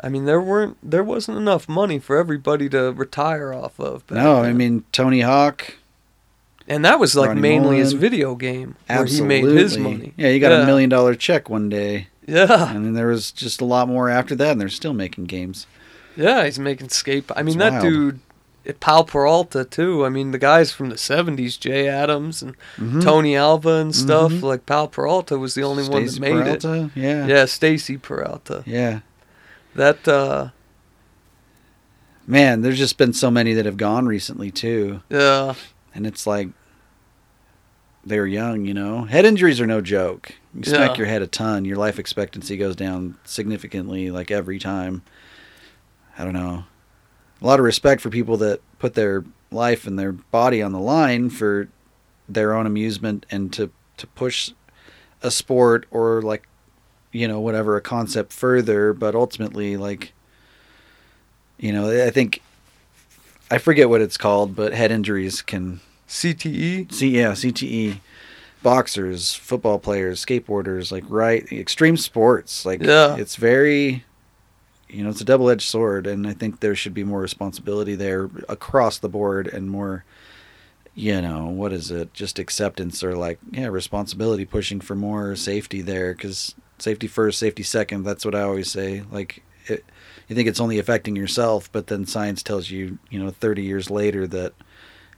I 0.02 0.08
mean 0.08 0.24
there 0.24 0.40
weren't 0.40 0.76
there 0.82 1.04
wasn't 1.04 1.38
enough 1.38 1.68
money 1.68 1.98
for 1.98 2.16
everybody 2.16 2.68
to 2.70 2.92
retire 2.92 3.52
off 3.52 3.78
of. 3.78 4.02
No, 4.10 4.42
I 4.42 4.52
mean 4.52 4.84
Tony 4.92 5.20
Hawk. 5.20 5.74
and 6.68 6.84
that 6.84 6.98
was 7.00 7.14
like 7.16 7.28
Ronnie 7.28 7.40
mainly 7.40 7.78
his 7.78 7.92
video 7.94 8.34
game 8.34 8.76
where 8.86 9.04
he 9.04 9.20
made 9.20 9.44
his 9.44 9.76
money. 9.76 10.12
Yeah, 10.16 10.28
you 10.28 10.40
got 10.40 10.52
Yeah. 10.52 10.62
a 10.62 10.66
million 10.66 10.88
dollar 10.88 11.14
check 11.14 11.50
one 11.50 11.68
day, 11.68 12.08
Yeah, 12.26 12.74
and 12.74 12.84
then 12.84 12.92
there 12.94 13.08
was 13.08 13.30
just 13.32 13.60
a 13.60 13.64
lot 13.64 13.88
more 13.88 14.08
after 14.08 14.34
that, 14.36 14.52
and 14.52 14.60
they're 14.60 14.68
still 14.68 14.94
making 14.94 15.24
games. 15.24 15.66
yeah, 16.16 16.44
he's 16.44 16.58
making 16.58 16.88
skate. 16.90 17.24
I 17.36 17.42
mean 17.42 17.54
It's 17.56 17.64
that 17.64 17.72
wild. 17.72 17.82
dude. 17.84 18.20
Powell 18.78 19.04
Peralta 19.04 19.64
too. 19.64 20.04
I 20.04 20.10
mean 20.10 20.30
the 20.32 20.38
guys 20.38 20.70
from 20.70 20.90
the 20.90 20.96
'70s, 20.98 21.56
Jay 21.58 21.88
Adams 21.88 22.40
and 22.42 22.54
Mhm. 22.78 23.02
Tony 23.02 23.34
Alva 23.34 23.76
and 23.76 23.94
stuff. 23.94 24.30
Mhm. 24.32 24.42
Like 24.42 24.66
Powell 24.66 24.86
Peralta 24.86 25.38
was 25.38 25.54
the 25.54 25.62
only 25.64 25.82
one 25.88 26.04
that 26.04 26.10
Stacy 26.10 26.20
made 26.20 26.46
it. 26.46 26.64
Yeah. 26.94 27.26
Yeah, 27.26 27.44
Stacy 27.46 27.96
Peralta. 27.96 28.62
Yeah. 28.66 29.00
That 29.74 30.06
uh 30.08 30.48
Man, 32.26 32.62
there's 32.62 32.78
just 32.78 32.96
been 32.96 33.12
so 33.12 33.30
many 33.30 33.54
that 33.54 33.64
have 33.66 33.76
gone 33.76 34.06
recently 34.06 34.50
too, 34.52 35.02
yeah. 35.08 35.54
and 35.94 36.06
it's 36.06 36.26
like 36.26 36.48
they 38.04 38.18
were 38.20 38.26
young, 38.26 38.64
you 38.66 38.72
know. 38.74 39.04
Head 39.04 39.24
injuries 39.24 39.60
are 39.60 39.66
no 39.66 39.80
joke. 39.80 40.32
You 40.54 40.62
smack 40.62 40.92
Yeah. 40.92 40.96
your 40.98 41.06
head 41.06 41.22
a 41.22 41.26
ton, 41.26 41.64
your 41.64 41.76
life 41.76 41.98
expectancy 41.98 42.56
goes 42.56 42.76
down 42.76 43.16
significantly, 43.24 44.10
like 44.10 44.30
every 44.30 44.58
time. 44.58 45.02
I 46.16 46.24
don't 46.24 46.34
know. 46.34 46.64
A 47.42 47.46
lot 47.46 47.58
of 47.58 47.64
respect 47.64 48.00
for 48.00 48.10
people 48.10 48.36
that 48.38 48.60
put 48.78 48.94
their 48.94 49.24
life 49.50 49.86
and 49.86 49.98
their 49.98 50.12
body 50.12 50.62
on 50.62 50.72
the 50.72 50.78
line 50.78 51.30
for 51.30 51.68
their 52.28 52.54
own 52.54 52.66
amusement 52.66 53.26
and 53.30 53.52
to 53.54 53.70
to 53.96 54.06
push 54.06 54.52
a 55.22 55.30
sport 55.30 55.86
or 55.90 56.22
like 56.22 56.46
you 57.12 57.26
know 57.28 57.40
whatever 57.40 57.76
a 57.76 57.80
concept 57.80 58.32
further 58.32 58.92
but 58.92 59.14
ultimately 59.14 59.76
like 59.76 60.12
you 61.58 61.72
know 61.72 62.04
i 62.06 62.10
think 62.10 62.40
i 63.50 63.58
forget 63.58 63.88
what 63.88 64.00
it's 64.00 64.16
called 64.16 64.54
but 64.54 64.72
head 64.72 64.90
injuries 64.90 65.42
can 65.42 65.80
CTE. 66.08 66.92
see 66.92 67.16
yeah 67.16 67.32
cte 67.32 67.98
boxers 68.62 69.34
football 69.34 69.78
players 69.78 70.24
skateboarders 70.24 70.92
like 70.92 71.04
right 71.08 71.50
extreme 71.52 71.96
sports 71.96 72.64
like 72.66 72.82
Yeah. 72.82 73.16
it's 73.16 73.36
very 73.36 74.04
you 74.88 75.02
know 75.04 75.10
it's 75.10 75.20
a 75.20 75.24
double-edged 75.24 75.62
sword 75.66 76.06
and 76.06 76.26
i 76.26 76.32
think 76.32 76.60
there 76.60 76.74
should 76.74 76.92
be 76.94 77.04
more 77.04 77.20
responsibility 77.20 77.94
there 77.94 78.28
across 78.48 78.98
the 78.98 79.08
board 79.08 79.46
and 79.46 79.70
more 79.70 80.04
you 80.94 81.20
know 81.22 81.46
what 81.46 81.72
is 81.72 81.90
it 81.90 82.12
just 82.12 82.38
acceptance 82.38 83.02
or 83.02 83.14
like 83.16 83.38
yeah 83.52 83.66
responsibility 83.68 84.44
pushing 84.44 84.80
for 84.80 84.94
more 84.96 85.36
safety 85.36 85.80
there 85.80 86.12
because 86.12 86.54
safety 86.82 87.06
first 87.06 87.38
safety 87.38 87.62
second 87.62 88.02
that's 88.04 88.24
what 88.24 88.34
i 88.34 88.40
always 88.42 88.70
say 88.70 89.02
like 89.10 89.42
it, 89.66 89.84
you 90.28 90.34
think 90.36 90.48
it's 90.48 90.60
only 90.60 90.78
affecting 90.78 91.14
yourself 91.16 91.70
but 91.72 91.86
then 91.88 92.06
science 92.06 92.42
tells 92.42 92.70
you 92.70 92.98
you 93.10 93.18
know 93.22 93.30
30 93.30 93.62
years 93.62 93.90
later 93.90 94.26
that 94.26 94.52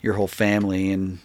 your 0.01 0.15
whole 0.15 0.29
family 0.29 0.91
and 0.91 1.19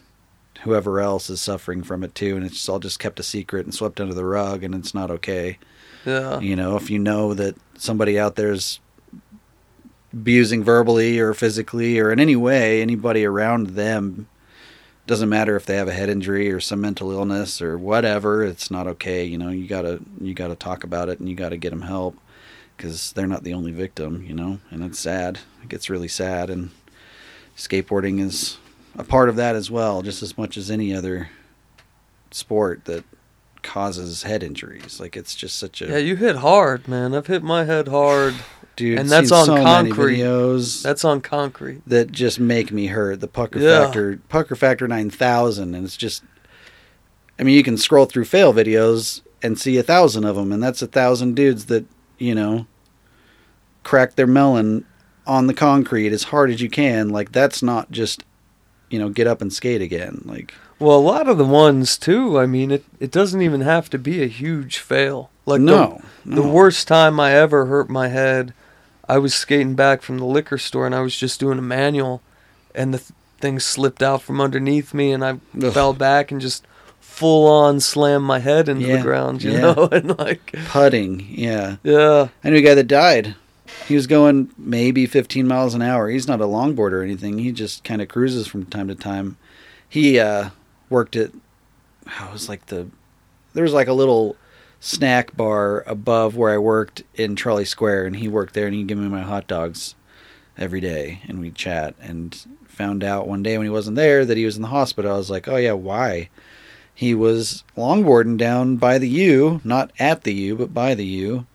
whoever 0.64 1.00
else 1.00 1.30
is 1.30 1.40
suffering 1.42 1.84
from 1.84 2.04
it 2.04 2.14
too 2.16 2.36
and 2.36 2.46
it's 2.46 2.68
all 2.70 2.80
just 2.80 3.00
kept 3.00 3.20
a 3.20 3.24
secret 3.24 3.66
and 3.66 3.74
swept 3.74 4.00
under 4.02 4.14
the 4.14 4.26
rug 4.26 4.64
and 4.64 4.74
it's 4.76 4.94
not 4.94 5.10
okay 5.12 5.58
Yeah. 6.06 6.40
you 6.40 6.56
know, 6.56 6.76
if 6.78 6.90
you 6.90 7.00
know 7.00 7.34
that 7.36 7.56
somebody 7.78 8.18
out 8.20 8.36
there's 8.36 8.80
abusing 10.14 10.64
verbally 10.64 11.20
or 11.20 11.34
physically 11.34 12.00
or 12.00 12.12
in 12.12 12.20
any 12.20 12.36
way 12.36 12.82
anybody 12.82 13.26
around 13.26 13.68
them 13.72 14.28
doesn't 15.08 15.30
matter 15.30 15.56
if 15.56 15.66
they 15.66 15.78
have 15.78 15.88
a 15.88 15.94
head 15.94 16.10
injury 16.10 16.52
or 16.52 16.60
some 16.60 16.82
mental 16.82 17.12
illness 17.12 17.62
or 17.62 17.78
whatever, 17.78 18.44
it's 18.44 18.70
not 18.70 18.88
okay, 18.88 19.24
you 19.24 19.38
know, 19.38 19.50
you 19.50 19.66
got 19.68 19.82
to 19.84 20.02
you 20.22 20.34
got 20.34 20.50
to 20.50 20.56
talk 20.56 20.84
about 20.84 21.10
it 21.10 21.20
and 21.20 21.30
you 21.30 21.36
got 21.36 21.50
to 21.50 21.58
get 21.58 21.72
them 21.72 21.82
help 21.82 22.16
cuz 22.78 23.14
they're 23.14 23.26
not 23.26 23.44
the 23.44 23.54
only 23.54 23.72
victim, 23.72 24.24
you 24.28 24.36
know, 24.36 24.60
and 24.70 24.84
it's 24.84 25.00
sad. 25.00 25.40
It 25.64 25.70
gets 25.70 25.90
really 25.90 26.10
sad 26.10 26.50
and 26.50 26.70
skateboarding 27.56 28.20
is 28.20 28.58
a 28.98 29.04
part 29.04 29.30
of 29.30 29.36
that 29.38 29.56
as 29.56 29.72
well, 29.72 30.02
just 30.02 30.22
as 30.22 30.38
much 30.38 30.58
as 30.58 30.70
any 30.70 30.94
other 30.94 31.30
sport 32.32 32.86
that 32.86 33.04
causes 33.64 34.24
head 34.24 34.44
injuries. 34.44 35.00
Like 35.00 35.16
it's 35.16 35.36
just 35.36 35.58
such 35.58 35.82
a 35.82 35.88
Yeah, 35.88 35.98
you 35.98 36.16
hit 36.16 36.38
hard, 36.38 36.88
man. 36.88 37.16
I've 37.16 37.28
hit 37.28 37.44
my 37.44 37.64
head 37.64 37.88
hard. 37.88 38.36
Dude. 38.78 38.98
and 39.00 39.10
that's 39.10 39.32
on 39.34 39.46
so 39.46 39.62
concrete. 39.62 40.20
videos 40.20 40.82
That's 40.82 41.04
on 41.04 41.20
concrete. 41.20 41.82
that 41.86 42.12
just 42.14 42.40
make 42.40 42.72
me 42.72 42.88
hurt. 42.88 43.20
The 43.20 43.28
pucker 43.28 43.60
Yeah. 43.60 43.84
factor, 43.86 44.20
pucker 44.30 44.56
factor 44.56 44.88
nine 44.88 45.10
thousand, 45.10 45.76
and 45.76 45.84
it's 45.84 45.98
just. 45.98 46.24
I 47.40 47.44
mean, 47.44 47.56
you 47.56 47.64
can 47.64 47.78
scroll 47.78 48.06
through 48.06 48.26
fail 48.26 48.52
videos 48.54 49.22
and 49.44 49.60
see 49.60 49.78
a 49.78 49.84
thousand 49.84 50.24
of 50.24 50.36
them, 50.38 50.52
and 50.52 50.64
that's 50.64 50.82
a 50.82 50.88
thousand 50.88 51.36
dudes 51.36 51.66
that 51.66 51.86
you 52.18 52.34
know 52.34 52.66
crack 53.84 54.16
their 54.16 54.28
melon 54.28 54.86
on 55.26 55.48
the 55.48 55.54
concrete 55.54 56.12
as 56.14 56.24
hard 56.24 56.50
as 56.50 56.62
you 56.62 56.70
can. 56.70 57.10
Like 57.10 57.32
that's 57.32 57.62
not 57.62 57.92
just 57.92 58.24
you 58.90 58.98
know 59.00 59.10
get 59.10 59.28
up 59.28 59.42
and 59.42 59.52
skate 59.52 59.82
again. 59.82 60.22
Like 60.26 60.54
Well, 60.80 60.98
a 60.98 61.00
lot 61.00 61.28
of 61.28 61.38
the 61.38 61.46
ones 61.46 61.98
too. 61.98 62.40
I 62.40 62.46
mean, 62.46 62.72
it 62.72 62.86
it 63.00 63.12
doesn't 63.12 63.42
even 63.42 63.62
have 63.62 63.90
to 63.92 63.98
be 64.00 64.24
a 64.24 64.28
huge 64.28 64.78
fail. 64.80 65.30
Like 65.46 65.60
the- 65.60 65.66
no, 65.66 66.02
the, 66.26 66.42
no. 66.42 66.50
worst 66.52 66.88
time 66.88 67.20
I 67.20 67.34
ever 67.34 67.68
hurt 67.68 67.90
my 67.90 68.08
head, 68.10 68.54
I 69.10 69.18
was 69.20 69.34
skating 69.34 69.76
back 69.76 70.02
from 70.02 70.18
the 70.18 70.26
liquor 70.26 70.58
store 70.58 70.86
and 70.86 70.94
I 70.96 71.00
was 71.02 71.16
just 71.18 71.40
doing 71.40 71.58
a 71.60 71.62
manual, 71.62 72.22
and 72.76 72.94
the 72.94 72.98
th- 73.00 73.12
thing 73.40 73.60
slipped 73.60 74.02
out 74.02 74.22
from 74.22 74.42
underneath 74.42 74.94
me 74.94 75.12
and 75.12 75.24
I 75.24 75.40
Ugh. 75.62 75.72
fell 75.74 75.94
back 75.94 76.32
and 76.32 76.42
just 76.42 76.66
full 77.00 77.48
on 77.48 77.80
slammed 77.80 78.26
my 78.26 78.40
head 78.40 78.68
into 78.70 78.86
Yeah, 78.88 78.98
the 78.98 79.04
ground. 79.04 79.44
You 79.44 79.52
yeah. 79.52 79.60
know, 79.62 79.90
and 79.92 80.18
like 80.18 80.54
putting. 80.70 81.26
Yeah, 81.30 81.78
yeah, 81.84 82.28
I 82.44 82.50
knew 82.50 82.58
a 82.58 82.62
guy 82.62 82.74
that 82.76 82.88
died. 82.88 83.36
He 83.88 83.96
was 83.96 84.08
going 84.08 84.50
maybe 84.58 85.06
15 85.06 85.48
miles 85.48 85.74
an 85.74 85.82
hour. 85.82 86.10
He's 86.10 86.28
not 86.28 86.42
a 86.42 86.46
longboarder 86.46 86.94
or 86.94 87.04
anything. 87.04 87.38
He 87.38 87.52
just 87.52 87.84
kind 87.84 88.02
of 88.02 88.08
cruises 88.08 88.48
from 88.48 88.66
time 88.66 88.88
to 88.88 88.96
time. 88.96 89.38
He 89.88 90.20
uh, 90.20 90.50
worked 90.90 91.16
at, 91.16 91.32
it 92.06 92.32
was 92.34 92.50
like 92.50 92.66
the, 92.68 92.88
there 93.54 93.64
was 93.64 93.74
like 93.74 93.88
a 93.88 93.94
little 93.94 94.36
snack 94.80 95.36
bar 95.36 95.84
above 95.88 96.36
where 96.36 96.54
I 96.54 96.58
worked 96.58 97.04
in 97.16 97.36
Trolley 97.36 97.66
Square, 97.66 98.06
and 98.06 98.16
he 98.16 98.28
worked 98.28 98.54
there, 98.54 98.68
and 98.68 98.76
he'd 98.76 98.88
give 98.88 98.98
me 98.98 99.08
my 99.08 99.22
hot 99.22 99.48
dogs 99.48 99.96
every 100.58 100.82
day, 100.82 101.22
and 101.28 101.40
we'd 101.40 101.56
chat. 101.56 101.96
And 102.02 102.36
found 102.68 103.04
out 103.04 103.28
one 103.28 103.42
day 103.42 103.58
when 103.58 103.66
he 103.66 103.72
wasn't 103.72 103.96
there 103.96 104.24
that 104.24 104.38
he 104.38 104.46
was 104.46 104.56
in 104.56 104.62
the 104.62 104.68
hospital. 104.68 105.14
I 105.14 105.18
was 105.18 105.32
like, 105.32 105.48
oh 105.48 105.56
yeah, 105.56 105.72
why? 105.72 106.30
He 106.94 107.16
was 107.16 107.64
longboarding 107.76 108.38
down 108.38 108.78
by 108.78 108.98
the 108.98 109.10
U, 109.10 109.62
not 109.64 109.92
at 110.00 110.24
the 110.24 110.34
U, 110.34 110.56
but 110.56 110.74
by 110.74 110.94
the 110.94 111.06
U 111.06 111.48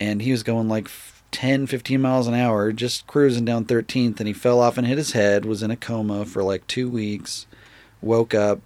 and 0.00 0.22
he 0.22 0.32
was 0.32 0.42
going 0.42 0.68
like 0.68 0.86
f- 0.86 1.22
10 1.30 1.66
15 1.66 2.00
miles 2.00 2.26
an 2.26 2.34
hour 2.34 2.72
just 2.72 3.06
cruising 3.06 3.44
down 3.44 3.64
13th 3.64 4.18
and 4.18 4.26
he 4.26 4.32
fell 4.32 4.60
off 4.60 4.78
and 4.78 4.86
hit 4.86 4.98
his 4.98 5.12
head 5.12 5.44
was 5.44 5.62
in 5.62 5.70
a 5.70 5.76
coma 5.76 6.24
for 6.24 6.42
like 6.42 6.66
two 6.66 6.88
weeks 6.88 7.46
woke 8.00 8.34
up 8.34 8.60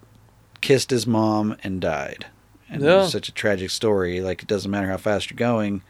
kissed 0.60 0.90
his 0.90 1.06
mom 1.06 1.56
and 1.64 1.80
died 1.80 2.26
and 2.72 2.82
Yeah. 2.82 2.96
was 3.02 3.12
such 3.12 3.28
a 3.28 3.32
tragic 3.32 3.70
story 3.70 4.20
like 4.20 4.42
it 4.42 4.48
doesn't 4.48 4.70
matter 4.70 4.88
how 4.88 4.96
fast 4.96 5.30
you're 5.30 5.36
going 5.36 5.82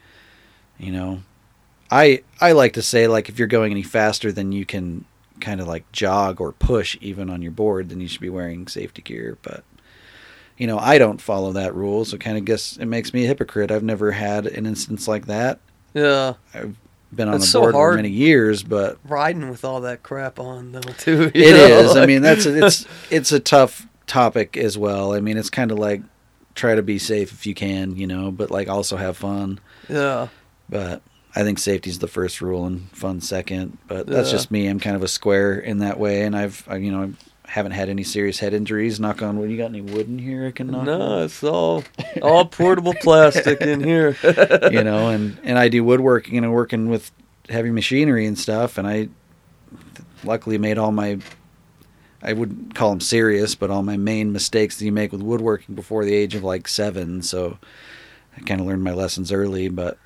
you 0.79 0.93
know 0.93 1.23
i 1.91 2.23
i 2.41 2.53
like 2.53 2.73
to 2.75 2.83
say 2.83 3.07
like 3.07 3.29
if 3.31 3.39
you're 3.39 3.49
going 3.49 3.71
any 3.73 3.83
faster 3.83 4.31
than 4.33 4.53
you 4.53 4.67
can 4.67 5.05
kind 5.41 5.61
of 5.61 5.67
like 5.69 5.91
jog 5.93 6.41
or 6.41 6.53
push 6.53 6.97
even 7.01 7.31
on 7.31 7.41
your 7.43 7.53
board 7.53 7.89
then 7.89 8.01
you 8.01 8.09
should 8.09 8.21
be 8.21 8.29
wearing 8.29 8.67
safety 8.69 9.01
gear 9.03 9.39
but 9.43 9.65
you 10.59 10.67
know, 10.67 10.79
I 10.79 10.99
don't 10.99 11.21
follow 11.21 11.53
that 11.53 11.75
rule, 11.75 12.05
so 12.05 12.19
kind 12.19 12.37
of 12.37 12.45
guess 12.45 12.77
it 12.77 12.85
makes 12.85 13.13
me 13.15 13.25
a 13.25 13.27
hypocrite. 13.27 13.71
I've 13.73 13.83
never 13.83 14.13
had 14.13 14.47
an 14.47 14.67
instance 14.67 15.09
like 15.09 15.27
that. 15.27 15.59
yeah. 15.95 16.35
I've 16.55 16.77
been 17.13 17.27
on 17.29 17.33
That's 17.33 17.47
the 17.47 17.51
so 17.51 17.61
board 17.63 17.73
for 17.73 17.79
hard. 17.79 17.97
many 17.97 18.11
years, 18.11 18.63
but 18.63 18.99
Riding 19.09 19.49
with 19.49 19.65
all 19.65 19.81
that 19.81 20.03
crap 20.05 20.39
on 20.39 20.71
though 20.73 20.81
too. 20.83 21.23
it 21.35 21.37
you 21.37 21.43
is. 21.47 21.95
know, 21.95 22.03
I 22.03 22.07
mean, 22.07 22.21
that's 22.23 22.45
a, 22.47 22.65
it's 22.67 22.87
it's 23.11 23.33
a 23.33 23.41
tough 23.41 23.89
topic 24.07 24.57
as 24.59 24.77
well. 24.79 25.15
I 25.15 25.21
mean, 25.21 25.37
it's 25.39 25.51
kind 25.51 25.73
of 25.73 25.79
like 25.79 26.03
try 26.55 26.75
to 26.75 26.83
be 26.83 26.99
safe 26.99 27.33
if 27.33 27.47
you 27.47 27.55
can, 27.55 27.97
you 27.97 28.07
know, 28.07 28.31
but 28.31 28.51
like 28.51 28.69
also 28.69 28.97
have 28.97 29.17
fun. 29.17 29.59
yeah. 29.89 30.29
But 30.69 31.03
I 31.35 31.43
think 31.43 31.59
safety's 31.59 31.99
the 31.99 32.09
first 32.09 32.41
rule 32.41 32.67
and 32.67 32.91
fun 32.93 33.21
second. 33.21 33.79
But 33.89 34.07
that's 34.07 34.29
Yeah. 34.29 34.37
just 34.37 34.51
me. 34.51 34.67
I'm 34.69 34.81
kind 34.81 34.97
of 34.97 35.03
a 35.03 35.09
square 35.09 35.59
in 35.59 35.79
that 35.79 35.99
way, 35.99 36.23
and 36.23 36.37
I've 36.37 36.65
I, 36.69 36.77
you 36.77 36.91
know 36.93 37.03
I 37.05 37.51
haven't 37.51 37.73
had 37.73 37.89
any 37.91 38.03
serious 38.05 38.39
head 38.39 38.55
injuries. 38.55 38.99
Knock 39.01 39.21
on 39.23 39.39
wood. 39.39 39.51
You 39.51 39.59
got 39.59 39.67
any 39.67 39.81
wood 39.83 40.09
in 40.09 40.19
here? 40.19 40.47
I 40.47 40.51
can 40.51 40.69
knock. 40.69 40.81
on? 40.81 40.87
No, 40.87 41.25
it's 41.25 41.43
all 41.45 41.85
all 42.23 42.45
portable 42.47 42.95
plastic 43.03 43.61
in 43.61 43.83
here. 43.83 44.17
you 44.71 44.83
know, 44.85 45.09
and 45.09 45.39
and 45.45 45.59
I 45.59 45.69
do 45.69 45.85
woodworking 45.85 46.39
and 46.39 46.53
working 46.53 46.89
with 46.89 47.11
heavy 47.51 47.71
machinery 47.71 48.25
and 48.27 48.39
stuff, 48.39 48.79
and 48.79 48.87
I 48.87 49.09
luckily 50.25 50.57
made 50.59 50.79
all 50.79 50.93
my 50.93 51.19
I 52.23 52.33
wouldn't 52.33 52.75
call 52.75 52.91
them 52.91 53.01
serious, 53.01 53.55
but 53.55 53.71
all 53.71 53.83
my 53.83 53.97
main 53.97 54.33
mistakes 54.33 54.79
that 54.79 54.85
you 54.85 54.93
make 54.93 55.13
with 55.13 55.23
woodworking 55.23 55.75
before 55.75 56.05
the 56.05 56.15
age 56.15 56.35
of 56.35 56.45
like 56.45 56.69
seven. 56.69 57.23
So 57.23 57.59
I 58.37 58.41
kind 58.41 58.61
of 58.61 58.67
learned 58.67 58.85
my 58.85 58.93
lessons 58.93 59.33
early, 59.33 59.69
but 59.69 59.99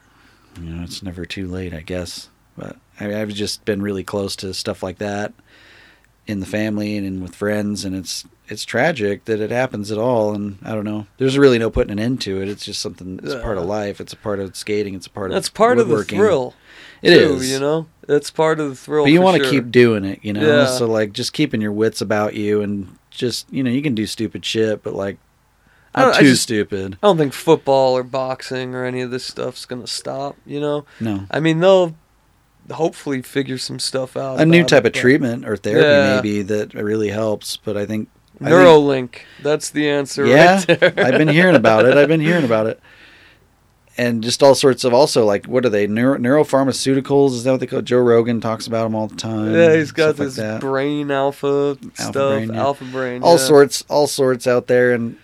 you 0.61 0.71
know, 0.71 0.83
it's 0.83 1.03
never 1.03 1.27
too 1.27 1.47
late, 1.47 1.75
I 1.75 1.81
guess. 1.81 2.29
But 2.57 2.77
I, 2.99 3.21
I've 3.21 3.29
just 3.29 3.65
been 3.65 3.83
really 3.83 4.05
close 4.05 4.35
to 4.37 4.55
stuff 4.55 4.83
like 4.83 4.99
that 4.99 5.35
in 6.27 6.41
the 6.41 6.47
family 6.47 6.97
and 6.97 7.07
in, 7.07 7.23
with 7.23 7.35
friends, 7.35 7.85
and 7.85 7.95
it's 7.95 8.25
it's 8.49 8.65
tragic 8.65 9.25
that 9.27 9.41
it 9.41 9.51
happens 9.51 9.93
at 9.93 9.99
all. 9.99 10.35
And 10.35 10.59
I 10.63 10.73
don't 10.73 10.85
know. 10.85 11.07
There's 11.19 11.39
really 11.39 11.59
no 11.59 11.71
putting 11.71 11.93
an 11.93 11.99
end 11.99 12.21
to 12.23 12.41
it. 12.41 12.49
It's 12.49 12.65
just 12.65 12.81
something. 12.81 13.21
It's 13.23 13.35
part 13.35 13.59
of 13.59 13.65
life. 13.65 14.01
It's 14.01 14.13
a 14.13 14.17
part 14.17 14.41
of 14.41 14.57
skating. 14.57 14.95
It's 14.95 15.07
a 15.07 15.11
part 15.11 15.31
That's 15.31 15.49
of 15.49 15.55
part 15.55 15.79
of 15.79 15.89
the 15.89 16.05
thrill. 16.05 16.55
It 17.03 17.15
too, 17.15 17.35
is. 17.37 17.51
you 17.51 17.61
know. 17.61 17.87
That's 18.07 18.31
part 18.31 18.61
of 18.61 18.69
the 18.71 18.77
thrill. 18.77 19.05
but 19.05 19.11
you 19.13 19.21
want 19.21 19.39
to 19.39 19.43
sure. 19.45 19.53
keep 19.53 19.71
doing 19.71 20.05
it, 20.05 20.21
you 20.23 20.33
know. 20.33 20.47
Yeah. 20.47 20.67
So 20.67 20.87
like, 20.87 21.13
just 21.13 21.33
keeping 21.33 21.61
your 21.61 21.73
wits 21.73 22.01
about 22.01 22.35
you, 22.35 22.63
and 22.63 22.97
just 23.11 23.53
you 23.53 23.63
know, 23.63 23.71
you 23.71 23.83
can 23.83 23.95
do 23.95 24.07
stupid 24.07 24.45
shit, 24.45 24.83
but 24.83 24.95
like, 24.95 25.19
not 25.97 26.15
too 26.17 26.27
just- 26.31 26.43
stupid. 26.43 26.99
I 27.03 27.07
don't 27.07 27.19
think 27.19 27.33
football 27.33 27.97
or 27.97 28.03
boxing 28.03 28.75
or 28.75 28.85
any 28.85 29.01
of 29.01 29.11
this 29.11 29.25
stuff's 29.25 29.65
gonna 29.67 29.87
stop. 29.87 30.37
You 30.47 30.61
know. 30.61 30.85
No. 31.01 31.27
I 31.31 31.41
mean, 31.41 31.61
they'll 31.61 31.97
hopefully 32.71 33.23
figure 33.23 33.59
some 33.59 33.79
stuff 33.79 34.17
out. 34.17 34.41
A 34.41 34.47
new 34.47 34.65
type 34.65 34.85
it, 34.85 34.89
of 34.89 34.93
treatment 34.93 35.47
or 35.47 35.57
therapy 35.57 35.83
Yeah. 35.87 36.17
maybe 36.17 36.43
that 36.43 36.75
really 36.75 37.11
helps, 37.11 37.57
but 37.57 37.77
I 37.77 37.87
think 37.87 38.09
I 38.41 38.45
think- 38.45 38.51
Neuralink. 38.51 39.15
That's 39.43 39.71
the 39.71 39.89
answer. 39.89 40.27
Yeah, 40.27 40.57
right 40.57 40.67
there. 40.81 40.95
I've 40.99 41.19
been 41.19 41.29
hearing 41.29 41.55
about 41.57 41.87
it. 41.87 41.97
I've 41.97 42.09
been 42.09 42.21
hearing 42.21 42.45
about 42.45 42.67
it. 42.67 42.81
And 43.99 44.23
just 44.23 44.43
all 44.43 44.55
sorts 44.55 44.85
of 44.85 44.93
also 44.93 45.25
like 45.25 45.47
what 45.47 45.65
are 45.65 45.71
they 45.71 45.87
neuro, 45.87 46.19
neuropharmaceuticals? 46.19 47.31
Is 47.31 47.45
that 47.45 47.53
what 47.53 47.61
they 47.61 47.67
call? 47.67 47.81
Joe 47.83 47.99
Rogan 48.01 48.41
talks 48.41 48.67
about 48.67 48.85
them 48.85 48.95
all 48.95 49.07
the 49.07 49.17
time. 49.17 49.55
Yeah, 49.55 49.75
he's 49.75 49.93
got 49.93 50.09
like 50.09 50.17
this 50.19 50.37
that. 50.37 50.61
brain 50.61 51.11
alpha, 51.11 51.79
stuff, 51.95 52.13
brain, 52.13 52.51
yeah. 52.53 52.61
alpha 52.61 52.85
brain. 52.85 53.23
all 53.23 53.39
yeah. 53.39 53.45
sorts, 53.45 53.85
all 53.89 54.07
sorts 54.07 54.47
out 54.47 54.67
there, 54.67 54.93
and 54.93 55.13
That 55.15 55.21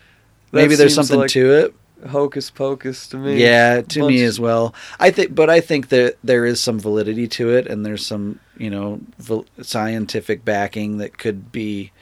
maybe 0.53 0.75
there's 0.75 0.95
something 0.95 1.19
like 1.21 1.31
to 1.31 1.51
it. 1.53 1.75
hocus 2.09 2.51
pocus 2.51 3.07
to 3.09 3.19
me. 3.19 3.41
Yeah, 3.43 3.83
to 3.83 4.07
me 4.09 4.23
as 4.23 4.41
well. 4.41 4.75
I 4.99 5.11
think, 5.11 5.35
but 5.35 5.51
I 5.51 5.61
think 5.61 5.91
that 5.91 6.17
there 6.25 6.47
is 6.47 6.59
some 6.61 6.81
validity 6.81 7.29
to 7.29 7.51
it, 7.51 7.67
and 7.67 7.85
there's 7.85 8.07
some 8.07 8.41
you 8.57 8.71
know 8.71 9.01
val- 9.19 9.45
scientific 9.61 10.45
backing 10.47 10.97
that 10.97 11.19
could 11.19 11.53
be, 11.53 11.93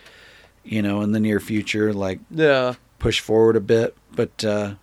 you 0.62 0.82
know, 0.82 1.00
in 1.02 1.10
the 1.10 1.20
near 1.20 1.40
future, 1.40 1.92
like 1.92 2.20
Yeah. 2.30 2.74
push 3.00 3.18
forward 3.18 3.56
a 3.56 3.60
bit. 3.60 3.96
But 4.14 4.44
uh, 4.44 4.74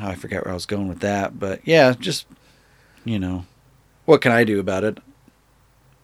oh, 0.00 0.06
I 0.06 0.14
forgot 0.14 0.44
where 0.44 0.52
I 0.52 0.54
was 0.54 0.66
going 0.66 0.88
with 0.88 1.00
that. 1.00 1.38
But 1.38 1.60
yeah, 1.64 1.94
just 1.98 2.26
you 3.04 3.18
know, 3.18 3.44
what 4.04 4.20
can 4.20 4.32
I 4.32 4.44
do 4.44 4.60
about 4.60 4.84
it? 4.84 4.98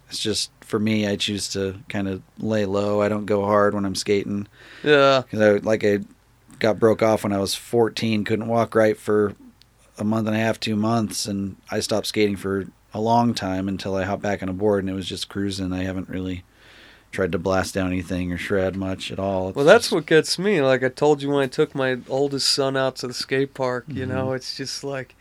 It's 0.08 0.18
just 0.18 0.50
for 0.60 0.78
me. 0.78 1.06
I 1.06 1.16
choose 1.16 1.48
to 1.50 1.76
kind 1.88 2.08
of 2.08 2.22
lay 2.38 2.64
low. 2.66 3.00
I 3.02 3.08
don't 3.08 3.26
go 3.26 3.44
hard 3.44 3.74
when 3.74 3.84
I'm 3.84 3.94
skating 3.94 4.46
Yeah. 4.82 5.22
because 5.22 5.40
I 5.40 5.50
like 5.58 5.84
I 5.84 6.00
got 6.58 6.78
broke 6.78 7.02
off 7.02 7.24
when 7.24 7.32
I 7.32 7.38
was 7.38 7.54
14. 7.54 8.24
Couldn't 8.24 8.48
walk 8.48 8.74
right 8.74 8.96
for 8.96 9.34
a 9.98 10.04
month 10.04 10.26
and 10.26 10.36
a 10.36 10.40
half, 10.40 10.58
two 10.60 10.76
months, 10.76 11.26
and 11.26 11.56
I 11.70 11.80
stopped 11.80 12.06
skating 12.06 12.36
for 12.36 12.66
a 12.92 13.00
long 13.00 13.34
time 13.34 13.68
until 13.68 13.96
I 13.96 14.04
hopped 14.04 14.22
back 14.22 14.42
on 14.42 14.48
a 14.48 14.52
board, 14.52 14.82
and 14.84 14.90
it 14.90 14.94
was 14.94 15.08
just 15.08 15.28
cruising. 15.28 15.72
I 15.72 15.82
haven't 15.82 16.08
really 16.08 16.44
tried 17.14 17.32
to 17.32 17.38
blast 17.38 17.74
down 17.74 17.86
anything 17.88 18.32
or 18.32 18.36
shred 18.38 18.76
much 18.76 19.10
at 19.12 19.18
all. 19.18 19.48
It's 19.48 19.56
Well, 19.56 19.64
that's 19.64 19.84
just- 19.86 19.92
what 19.92 20.06
gets 20.06 20.38
me. 20.38 20.60
Like 20.60 20.82
I 20.84 20.88
told 20.88 21.22
you 21.22 21.30
when 21.30 21.42
I 21.42 21.46
took 21.46 21.74
my 21.74 21.98
oldest 22.08 22.48
son 22.48 22.76
out 22.76 22.96
to 22.96 23.06
the 23.08 23.14
skate 23.14 23.54
park, 23.54 23.84
you 23.88 24.04
Mhm. 24.04 24.08
know, 24.08 24.32
it's 24.32 24.56
just 24.56 24.84
like 24.84 25.14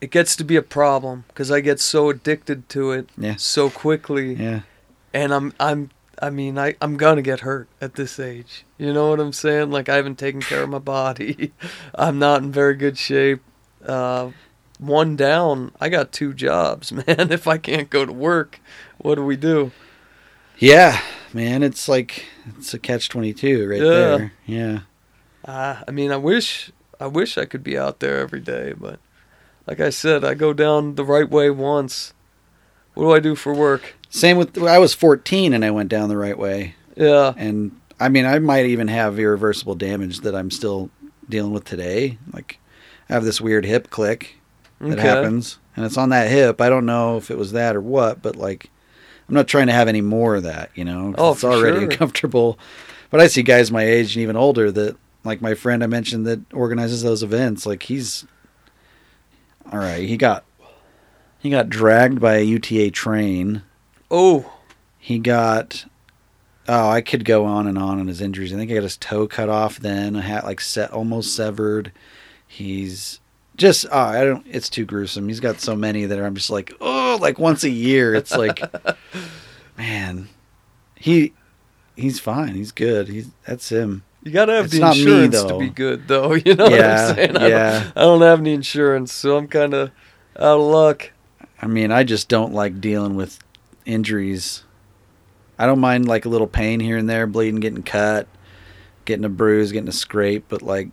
it 0.00 0.10
gets 0.10 0.34
to 0.36 0.44
be 0.44 0.56
a 0.56 0.62
problem 0.62 1.24
because 1.28 1.50
I 1.50 1.60
get 1.60 1.78
so 1.80 2.08
addicted 2.10 2.68
to 2.70 2.92
it 2.92 3.08
Yeah. 3.18 3.34
so 3.36 3.68
quickly, 3.70 4.34
yeah. 4.34 4.60
and 5.12 5.32
I'm 5.34 5.52
I'm 5.60 5.90
I 6.22 6.30
mean 6.30 6.58
I 6.58 6.74
I'm 6.80 6.96
gonna 6.96 7.22
get 7.22 7.40
hurt 7.40 7.68
at 7.80 7.94
this 7.94 8.18
age. 8.18 8.64
You 8.78 8.92
know 8.92 9.10
what 9.10 9.20
I'm 9.20 9.32
saying? 9.32 9.70
Like 9.70 9.88
I 9.88 9.96
haven't 9.96 10.18
taken 10.18 10.40
care 10.40 10.62
of 10.62 10.70
my 10.70 10.78
body. 10.78 11.52
I'm 11.94 12.18
not 12.18 12.42
in 12.42 12.50
very 12.52 12.74
good 12.74 12.96
shape. 12.98 13.40
Uh, 13.86 14.30
one 14.78 15.14
down. 15.16 15.72
I 15.80 15.88
got 15.90 16.12
two 16.12 16.32
jobs, 16.32 16.90
man. 17.06 17.30
If 17.30 17.46
I 17.46 17.58
can't 17.58 17.90
go 17.90 18.06
to 18.06 18.12
work, 18.12 18.58
what 18.98 19.16
do 19.16 19.24
we 19.24 19.36
do? 19.36 19.70
Yeah, 20.60 21.00
man, 21.32 21.62
it's 21.62 21.88
like 21.88 22.26
it's 22.56 22.74
a 22.74 22.78
catch 22.78 23.08
twenty 23.08 23.32
two 23.32 23.68
right 23.68 23.80
Yeah. 23.80 23.88
there. 23.88 24.32
Yeah. 24.46 24.80
Uh, 25.44 25.82
I 25.88 25.90
mean, 25.90 26.12
I 26.12 26.16
wish 26.16 26.70
I 27.00 27.06
wish 27.06 27.38
I 27.38 27.46
could 27.46 27.64
be 27.64 27.78
out 27.78 28.00
there 28.00 28.18
every 28.18 28.40
day, 28.40 28.74
but 28.78 29.00
like 29.66 29.80
I 29.80 29.90
said, 29.90 30.22
I 30.24 30.34
go 30.34 30.52
down 30.52 30.96
the 30.96 31.04
right 31.04 31.28
way 31.28 31.50
once. 31.50 32.12
What 32.94 33.04
do 33.04 33.12
I 33.12 33.20
do 33.20 33.34
for 33.34 33.54
work? 33.54 33.94
Same 34.10 34.36
with 34.36 34.58
I 34.62 34.78
was 34.78 34.92
fourteen 34.92 35.54
and 35.54 35.64
I 35.64 35.70
went 35.70 35.88
down 35.88 36.08
the 36.08 36.16
right 36.18 36.36
way. 36.38 36.74
Yeah, 36.96 37.32
And 37.36 37.80
I 37.98 38.10
mean 38.10 38.26
I 38.26 38.38
might 38.40 38.66
even 38.66 38.88
have 38.88 39.18
irreversible 39.18 39.76
damage 39.76 40.20
that 40.20 40.34
I'm 40.34 40.50
still 40.50 40.90
dealing 41.28 41.52
with 41.52 41.64
today. 41.64 42.18
Like 42.32 42.58
I 43.08 43.14
have 43.14 43.24
this 43.24 43.40
weird 43.40 43.64
hip 43.64 43.88
click 43.88 44.34
that 44.80 44.98
okay. 44.98 45.08
happens. 45.08 45.58
And 45.76 45.86
it's 45.86 45.96
on 45.96 46.10
that 46.10 46.28
hip. 46.30 46.60
I 46.60 46.68
don't 46.68 46.84
know 46.84 47.16
if 47.16 47.30
it 47.30 47.38
was 47.38 47.52
that 47.52 47.76
or 47.76 47.80
what, 47.80 48.20
but 48.20 48.36
like 48.36 48.68
I'm 49.30 49.34
not 49.34 49.46
trying 49.46 49.68
to 49.68 49.72
have 49.72 49.86
any 49.86 50.00
more 50.00 50.34
of 50.34 50.42
that, 50.42 50.72
you 50.74 50.84
know. 50.84 51.14
Oh, 51.16 51.30
it's 51.30 51.44
already 51.44 51.76
sure. 51.76 51.88
uncomfortable. 51.88 52.58
But 53.10 53.20
I 53.20 53.28
see 53.28 53.44
guys 53.44 53.70
my 53.70 53.84
age 53.84 54.16
and 54.16 54.22
even 54.24 54.34
older 54.34 54.72
that 54.72 54.96
like 55.22 55.40
my 55.40 55.54
friend 55.54 55.84
I 55.84 55.86
mentioned 55.86 56.26
that 56.26 56.40
organizes 56.52 57.04
those 57.04 57.22
events, 57.22 57.64
like 57.64 57.84
he's 57.84 58.26
all 59.70 59.78
right, 59.78 60.02
he 60.08 60.16
got 60.16 60.44
he 61.38 61.48
got 61.48 61.68
dragged 61.70 62.20
by 62.20 62.38
a 62.38 62.42
UTA 62.42 62.90
train. 62.90 63.62
Oh, 64.10 64.52
He 64.98 65.20
got 65.20 65.84
oh, 66.66 66.88
I 66.88 67.00
could 67.00 67.24
go 67.24 67.44
on 67.44 67.68
and 67.68 67.78
on 67.78 68.00
on 68.00 68.08
his 68.08 68.20
injuries. 68.20 68.52
I 68.52 68.56
think 68.56 68.68
he 68.68 68.74
got 68.74 68.82
his 68.82 68.96
toe 68.96 69.28
cut 69.28 69.48
off 69.48 69.78
then, 69.78 70.16
a 70.16 70.22
hat 70.22 70.42
like 70.42 70.60
set 70.60 70.90
almost 70.90 71.36
severed. 71.36 71.92
He's 72.48 73.19
just 73.60 73.84
oh, 73.92 73.98
I 73.98 74.24
don't 74.24 74.44
it's 74.48 74.70
too 74.70 74.86
gruesome. 74.86 75.28
He's 75.28 75.38
got 75.38 75.60
so 75.60 75.76
many 75.76 76.06
that 76.06 76.18
I'm 76.18 76.34
just 76.34 76.50
like, 76.50 76.72
oh, 76.80 77.18
like 77.20 77.38
once 77.38 77.62
a 77.62 77.70
year. 77.70 78.14
It's 78.14 78.34
like 78.36 78.60
man. 79.78 80.28
He 80.96 81.34
he's 81.94 82.18
fine. 82.18 82.54
He's 82.54 82.72
good. 82.72 83.08
He's 83.08 83.28
that's 83.46 83.70
him. 83.70 84.02
you 84.22 84.32
gotta 84.32 84.54
have 84.54 84.64
It's 84.64 84.74
the 84.74 84.80
not 84.80 84.96
me, 84.96 85.02
insurance 85.02 85.42
to 85.42 85.58
be 85.58 85.68
good, 85.68 86.08
though. 86.08 86.34
You 86.44 86.54
know 86.54 86.64
what 86.64 86.80
I'm 86.80 87.14
saying? 87.14 87.36
I 87.36 87.48
yeah. 87.48 87.80
Don't, 87.84 87.96
I 87.96 88.00
don't 88.00 88.22
have 88.22 88.40
any 88.40 88.54
insurance, 88.54 89.12
so 89.12 89.36
I'm 89.36 89.46
kind 89.46 89.74
of 89.74 89.90
out 90.36 90.58
of 90.58 90.62
luck. 90.62 91.12
I 91.60 91.66
mean, 91.66 91.92
I 91.92 92.02
just 92.04 92.28
don't 92.28 92.54
like 92.54 92.80
dealing 92.80 93.14
with 93.14 93.38
injuries. 93.84 94.64
I 95.58 95.66
don't 95.66 95.80
mind 95.80 96.08
like 96.08 96.24
a 96.24 96.30
little 96.30 96.46
pain 96.46 96.80
here 96.80 96.96
and 96.96 97.08
there, 97.08 97.26
bleeding, 97.26 97.60
getting 97.60 97.82
cut, 97.82 98.26
getting 99.04 99.26
a 99.26 99.28
bruise, 99.28 99.70
getting 99.70 99.88
a 99.88 99.92
scrape, 99.92 100.46
but 100.48 100.62
like 100.62 100.88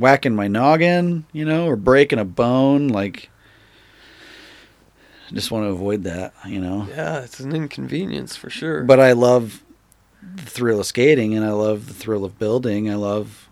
whacking 0.00 0.34
my 0.34 0.48
noggin, 0.48 1.26
you 1.32 1.44
know, 1.44 1.66
or 1.66 1.76
breaking 1.76 2.18
a 2.18 2.24
bone, 2.24 2.88
like 2.88 3.30
I 5.30 5.34
just 5.34 5.50
want 5.50 5.64
to 5.64 5.68
avoid 5.68 6.02
that, 6.04 6.32
you 6.46 6.60
know. 6.60 6.88
Yeah, 6.90 7.20
it's 7.20 7.38
an 7.38 7.54
inconvenience 7.54 8.34
for 8.34 8.50
sure. 8.50 8.82
But 8.82 8.98
I 8.98 9.12
love 9.12 9.62
the 10.22 10.42
thrill 10.42 10.80
of 10.80 10.86
skating 10.86 11.34
and 11.34 11.44
I 11.44 11.50
love 11.50 11.86
the 11.86 11.94
thrill 11.94 12.24
of 12.24 12.38
building. 12.38 12.90
I 12.90 12.96
love, 12.96 13.48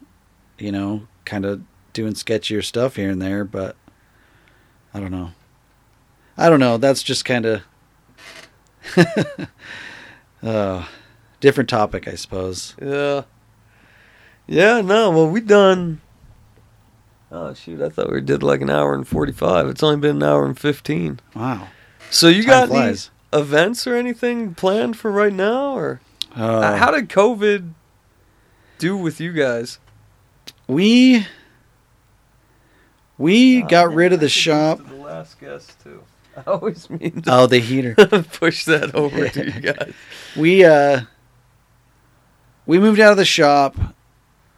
you 0.59 0.73
know, 0.73 1.07
kind 1.25 1.45
of 1.45 1.63
doing 1.93 2.15
sketchier 2.15 2.65
stuff 2.65 2.97
here 2.97 3.11
and 3.11 3.23
there, 3.23 3.45
but 3.45 3.77
I 4.93 5.01
don't 5.01 5.13
know. 5.13 5.33
I 6.37 6.51
don't 6.51 6.61
know. 6.61 6.79
That's 6.79 7.03
just 7.03 7.25
kind 7.25 7.47
of 7.47 7.63
uh, 10.43 10.87
different 11.41 11.69
topic, 11.69 12.09
I 12.09 12.15
suppose. 12.15 12.75
yeah, 12.81 13.23
yeah. 14.47 14.81
No, 14.81 15.11
well, 15.11 15.29
we 15.29 15.41
done. 15.41 16.01
Oh 17.31 17.53
shoot! 17.55 17.81
I 17.83 17.89
thought 17.91 18.11
we 18.11 18.21
did 18.21 18.43
like 18.43 18.61
an 18.63 18.71
hour 18.71 18.95
and 18.95 19.07
forty-five. 19.07 19.67
It's 19.69 19.83
only 19.83 19.99
been 19.99 20.17
an 20.17 20.23
hour 20.23 20.47
and 20.47 20.59
fifteen. 20.59 21.21
Wow. 21.35 21.69
So 22.11 22.29
you 22.29 22.43
Time 22.43 22.69
got 22.69 22.77
any 22.85 22.99
events 23.33 23.87
or 23.87 23.95
anything 23.95 24.55
planned 24.55 24.97
for 24.97 25.11
right 25.11 25.33
now, 25.33 25.75
or 25.75 26.01
Uh, 26.35 26.77
how 26.77 26.91
did 26.91 27.09
COVID 27.11 27.73
do 28.79 28.97
with 28.97 29.21
you 29.21 29.33
guys? 29.33 29.79
we 30.67 31.27
we 33.19 33.63
got 33.63 33.93
rid 33.93 34.13
of 34.13 34.21
the 34.21 34.29
shop. 34.29 34.79
The 34.89 34.95
last 34.95 35.41
guest 35.41 35.77
too. 35.83 36.03
I 36.37 36.43
always 36.51 36.89
mean 36.89 37.23
to 37.23 37.35
Oh, 37.35 37.47
the 37.47 37.59
heater. 37.59 37.95
push 38.33 38.65
that 38.67 38.95
over 38.95 39.29
to 39.29 39.45
you 39.45 39.61
guys. 39.73 39.93
we 40.37 40.65
uh 40.65 41.03
we 42.65 42.79
moved 42.79 43.01
out 43.01 43.11
of 43.13 43.17
the 43.19 43.25
shop 43.25 43.77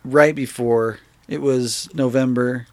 right 0.05 0.35
before 0.35 0.99
it 1.31 1.41
was 1.41 1.89
November. 1.95 2.67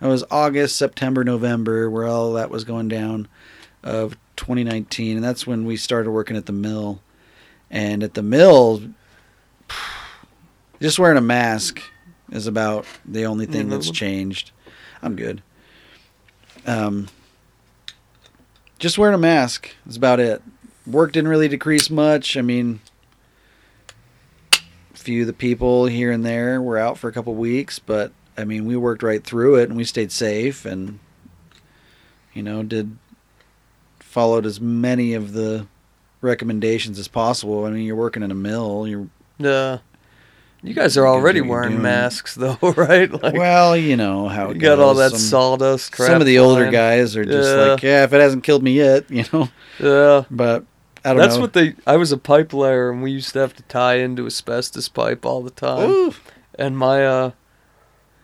It 0.00 0.06
was 0.06 0.22
August, 0.30 0.76
September, 0.76 1.24
November 1.24 1.88
where 1.88 2.06
all 2.06 2.34
that 2.34 2.50
was 2.50 2.62
going 2.62 2.88
down 2.88 3.26
of 3.82 4.16
2019 4.36 5.16
and 5.16 5.24
that's 5.24 5.46
when 5.46 5.64
we 5.64 5.76
started 5.76 6.10
working 6.10 6.36
at 6.36 6.46
the 6.46 6.52
mill. 6.52 7.00
And 7.70 8.02
at 8.02 8.12
the 8.12 8.22
mill 8.22 8.82
just 10.80 10.98
wearing 10.98 11.16
a 11.16 11.22
mask 11.22 11.82
is 12.30 12.46
about 12.46 12.84
the 13.06 13.24
only 13.24 13.46
thing 13.46 13.70
that's 13.70 13.90
changed. 13.90 14.50
I'm 15.00 15.16
good. 15.16 15.42
Um 16.66 17.08
just 18.78 18.98
wearing 18.98 19.14
a 19.14 19.18
mask 19.18 19.70
is 19.88 19.96
about 19.96 20.20
it. 20.20 20.42
Work 20.86 21.12
didn't 21.12 21.30
really 21.30 21.48
decrease 21.48 21.88
much. 21.88 22.36
I 22.36 22.42
mean, 22.42 22.80
few 25.02 25.22
of 25.22 25.26
the 25.26 25.32
people 25.32 25.86
here 25.86 26.10
and 26.10 26.24
there 26.24 26.60
were 26.62 26.78
out 26.78 26.98
for 26.98 27.08
a 27.08 27.12
couple 27.12 27.34
weeks, 27.34 27.78
but 27.78 28.12
I 28.36 28.44
mean, 28.44 28.64
we 28.66 28.76
worked 28.76 29.02
right 29.02 29.22
through 29.22 29.56
it 29.56 29.68
and 29.68 29.76
we 29.76 29.84
stayed 29.84 30.10
safe 30.12 30.64
and 30.64 30.98
you 32.32 32.42
know, 32.42 32.62
did 32.62 32.96
followed 34.00 34.46
as 34.46 34.60
many 34.60 35.14
of 35.14 35.32
the 35.32 35.66
recommendations 36.20 36.98
as 36.98 37.08
possible. 37.08 37.64
I 37.64 37.70
mean, 37.70 37.84
you're 37.84 37.96
working 37.96 38.22
in 38.22 38.30
a 38.30 38.34
mill, 38.34 38.86
you're 38.86 39.08
Yeah. 39.38 39.78
You 40.64 40.74
guys 40.74 40.96
are 40.96 41.00
You 41.00 41.06
can 41.06 41.12
do 41.14 41.20
already 41.22 41.40
wearing 41.40 41.70
doing. 41.70 41.82
masks 41.82 42.34
though, 42.36 42.56
right? 42.76 43.10
Like 43.10 43.34
well, 43.34 43.76
you 43.76 43.96
know 43.96 44.28
how 44.28 44.50
it 44.50 44.54
you 44.54 44.60
got 44.60 44.78
all 44.78 44.94
that 44.94 45.10
Some- 45.10 45.18
sawdust 45.18 45.92
crap. 45.92 46.08
Some 46.10 46.20
of 46.20 46.26
the 46.26 46.38
older 46.38 46.60
flying. 46.62 46.72
guys 46.72 47.16
are 47.16 47.24
just 47.24 47.48
Yeah. 47.50 47.62
like, 47.72 47.82
yeah, 47.82 48.04
if 48.04 48.12
it 48.12 48.20
hasn't 48.20 48.44
killed 48.44 48.62
me 48.62 48.72
yet, 48.74 49.10
you 49.10 49.24
know. 49.32 49.48
Yeah. 49.80 50.24
But 50.30 50.64
I 51.04 51.08
don't 51.10 51.18
That's 51.18 51.34
know. 51.36 51.40
what 51.42 51.52
they 51.52 51.74
I 51.86 51.96
was 51.96 52.12
a 52.12 52.16
pipe 52.18 52.52
layer 52.52 52.90
and 52.90 53.02
we 53.02 53.10
used 53.10 53.32
to 53.32 53.40
have 53.40 53.54
to 53.56 53.62
tie 53.64 53.94
into 53.96 54.26
asbestos 54.26 54.88
pipe 54.88 55.24
all 55.26 55.42
the 55.42 55.50
time. 55.50 55.90
Ooh. 55.90 56.14
and 56.58 56.76
my 56.78 57.04
uh 57.04 57.30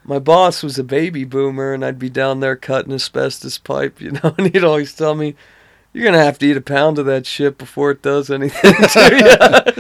my 0.04 0.18
boss 0.18 0.62
was 0.62 0.78
a 0.78 0.84
baby 0.84 1.24
boomer 1.24 1.74
and 1.74 1.84
I'd 1.84 1.98
be 1.98 2.08
down 2.08 2.40
there 2.40 2.56
cutting 2.56 2.92
asbestos 2.94 3.58
pipe, 3.58 4.00
you 4.00 4.12
know, 4.12 4.34
and 4.38 4.52
he'd 4.52 4.64
always 4.64 4.94
tell 4.94 5.14
me, 5.14 5.34
You're 5.92 6.04
gonna 6.04 6.22
have 6.22 6.38
to 6.38 6.46
eat 6.46 6.56
a 6.56 6.60
pound 6.62 6.98
of 6.98 7.06
that 7.06 7.26
shit 7.26 7.58
before 7.58 7.90
it 7.90 8.00
does 8.02 8.30
anything 8.30 8.74
to 8.92 9.16
you. 9.16 9.72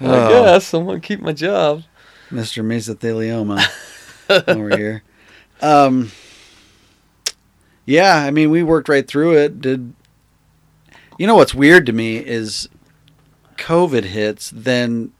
I 0.00 0.06
Oh. 0.06 0.28
guess 0.44 0.74
I'm 0.74 0.86
gonna 0.86 0.98
keep 1.00 1.20
my 1.20 1.32
job. 1.32 1.84
Mr. 2.30 2.64
Mesothelioma 2.64 3.64
over 4.48 4.76
here. 4.76 5.02
Um, 5.62 6.10
yeah, 7.86 8.16
I 8.16 8.30
mean, 8.30 8.50
we 8.50 8.62
worked 8.62 8.88
right 8.88 9.06
through 9.06 9.36
it. 9.36 9.60
Did 9.60 9.92
you 11.18 11.26
know 11.26 11.34
what's 11.36 11.54
weird 11.54 11.86
to 11.86 11.92
me 11.92 12.16
is 12.16 12.68
COVID 13.56 14.04
hits, 14.04 14.50
then 14.54 15.12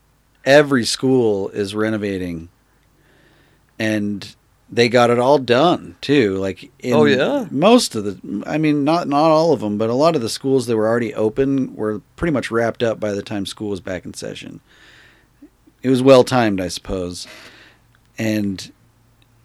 every 0.44 0.84
school 0.84 1.48
is 1.50 1.74
renovating, 1.74 2.48
and 3.78 4.34
they 4.70 4.88
got 4.88 5.10
it 5.10 5.18
all 5.18 5.38
done 5.38 5.96
too. 6.00 6.36
Like, 6.36 6.70
in 6.80 6.94
Oh, 6.94 7.04
yeah? 7.04 7.46
most 7.50 7.94
of 7.94 8.04
the, 8.04 8.42
I 8.46 8.58
mean, 8.58 8.82
not 8.84 9.06
not 9.08 9.30
all 9.30 9.52
of 9.52 9.60
them, 9.60 9.78
but 9.78 9.90
a 9.90 9.94
lot 9.94 10.16
of 10.16 10.22
the 10.22 10.28
schools 10.28 10.66
that 10.66 10.76
were 10.76 10.88
already 10.88 11.14
open 11.14 11.74
were 11.76 12.00
pretty 12.16 12.32
much 12.32 12.50
wrapped 12.50 12.82
up 12.82 12.98
by 12.98 13.12
the 13.12 13.22
time 13.22 13.46
school 13.46 13.70
was 13.70 13.80
back 13.80 14.04
in 14.04 14.14
session. 14.14 14.60
It 15.82 15.90
was 15.90 16.02
well 16.02 16.24
timed, 16.24 16.60
I 16.60 16.68
suppose, 16.68 17.26
and 18.18 18.72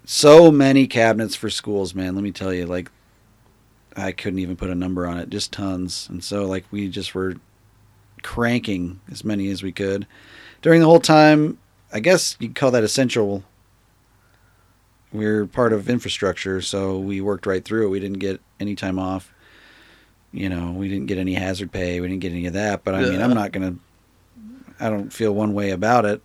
so 0.06 0.50
many 0.52 0.88
cabinets 0.88 1.36
for 1.36 1.50
schools, 1.50 1.94
man. 1.94 2.16
Let 2.16 2.24
me 2.24 2.32
tell 2.32 2.54
you, 2.54 2.66
like, 2.66 2.90
I 4.00 4.12
couldn't 4.12 4.40
even 4.40 4.56
put 4.56 4.70
a 4.70 4.76
number 4.76 5.06
on 5.06 5.18
it, 5.18 5.30
just 5.30 5.52
tons. 5.52 6.08
And 6.10 6.24
so, 6.24 6.46
like, 6.46 6.66
we 6.72 6.88
just 6.88 7.14
were 7.14 7.36
cranking 8.22 9.00
as 9.12 9.24
many 9.24 9.50
as 9.50 9.64
we 9.64 9.72
could 9.72 10.06
during 10.62 10.82
the 10.82 10.88
whole 10.88 11.00
time. 11.00 11.58
I 11.92 12.00
guess 12.00 12.38
you'd 12.40 12.56
call 12.56 12.72
that 12.72 12.84
essential. 12.84 13.44
We're 15.12 15.48
part 15.48 15.74
of 15.74 15.90
infrastructure, 15.90 16.62
so 16.62 17.00
we 17.00 17.20
worked 17.20 17.46
right 17.46 17.66
through 17.66 17.88
it. 17.88 17.90
We 17.90 18.00
didn't 18.00 18.20
get 18.20 18.42
any 18.60 18.76
time 18.76 19.00
off. 19.00 19.34
You 20.32 20.50
know, 20.50 20.72
we 20.72 20.88
didn't 20.88 21.08
get 21.08 21.18
any 21.18 21.34
hazard 21.34 21.72
pay. 21.72 22.00
We 22.00 22.08
didn't 22.08 22.22
get 22.22 22.32
any 22.32 22.46
of 22.46 22.54
that. 22.54 22.84
But 22.84 22.94
I 22.94 23.02
mean, 23.02 23.20
I'm 23.20 23.34
not 23.34 23.52
gonna. 23.52 23.76
I 24.80 24.90
don't 24.90 25.12
feel 25.12 25.34
one 25.34 25.54
way 25.54 25.72
about 25.72 26.06
it. 26.06 26.22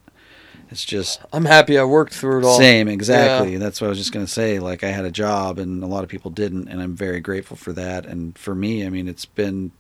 It's 0.75 0.85
just 0.85 1.21
I'm 1.33 1.45
happy 1.45 1.79
I 1.79 1.85
worked 1.85 2.13
through 2.15 2.41
it 2.41 2.45
all. 2.45 2.59
same, 2.59 2.89
exactly. 2.89 3.59
That's 3.59 3.81
what 3.81 3.87
I 3.87 3.91
was 3.91 3.99
just 3.99 4.11
gonna 4.13 4.27
say. 4.27 4.59
Like 4.59 4.83
I 4.83 4.89
had 4.89 5.05
a 5.05 5.11
job, 5.13 5.61
and 5.61 5.85
a 5.85 5.87
lot 5.87 6.03
of 6.03 6.11
people 6.11 6.33
didn't, 6.33 6.67
and 6.67 6.83
I'm 6.83 6.97
very 6.97 7.21
grateful 7.21 7.57
for 7.57 7.73
that. 7.75 8.07
And 8.07 8.37
for 8.37 8.57
me, 8.57 8.85
I 8.85 8.89
mean, 8.89 9.07
it's 9.07 9.25
been 9.25 9.71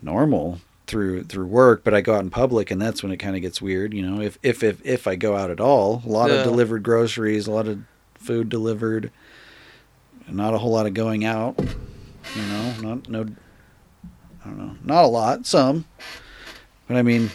normal 0.00 0.60
through 0.86 1.24
through 1.24 1.46
work, 1.46 1.82
but 1.82 1.94
I 1.94 2.00
go 2.00 2.14
out 2.14 2.20
in 2.22 2.30
public, 2.30 2.70
and 2.70 2.80
that's 2.80 3.02
when 3.02 3.10
it 3.10 3.16
kind 3.16 3.34
of 3.34 3.42
gets 3.42 3.60
weird. 3.60 3.92
You 3.92 4.08
know, 4.08 4.20
if 4.22 4.38
if 4.44 4.62
if 4.62 4.80
if 4.86 5.08
I 5.08 5.16
go 5.16 5.36
out 5.36 5.50
at 5.50 5.58
all, 5.58 6.00
a 6.06 6.08
lot 6.08 6.30
Yeah. 6.30 6.36
of 6.36 6.44
delivered 6.44 6.84
groceries, 6.84 7.48
a 7.48 7.50
lot 7.50 7.66
of 7.66 7.80
food 8.14 8.48
delivered, 8.48 9.10
not 10.28 10.54
a 10.54 10.58
whole 10.58 10.70
lot 10.70 10.86
of 10.86 10.94
going 10.94 11.24
out. 11.24 11.58
You 12.36 12.42
know, 12.42 12.74
not 12.82 13.08
no, 13.08 13.26
I 14.44 14.48
don't 14.48 14.58
know, 14.58 14.76
not 14.84 15.04
a 15.04 15.08
lot, 15.08 15.44
some, 15.44 15.86
but 16.86 16.96
I 16.96 17.02
mean, 17.02 17.30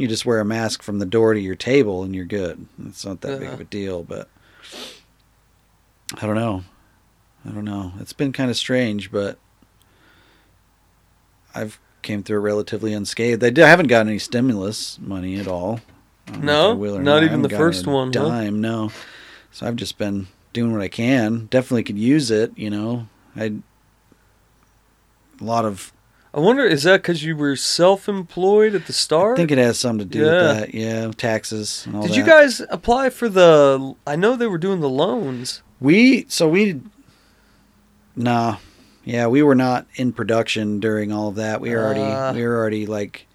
you 0.00 0.08
just 0.08 0.26
wear 0.26 0.40
a 0.40 0.44
mask 0.44 0.82
from 0.82 0.98
the 0.98 1.06
door 1.06 1.34
to 1.34 1.40
your 1.40 1.54
table 1.54 2.02
and 2.02 2.14
you're 2.14 2.24
good. 2.24 2.66
It's 2.86 3.04
not 3.04 3.20
that 3.20 3.38
big 3.38 3.48
of 3.48 3.54
uh-huh. 3.54 3.62
a 3.62 3.64
deal, 3.64 4.02
but 4.02 4.28
I 6.20 6.26
don't 6.26 6.36
know. 6.36 6.64
I 7.44 7.50
don't 7.50 7.64
know. 7.64 7.92
It's 8.00 8.12
been 8.12 8.32
kind 8.32 8.50
of 8.50 8.56
strange, 8.56 9.10
but 9.10 9.38
I've 11.54 11.80
came 12.02 12.22
through 12.22 12.40
relatively 12.40 12.92
unscathed. 12.92 13.44
I, 13.44 13.50
did, 13.50 13.64
I 13.64 13.68
haven't 13.68 13.88
gotten 13.88 14.08
any 14.08 14.18
stimulus 14.18 14.98
money 14.98 15.38
at 15.38 15.46
all. 15.46 15.80
No? 16.38 16.70
if 16.70 16.76
I 16.76 16.78
will 16.78 16.96
or 16.96 17.02
Not 17.02 17.24
even 17.24 17.42
the 17.42 17.48
first 17.48 17.86
one, 17.86 18.12
huh? 18.12 18.28
Dime, 18.28 18.60
no. 18.60 18.90
So 19.52 19.66
I've 19.66 19.76
just 19.76 19.98
been 19.98 20.28
doing 20.52 20.72
what 20.72 20.82
I 20.82 20.88
can. 20.88 21.46
Definitely 21.46 21.84
could 21.84 21.98
use 21.98 22.30
it. 22.30 22.56
You 22.56 22.70
know, 22.70 23.06
I 23.36 23.44
a 25.40 25.44
lot 25.44 25.64
of 25.64 25.92
I 26.32 26.38
wonder 26.40 26.64
is 26.64 26.84
that 26.84 27.02
because 27.02 27.24
you 27.24 27.36
were 27.36 27.56
self-employed 27.56 28.74
at 28.74 28.86
the 28.86 28.92
start? 28.92 29.36
I 29.38 29.42
think 29.42 29.50
it 29.50 29.58
has 29.58 29.78
something 29.78 30.08
to 30.08 30.18
do 30.18 30.24
Yeah. 30.24 30.32
with 30.48 30.56
that. 30.60 30.74
Yeah, 30.74 31.10
taxes 31.16 31.84
and 31.86 31.96
all 31.96 32.02
Did 32.02 32.12
that. 32.12 32.16
you 32.16 32.24
guys 32.24 32.60
apply 32.70 33.10
for 33.10 33.28
the? 33.28 33.94
I 34.06 34.14
know 34.16 34.36
they 34.36 34.46
were 34.46 34.58
doing 34.58 34.80
the 34.80 34.88
loans. 34.88 35.62
We 35.80 36.26
so 36.28 36.48
we 36.48 36.80
nah. 38.16 38.56
Yeah, 39.04 39.26
we 39.26 39.42
were 39.42 39.54
not 39.54 39.86
in 39.96 40.12
production 40.12 40.78
during 40.78 41.10
all 41.10 41.28
of 41.28 41.34
that. 41.36 41.60
We 41.60 41.70
were 41.70 41.82
already 41.82 42.00
Ah. 42.02 42.32
we 42.32 42.42
were 42.46 42.56
already 42.56 42.86
like 42.86 43.26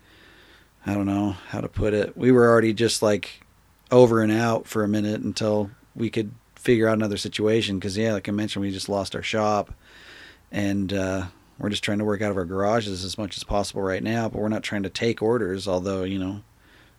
I 0.85 0.93
don't 0.93 1.07
know 1.07 1.35
how 1.49 1.61
to 1.61 1.67
put 1.67 1.93
it. 1.93 2.15
We 2.15 2.31
were 2.31 2.47
already 2.49 2.71
just 2.73 3.01
like 3.01 3.41
over 3.91 4.21
and 4.21 4.31
out 4.31 4.67
for 4.67 4.83
a 4.83 4.87
minute 4.87 5.21
until 5.21 5.71
we 5.95 6.09
could 6.09 6.31
figure 6.55 6.87
out 6.87 6.93
another 6.93 7.17
situation 7.17 7.79
cuz 7.79 7.97
yeah, 7.97 8.13
like 8.13 8.29
I 8.29 8.31
mentioned 8.31 8.63
we 8.63 8.71
just 8.71 8.87
lost 8.89 9.15
our 9.15 9.23
shop 9.23 9.73
and 10.51 10.93
uh 10.93 11.25
we're 11.57 11.69
just 11.69 11.83
trying 11.83 11.99
to 11.99 12.05
work 12.05 12.21
out 12.21 12.31
of 12.31 12.37
our 12.37 12.45
garages 12.45 13.03
as 13.03 13.17
much 13.17 13.37
as 13.37 13.43
possible 13.43 13.81
right 13.81 14.03
now, 14.03 14.29
but 14.29 14.41
we're 14.41 14.49
not 14.49 14.63
trying 14.63 14.83
to 14.83 14.89
take 14.89 15.21
orders 15.21 15.67
although, 15.67 16.03
you 16.03 16.19
know, 16.19 16.41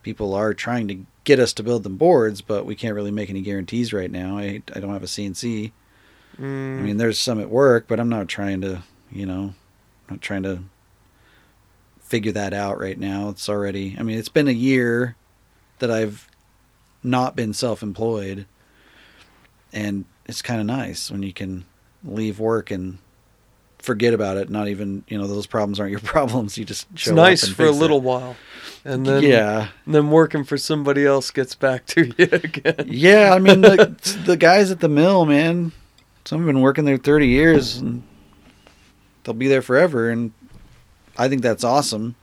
people 0.02 0.34
are 0.34 0.54
trying 0.54 0.88
to 0.88 1.04
get 1.24 1.38
us 1.38 1.52
to 1.54 1.62
build 1.62 1.82
them 1.82 1.96
boards, 1.96 2.40
but 2.40 2.64
we 2.64 2.74
can't 2.74 2.94
really 2.94 3.10
make 3.10 3.28
any 3.28 3.42
guarantees 3.42 3.92
right 3.92 4.10
now. 4.10 4.38
I 4.38 4.62
I 4.74 4.80
don't 4.80 4.92
have 4.92 5.02
a 5.02 5.06
CNC. 5.06 5.72
Mm, 6.38 6.78
I 6.78 6.82
mean, 6.82 6.96
there's 6.96 7.18
some 7.18 7.40
at 7.40 7.50
work, 7.50 7.86
but 7.88 7.98
I'm 7.98 8.08
not 8.08 8.28
trying 8.28 8.60
to, 8.60 8.82
you 9.10 9.26
know, 9.26 9.54
not 10.10 10.20
trying 10.20 10.42
to 10.44 10.60
figure 12.00 12.32
that 12.32 12.52
out 12.52 12.78
right 12.78 12.98
now. 12.98 13.30
It's 13.30 13.48
already, 13.48 13.96
I 13.98 14.02
mean, 14.02 14.18
it's 14.18 14.28
been 14.28 14.48
a 14.48 14.52
year 14.52 15.16
that 15.78 15.90
I've 15.90 16.28
not 17.02 17.36
been 17.36 17.52
self 17.52 17.82
employed. 17.82 18.46
And 19.72 20.04
it's 20.26 20.42
kind 20.42 20.60
of 20.60 20.66
nice 20.66 21.10
when 21.10 21.22
you 21.22 21.32
can 21.32 21.64
leave 22.04 22.38
work 22.38 22.70
and 22.70 22.98
forget 23.86 24.12
about 24.12 24.36
it. 24.36 24.50
Not 24.50 24.68
even, 24.68 25.04
you 25.08 25.16
know, 25.16 25.26
those 25.26 25.46
problems 25.46 25.80
aren't 25.80 25.92
your 25.92 26.00
problems. 26.14 26.58
You 26.58 26.64
just 26.64 26.86
it's 26.92 27.08
nice 27.08 27.48
for 27.48 27.62
a 27.62 27.66
fix 27.66 27.76
it. 27.76 27.80
little 27.80 28.00
while, 28.00 28.36
and 28.84 29.06
then 29.06 29.22
yeah. 29.22 29.68
and 29.86 29.94
then 29.94 30.10
working 30.10 30.44
for 30.44 30.58
somebody 30.58 31.06
else 31.06 31.30
gets 31.30 31.54
back 31.54 31.86
to 31.86 32.06
you 32.18 32.28
again. 32.30 32.86
Yeah, 32.86 33.32
I 33.32 33.38
mean 33.38 33.62
the 33.62 34.22
the 34.26 34.36
guys 34.36 34.70
at 34.70 34.80
the 34.80 34.88
mill, 34.88 35.24
man. 35.24 35.72
Some 36.24 36.40
have 36.40 36.46
been 36.46 36.60
working 36.60 36.84
there 36.84 36.98
thirty 36.98 37.28
years, 37.28 37.78
and 37.78 38.02
they'll 39.24 39.34
be 39.34 39.48
there 39.48 39.62
forever. 39.62 40.10
And 40.10 40.32
I 41.16 41.28
think 41.28 41.42
that's 41.42 41.64
awesome. 41.64 42.16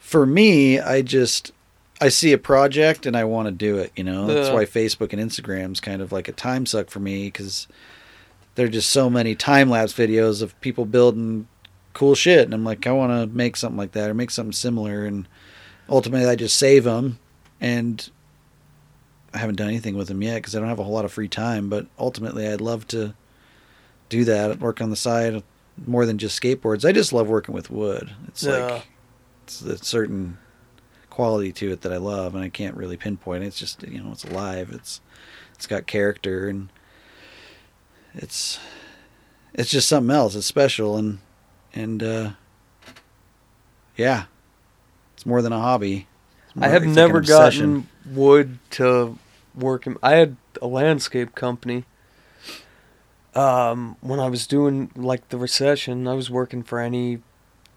For 0.00 0.26
me, 0.26 0.80
I 0.80 1.02
just 1.02 1.52
I 2.00 2.08
see 2.08 2.32
a 2.32 2.38
project 2.38 3.06
and 3.06 3.16
I 3.16 3.24
want 3.24 3.46
to 3.46 3.52
do 3.52 3.78
it. 3.78 3.92
You 3.94 4.04
know, 4.04 4.26
that's 4.26 4.50
why 4.50 4.64
Facebook 4.64 5.12
and 5.12 5.22
Instagram's 5.22 5.80
kind 5.80 6.02
of 6.02 6.12
like 6.12 6.28
a 6.28 6.32
time 6.32 6.66
suck 6.66 6.90
for 6.90 7.00
me 7.00 7.26
because 7.26 7.68
there 8.58 8.66
are 8.66 8.70
just 8.70 8.90
so 8.90 9.08
many 9.08 9.36
time 9.36 9.70
lapse 9.70 9.92
videos 9.92 10.42
of 10.42 10.60
people 10.60 10.84
building 10.84 11.46
cool 11.94 12.16
shit, 12.16 12.40
and 12.44 12.52
I'm 12.52 12.64
like, 12.64 12.88
I 12.88 12.90
want 12.90 13.12
to 13.12 13.32
make 13.32 13.54
something 13.56 13.78
like 13.78 13.92
that 13.92 14.10
or 14.10 14.14
make 14.14 14.32
something 14.32 14.50
similar. 14.52 15.04
And 15.04 15.28
ultimately, 15.88 16.26
I 16.26 16.34
just 16.34 16.56
save 16.56 16.82
them 16.82 17.20
and 17.60 18.10
I 19.32 19.38
haven't 19.38 19.54
done 19.54 19.68
anything 19.68 19.96
with 19.96 20.08
them 20.08 20.22
yet 20.22 20.36
because 20.36 20.56
I 20.56 20.58
don't 20.58 20.68
have 20.68 20.80
a 20.80 20.82
whole 20.82 20.94
lot 20.94 21.04
of 21.04 21.12
free 21.12 21.28
time. 21.28 21.68
But 21.68 21.86
ultimately, 22.00 22.48
I'd 22.48 22.60
love 22.60 22.84
to 22.88 23.14
do 24.08 24.24
that, 24.24 24.58
work 24.58 24.80
on 24.80 24.90
the 24.90 24.96
side 24.96 25.40
more 25.86 26.04
than 26.04 26.18
just 26.18 26.40
skateboards. 26.42 26.84
I 26.84 26.90
just 26.90 27.12
love 27.12 27.28
working 27.28 27.54
with 27.54 27.70
wood. 27.70 28.10
It's 28.26 28.42
Yeah. 28.42 28.56
like 28.56 28.88
it's 29.44 29.62
a 29.62 29.78
certain 29.78 30.36
quality 31.10 31.52
to 31.52 31.70
it 31.70 31.82
that 31.82 31.92
I 31.92 31.98
love, 31.98 32.34
and 32.34 32.42
I 32.42 32.48
can't 32.48 32.76
really 32.76 32.96
pinpoint. 32.96 33.44
It's 33.44 33.56
just 33.58 33.84
you 33.84 34.02
know, 34.02 34.10
it's 34.10 34.24
alive. 34.24 34.70
It's 34.72 35.00
it's 35.54 35.68
got 35.68 35.86
character, 35.86 36.48
and 36.48 36.70
it's 38.14 38.58
it's 39.54 39.70
just 39.70 39.88
something 39.88 40.14
else. 40.14 40.34
It's 40.34 40.46
special, 40.46 40.96
and 40.96 41.18
and 41.74 42.02
uh, 42.02 42.30
yeah, 43.96 44.24
it's 45.14 45.26
more 45.26 45.42
than 45.42 45.52
a 45.52 45.60
hobby. 45.60 46.06
I 46.60 46.68
have 46.68 46.82
like 46.82 46.94
never 46.94 47.20
gotten 47.20 47.88
wood 48.06 48.58
to 48.72 49.18
work 49.54 49.86
in. 49.86 49.96
I 50.02 50.14
had 50.16 50.36
a 50.60 50.66
landscape 50.66 51.34
company. 51.34 51.84
Um, 53.34 53.96
when 54.00 54.18
I 54.18 54.28
was 54.28 54.46
doing 54.46 54.90
like 54.96 55.28
the 55.28 55.36
recession, 55.36 56.08
I 56.08 56.14
was 56.14 56.30
working 56.30 56.62
for 56.62 56.80
any 56.80 57.20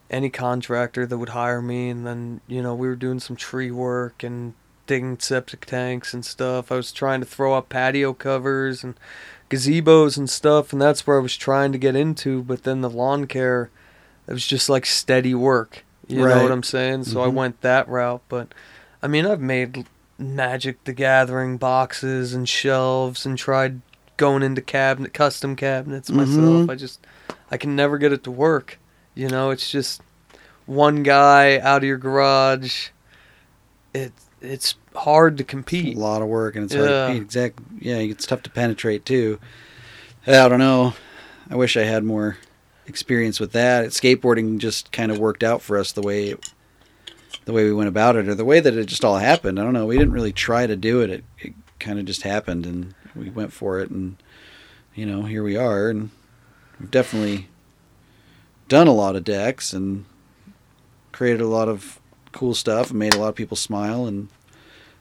any 0.09 0.29
contractor 0.29 1.05
that 1.05 1.17
would 1.17 1.29
hire 1.29 1.61
me, 1.61 1.89
and 1.89 2.05
then 2.05 2.41
you 2.47 2.61
know 2.61 2.73
we 2.73 2.87
were 2.87 2.95
doing 2.95 3.19
some 3.19 3.35
tree 3.35 3.71
work 3.71 4.23
and 4.23 4.53
digging 4.87 5.19
septic 5.19 5.65
tanks 5.65 6.13
and 6.13 6.25
stuff. 6.25 6.71
I 6.71 6.75
was 6.75 6.91
trying 6.91 7.21
to 7.21 7.25
throw 7.25 7.53
up 7.53 7.69
patio 7.69 8.13
covers 8.13 8.83
and 8.83 8.95
gazebos 9.51 10.17
and 10.17 10.29
stuff, 10.29 10.73
and 10.73 10.81
that's 10.81 11.05
where 11.05 11.17
I 11.17 11.21
was 11.21 11.37
trying 11.37 11.71
to 11.73 11.77
get 11.77 11.95
into. 11.95 12.41
But 12.43 12.63
then 12.63 12.81
the 12.81 12.89
lawn 12.89 13.27
care, 13.27 13.69
it 14.27 14.33
was 14.33 14.47
just 14.47 14.69
like 14.69 14.85
steady 14.85 15.35
work. 15.35 15.83
You 16.07 16.25
know 16.27 16.41
what 16.43 16.51
I'm 16.51 16.63
saying? 16.63 17.03
So 17.05 17.21
I 17.21 17.27
Mhm. 17.27 17.33
went 17.33 17.61
that 17.61 17.87
route. 17.87 18.21
But 18.27 18.53
I 19.03 19.07
mean, 19.07 19.25
I've 19.25 19.39
made 19.41 19.85
Magic 20.17 20.83
the 20.83 20.93
Gathering 20.93 21.57
boxes 21.57 22.33
and 22.33 22.47
shelves 22.49 23.25
and 23.25 23.37
tried 23.37 23.81
going 24.17 24.43
into 24.43 24.61
cabinet 24.61 25.13
custom 25.13 25.55
cabinets 25.55 26.09
myself. 26.11 26.67
Mhm. 26.67 26.69
I 26.69 26.75
just 26.75 26.99
I 27.51 27.57
can 27.57 27.75
never 27.75 27.97
get 27.97 28.13
it 28.13 28.23
to 28.25 28.31
work. 28.31 28.77
You 29.15 29.27
know, 29.29 29.49
it's 29.51 29.69
just 29.71 30.01
one 30.65 31.03
guy 31.03 31.59
out 31.59 31.77
of 31.77 31.83
your 31.85 31.97
garage. 31.97 32.89
It 33.93 34.13
it's 34.41 34.75
hard 34.95 35.37
to 35.37 35.43
compete. 35.43 35.95
a 35.95 35.99
lot 35.99 36.21
of 36.21 36.27
work 36.27 36.55
and 36.55 36.65
it's 36.65 36.73
hard 36.75 36.89
Yeah. 36.89 37.07
to 37.07 37.13
beat. 37.13 37.21
Exactly. 37.21 37.65
Yeah, 37.79 37.97
it's 37.97 38.25
tough 38.25 38.43
to 38.43 38.49
penetrate 38.49 39.05
too. 39.05 39.39
I 40.27 40.47
don't 40.47 40.59
know. 40.59 40.93
I 41.49 41.55
wish 41.55 41.75
I 41.77 41.83
had 41.83 42.03
more 42.03 42.37
experience 42.87 43.39
with 43.39 43.51
that. 43.53 43.85
Skateboarding 43.89 44.57
just 44.59 44.91
kind 44.91 45.11
of 45.11 45.17
worked 45.19 45.43
out 45.43 45.61
for 45.61 45.77
us 45.77 45.91
the 45.91 46.01
way 46.01 46.35
the 47.45 47.53
way 47.53 47.63
we 47.63 47.73
went 47.73 47.87
about 47.89 48.15
it, 48.15 48.27
or 48.27 48.35
the 48.35 48.45
way 48.45 48.59
that 48.59 48.75
it 48.77 48.85
just 48.85 49.03
all 49.03 49.17
happened. 49.17 49.59
I 49.59 49.63
don't 49.63 49.73
know. 49.73 49.87
We 49.87 49.97
didn't 49.97 50.13
really 50.13 50.33
try 50.33 50.67
to 50.67 50.75
do 50.75 51.01
it. 51.01 51.09
It, 51.09 51.23
it 51.39 51.53
kind 51.79 51.97
of 51.97 52.05
just 52.05 52.21
happened, 52.21 52.65
and 52.67 52.93
we 53.15 53.29
went 53.31 53.51
for 53.51 53.79
it, 53.79 53.89
and 53.89 54.17
you 54.93 55.05
know, 55.07 55.23
here 55.23 55.41
we 55.41 55.55
are, 55.57 55.89
and 55.89 56.11
we've 56.79 56.91
definitely 56.91 57.47
done 58.67 58.87
a 58.87 58.93
lot 58.93 59.15
of 59.15 59.23
decks 59.23 59.73
and 59.73 60.05
created 61.11 61.41
a 61.41 61.47
lot 61.47 61.67
of 61.67 61.99
cool 62.31 62.53
stuff 62.53 62.91
and 62.91 62.99
made 62.99 63.13
a 63.15 63.19
lot 63.19 63.29
of 63.29 63.35
people 63.35 63.57
smile 63.57 64.05
and 64.05 64.27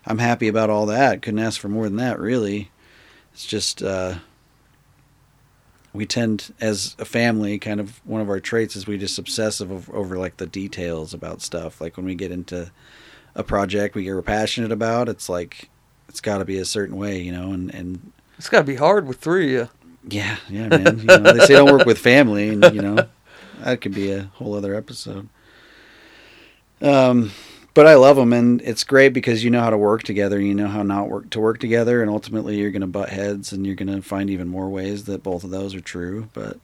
I'm 0.07 0.19
happy 0.19 0.49
about 0.49 0.71
all 0.71 0.87
that. 0.87 1.23
Couldn't 1.23 1.41
ask 1.41 1.61
for 1.61 1.69
more 1.69 1.85
than 1.85 1.97
that, 1.97 2.19
really. 2.19 2.71
It's 3.33 3.47
just 3.47 3.83
uh, 3.83 4.17
we 5.93 6.07
tend, 6.07 6.55
as 6.61 6.97
a 6.99 7.05
family, 7.05 7.59
kind 7.59 7.81
of 7.81 8.01
one 8.07 8.21
of 8.21 8.29
our 8.29 8.41
traits 8.41 8.77
is 8.77 8.87
we 8.87 8.97
just 8.99 9.19
obsessive 9.19 9.71
over, 9.71 9.95
over 9.97 10.19
like 10.19 10.37
the 10.39 10.47
details 10.47 11.13
about 11.15 11.43
stuff. 11.43 11.81
Like 11.81 11.97
when 11.97 12.07
we 12.07 12.15
get 12.15 12.31
into 12.33 12.71
a 13.35 13.43
project 13.45 13.95
we 13.95 14.09
are 14.09 14.23
passionate 14.23 14.73
about, 14.73 15.09
it's 15.09 15.29
like 15.29 15.69
it's 16.09 16.21
got 16.21 16.39
to 16.39 16.45
be 16.45 16.59
a 16.59 16.65
certain 16.65 16.97
way, 16.97 17.21
you 17.21 17.33
know. 17.33 17.53
And 17.53 17.73
and 17.75 18.13
It's 18.39 18.49
got 18.49 18.59
to 18.61 18.65
be 18.65 18.77
hard 18.77 19.07
with 19.07 19.19
three 19.21 19.57
of 19.57 19.69
you. 20.09 20.19
yeah, 20.19 20.37
yeah, 20.49 20.69
man. 20.69 20.99
You 20.99 21.07
know, 21.07 21.33
they 21.35 21.45
say 21.47 21.55
don't 21.55 21.71
work 21.73 21.87
with 21.87 21.99
family, 21.99 22.49
and 22.49 22.65
you 22.75 22.83
know 22.83 23.07
that 23.61 23.81
could 23.81 23.95
be 23.95 24.11
a 24.13 24.23
whole 24.35 24.55
other 24.55 24.75
episode. 24.75 25.29
Um, 26.83 27.33
but 27.81 27.87
I 27.87 27.95
love 27.95 28.17
them, 28.17 28.35
and 28.35 28.61
it's 28.61 28.85
great 28.85 29.15
because 29.15 29.43
you 29.43 29.49
know 29.49 29.63
how 29.63 29.71
to 29.71 29.79
work 29.79 30.03
together. 30.03 30.39
You 30.39 30.55
know 30.55 30.69
how 30.69 30.83
not 30.83 31.09
work 31.09 31.31
to 31.31 31.41
work 31.41 31.61
together, 31.61 32.03
and 32.03 32.11
ultimately 32.11 32.59
you're 32.59 32.71
going 32.71 32.83
to 32.83 32.87
butt 32.87 33.09
heads, 33.09 33.53
and 33.53 33.65
you're 33.65 33.75
going 33.75 33.89
to 33.95 34.03
find 34.03 34.29
even 34.29 34.49
more 34.49 34.69
ways 34.69 35.05
that 35.05 35.23
both 35.23 35.45
of 35.45 35.51
those 35.51 35.75
are 35.75 35.81
true. 35.81 36.29
But 36.35 36.59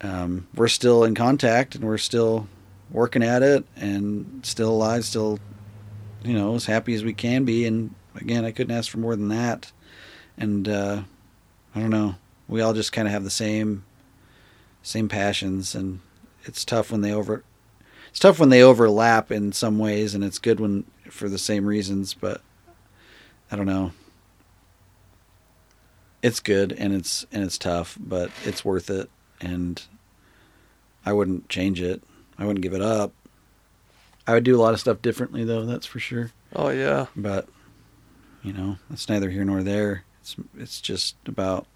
um, 0.00 0.46
we're 0.54 0.68
still 0.68 1.02
in 1.02 1.16
contact, 1.16 1.74
and 1.74 1.82
we're 1.82 1.98
still 1.98 2.46
working 2.92 3.24
at 3.24 3.42
it, 3.42 3.64
and 3.74 4.46
still 4.46 4.70
alive, 4.70 5.04
still 5.04 5.40
you 6.22 6.34
know 6.34 6.54
as 6.54 6.66
happy 6.66 6.94
as 6.94 7.02
we 7.02 7.14
can 7.14 7.44
be. 7.44 7.66
And 7.66 7.92
again, 8.14 8.44
I 8.44 8.52
couldn't 8.52 8.76
ask 8.76 8.92
for 8.92 8.98
more 8.98 9.16
than 9.16 9.28
that. 9.30 9.72
And 10.38 10.68
uh, 10.68 11.02
I 11.74 11.80
don't 11.80 11.90
know 11.90 12.14
we 12.52 12.60
all 12.60 12.74
just 12.74 12.92
kind 12.92 13.08
of 13.08 13.12
have 13.12 13.24
the 13.24 13.30
same 13.30 13.84
same 14.82 15.08
passions 15.08 15.74
and 15.74 16.00
it's 16.44 16.64
tough 16.64 16.90
when 16.90 17.00
they 17.00 17.12
over 17.12 17.42
it's 18.12 18.18
tough 18.18 18.38
when 18.38 18.50
they 18.50 18.62
overlap 18.62 19.32
in 19.32 19.52
some 19.52 19.78
ways 19.78 20.14
and 20.14 20.22
it's 20.22 20.38
good 20.38 20.60
when 20.60 20.84
for 21.08 21.30
the 21.30 21.38
same 21.38 21.64
reasons 21.64 22.12
but 22.12 22.42
i 23.50 23.56
don't 23.56 23.64
know. 23.66 23.92
It's 26.20 26.38
good 26.38 26.72
and 26.72 26.92
it's 26.94 27.24
and 27.32 27.42
it's 27.42 27.56
tough 27.56 27.96
but 27.98 28.30
it's 28.44 28.64
worth 28.66 28.90
it 28.90 29.08
and 29.40 29.82
i 31.06 31.12
wouldn't 31.12 31.48
change 31.48 31.80
it. 31.80 32.02
I 32.38 32.44
wouldn't 32.44 32.62
give 32.62 32.74
it 32.74 32.82
up. 32.82 33.12
I 34.26 34.34
would 34.34 34.44
do 34.44 34.54
a 34.56 34.60
lot 34.60 34.74
of 34.74 34.80
stuff 34.80 35.00
differently 35.00 35.42
though 35.44 35.64
that's 35.64 35.86
for 35.86 35.98
sure. 35.98 36.32
Oh 36.54 36.68
yeah. 36.68 37.06
but 37.16 37.48
you 38.42 38.52
know 38.52 38.76
it's 38.90 39.08
neither 39.08 39.30
here 39.30 39.44
nor 39.44 39.62
there. 39.62 40.04
It's 40.20 40.36
it's 40.56 40.80
just 40.82 41.16
about 41.24 41.66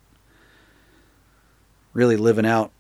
really 1.95 2.17
living 2.17 2.45
out 2.47 2.73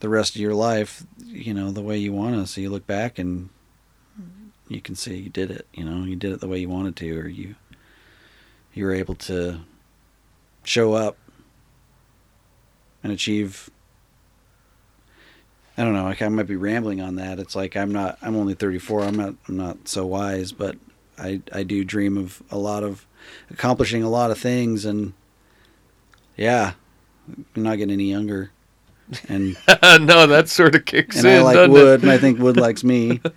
the 0.00 0.08
rest 0.08 0.34
of 0.34 0.40
your 0.40 0.54
life 0.54 1.04
you 1.24 1.54
know 1.54 1.70
the 1.70 1.82
way 1.82 1.96
you 1.96 2.12
want 2.12 2.34
to 2.34 2.46
so 2.46 2.60
you 2.60 2.70
look 2.70 2.86
back 2.86 3.18
and 3.18 3.48
you 4.68 4.80
can 4.80 4.94
see 4.94 5.16
you 5.16 5.30
did 5.30 5.50
it 5.50 5.66
you 5.72 5.84
know 5.84 6.04
you 6.04 6.16
did 6.16 6.32
it 6.32 6.40
the 6.40 6.48
way 6.48 6.58
you 6.58 6.68
wanted 6.68 6.96
to 6.96 7.18
or 7.18 7.28
you 7.28 7.54
you 8.74 8.84
were 8.84 8.94
able 8.94 9.14
to 9.14 9.60
show 10.64 10.92
up 10.94 11.16
and 13.02 13.12
achieve 13.12 13.70
I 15.78 15.84
don't 15.84 15.92
know. 15.92 16.04
Like 16.04 16.22
I 16.22 16.28
might 16.28 16.46
be 16.46 16.56
rambling 16.56 17.00
on 17.00 17.16
that. 17.16 17.38
It's 17.38 17.54
like 17.54 17.76
I'm 17.76 17.92
not. 17.92 18.18
I'm 18.22 18.34
only 18.34 18.54
34. 18.54 19.02
I'm 19.02 19.14
not. 19.14 19.34
I'm 19.46 19.56
not 19.56 19.88
so 19.88 20.06
wise, 20.06 20.52
but 20.52 20.76
I 21.18 21.42
I 21.52 21.64
do 21.64 21.84
dream 21.84 22.16
of 22.16 22.42
a 22.50 22.56
lot 22.56 22.82
of 22.82 23.06
accomplishing 23.50 24.02
a 24.02 24.08
lot 24.08 24.30
of 24.30 24.38
things, 24.38 24.84
and 24.84 25.12
yeah, 26.36 26.72
I'm 27.28 27.62
not 27.62 27.76
getting 27.76 27.92
any 27.92 28.10
younger, 28.10 28.52
and 29.28 29.56
no, 30.06 30.26
that 30.26 30.48
sort 30.48 30.74
of 30.74 30.84
kicks 30.84 31.16
and 31.18 31.26
in. 31.26 31.32
I 31.38 31.40
like 31.42 31.70
Wood, 31.70 32.00
It? 32.00 32.02
and 32.02 32.10
I 32.12 32.18
think 32.18 32.38
Wood 32.38 32.56
likes 32.56 32.84
me. 32.84 33.20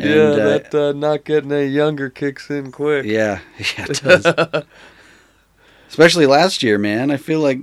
And, 0.00 0.10
yeah, 0.10 0.22
uh, 0.22 0.36
that 0.36 0.74
uh, 0.76 0.92
not 0.92 1.24
getting 1.24 1.50
any 1.50 1.66
younger 1.66 2.08
kicks 2.08 2.50
in 2.50 2.70
quick. 2.70 3.04
yeah, 3.04 3.40
yeah, 3.58 3.86
it 3.88 4.00
does. 4.00 4.64
Especially 5.88 6.24
last 6.24 6.62
year, 6.62 6.78
man. 6.78 7.10
I 7.10 7.16
feel 7.16 7.40
like 7.40 7.58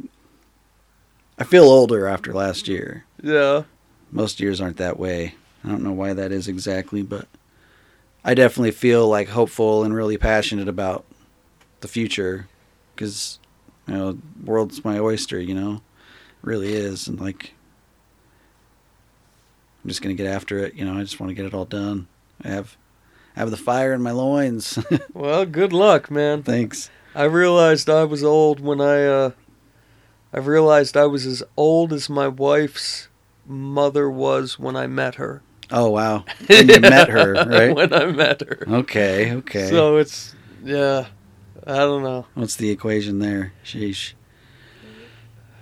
I 1.39 1.45
feel 1.45 1.63
older 1.63 2.07
after 2.07 2.33
last 2.33 2.67
year. 2.67 3.05
yeah. 3.23 3.63
most 4.11 4.41
years 4.41 4.59
aren't 4.59 4.75
that 4.77 4.99
way. 4.99 5.35
I 5.63 5.69
don't 5.69 5.81
know 5.81 5.93
why 5.93 6.11
that 6.11 6.33
is 6.33 6.49
exactly, 6.49 7.03
but 7.03 7.27
I 8.25 8.33
definitely 8.33 8.71
feel 8.71 9.07
like 9.07 9.29
hopeful 9.29 9.85
and 9.85 9.95
really 9.95 10.17
passionate 10.17 10.67
about 10.67 11.05
the 11.79 11.87
future 11.87 12.49
because 12.95 13.39
you 13.87 13.93
know, 13.93 14.17
world's 14.43 14.83
my 14.83 14.99
oyster. 14.99 15.39
You 15.39 15.53
know, 15.53 15.81
really 16.45 16.73
is, 16.73 17.07
and 17.07 17.19
like 17.19 17.53
I'm 19.83 19.89
just 19.89 20.01
gonna 20.01 20.15
get 20.15 20.27
after 20.27 20.59
it. 20.59 20.75
You 20.75 20.85
know, 20.85 20.97
I 20.97 21.01
just 21.01 21.19
want 21.19 21.29
to 21.29 21.35
get 21.35 21.45
it 21.45 21.53
all 21.53 21.65
done. 21.65 22.07
I 22.43 22.49
have 22.49 22.77
I 23.35 23.39
have 23.41 23.51
the 23.51 23.57
fire 23.57 23.93
in 23.93 24.01
my 24.01 24.11
loins. 24.11 24.79
Well, 25.13 25.45
good 25.45 25.73
luck, 25.73 26.11
man. 26.11 26.43
Thanks. 26.43 26.89
I 27.15 27.23
realized 27.23 27.89
I 27.89 28.03
was 28.03 28.23
old 28.23 28.59
when 28.59 28.81
I 28.81 29.05
uh 29.05 29.31
I 30.33 30.39
realized 30.39 30.97
I 30.97 31.05
was 31.05 31.25
as 31.25 31.41
old 31.55 31.93
as 31.93 32.09
my 32.09 32.27
wife's 32.27 33.07
mother 33.45 34.09
was 34.09 34.59
when 34.59 34.75
I 34.75 34.87
met 34.87 35.15
her. 35.15 35.41
Oh 35.71 35.89
wow, 35.89 36.25
when 36.47 36.67
you 36.67 36.79
met 36.79 37.09
her, 37.09 37.33
right? 37.33 37.75
when 37.75 37.93
I 37.93 38.05
met 38.07 38.41
her. 38.41 38.65
Okay, 38.67 39.33
okay. 39.33 39.69
So 39.69 39.97
it's 39.97 40.35
yeah. 40.63 41.07
I 41.67 41.77
don't 41.77 42.03
know. 42.03 42.27
What's 42.35 42.57
the 42.57 42.69
equation 42.69 43.19
there? 43.19 43.53
Sheesh. 43.63 44.13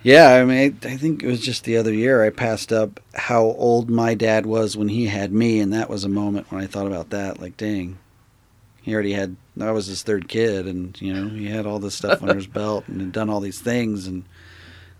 Yeah, 0.03 0.33
I 0.33 0.43
mean, 0.43 0.77
I, 0.83 0.87
I 0.89 0.97
think 0.97 1.23
it 1.23 1.27
was 1.27 1.39
just 1.39 1.63
the 1.63 1.77
other 1.77 1.93
year 1.93 2.23
I 2.23 2.29
passed 2.29 2.73
up 2.73 2.99
how 3.13 3.41
old 3.41 3.89
my 3.89 4.15
dad 4.15 4.45
was 4.45 4.75
when 4.75 4.89
he 4.89 5.07
had 5.07 5.31
me, 5.31 5.61
and 5.61 5.71
that 5.71 5.89
was 5.89 6.03
a 6.03 6.09
moment 6.09 6.51
when 6.51 6.61
I 6.61 6.67
thought 6.67 6.87
about 6.87 7.09
that. 7.11 7.39
Like, 7.39 7.55
dang, 7.55 7.97
he 8.81 8.93
already 8.93 9.13
had. 9.13 9.37
I 9.59 9.71
was 9.71 9.85
his 9.87 10.03
third 10.03 10.27
kid, 10.27 10.67
and 10.67 10.99
you 11.01 11.13
know, 11.13 11.29
he 11.29 11.47
had 11.47 11.65
all 11.65 11.79
this 11.79 11.95
stuff 11.95 12.21
under 12.21 12.35
his 12.35 12.47
belt 12.59 12.83
and 12.87 12.99
had 12.99 13.11
done 13.13 13.29
all 13.29 13.39
these 13.39 13.61
things, 13.61 14.05
and 14.05 14.25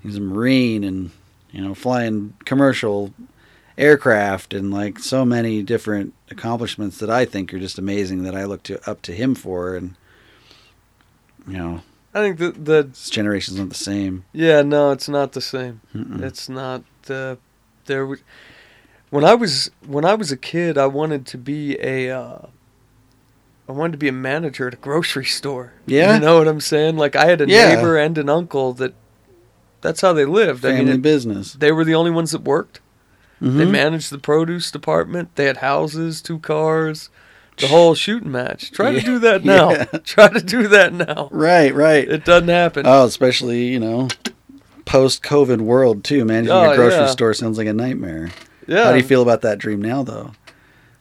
he's 0.01 0.15
a 0.15 0.21
marine, 0.21 0.85
and 0.85 1.11
you 1.51 1.61
know, 1.61 1.75
flying 1.75 2.33
commercial 2.45 3.13
aircraft, 3.77 4.53
and 4.53 4.71
like 4.71 4.99
so 4.99 5.25
many 5.25 5.63
different 5.63 6.13
accomplishments 6.31 6.97
that 6.99 7.09
I 7.09 7.25
think 7.25 7.53
are 7.53 7.59
just 7.59 7.77
amazing 7.77 8.23
that 8.23 8.35
I 8.35 8.45
look 8.45 8.63
to 8.63 8.89
up 8.89 9.01
to 9.01 9.11
him 9.11 9.35
for, 9.35 9.75
and 9.75 9.95
you 11.45 11.57
know, 11.57 11.81
I 12.13 12.19
think 12.21 12.37
that 12.39 12.65
the 12.65 12.83
this 12.83 13.09
generation's 13.09 13.57
not 13.59 13.69
the 13.69 13.75
same. 13.75 14.25
yeah, 14.33 14.61
no, 14.61 14.91
it's 14.91 15.09
not 15.09 15.31
the 15.33 15.41
same. 15.41 15.81
Mm-mm. 15.95 16.21
It's 16.21 16.47
not 16.47 16.83
uh, 17.09 17.35
there. 17.85 18.01
w- 18.03 18.21
When 19.09 19.23
I 19.23 19.33
was 19.35 19.71
when 19.85 20.05
I 20.05 20.13
was 20.15 20.31
a 20.31 20.37
kid, 20.37 20.77
I 20.77 20.85
wanted 20.85 21.25
to 21.27 21.37
be 21.37 21.77
a 21.79 22.11
uh, 22.11 22.47
I 23.67 23.71
wanted 23.71 23.93
to 23.93 23.97
be 23.97 24.07
a 24.09 24.11
manager 24.13 24.67
at 24.67 24.73
a 24.75 24.77
grocery 24.77 25.25
store. 25.25 25.73
Yeah? 25.85 26.15
you 26.15 26.19
know 26.19 26.37
what 26.37 26.47
I'm 26.47 26.61
saying. 26.61 26.97
Like 26.97 27.15
I 27.15 27.25
had 27.25 27.41
a 27.41 27.47
Yeah. 27.47 27.75
neighbor 27.75 27.97
and 27.97 28.17
an 28.17 28.29
uncle 28.29 28.73
that 28.73 28.93
that's 29.81 30.01
how 30.01 30.13
they 30.13 30.25
lived. 30.25 30.63
I 30.65 30.73
mean, 30.73 30.87
it, 30.87 31.01
business. 31.01 31.53
they 31.53 31.71
were 31.71 31.83
the 31.85 31.95
only 31.95 32.11
ones 32.11 32.31
that 32.31 32.41
worked. 32.43 32.79
They 33.41 33.65
Mhm. 33.65 33.71
managed 33.71 34.09
the 34.11 34.19
produce 34.19 34.71
department. 34.71 35.35
They 35.35 35.45
had 35.45 35.57
houses, 35.57 36.21
two 36.21 36.39
cars, 36.39 37.09
the 37.57 37.67
whole 37.67 37.95
shooting 37.95 38.31
match. 38.31 38.71
Try 38.71 38.89
Yeah, 38.91 38.99
to 38.99 39.05
do 39.05 39.19
that 39.19 39.43
now. 39.45 39.71
yeah. 39.71 39.83
Try 40.03 40.27
to 40.29 40.41
do 40.41 40.67
that 40.69 40.93
now. 40.93 41.29
Right, 41.31 41.73
right. 41.73 42.07
It 42.09 42.25
doesn't 42.25 42.47
happen. 42.49 42.85
Oh, 42.87 43.05
especially 43.05 43.67
you 43.67 43.79
know, 43.79 44.07
post-COVID 44.85 45.61
world 45.61 46.03
too. 46.03 46.25
Managing 46.25 46.51
Oh, 46.51 46.71
a 46.71 46.75
grocery 46.75 46.99
yeah. 46.99 47.07
store 47.07 47.33
sounds 47.33 47.57
like 47.57 47.67
a 47.67 47.73
nightmare. 47.73 48.31
yeah. 48.67 48.85
How 48.85 48.91
do 48.91 48.97
you 48.97 49.03
feel 49.03 49.21
about 49.21 49.41
that 49.41 49.59
dream 49.59 49.81
now, 49.81 50.03
though? 50.03 50.31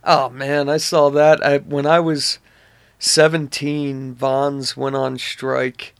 Oh 0.05 0.29
man, 0.31 0.69
I 0.69 0.79
saw 0.79 1.11
that 1.11 1.45
I, 1.45 1.59
when 1.59 1.87
I 1.87 2.01
was 2.01 2.39
17, 2.99 4.15
Vons 4.15 4.77
went 4.77 4.97
on 4.97 5.19
strike, 5.19 5.95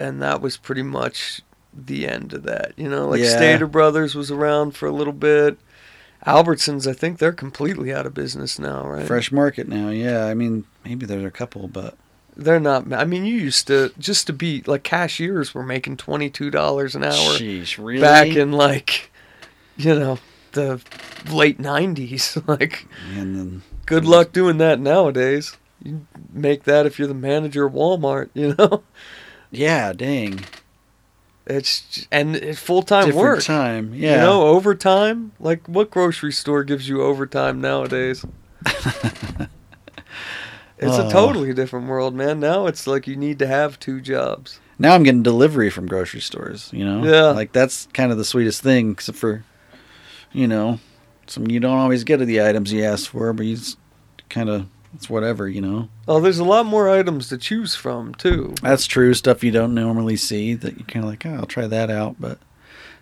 and 0.00 0.20
that 0.22 0.40
was 0.40 0.56
pretty 0.56 0.82
much 0.82 1.42
the 1.72 2.06
end 2.08 2.32
of 2.32 2.42
that. 2.44 2.72
You 2.76 2.88
know, 2.88 3.08
like. 3.08 3.24
Stater 3.24 3.66
Brothers 3.66 4.14
was 4.14 4.30
around 4.30 4.72
for 4.76 4.86
a 4.86 4.92
little 4.92 5.12
bit. 5.12 5.58
Albertsons, 6.26 6.86
I 6.86 6.94
think 6.94 7.18
they're 7.18 7.32
completely 7.32 7.92
out 7.92 8.06
of 8.06 8.14
business 8.14 8.58
now, 8.58 8.86
right? 8.86 9.06
Fresh 9.06 9.30
market 9.30 9.68
now. 9.68 9.90
Yeah, 9.90 10.24
I 10.26 10.34
mean, 10.34 10.64
maybe 10.84 11.04
there's 11.06 11.24
a 11.24 11.30
couple, 11.30 11.68
but 11.68 11.96
They're 12.36 12.60
not. 12.60 12.92
I 12.92 13.04
mean, 13.04 13.24
you 13.26 13.34
used 13.36 13.66
to 13.66 13.92
just 13.98 14.26
to 14.28 14.32
be 14.32 14.62
like 14.66 14.82
cashiers 14.84 15.54
were 15.54 15.62
making 15.62 15.98
twenty 15.98 16.30
two 16.30 16.50
dollars 16.50 16.94
an 16.94 17.04
hour 17.04 17.12
Jeez, 17.12 17.76
really? 17.78 18.00
back 18.00 18.28
in 18.28 18.52
like, 18.52 19.10
you 19.76 19.94
know, 19.94 20.18
the 20.52 20.80
late 21.30 21.58
nineties. 21.60 22.38
like, 22.46 22.86
and 23.14 23.36
then 23.36 23.62
good 23.86 24.04
luck 24.06 24.32
doing 24.32 24.58
that 24.58 24.80
nowadays. 24.80 25.56
You 25.82 26.06
make 26.32 26.64
that 26.64 26.86
if 26.86 26.98
you're 26.98 27.08
the 27.08 27.14
manager 27.14 27.66
of 27.66 27.74
Walmart. 27.74 28.30
You 28.32 28.54
know, 28.58 28.82
yeah, 29.50 29.92
dang, 29.92 30.40
it's 31.46 32.06
and 32.10 32.36
it's 32.36 32.58
full 32.58 32.82
time 32.82 33.06
different 33.06 33.24
work. 33.36 33.42
time. 33.44 33.92
Yeah, 33.94 34.12
You 34.12 34.16
know, 34.20 34.46
overtime. 34.48 35.32
Like, 35.40 35.66
what 35.66 35.90
grocery 35.90 36.32
store 36.32 36.64
gives 36.64 36.88
you 36.88 37.02
overtime 37.02 37.60
nowadays? 37.60 38.24
It's 40.76 40.98
Oh. 40.98 41.08
a 41.08 41.10
totally 41.10 41.54
different 41.54 41.86
world, 41.86 42.14
man. 42.14 42.40
Now 42.40 42.66
it's 42.66 42.86
like 42.86 43.06
you 43.06 43.14
need 43.16 43.38
to 43.38 43.46
have 43.46 43.78
two 43.78 44.00
jobs. 44.00 44.58
now 44.76 44.94
I'm 44.94 45.04
getting 45.04 45.22
delivery 45.22 45.70
from 45.70 45.86
grocery 45.86 46.20
stores. 46.20 46.68
You 46.72 46.84
know, 46.84 47.04
Yeah. 47.04 47.26
like 47.30 47.52
that's 47.52 47.86
kind 47.94 48.10
of 48.10 48.18
the 48.18 48.24
sweetest 48.24 48.60
thing, 48.60 48.90
except 48.90 49.16
for, 49.16 49.44
you 50.32 50.48
know, 50.48 50.80
some 51.28 51.46
you 51.48 51.60
don't 51.60 51.78
always 51.78 52.02
get 52.02 52.18
the 52.18 52.42
items 52.42 52.72
you 52.72 52.82
ask 52.82 53.08
for, 53.10 53.32
but 53.32 53.46
you 53.46 53.56
kind 54.28 54.48
of 54.50 54.66
it's 54.94 55.10
whatever. 55.10 55.48
You 55.48 55.60
know, 55.60 55.88
Oh, 56.08 56.20
there's 56.20 56.38
a 56.38 56.44
lot 56.44 56.66
more 56.66 56.88
items 56.88 57.28
to 57.28 57.38
choose 57.38 57.74
from 57.74 58.14
too. 58.14 58.54
that's 58.62 58.86
true. 58.86 59.14
Stuff 59.14 59.42
you 59.44 59.50
don't 59.50 59.74
normally 59.74 60.16
see 60.16 60.54
that 60.54 60.78
you 60.78 60.84
kind 60.84 61.04
of 61.04 61.10
like, 61.10 61.24
oh, 61.26 61.34
I'll 61.34 61.46
try 61.46 61.66
that 61.66 61.90
out, 61.90 62.16
but. 62.20 62.38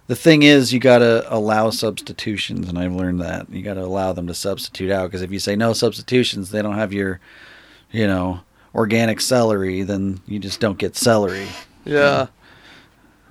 The 0.09 0.16
thing 0.16 0.43
is, 0.43 0.73
you 0.74 0.81
got 0.81 0.98
to 0.98 1.24
allow 1.32 1.70
substitutions, 1.70 2.69
and 2.69 2.77
I've 2.77 2.93
learned 2.93 3.20
that 3.20 3.48
you 3.48 3.62
got 3.62 3.74
to 3.74 3.82
allow 3.85 4.12
them 4.12 4.27
to 4.27 4.35
substitute 4.35 4.90
out. 4.90 5.05
Because 5.06 5.23
if 5.23 5.31
you 5.31 5.39
say 5.39 5.55
no 5.55 5.73
substitutions, 5.73 6.51
they 6.51 6.60
don't 6.60 6.74
have 6.74 6.93
your, 6.93 7.20
you 7.93 8.09
know, 8.09 8.40
organic 8.74 9.20
celery, 9.20 9.82
then 9.82 10.20
you 10.27 10.40
just 10.40 10.59
don't 10.59 10.77
get 10.77 10.97
celery. 10.97 11.47
Yeah, 11.85 12.27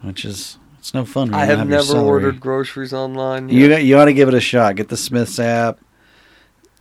which 0.02 0.24
is 0.24 0.58
it's 0.80 0.94
no 0.94 1.04
fun. 1.04 1.34
I 1.34 1.42
you 1.44 1.50
don't 1.50 1.60
have 1.60 1.68
never 1.68 1.98
ordered 2.00 2.40
groceries 2.40 2.94
online. 2.94 3.50
You 3.50 3.68
Yet. 3.68 3.84
you 3.84 3.98
ought 4.00 4.06
to 4.06 4.14
give 4.14 4.30
it 4.30 4.34
a 4.34 4.40
shot. 4.42 4.78
Get 4.78 4.88
the 4.88 4.98
Smiths 4.98 5.40
app. 5.40 5.78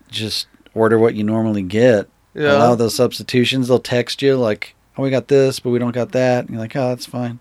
Just 0.08 0.46
order 0.74 0.98
what 0.98 1.14
you 1.14 1.24
normally 1.24 1.62
get. 1.62 2.08
yeah, 2.34 2.56
Allow 2.56 2.74
those 2.74 2.94
substitutions. 2.94 3.68
They'll 3.68 3.78
text 3.78 4.22
you 4.22 4.36
like, 4.36 4.74
"Oh, 4.96 5.02
we 5.02 5.10
got 5.10 5.28
this, 5.28 5.60
but 5.60 5.70
we 5.70 5.78
don't 5.78 5.94
got 5.94 6.12
that." 6.12 6.40
And 6.44 6.50
you're 6.50 6.60
like, 6.60 6.76
"Oh, 6.76 6.88
that's 6.90 7.06
fine." 7.06 7.38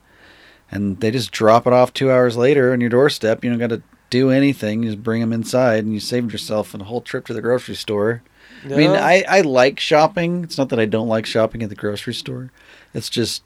And 0.72 1.00
they 1.00 1.12
just 1.12 1.32
drop 1.32 1.66
it 1.66 1.74
off 1.74 1.94
two 1.94 2.12
hours 2.12 2.38
later 2.38 2.74
on 2.74 2.82
your 2.82 2.90
doorstep. 2.92 3.44
You 3.44 3.50
don't 3.50 3.60
got 3.60 3.70
to 3.70 3.82
do 4.10 4.30
anything. 4.32 4.84
You 4.84 4.90
just 4.92 5.04
bring 5.04 5.22
them 5.22 5.34
inside, 5.34 5.84
and 5.84 5.94
you 5.94 6.00
saved 6.00 6.32
yourself 6.32 6.74
a 6.74 6.84
whole 6.84 7.02
trip 7.02 7.26
to 7.28 7.34
the 7.34 7.42
grocery 7.42 7.76
store. 7.76 8.22
I 8.66 8.76
mean, 8.76 8.92
I, 8.92 9.24
I 9.28 9.42
like 9.42 9.80
shopping. 9.80 10.44
It's 10.44 10.58
not 10.58 10.70
that 10.70 10.80
I 10.80 10.86
don't 10.86 11.08
like 11.08 11.26
shopping 11.26 11.64
at 11.64 11.70
the 11.70 11.76
grocery 11.76 12.14
store. 12.14 12.52
It's 12.94 13.10
just 13.10 13.42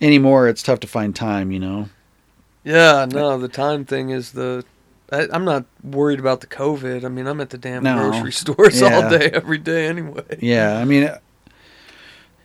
anymore. 0.00 0.46
It's 0.48 0.62
tough 0.62 0.80
to 0.80 0.86
find 0.86 1.14
time. 1.16 1.50
You 1.50 1.58
know. 1.60 1.88
yeah, 2.64 3.06
no, 3.10 3.38
the 3.38 3.48
time 3.48 3.84
thing 3.84 4.10
is 4.10 4.32
the. 4.32 4.64
I, 5.12 5.26
I'm 5.32 5.44
not 5.44 5.64
worried 5.82 6.20
about 6.20 6.40
the 6.40 6.46
COVID. 6.46 7.04
I 7.04 7.08
mean, 7.08 7.26
I'm 7.26 7.40
at 7.40 7.50
the 7.50 7.58
damn 7.58 7.82
No. 7.82 7.96
grocery 7.96 8.32
stores 8.42 8.80
Yeah. 8.80 8.94
all 8.96 9.10
day, 9.10 9.30
every 9.32 9.58
day, 9.58 9.86
anyway. 9.86 10.38
Yeah, 10.40 10.76
I 10.78 10.84
mean, 10.84 11.10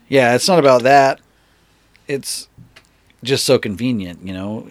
yeah, 0.07 0.35
it's 0.35 0.47
not 0.47 0.59
about 0.59 0.83
that. 0.83 1.19
It's 2.07 2.47
just 3.23 3.45
so 3.45 3.57
convenient, 3.57 4.25
you 4.25 4.33
know. 4.33 4.69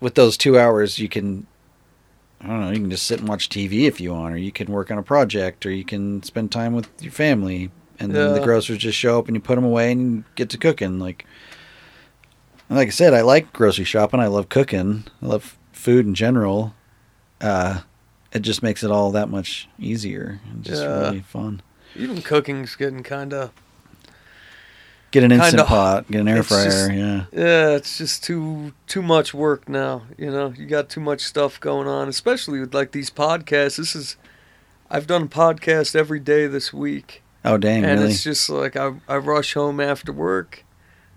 With 0.00 0.14
those 0.14 0.36
two 0.36 0.58
hours, 0.58 0.98
you 0.98 1.08
can, 1.08 1.46
I 2.40 2.46
don't 2.46 2.60
know, 2.60 2.70
you 2.70 2.80
can 2.80 2.90
just 2.90 3.06
sit 3.06 3.18
and 3.20 3.28
watch 3.28 3.48
TV 3.48 3.86
if 3.86 4.00
you 4.00 4.12
want, 4.12 4.34
or 4.34 4.36
you 4.38 4.52
can 4.52 4.70
work 4.70 4.90
on 4.90 4.98
a 4.98 5.02
project, 5.02 5.66
or 5.66 5.72
you 5.72 5.84
can 5.84 6.22
spend 6.22 6.52
time 6.52 6.72
with 6.72 6.88
your 7.00 7.10
family, 7.12 7.70
and 7.98 8.14
then 8.14 8.32
the 8.32 8.38
Yeah. 8.38 8.44
grocers 8.44 8.78
just 8.78 8.96
show 8.96 9.18
up 9.18 9.26
and 9.26 9.36
you 9.36 9.40
put 9.40 9.56
them 9.56 9.64
away 9.64 9.90
and 9.90 10.00
you 10.00 10.24
get 10.36 10.50
to 10.50 10.58
cooking. 10.58 10.98
Like, 11.00 11.26
like 12.70 12.88
I 12.88 12.90
said, 12.90 13.12
I 13.14 13.22
like 13.22 13.52
grocery 13.52 13.84
shopping. 13.84 14.20
I 14.20 14.26
love 14.28 14.48
cooking. 14.48 15.04
I 15.22 15.26
love 15.26 15.56
food 15.72 16.06
in 16.06 16.14
general. 16.14 16.74
Uh, 17.40 17.80
it 18.32 18.40
just 18.40 18.62
makes 18.62 18.82
it 18.82 18.90
all 18.90 19.10
that 19.12 19.28
much 19.28 19.68
easier 19.78 20.40
and 20.50 20.62
just 20.64 20.82
Yeah. 20.82 21.00
really 21.00 21.20
fun. 21.20 21.62
Even 21.96 22.20
cooking's 22.22 22.76
getting 22.76 23.02
kind 23.02 23.32
of. 23.32 23.50
Get 25.10 25.24
an 25.24 25.32
instant 25.32 25.52
Kinda- 25.52 25.64
pot, 25.64 26.10
get 26.10 26.20
an 26.20 26.28
air 26.28 26.42
fryer, 26.42 26.64
just- 26.64 26.92
yeah. 26.92 27.24
Yeah, 27.32 27.68
it's 27.70 27.96
just 27.96 28.22
too 28.22 28.74
too 28.86 29.00
much 29.00 29.32
work 29.32 29.66
now. 29.66 30.02
You 30.18 30.30
know, 30.30 30.52
you 30.54 30.66
got 30.66 30.90
too 30.90 31.00
much 31.00 31.22
stuff 31.22 31.58
going 31.58 31.88
on, 31.88 32.08
especially 32.08 32.60
with 32.60 32.74
like 32.74 32.92
these 32.92 33.08
podcasts. 33.08 33.78
This 33.78 33.96
is, 33.96 34.16
I've 34.90 35.06
done 35.06 35.22
a 35.22 35.26
podcast 35.26 35.96
every 35.96 36.20
day 36.20 36.46
this 36.46 36.74
week, 36.74 37.22
Oh 37.42 37.56
dang, 37.56 37.84
and 37.86 38.00
really? 38.00 38.12
it's 38.12 38.22
just 38.22 38.50
like 38.50 38.76
I 38.76 38.96
I 39.08 39.16
rush 39.16 39.54
home 39.54 39.80
after 39.80 40.12
work, 40.12 40.62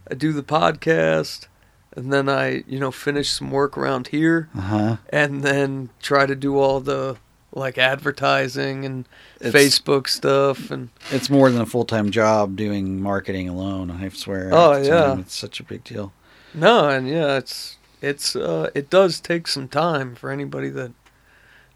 I 0.10 0.14
do 0.14 0.32
the 0.32 0.44
podcast, 0.44 1.48
and 1.96 2.12
then 2.14 2.30
I 2.30 2.64
you 2.68 2.80
know 2.80 2.92
finish 2.92 3.30
some 3.30 3.52
work 3.52 3.78
around 3.78 4.08
here, 4.08 4.50
Uh 4.58 4.62
huh. 4.62 4.98
and 5.10 5.44
then 5.44 5.90
try 6.02 6.26
to 6.26 6.36
do 6.36 6.58
all 6.58 6.80
the 6.80 7.18
like 7.54 7.78
advertising 7.78 8.86
and 8.86 9.06
It's, 9.42 9.54
Facebook 9.54 10.08
stuff 10.08 10.72
and 10.72 10.88
It's 11.12 11.30
more 11.30 11.50
than 11.50 11.60
a 11.62 11.66
full 11.66 11.84
time 11.86 12.10
job 12.10 12.56
doing 12.56 13.02
marketing 13.02 13.50
alone. 13.50 13.92
I 13.92 14.08
swear. 14.10 14.50
Oh, 14.54 14.80
the 14.80 14.88
yeah. 14.88 15.20
it's 15.20 15.36
such 15.36 15.60
a 15.60 15.64
big 15.64 15.84
deal. 15.84 16.14
no, 16.54 16.88
and 16.88 17.08
yeah, 17.10 17.38
it's 17.38 17.78
it's 18.02 18.36
uh 18.36 18.70
it 18.74 18.90
does 18.90 19.20
take 19.20 19.48
some 19.48 19.68
time 19.68 20.16
for 20.16 20.32
anybody 20.32 20.70
that 20.70 20.92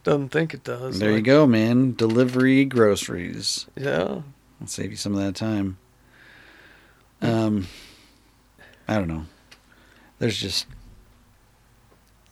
doesn't 0.06 0.30
think 0.30 0.54
it 0.54 0.64
does. 0.64 1.00
there 1.00 1.12
you 1.12 1.22
go, 1.22 1.46
man. 1.48 1.94
Delivery 1.96 2.64
groceries. 2.64 3.66
Yeah. 3.76 4.22
I'll 4.62 4.68
save 4.68 4.92
you 4.92 4.98
some 4.98 5.14
of 5.14 5.20
that 5.20 5.36
time. 5.36 5.78
Um, 7.22 7.68
I 8.88 8.96
don't 8.96 9.08
know. 9.08 9.26
There's 10.20 10.38
just 10.38 10.66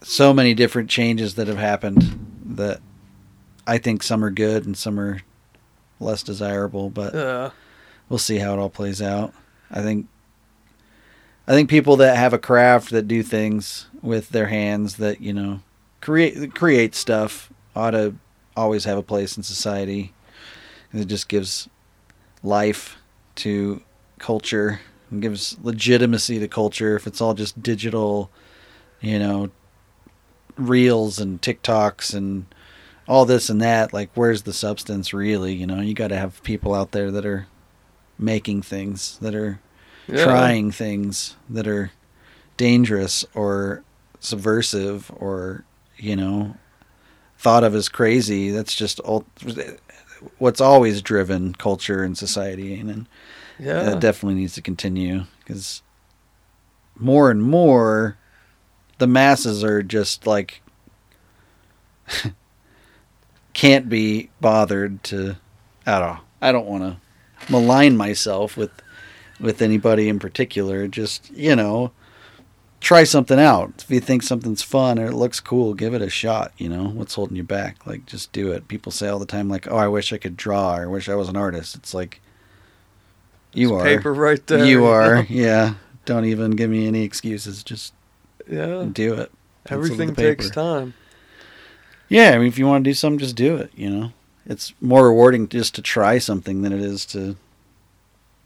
so 0.02 0.34
many 0.34 0.54
different 0.54 0.90
changes 0.90 1.36
that 1.36 1.48
have 1.48 1.58
happened 1.58 2.42
that 2.46 2.80
I 3.66 3.78
think 3.78 4.04
some 4.04 4.24
are 4.24 4.30
good 4.30 4.66
and 4.66 4.76
some 4.78 5.00
are 5.00 5.22
less 6.00 6.24
desirable, 6.24 6.90
but 6.90 7.14
Yeah. 7.14 7.52
we'll 8.10 8.20
see 8.20 8.38
how 8.38 8.54
it 8.54 8.60
all 8.60 8.70
plays 8.70 9.02
out. 9.02 9.34
I 9.72 9.82
think 9.82 10.08
I 11.46 11.52
think 11.52 11.70
people 11.70 11.98
that 11.98 12.16
have 12.16 12.32
a 12.32 12.40
craft 12.40 12.92
that 12.92 13.06
do 13.06 13.22
things 13.22 13.88
with 14.02 14.30
their 14.30 14.46
hands 14.48 14.96
that, 14.96 15.20
you 15.20 15.34
know, 15.34 15.60
create 16.00 16.56
create 16.56 16.96
stuff 16.96 17.52
ought 17.76 17.92
to 17.92 18.16
always 18.56 18.86
have 18.86 18.98
a 18.98 19.04
place 19.04 19.36
in 19.36 19.44
society. 19.44 20.14
It 20.94 21.06
just 21.06 21.28
gives 21.28 21.68
life 22.44 22.98
to 23.36 23.82
culture 24.20 24.80
and 25.14 25.22
gives 25.22 25.56
legitimacy 25.64 26.40
to 26.40 26.48
culture 26.48 26.96
if 26.96 27.08
it's 27.08 27.22
all 27.22 27.34
just 27.34 27.62
digital, 27.62 28.32
you 29.00 29.20
know, 29.20 29.52
reels 30.58 31.20
and 31.20 31.42
TikToks 31.42 32.14
and 32.14 32.46
all 33.08 33.26
this 33.26 33.50
and 33.50 33.62
that, 33.62 33.94
like 33.94 34.10
where's 34.16 34.42
the 34.42 34.54
substance 34.54 35.14
really, 35.14 35.54
you 35.54 35.68
know? 35.68 35.82
You 35.82 35.94
got 35.94 36.08
to 36.08 36.18
have 36.18 36.44
people 36.44 36.74
out 36.74 36.92
there 36.92 37.12
that 37.12 37.26
are 37.26 37.48
making 38.18 38.64
things, 38.64 39.18
that 39.20 39.36
are 39.36 39.60
yeah. 40.08 40.24
trying 40.24 40.72
things 40.72 41.36
that 41.50 41.68
are 41.68 41.92
dangerous 42.58 43.24
or 43.34 43.84
subversive 44.20 45.12
or, 45.16 45.64
you 45.98 46.16
know, 46.16 46.58
thought 47.38 47.64
of 47.64 47.76
as 47.76 47.90
crazy. 47.90 48.50
That's 48.50 48.74
just 48.74 49.00
all 49.02 49.26
what's 50.38 50.62
always 50.62 51.02
driven 51.02 51.54
culture 51.54 52.04
and 52.04 52.18
society 52.18 52.80
and 52.80 53.08
Yeah. 53.60 53.84
that 53.84 54.00
definitely 54.00 54.42
needs 54.42 54.56
to 54.56 54.62
continue 54.62 55.24
because 55.40 55.82
more 56.98 57.30
and 57.32 57.42
more 57.42 58.18
the 58.98 59.08
masses 59.08 59.64
are 59.64 59.84
just 59.84 60.26
like 60.28 60.62
can't 63.54 63.90
be 63.90 64.30
bothered 64.42 65.04
to 65.04 65.38
at 65.86 66.00
don't. 66.00 66.20
I 66.42 66.52
don't 66.52 66.68
want 66.68 66.84
to 66.84 67.52
malign 67.52 67.98
myself 67.98 68.58
with 68.58 68.72
with 69.40 69.62
anybody 69.62 70.10
in 70.10 70.20
particular. 70.20 70.88
Just 70.88 71.32
you 71.32 71.56
know 71.56 71.92
try 72.80 73.04
something 73.04 73.40
out. 73.40 73.74
If 73.80 73.90
you 73.90 74.00
think 74.00 74.24
something's 74.24 74.62
fun 74.62 75.00
or 75.00 75.06
it 75.06 75.14
looks 75.14 75.40
cool 75.40 75.74
give 75.74 75.94
it 75.94 76.02
a 76.02 76.10
shot 76.10 76.52
you 76.58 76.70
know? 76.70 76.86
What's 76.86 77.14
holding 77.16 77.38
you 77.38 77.44
back? 77.44 77.86
Like 77.86 78.06
just 78.06 78.32
do 78.32 78.52
it. 78.52 78.68
People 78.68 78.92
say 78.92 79.08
all 79.08 79.20
the 79.20 79.26
time 79.26 79.50
like 79.50 79.70
oh 79.72 79.78
i 79.78 79.88
wish 79.88 80.12
i 80.14 80.18
could 80.18 80.38
draw 80.38 80.76
or 80.78 80.84
i 80.84 80.88
wish 80.88 81.10
i 81.10 81.16
was 81.16 81.30
an 81.30 81.38
artist. 81.38 81.76
It's 81.76 81.94
like 81.94 82.22
you 83.54 83.70
There's 83.70 83.82
are 83.82 83.84
paper 83.84 84.14
right 84.14 84.46
there. 84.48 84.66
you 84.66 84.82
know? 84.82 84.88
are 84.88 85.24
yeah 85.30 85.76
don't 86.06 86.26
even 86.26 86.52
give 86.52 86.70
me 86.70 86.88
any 86.88 87.04
excuses 87.04 87.64
just 87.64 87.94
Yeah. 88.50 88.88
do 88.92 89.14
it 89.16 89.32
Pencil 89.64 89.86
Everything 89.94 90.16
takes 90.16 90.50
time. 90.50 90.94
yeah 92.10 92.32
i 92.32 92.38
mean 92.38 92.48
if 92.48 92.58
you 92.60 92.68
want 92.68 92.84
to 92.84 92.90
do 92.90 92.94
something 92.94 93.20
just 93.20 93.36
do 93.36 93.56
it 93.56 93.72
you 93.76 93.90
know 93.90 94.12
it's 94.46 94.74
more 94.82 95.08
rewarding 95.08 95.48
just 95.48 95.74
to 95.76 95.82
try 95.82 96.18
something 96.18 96.62
than 96.64 96.74
it 96.74 96.82
is 96.82 97.06
to 97.08 97.38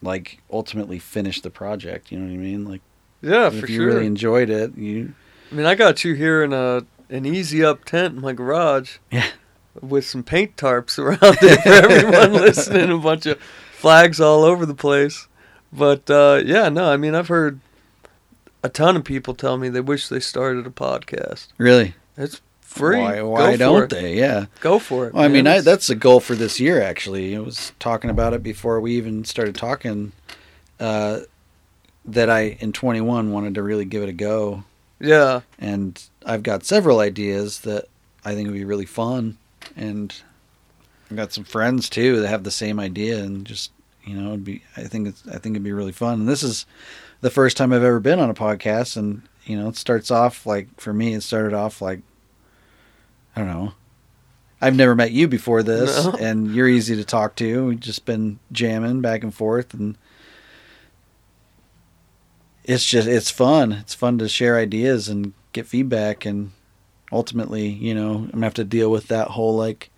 like 0.02 0.40
ultimately 0.52 1.00
finish 1.00 1.42
the 1.42 1.50
project. 1.50 2.12
You 2.12 2.20
know 2.20 2.26
what 2.28 2.34
I 2.34 2.38
mean? 2.38 2.66
Like 2.66 2.82
Yeah, 3.22 3.48
if 3.48 3.60
for 3.60 3.66
you 3.68 3.78
sure. 3.78 3.86
really 3.88 4.06
enjoyed 4.06 4.52
it, 4.52 4.78
you 4.78 5.16
I 5.52 5.56
mean, 5.56 5.66
I 5.66 5.74
got 5.74 6.04
you 6.04 6.14
here 6.14 6.44
in 6.44 6.54
a 6.54 6.84
an 7.10 7.26
easy 7.26 7.64
up 7.66 7.84
tent 7.84 8.14
in 8.16 8.22
my 8.22 8.34
garage. 8.34 8.98
Yeah. 9.12 9.26
With 9.82 10.06
some 10.06 10.22
paint 10.22 10.56
tarps 10.56 11.00
around 11.04 11.20
it 11.42 11.62
for 11.62 11.70
everyone 11.70 12.34
listening, 12.42 12.92
a 12.92 12.98
bunch 13.00 13.26
of 13.26 13.40
flags 13.78 14.20
all 14.20 14.44
over 14.44 14.66
the 14.66 14.76
place. 14.76 15.28
But 15.72 16.10
uh, 16.10 16.42
yeah, 16.44 16.70
no, 16.70 16.92
I 16.92 16.98
mean, 16.98 17.14
I've 17.14 17.28
heard 17.28 17.60
a 18.64 18.70
ton 18.70 18.96
of 18.96 19.04
people 19.04 19.34
tell 19.34 19.58
me 19.58 19.70
they 19.70 19.82
wish 19.82 20.08
they 20.08 20.20
started 20.20 20.66
a 20.66 20.72
podcast. 20.72 21.48
really 21.58 21.94
It's 22.18 22.42
free. 22.62 23.00
Why, 23.00 23.22
why 23.22 23.56
don't 23.56 23.84
it. 23.84 23.90
they? 23.90 24.16
Yeah. 24.16 24.46
Go 24.62 24.80
for 24.80 25.08
it. 25.08 25.14
Well, 25.14 25.24
I 25.24 25.28
mean, 25.28 25.46
I, 25.48 25.62
that's 25.62 25.90
a 25.90 25.96
goal 25.96 26.20
for 26.20 26.36
this 26.36 26.60
year. 26.60 26.82
Actually, 26.82 27.36
I 27.36 27.40
was 27.40 27.74
talking 27.80 28.10
about 28.10 28.34
it 28.34 28.42
before 28.42 28.80
we 28.82 28.96
even 28.96 29.24
started 29.24 29.56
talking. 29.56 30.12
Uh, 30.80 31.22
that 32.06 32.30
I 32.30 32.58
in 32.62 32.72
21 32.72 33.32
wanted 33.32 33.56
to 33.56 33.64
really 33.64 33.84
give 33.84 34.02
it 34.02 34.10
a 34.10 34.14
go, 34.14 34.64
yeah. 35.00 35.42
and 35.60 36.02
I've 36.26 36.44
got 36.44 36.64
several 36.64 37.00
ideas 37.00 37.62
that 37.62 37.88
I 38.24 38.34
think 38.34 38.48
would 38.48 38.54
be 38.54 38.64
really 38.64 38.86
fun, 38.86 39.38
and 39.76 40.16
I've 41.10 41.18
got 41.18 41.34
some 41.34 41.44
friends 41.44 41.90
too 41.90 42.20
that 42.22 42.28
have 42.28 42.44
the 42.44 42.52
same 42.52 42.80
idea, 42.80 43.24
and 43.24 43.46
just 43.46 43.72
you 44.06 44.16
know, 44.16 44.30
it'd 44.30 44.44
be 44.44 44.62
I 44.76 44.84
think 44.84 45.08
it's 45.08 45.28
I 45.28 45.38
think 45.38 45.56
it'd 45.56 45.64
be 45.64 45.72
really 45.74 45.92
fun. 45.92 46.22
And 46.22 46.28
this 46.30 46.44
is 46.44 46.66
the 47.22 47.30
first 47.30 47.58
time 47.58 47.74
I've 47.74 47.84
ever 47.84 48.00
been 48.00 48.20
on 48.20 48.30
a 48.30 48.34
podcast, 48.34 48.98
and 48.98 49.22
you 49.46 49.58
know, 49.58 49.70
it 49.70 49.76
starts 49.78 50.12
off 50.12 50.46
like 50.46 50.68
for 50.80 50.94
me, 50.94 51.14
it 51.14 51.22
started 51.24 51.54
off 51.54 51.82
like 51.82 52.02
I 53.36 53.42
don't 53.42 53.50
know. 53.50 53.74
I've 54.60 54.76
never 54.76 54.96
met 54.96 55.12
you 55.12 55.28
before 55.28 55.62
this, 55.62 56.06
No. 56.06 56.12
and 56.20 56.54
you're 56.56 56.68
easy 56.68 56.96
to 56.96 57.04
talk 57.06 57.36
to. 57.36 57.68
We've 57.68 57.80
just 57.80 58.06
been 58.06 58.40
jamming 58.52 59.02
back 59.02 59.24
and 59.24 59.34
forth, 59.34 59.74
and 59.74 59.98
it's 62.64 62.86
just 62.86 63.08
it's 63.08 63.30
fun. 63.30 63.72
It's 63.72 63.94
fun 63.94 64.18
to 64.18 64.28
share 64.28 64.58
ideas 64.58 65.08
and 65.10 65.34
get 65.54 65.68
feedback, 65.68 66.26
and 66.26 66.52
ultimately, 67.12 67.68
you 67.68 67.94
know, 67.94 68.16
I'm 68.16 68.32
gonna 68.32 68.46
have 68.46 68.54
to 68.56 68.64
deal 68.64 68.90
with 68.92 69.08
that 69.08 69.30
whole 69.30 69.56
like 69.56 69.90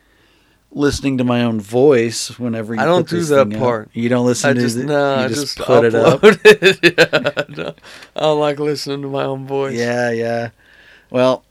listening 0.71 1.17
to 1.17 1.23
my 1.23 1.43
own 1.43 1.59
voice 1.59 2.37
whenever 2.39 2.75
you 2.75 2.81
I 2.81 2.85
don't 2.85 3.07
do 3.09 3.21
that 3.23 3.45
thing 3.47 3.55
up. 3.55 3.59
part. 3.59 3.89
You 3.93 4.07
don't 4.09 4.25
listen 4.25 4.51
I 4.51 4.53
to 4.53 4.59
just 4.61 4.77
the, 4.77 4.83
no, 4.85 5.15
you 5.17 5.21
I 5.23 5.27
just, 5.27 5.57
just, 5.57 5.67
put 5.67 5.83
it 5.85 5.95
up. 5.95 6.21
yeah, 6.23 7.43
no, 7.57 7.73
I 8.15 8.19
don't 8.21 8.39
like 8.39 8.59
listening 8.59 9.01
to 9.01 9.07
my 9.09 9.23
own 9.23 9.47
voice. 9.47 9.75
Yeah, 9.75 10.11
yeah. 10.11 10.49
Well, 11.09 11.43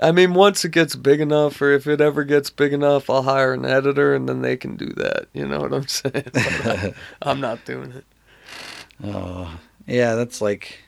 I 0.00 0.12
mean, 0.12 0.32
once 0.34 0.64
it 0.64 0.70
gets 0.70 0.94
big 0.96 1.20
enough, 1.20 1.60
or 1.60 1.72
if 1.72 1.86
it 1.86 2.00
ever 2.00 2.24
gets 2.24 2.48
big 2.50 2.72
enough, 2.72 3.10
I'll 3.10 3.22
hire 3.24 3.52
an 3.52 3.64
editor, 3.66 4.14
and 4.14 4.28
then 4.28 4.42
they 4.42 4.56
can 4.56 4.76
do 4.76 4.86
that. 4.96 5.26
You 5.34 5.46
know 5.46 5.60
what 5.60 5.74
I'm 5.74 5.86
saying? 5.88 6.24
I- 6.34 6.60
uh, 6.64 6.90
I'm 7.22 7.40
not 7.40 7.64
doing 7.64 7.92
it. 7.92 8.04
oh, 9.04 9.58
yeah, 9.86 10.14
that's 10.14 10.40
like 10.40 10.78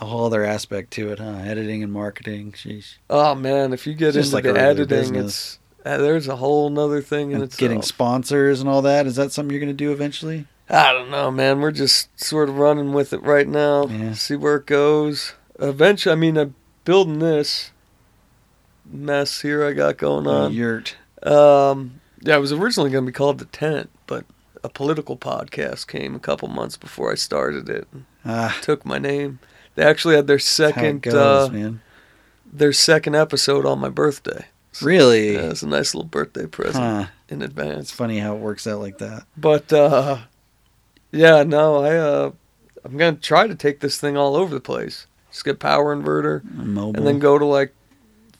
a 0.00 0.04
whole 0.04 0.26
other 0.26 0.44
aspect 0.44 0.90
to 0.92 1.10
it, 1.10 1.18
huh? 1.18 1.38
Editing 1.44 1.82
and 1.82 1.92
marketing. 1.92 2.52
Sheesh. 2.52 2.96
Oh 3.08 3.34
man, 3.34 3.72
if 3.72 3.86
you 3.86 3.94
get 3.94 4.16
It's 4.16 4.28
into 4.28 4.34
like 4.36 4.44
the 4.44 4.60
editing, 4.60 4.86
business. 4.88 5.24
it's 5.24 5.58
uh, 5.84 5.98
there's 5.98 6.28
a 6.28 6.36
whole 6.36 6.70
nother 6.70 7.00
thing 7.02 7.30
in 7.30 7.36
And 7.36 7.44
itself. 7.44 7.58
getting 7.60 7.82
sponsors 7.82 8.60
and 8.60 8.68
all 8.68 8.82
that. 8.82 9.06
Is 9.06 9.16
that 9.16 9.32
something 9.32 9.50
you're 9.52 9.60
going 9.60 9.68
to 9.68 9.84
do 9.84 9.92
eventually? 9.92 10.46
I 10.70 10.92
don't 10.92 11.10
know, 11.10 11.30
man. 11.30 11.60
We're 11.60 11.72
just 11.72 12.08
sort 12.18 12.48
of 12.48 12.56
running 12.58 12.92
with 12.94 13.12
it 13.12 13.22
right 13.22 13.46
now. 13.46 13.86
Yeah. 13.86 14.14
See 14.14 14.36
where 14.36 14.56
it 14.56 14.66
goes. 14.66 15.34
Eventually, 15.58 16.12
I 16.12 16.16
mean, 16.16 16.36
I'm 16.38 16.54
building 16.84 17.18
this 17.18 17.70
mess 18.90 19.42
here 19.42 19.64
I 19.64 19.72
got 19.72 19.96
going 19.98 20.26
Uh, 20.26 20.30
on. 20.46 20.52
yurt. 20.52 20.96
Um, 21.22 22.00
yeah, 22.20 22.36
it 22.36 22.40
was 22.40 22.52
originally 22.52 22.90
going 22.90 23.04
to 23.04 23.10
be 23.10 23.14
called 23.14 23.38
The 23.38 23.44
Tent, 23.46 23.90
but 24.06 24.24
a 24.62 24.68
political 24.68 25.16
podcast 25.16 25.86
came 25.86 26.14
a 26.14 26.18
couple 26.18 26.48
months 26.48 26.76
before 26.76 27.12
I 27.12 27.14
started 27.16 27.68
it 27.68 27.86
Ah, 28.24 28.56
took 28.62 28.86
my 28.86 28.98
name. 28.98 29.38
They 29.74 29.82
actually 29.82 30.16
had 30.16 30.26
their 30.26 30.36
that's 30.38 30.58
how 30.58 30.64
it 30.66 30.72
second 30.74 31.02
goes, 31.02 31.14
uh, 31.50 31.72
their 32.50 32.72
second 32.72 33.14
episode 33.16 33.66
on 33.66 33.78
my 33.80 33.88
birthday. 33.90 34.46
Really? 34.82 35.34
Yeah, 35.34 35.50
it's 35.50 35.62
a 35.62 35.68
nice 35.68 35.94
little 35.94 36.08
birthday 36.08 36.46
present 36.46 36.84
Huh. 36.84 37.06
in 37.28 37.42
advance. 37.42 37.78
It's 37.80 37.90
funny 37.92 38.18
how 38.18 38.34
it 38.34 38.40
works 38.40 38.66
out 38.66 38.80
like 38.80 38.98
that. 38.98 39.24
But 39.36 39.72
uh, 39.72 40.18
yeah, 41.12 41.42
no, 41.44 41.82
I 41.84 41.96
uh, 41.96 42.30
I'm 42.84 42.96
gonna 42.96 43.16
try 43.16 43.46
to 43.46 43.54
take 43.54 43.80
this 43.80 43.98
thing 44.00 44.16
all 44.16 44.36
over 44.36 44.54
the 44.54 44.60
place. 44.60 45.06
Just 45.30 45.44
get 45.44 45.58
power 45.58 45.94
inverter 45.94 46.42
Mobile. 46.44 46.96
and 46.98 47.06
then 47.06 47.18
go 47.18 47.38
to 47.38 47.44
like 47.44 47.72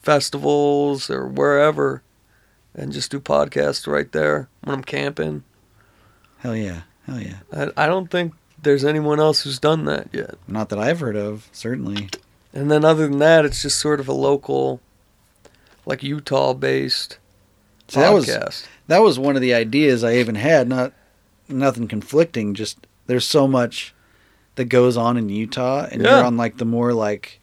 festivals 0.01 1.09
or 1.09 1.27
wherever, 1.27 2.01
and 2.73 2.91
just 2.91 3.11
do 3.11 3.19
podcasts 3.19 3.87
right 3.87 4.11
there 4.11 4.47
when 4.63 4.75
I'm 4.75 4.83
camping. 4.83 5.43
Hell 6.39 6.55
yeah. 6.55 6.81
Hell 7.05 7.19
yeah. 7.21 7.39
I, 7.51 7.85
I 7.85 7.87
don't 7.87 8.09
think 8.11 8.33
there's 8.61 8.85
anyone 8.85 9.19
else 9.19 9.41
who's 9.41 9.59
done 9.59 9.85
that 9.85 10.09
yet. 10.11 10.35
Not 10.47 10.69
that 10.69 10.79
I've 10.79 10.99
heard 10.99 11.15
of, 11.15 11.49
certainly. 11.51 12.09
And 12.53 12.71
then 12.71 12.85
other 12.85 13.07
than 13.07 13.19
that, 13.19 13.45
it's 13.45 13.61
just 13.61 13.79
sort 13.79 13.99
of 13.99 14.07
a 14.07 14.13
local, 14.13 14.79
like 15.85 16.03
Utah-based 16.03 17.17
See, 17.87 17.99
that 17.99 18.11
was 18.13 18.25
that 18.87 18.99
was 19.03 19.19
one 19.19 19.35
of 19.35 19.41
the 19.41 19.53
ideas 19.53 20.03
I 20.03 20.15
even 20.15 20.35
had. 20.35 20.67
Not 20.67 20.93
nothing 21.47 21.87
conflicting. 21.87 22.53
Just 22.55 22.87
there's 23.05 23.27
so 23.27 23.47
much 23.47 23.93
that 24.55 24.65
goes 24.65 24.97
on 24.97 25.17
in 25.17 25.29
Utah, 25.29 25.87
and 25.91 26.01
Yeah. 26.01 26.15
you're 26.17 26.25
on 26.25 26.35
like 26.37 26.57
the 26.57 26.65
more 26.65 26.93
like 26.93 27.39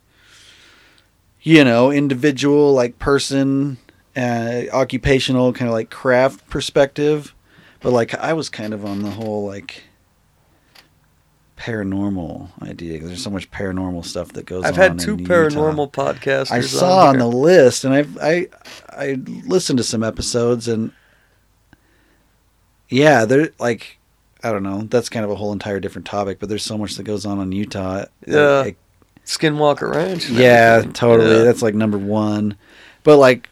you 1.43 1.63
know 1.65 1.91
individual 1.93 2.73
like 2.73 2.99
person 2.99 3.79
uh, 4.17 4.63
occupational 4.73 5.53
kind 5.53 5.69
of 5.69 5.73
like 5.75 5.91
craft 5.91 6.49
perspective. 6.51 7.35
But 7.81 7.93
like 7.93 8.15
I 8.15 8.33
was 8.33 8.49
kind 8.49 8.75
of 8.75 8.85
on 8.85 9.03
the 9.03 9.11
whole 9.11 9.47
like 9.47 9.85
paranormal 11.63 12.49
idea. 12.63 12.99
'cause 12.99 13.09
There's 13.09 13.23
so 13.23 13.31
much 13.31 13.51
paranormal 13.53 14.05
stuff 14.05 14.33
that 14.33 14.47
goes. 14.47 14.65
I've 14.65 14.75
on 14.75 14.81
I've 14.81 14.91
had 14.91 14.99
two 14.99 15.13
in 15.13 15.19
Utah. 15.21 15.33
paranormal 15.33 15.93
podcasters. 15.93 16.51
I 16.51 16.61
saw 16.61 17.07
on 17.09 17.15
here. 17.15 17.21
the 17.21 17.27
list, 17.29 17.85
and 17.85 17.95
I've 17.95 18.19
I 18.21 18.49
I 18.91 19.19
listened 19.47 19.77
to 19.79 19.85
some 19.85 20.03
episodes, 20.03 20.67
and 20.67 20.91
yeah, 22.89 23.25
they're 23.25 23.51
like 23.59 23.99
I 24.43 24.51
don't 24.51 24.65
know. 24.65 24.83
That's 24.91 25.09
kind 25.09 25.25
of 25.25 25.31
a 25.31 25.37
whole 25.37 25.53
entire 25.53 25.79
different 25.79 26.07
topic, 26.07 26.39
but 26.41 26.49
there's 26.49 26.65
so 26.65 26.77
much 26.77 26.97
that 26.97 27.05
goes 27.05 27.25
on 27.25 27.39
in 27.41 27.53
Utah. 27.53 28.07
Yeah. 28.27 28.61
Like, 28.61 28.77
Skinwalker 29.25 29.95
Ranch. 29.95 30.29
yeah, 30.29 30.75
everything. 30.79 30.93
totally. 30.95 31.37
Yeah. 31.37 31.43
That's 31.45 31.63
like 31.63 31.77
number 31.77 31.97
one. 31.97 32.57
But 33.05 33.19
like, 33.19 33.49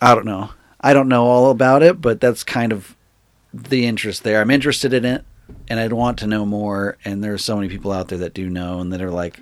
I 0.00 0.14
don't 0.14 0.24
know. 0.24 0.48
I 0.80 0.94
don't 0.94 1.08
know 1.08 1.26
all 1.26 1.50
about 1.50 1.82
it, 1.82 2.00
but 2.00 2.18
that's 2.18 2.44
kind 2.44 2.72
of 2.72 2.96
the 3.52 3.84
interest 3.86 4.22
there. 4.24 4.40
I'm 4.40 4.50
interested 4.50 4.94
in 4.94 5.04
it, 5.04 5.22
and 5.68 5.78
I'd 5.80 5.92
want 5.92 6.18
to 6.20 6.26
know 6.26 6.44
more. 6.46 6.96
And 7.04 7.22
there 7.22 7.32
are 7.34 7.38
so 7.38 7.56
many 7.56 7.68
people 7.68 7.92
out 7.92 8.08
there 8.08 8.18
that 8.18 8.34
do 8.34 8.48
know 8.50 8.80
and 8.80 8.92
that 8.92 9.02
are 9.02 9.10
like 9.10 9.40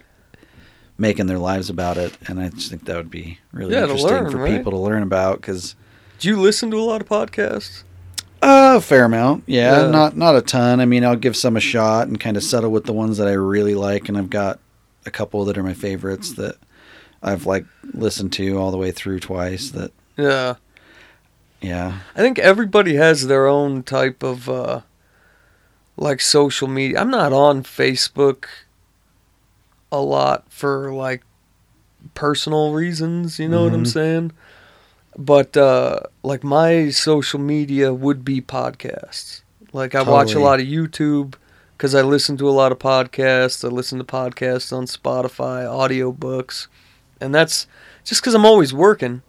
making 0.98 1.26
their 1.26 1.38
lives 1.38 1.70
about 1.70 1.96
it. 1.96 2.16
And 2.28 2.40
I 2.40 2.48
just 2.50 2.70
think 2.70 2.84
that 2.84 2.96
would 2.96 3.10
be 3.10 3.38
really 3.52 3.74
Yeah, 3.74 3.82
interesting 3.82 4.10
learn, 4.10 4.30
for 4.30 4.38
right? 4.38 4.56
people 4.56 4.72
to 4.72 4.78
learn 4.78 5.02
about 5.02 5.40
because 5.40 5.74
Do 6.18 6.28
you 6.28 6.40
listen 6.40 6.70
to 6.72 6.76
a 6.78 6.82
lot 6.84 7.00
of 7.00 7.08
podcasts? 7.08 7.84
uh, 8.42 8.74
a 8.78 8.80
fair 8.80 9.04
amount. 9.04 9.44
Yeah, 9.46 9.84
Yeah. 9.84 9.90
not 9.90 10.16
not 10.16 10.36
a 10.36 10.40
ton. 10.42 10.80
I 10.80 10.86
mean, 10.86 11.04
I'll 11.04 11.16
give 11.16 11.36
some 11.36 11.56
a 11.56 11.60
shot 11.60 12.08
and 12.08 12.18
kind 12.18 12.36
of 12.36 12.42
settle 12.42 12.70
with 12.70 12.84
the 12.84 12.92
ones 12.92 13.18
that 13.18 13.28
I 13.28 13.32
really 13.32 13.74
like, 13.74 14.08
and 14.08 14.16
I've 14.16 14.30
got 14.30 14.58
a 15.06 15.10
couple 15.10 15.44
that 15.46 15.56
are 15.58 15.62
my 15.62 15.74
favorites 15.74 16.32
that 16.34 16.56
I've 17.22 17.44
like 17.46 17.64
listened 17.92 18.32
to 18.34 18.58
all 18.58 18.70
the 18.70 18.78
way 18.78 18.92
through 18.92 19.20
twice. 19.20 19.70
That 19.70 19.92
Yeah. 20.16 20.54
yeah, 21.60 21.98
I 22.16 22.20
think 22.20 22.38
everybody 22.38 22.94
has 22.96 23.26
their 23.26 23.46
own 23.46 23.82
type 23.82 24.22
of 24.22 24.48
uh 24.48 24.80
like 26.00 26.20
social 26.20 26.66
media. 26.66 26.98
I'm 27.00 27.10
not 27.10 27.32
on 27.32 27.62
Facebook 27.62 28.46
a 29.92 30.00
lot 30.00 30.44
for 30.50 30.92
like 30.92 31.22
personal 32.14 32.72
reasons, 32.72 33.38
you 33.38 33.48
know 33.48 33.64
what 33.64 33.74
I'm 33.74 33.84
Mhm. 33.84 33.92
saying? 33.92 34.32
But 35.18 35.56
uh 35.56 36.00
like 36.22 36.42
my 36.42 36.90
social 36.90 37.38
media 37.40 37.92
would 37.92 38.24
be 38.24 38.40
podcasts. 38.40 39.42
Like 39.72 39.94
I 39.94 40.02
watch 40.02 40.34
a 40.34 40.40
lot 40.40 40.60
of 40.60 40.66
YouTube 40.66 41.34
cuz 41.78 41.94
I 41.94 42.02
listen 42.02 42.36
to 42.38 42.48
a 42.48 42.58
lot 42.60 42.72
of 42.72 42.78
podcasts. 42.78 43.64
I 43.64 43.68
listen 43.68 43.98
to 43.98 44.04
podcasts 44.04 44.72
on 44.76 44.86
Spotify, 44.86 45.64
audiobooks. 45.66 46.66
And 47.20 47.34
that's 47.34 47.66
just 48.04 48.22
cuz 48.22 48.34
I'm 48.34 48.46
always 48.46 48.72
working 48.72 49.22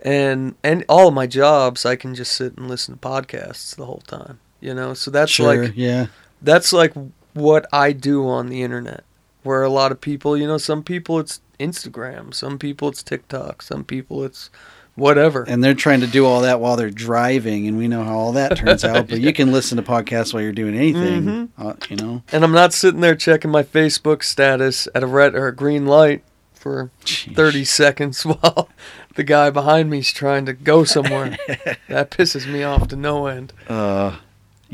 and 0.00 0.54
and 0.62 0.84
all 0.88 1.08
of 1.08 1.14
my 1.14 1.26
jobs 1.26 1.84
I 1.84 1.96
can 1.96 2.14
just 2.14 2.32
sit 2.32 2.56
and 2.56 2.68
listen 2.68 2.94
to 2.98 3.00
podcasts 3.00 3.74
the 3.76 3.86
whole 3.86 4.02
time 4.06 4.38
you 4.64 4.74
know 4.74 4.94
so 4.94 5.10
that's 5.10 5.30
sure, 5.32 5.64
like 5.66 5.72
yeah, 5.76 6.06
that's 6.42 6.72
like 6.72 6.92
what 7.34 7.66
I 7.72 7.92
do 7.92 8.26
on 8.28 8.48
the 8.48 8.62
internet 8.62 9.04
where 9.42 9.62
a 9.62 9.68
lot 9.70 9.92
of 9.92 10.00
people 10.00 10.36
you 10.36 10.46
know 10.46 10.58
some 10.58 10.82
people 10.82 11.18
it's 11.20 11.40
Instagram 11.60 12.32
some 12.34 12.58
people 12.58 12.88
it's 12.88 13.02
TikTok 13.02 13.62
some 13.62 13.84
people 13.84 14.24
it's 14.24 14.50
whatever 14.96 15.44
and 15.48 15.62
they're 15.62 15.74
trying 15.74 16.00
to 16.00 16.06
do 16.06 16.24
all 16.24 16.40
that 16.42 16.60
while 16.60 16.76
they're 16.76 16.88
driving, 16.90 17.66
and 17.66 17.76
we 17.76 17.88
know 17.88 18.04
how 18.04 18.16
all 18.16 18.32
that 18.32 18.56
turns 18.56 18.84
out. 18.90 19.08
But 19.08 19.20
you 19.20 19.32
can 19.32 19.50
listen 19.50 19.76
to 19.76 19.82
podcasts 19.82 20.32
while 20.32 20.42
you're 20.42 20.52
doing 20.52 20.76
anything, 20.76 21.22
Mhm. 21.24 21.48
uh, 21.58 21.74
you 21.90 21.96
know. 21.96 22.22
and 22.32 22.44
I'm 22.44 22.52
not 22.52 22.72
sitting 22.72 23.00
there 23.00 23.16
checking 23.16 23.50
my 23.50 23.64
Facebook 23.64 24.22
status 24.22 24.86
at 24.94 25.02
a 25.02 25.06
red 25.08 25.34
or 25.34 25.48
a 25.48 25.54
green 25.54 25.86
light 25.86 26.22
for 26.54 26.90
Sheesh. 27.04 27.34
30 27.34 27.64
seconds 27.64 28.22
while 28.24 28.68
the 29.16 29.24
guy 29.24 29.50
behind 29.50 29.90
me's 29.90 30.12
trying 30.12 30.46
to 30.46 30.52
go 30.52 30.84
somewhere 30.84 31.36
that 31.88 32.10
pisses 32.12 32.46
me 32.50 32.62
off 32.62 32.86
to 32.88 32.96
no 32.96 33.26
end 33.26 33.52
Uh, 33.68 34.16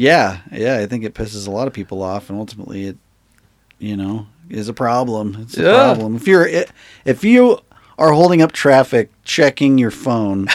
yeah, 0.01 0.39
yeah, 0.51 0.79
I 0.79 0.87
think 0.87 1.05
it 1.05 1.13
pisses 1.13 1.47
a 1.47 1.51
lot 1.51 1.67
of 1.69 1.75
people 1.75 2.03
off, 2.03 2.31
and 2.31 2.39
ultimately, 2.39 2.87
it, 2.87 2.97
you 3.79 3.99
know, 3.99 4.27
is 4.49 4.67
a 4.67 4.73
problem. 4.73 5.37
It's 5.43 5.59
a 5.59 5.63
Yeah. 5.63 5.73
problem. 5.73 6.17
If 6.17 6.27
you're 6.27 6.49
if 7.05 7.23
you 7.23 7.59
are 7.99 8.13
holding 8.13 8.41
up 8.41 8.51
traffic, 8.53 9.11
checking 9.25 9.77
your 9.77 9.91
phone, 9.91 10.49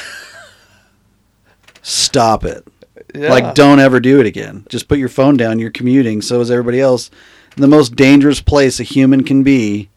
stop 1.84 2.44
it. 2.44 2.66
Yeah. 3.14 3.30
Like, 3.30 3.54
don't 3.54 3.80
ever 3.80 4.00
do 4.00 4.20
it 4.20 4.26
again. 4.26 4.66
Just 4.68 4.88
put 4.88 4.98
your 4.98 5.10
phone 5.10 5.38
down. 5.38 5.60
You're 5.60 5.70
commuting. 5.70 6.22
So 6.24 6.42
is 6.42 6.50
everybody 6.50 6.82
else. 6.82 7.12
The 7.56 7.68
most 7.68 7.96
dangerous 7.96 8.42
place 8.42 8.80
a 8.80 8.84
human 8.84 9.24
can 9.24 9.44
be 9.44 9.90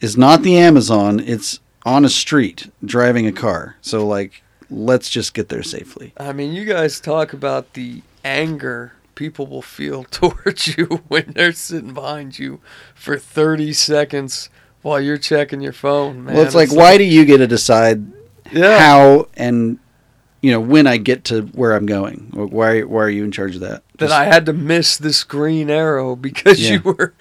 is 0.00 0.16
not 0.16 0.42
the 0.42 0.56
Amazon. 0.58 1.20
It's 1.20 1.58
on 1.86 2.04
a 2.04 2.08
street 2.08 2.70
driving 2.84 3.26
a 3.26 3.32
car. 3.32 3.76
So 3.80 4.06
like, 4.06 4.42
let's 4.70 5.08
just 5.10 5.32
get 5.34 5.48
there 5.48 5.62
safely. 5.62 6.12
I 6.18 6.32
mean, 6.34 6.52
you 6.52 6.64
guys 6.66 7.00
talk 7.00 7.32
about 7.32 7.72
the 7.72 8.02
anger 8.24 8.92
people 9.14 9.46
will 9.46 9.62
feel 9.62 10.04
towards 10.10 10.76
you 10.76 11.02
when 11.08 11.32
they're 11.34 11.52
sitting 11.52 11.92
behind 11.92 12.38
you 12.38 12.60
for 12.94 13.18
30 13.18 13.72
seconds 13.72 14.48
while 14.82 15.00
you're 15.00 15.18
checking 15.18 15.60
your 15.60 15.72
phone, 15.72 16.24
man. 16.24 16.36
well, 16.36 16.44
it's 16.46 16.54
like, 16.54 16.72
why 16.72 16.96
do 16.96 17.04
you 17.04 17.24
get 17.24 17.38
to 17.38 17.46
decide 17.48 18.06
yeah. 18.52 18.78
how 18.78 19.26
and 19.36 19.78
you 20.40 20.52
know 20.52 20.60
when 20.60 20.86
I 20.86 20.98
get 20.98 21.24
to 21.24 21.42
where 21.42 21.72
I'm 21.72 21.84
going? 21.86 22.30
Why 22.32 22.82
why 22.82 23.02
are 23.02 23.10
you 23.10 23.24
in 23.24 23.32
charge 23.32 23.56
of 23.56 23.60
that? 23.62 23.82
that 23.94 24.06
Just- 24.06 24.12
I 24.12 24.24
had 24.26 24.46
to 24.46 24.52
miss 24.52 24.96
this 24.96 25.24
green 25.24 25.68
arrow 25.68 26.14
because 26.14 26.60
Yeah. 26.60 26.74
you 26.74 26.80
were. 26.82 27.12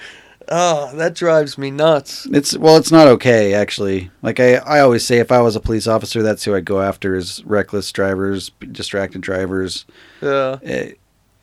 Oh, 0.50 0.96
that 0.96 1.14
drives 1.14 1.58
me 1.58 1.72
nuts. 1.72 2.26
It's 2.32 2.58
well, 2.58 2.78
it's 2.78 2.92
not 2.92 3.08
okay 3.08 3.54
actually. 3.54 4.12
Like 4.22 4.40
I, 4.40 4.56
I 4.56 4.80
always 4.80 5.06
say, 5.06 5.18
if 5.18 5.32
I 5.32 5.42
was 5.42 5.56
a 5.56 5.60
police 5.60 5.88
officer, 5.88 6.24
that's 6.24 6.44
who 6.44 6.56
I'd 6.56 6.66
go 6.66 6.82
after: 6.82 7.16
is 7.16 7.44
reckless 7.44 7.92
drivers, 7.92 8.52
distracted 8.72 9.22
drivers. 9.22 9.86
Yeah. 10.22 10.60
Eh, 10.64 10.92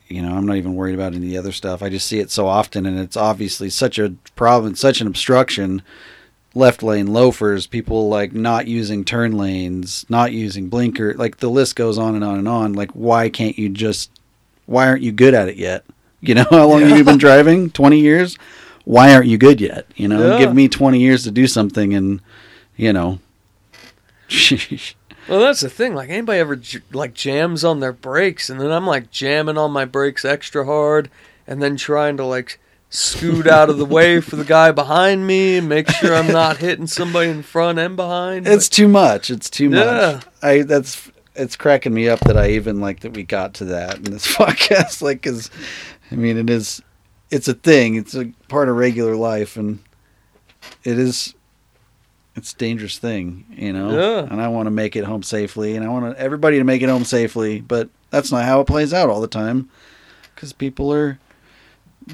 you 0.09 0.23
know, 0.23 0.37
I'm 0.37 0.47
not 0.47 0.57
even 0.57 0.75
worried 0.75 0.95
about 0.95 1.15
any 1.15 1.37
other 1.37 1.53
stuff. 1.53 1.83
I 1.83 1.89
just 1.89 2.07
see 2.07 2.19
it 2.19 2.31
so 2.31 2.47
often, 2.47 2.87
and 2.87 2.99
it's 2.99 3.17
obviously 3.17 3.71
such 3.71 3.99
a 3.99 4.15
problem, 4.37 4.75
such 4.75 5.01
an 5.01 5.07
obstruction. 5.07 5.83
Left 6.55 6.83
lane 6.83 7.09
loafers, 7.09 7.67
people 7.67 8.09
like 8.09 8.33
not 8.33 8.69
using 8.69 9.05
turn 9.05 9.33
lanes, 9.37 10.07
not 10.09 10.33
using 10.33 10.69
blinker. 10.69 11.15
Like 11.15 11.39
the 11.39 11.51
list 11.51 11.75
goes 11.75 11.99
on 11.99 12.15
and 12.15 12.23
on 12.23 12.39
and 12.39 12.47
on. 12.47 12.75
Like, 12.75 12.93
why 12.93 13.29
can't 13.29 13.59
you 13.59 13.69
just? 13.69 14.11
Why 14.67 14.87
aren't 14.87 15.03
you 15.03 15.13
good 15.13 15.35
at 15.35 15.49
it 15.49 15.57
yet? 15.57 15.85
You 16.21 16.37
know, 16.37 16.47
how 16.51 16.69
long 16.69 16.83
have 16.83 16.97
you 16.97 17.05
been 17.05 17.19
driving? 17.19 17.71
Twenty 17.71 18.01
years. 18.01 18.39
Why 18.85 19.15
aren't 19.15 19.27
you 19.29 19.39
good 19.39 19.61
yet? 19.61 19.87
You 19.97 20.09
know, 20.09 20.33
Yeah. 20.33 20.39
give 20.39 20.55
me 20.55 20.69
twenty 20.69 21.01
years 21.01 21.23
to 21.25 21.31
do 21.31 21.47
something, 21.47 21.95
and 21.95 22.21
you 22.77 22.93
know. 22.93 23.19
Well, 25.27 25.41
that's 25.41 25.61
the 25.61 25.71
thing. 25.71 25.95
Like 25.95 26.11
anybody 26.11 26.39
ever 26.39 26.61
like 26.93 27.15
jams 27.15 27.65
on 27.65 27.81
their 27.81 27.95
brakes, 27.95 28.51
and 28.51 28.61
then 28.61 28.71
I'm 28.71 28.87
like 28.87 29.11
jamming 29.11 29.57
on 29.57 29.71
my 29.71 29.87
brakes 29.87 30.23
extra 30.23 30.67
hard, 30.67 31.09
and 31.47 31.63
then 31.63 31.77
trying 31.77 32.19
to 32.19 32.27
like 32.27 32.61
scoot 32.91 33.47
out 33.47 33.71
of 33.71 33.79
the 33.79 33.87
way 33.87 34.21
for 34.21 34.37
the 34.37 34.45
guy 34.45 34.71
behind 34.71 35.27
me, 35.27 35.57
and 35.57 35.67
make 35.67 35.89
sure 35.89 36.15
I'm 36.15 36.27
not 36.27 36.59
hitting 36.59 36.87
somebody 36.87 37.31
in 37.31 37.43
front 37.43 37.79
and 37.79 37.97
behind. 37.97 38.47
It's 38.47 38.69
too 38.69 38.87
much. 38.87 39.31
It's 39.31 39.49
too 39.49 39.71
Yeah. 39.71 40.13
much. 40.17 40.25
I 40.43 40.63
that's 40.63 41.11
it's 41.35 41.57
cracking 41.57 41.95
me 41.95 42.07
up 42.07 42.21
that 42.21 42.37
I 42.37 42.51
even 42.51 42.83
like 42.83 43.01
that 43.01 43.15
we 43.15 43.23
got 43.23 43.55
to 43.55 43.65
that 43.67 43.97
in 43.97 44.05
this 44.05 44.27
podcast. 44.37 45.01
Like, 45.01 45.23
cause 45.23 45.51
I 46.13 46.17
mean, 46.17 46.37
it 46.37 46.51
is, 46.51 46.83
it's 47.35 47.49
a 47.49 47.55
thing. 47.55 47.97
It's 47.97 48.15
a 48.15 48.33
part 48.47 48.69
of 48.69 48.77
regular 48.77 49.17
life, 49.17 49.57
and 49.57 49.81
it 50.85 50.99
is, 50.99 51.35
it's 52.37 52.53
a 52.53 52.57
dangerous 52.57 52.97
thing, 52.99 53.45
you 53.51 53.73
know. 53.73 53.91
Yeah. 53.91 54.29
And 54.31 54.41
I 54.41 54.47
want 54.47 54.67
to 54.67 54.71
make 54.71 54.95
it 54.95 55.03
home 55.05 55.25
safely, 55.25 55.75
and 55.75 55.85
I 55.85 55.89
want 55.89 56.17
everybody 56.17 56.59
to 56.59 56.65
make 56.65 56.81
it 56.81 56.89
home 56.89 57.05
safely. 57.05 57.61
But 57.61 57.89
that's 58.11 58.31
not 58.31 58.45
how 58.45 58.61
it 58.61 58.69
plays 58.69 58.95
out 58.95 59.11
all 59.11 59.21
the 59.21 59.27
time, 59.27 59.69
because 60.33 60.53
people 60.53 60.93
are, 60.93 61.19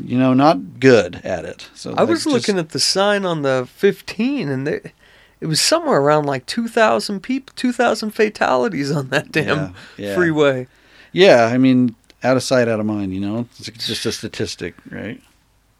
you 0.02 0.16
know, 0.18 0.32
not 0.32 0.80
good 0.80 1.20
at 1.22 1.44
it. 1.44 1.68
So 1.74 1.94
I 1.98 2.04
was 2.04 2.24
looking 2.24 2.58
at 2.58 2.70
the 2.70 2.80
sign 2.80 3.26
on 3.26 3.42
the 3.42 3.68
15, 3.74 4.48
and 4.48 4.66
they, 4.66 4.92
it 5.38 5.46
was 5.46 5.60
somewhere 5.60 6.00
around 6.00 6.24
like 6.24 6.46
2,000 6.46 7.20
people, 7.20 7.52
2,000 7.56 8.12
fatalities 8.12 8.90
on 8.90 9.10
that 9.10 9.30
damn 9.30 9.46
Yeah, 9.46 9.72
yeah. 9.98 10.14
freeway. 10.14 10.66
Yeah, 11.12 11.50
I 11.52 11.58
mean, 11.58 11.94
out 12.22 12.36
of 12.36 12.42
sight, 12.42 12.68
out 12.68 12.80
of 12.80 12.86
mind. 12.86 13.12
You 13.14 13.20
know, 13.20 13.48
it's 13.58 13.86
just 13.86 14.06
a 14.06 14.12
statistic, 14.12 14.74
right? 14.90 15.20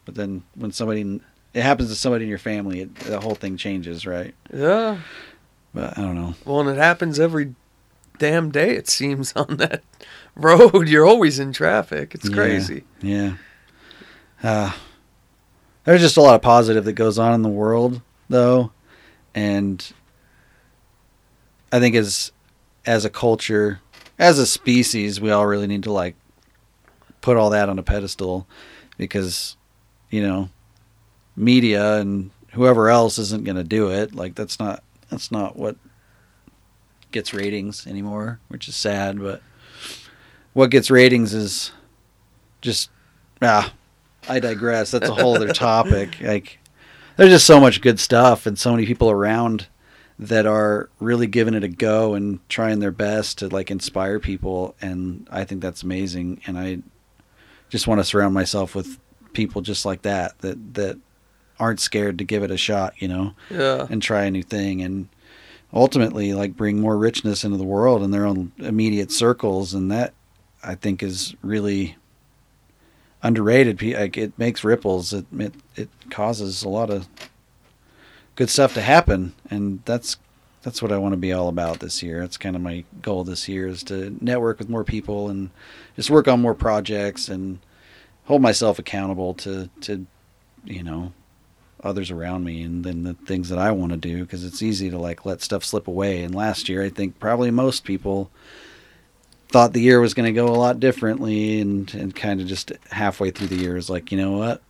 But 0.05 0.15
then 0.15 0.43
when 0.55 0.73
somebody, 0.73 1.21
it 1.55 1.63
happens 1.63 1.89
to 1.91 1.95
somebody 1.97 2.25
in 2.25 2.29
your 2.31 2.39
family, 2.39 2.81
it, 2.83 2.95
the 2.97 3.21
whole 3.21 3.35
thing 3.35 3.57
changes, 3.57 4.07
right? 4.07 4.35
Yeah. 4.53 4.99
But 5.75 5.97
I 5.97 6.03
don't 6.03 6.15
know. 6.17 6.35
Well, 6.45 6.61
and 6.61 6.69
it 6.71 6.79
happens 6.79 7.21
every 7.21 7.55
damn 8.19 8.51
day, 8.51 8.75
it 8.77 8.89
seems, 8.89 9.33
on 9.37 9.57
that 9.59 9.83
road. 10.35 10.89
You're 10.89 11.07
always 11.07 11.39
in 11.39 11.53
traffic. 11.53 12.15
It's 12.15 12.29
Yeah. 12.29 12.35
crazy. 12.35 12.85
Yeah. 13.03 13.35
Uh, 14.43 14.73
there's 15.85 16.01
just 16.01 16.17
a 16.17 16.23
lot 16.23 16.35
of 16.35 16.43
positive 16.43 16.85
that 16.87 16.93
goes 16.95 17.19
on 17.19 17.35
in 17.35 17.43
the 17.43 17.49
world, 17.49 18.01
though, 18.29 18.73
and 19.35 19.93
I 21.73 21.79
think 21.79 21.95
as 21.95 22.33
as 22.87 23.05
a 23.05 23.11
culture, 23.11 23.81
as 24.19 24.39
a 24.39 24.47
species, 24.47 25.21
we 25.21 25.31
all 25.31 25.47
really 25.47 25.67
need 25.67 25.83
to 25.85 25.93
like 25.93 26.15
put 27.21 27.37
all 27.37 27.51
that 27.51 27.69
on 27.69 27.79
a 27.79 27.83
pedestal 27.83 28.47
because 28.97 29.57
you 30.11 30.23
know 30.23 30.49
media 31.37 31.97
and 31.97 32.31
whoever 32.53 32.89
else 32.89 33.19
isn't 33.19 33.45
going 33.45 33.57
to 33.57 33.65
do 33.65 33.91
it. 33.91 34.15
Like 34.15 34.35
that's 34.35 34.59
not 34.59 34.83
that's 35.09 35.31
not 35.31 35.57
what 35.57 35.77
gets 37.13 37.35
ratings 37.35 37.89
anymore 37.89 38.39
which 38.47 38.69
is 38.69 38.77
sad 38.77 39.19
but 39.19 39.43
what 40.53 40.71
gets 40.71 40.93
ratings 40.93 41.35
is 41.35 41.73
just 42.61 42.91
ah 43.43 43.73
i 44.29 44.39
digress. 44.39 44.91
That's 44.91 45.09
a 45.09 45.15
whole 45.15 45.35
other 45.35 45.53
topic. 45.53 46.21
Like 46.21 46.59
there's 47.17 47.31
just 47.31 47.47
so 47.47 47.61
much 47.61 47.81
good 47.81 47.99
stuff 47.99 48.47
and 48.47 48.59
so 48.59 48.71
many 48.73 48.87
people 48.87 49.11
around 49.11 49.67
that 50.19 50.47
are 50.47 50.91
really 51.01 51.27
giving 51.27 51.55
it 51.55 51.65
a 51.65 51.69
go 51.69 52.15
and 52.15 52.47
trying 52.49 52.79
their 52.79 52.91
best 52.91 53.39
to 53.39 53.49
like 53.49 53.71
inspire 53.71 54.21
people 54.21 54.75
and 54.83 55.27
i 55.31 55.45
think 55.45 55.63
that's 55.63 55.83
amazing 55.83 56.39
and 56.47 56.59
i 56.59 56.79
just 57.71 57.87
want 57.87 58.01
to 58.01 58.05
surround 58.05 58.35
myself 58.35 58.75
with 58.75 58.99
people 59.33 59.63
just 59.63 59.87
like 59.87 60.03
that 60.03 60.39
that 60.41 60.75
that 60.75 60.99
aren't 61.59 61.81
scared 61.81 62.19
to 62.19 62.25
give 62.25 62.43
it 62.43 62.51
a 62.51 62.57
shot 62.57 62.95
you 62.99 63.07
know? 63.09 63.35
Yeah. 63.51 63.87
and 63.91 64.03
try 64.03 64.25
a 64.25 64.31
new 64.31 64.43
thing. 64.43 64.83
And 64.83 65.09
ultimately 65.73 66.33
like 66.33 66.57
bring 66.57 66.81
more 66.81 66.97
richness 66.97 67.45
into 67.45 67.57
the 67.57 67.65
world 67.65 68.03
in 68.03 68.11
their 68.11 68.27
own 68.27 68.53
immediate 68.59 69.13
circles. 69.13 69.73
And 69.75 69.91
that 69.91 70.13
i 70.63 70.75
think 70.75 71.03
is 71.03 71.35
really 71.43 71.97
underrated. 73.23 73.81
Like 73.83 74.17
it 74.17 74.39
makes 74.39 74.65
ripples. 74.65 75.13
It 75.13 75.27
it, 75.39 75.55
it 75.77 75.89
causes 76.11 76.63
a 76.63 76.69
lot 76.69 76.91
of 76.91 77.07
good 78.35 78.51
stuff 78.51 78.75
to 78.75 78.81
happen. 78.81 79.35
And 79.51 79.81
that's 79.85 80.17
that's 80.63 80.83
what 80.83 80.93
i 80.93 80.99
want 80.99 81.15
to 81.15 81.19
be 81.19 81.33
all 81.33 81.49
about 81.49 81.81
this 81.81 82.03
year. 82.03 82.21
That's 82.21 82.37
kind 82.37 82.57
of 82.57 82.63
my 82.63 82.85
goal 83.01 83.25
this 83.25 83.49
year 83.49 83.67
is 83.67 83.83
to 83.85 84.17
network 84.21 84.59
with 84.59 84.69
more 84.69 84.85
people 84.85 85.29
and 85.29 85.51
just 85.97 86.11
work 86.11 86.29
on 86.29 86.41
more 86.41 86.55
projects 86.55 87.29
and 87.29 87.59
hold 88.25 88.43
myself 88.43 88.79
accountable 88.79 89.35
to 89.35 89.69
to 89.81 90.07
you 90.65 90.83
know 90.83 91.13
others 91.83 92.11
around 92.11 92.45
me 92.45 92.63
and 92.63 92.85
then 92.85 93.03
the 93.05 93.15
things 93.15 93.49
that 93.49 93.59
I 93.59 93.71
want 93.73 93.93
to 93.93 93.99
do 93.99 94.23
because 94.23 94.45
it's 94.45 94.63
easy 94.63 94.91
to 94.91 94.99
like 94.99 95.25
let 95.25 95.43
stuff 95.43 95.65
slip 95.65 95.89
away. 95.89 96.23
And 96.23 96.35
last 96.35 96.69
year, 96.69 96.83
I 96.83 96.91
think 96.91 97.19
probably 97.19 97.51
most 97.51 97.85
people 97.85 98.31
thought 99.49 99.73
the 99.73 99.81
year 99.81 100.01
was 100.01 100.15
going 100.15 100.27
to 100.27 100.33
go 100.33 100.49
a 100.49 100.55
lot 100.57 100.79
differently 100.79 101.61
and, 101.61 101.93
and 101.95 102.15
kind 102.15 102.41
of 102.41 102.47
just 102.47 102.73
halfway 102.91 103.31
through 103.31 103.49
the 103.49 103.57
year 103.57 103.77
is 103.77 103.91
like, 103.91 104.13
you 104.13 104.19
know 104.19 104.33
what? 104.33 104.63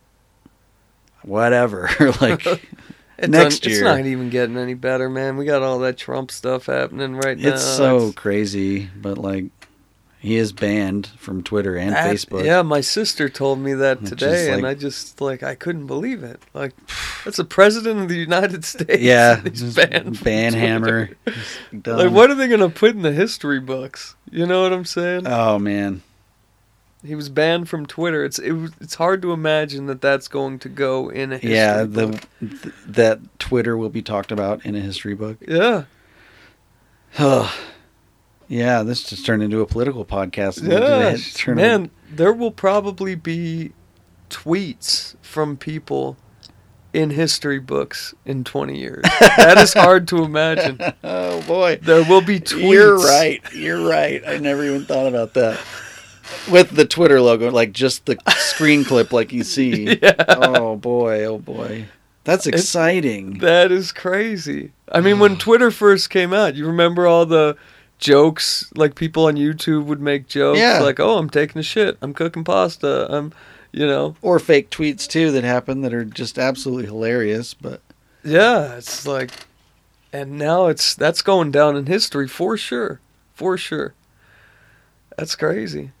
Whatever. 1.23 1.89
like, 2.21 2.45
next 3.19 3.65
un- 3.65 3.71
year. 3.71 3.79
It's 3.79 3.81
not 3.81 4.05
even 4.05 4.29
getting 4.29 4.57
any 4.57 4.73
better, 4.73 5.09
man. 5.09 5.37
We 5.37 5.45
got 5.45 5.61
all 5.61 5.79
that 5.79 5.97
Trump 5.97 6.31
stuff 6.31 6.65
happening 6.65 7.15
right 7.15 7.37
now. 7.37 7.49
it's 7.49 7.63
so 7.63 8.11
crazy, 8.13 8.89
but 8.95 9.17
like, 9.17 9.45
he 10.21 10.35
is 10.35 10.53
banned 10.53 11.07
from 11.17 11.41
Twitter 11.41 11.75
and 11.75 11.95
Facebook. 11.95 12.45
Yeah, 12.45 12.61
my 12.61 12.81
sister 12.81 13.27
told 13.27 13.57
me 13.57 13.73
that 13.73 14.05
today, 14.05 14.53
and 14.53 14.67
I 14.67 14.75
just 14.75 15.19
like 15.19 15.41
I 15.41 15.55
couldn't 15.55 15.87
believe 15.87 16.21
it. 16.23 16.39
Like, 16.53 16.75
that's 17.25 17.37
the 17.37 17.43
president 17.43 18.01
of 18.01 18.07
the 18.07 18.17
United 18.17 18.63
States. 18.65 19.01
Yeah, 19.01 19.41
he's 19.41 19.75
banned. 19.75 20.23
ban 20.23 20.53
hammer. 20.53 21.07
Twitter. 21.07 21.17
Just 21.25 21.81
done. 21.81 21.97
Like, 21.97 22.11
what 22.11 22.29
are 22.29 22.35
they 22.35 22.47
gonna 22.47 22.69
put 22.69 22.91
in 22.91 23.01
the 23.01 23.11
history 23.11 23.59
books? 23.59 24.15
You 24.29 24.45
know 24.45 24.61
what 24.61 24.71
I'm 24.71 24.85
saying? 24.85 25.25
Oh 25.25 25.57
man, 25.57 26.03
he 27.03 27.15
was 27.15 27.29
banned 27.29 27.67
from 27.67 27.87
Twitter. 27.87 28.23
It's 28.23 28.37
it 28.37 28.53
it's 28.79 28.93
hard 28.93 29.23
to 29.23 29.31
imagine 29.31 29.87
that 29.87 30.01
that's 30.01 30.27
going 30.27 30.59
to 30.59 30.69
go 30.69 31.09
in 31.09 31.31
a 31.31 31.39
history 31.39 31.55
yeah, 31.55 31.83
book. 31.85 32.21
the 32.39 32.47
th- 32.47 32.75
that 32.85 33.39
Twitter 33.39 33.75
will 33.75 33.89
be 33.89 34.03
talked 34.03 34.31
about 34.31 34.63
in 34.67 34.75
a 34.75 34.81
history 34.81 35.15
book. 35.15 35.37
yeah 35.47 35.85
yeah, 38.51 38.83
this 38.83 39.03
just 39.03 39.25
turned 39.25 39.41
into 39.41 39.61
a 39.61 39.65
political 39.65 40.03
podcast. 40.05 40.61
Yeah 40.61 41.53
man. 41.55 41.89
There 42.11 42.33
will 42.33 42.51
probably 42.51 43.15
be 43.15 43.71
tweets 44.29 45.15
from 45.21 45.55
people 45.57 46.17
in 46.93 47.09
history 47.11 47.59
books 47.59 48.13
in 48.25 48.43
20 48.43 48.77
years. 48.77 49.03
that 49.37 49.57
is 49.57 49.73
hard 49.73 50.07
to 50.09 50.23
imagine. 50.23 50.77
oh 51.03 51.41
boy, 51.43 51.77
There 51.81 52.03
will 52.03 52.21
be 52.21 52.39
tweets. 52.41 52.69
you're 52.71 52.97
right. 52.97 53.41
You're 53.53 53.87
right. 53.87 54.21
I 54.27 54.37
never 54.37 54.63
even 54.65 54.85
thought 54.85 55.07
about 55.07 55.33
that. 55.35 55.59
with 56.51 56.71
the 56.71 56.85
Twitter 56.85 57.21
logo, 57.21 57.49
like 57.51 57.71
just 57.71 58.05
the 58.05 58.17
screen 58.35 58.83
clip, 58.83 59.13
like 59.13 59.31
you 59.31 59.43
see. 59.43 59.97
Yeah. 60.01 60.15
Oh 60.27 60.75
boy, 60.75 61.23
oh 61.25 61.37
boy, 61.37 61.85
that's 62.25 62.45
It's- 62.47 62.61
exciting. 62.61 63.39
That 63.39 63.71
is 63.71 63.91
crazy. 63.93 64.73
I 64.91 64.99
mean, 64.99 65.19
when 65.19 65.37
Twitter 65.45 65.71
first 65.71 66.09
came 66.09 66.33
out, 66.33 66.55
you 66.55 66.67
remember 66.67 67.07
all 67.07 67.25
the 67.25 67.55
jokes 68.01 68.69
like 68.75 68.95
people 68.95 69.27
on 69.27 69.35
YouTube 69.37 69.85
would 69.85 70.01
make 70.01 70.27
jokes 70.27 70.59
Yeah. 70.59 70.79
like, 70.81 70.99
"Oh, 70.99 71.17
I'm 71.17 71.29
taking 71.29 71.59
a 71.59 71.63
shit. 71.63 71.97
I'm 72.01 72.13
cooking 72.13 72.43
pasta. 72.43 73.07
I'm, 73.09 73.31
you 73.71 73.87
know, 73.87 74.15
or 74.21 74.37
fake 74.39 74.69
tweets 74.69 75.07
too 75.07 75.31
that 75.31 75.45
happen 75.45 75.81
that 75.81 75.93
are 75.93 76.03
just 76.03 76.37
absolutely 76.37 76.87
hilarious. 76.87 77.53
But 77.53 77.79
yeah, 78.23 78.75
it's 78.75 79.07
like 79.07 79.31
and 80.11 80.37
now 80.37 80.67
it's 80.67 80.93
that's 80.95 81.21
going 81.21 81.51
down 81.51 81.77
in 81.77 81.85
history 81.85 82.27
for 82.27 82.57
sure. 82.57 82.99
For 83.33 83.57
sure. 83.57 83.93
That's 85.17 85.35
crazy. 85.35 85.91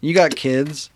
you 0.00 0.14
got 0.14 0.34
kids, 0.36 0.90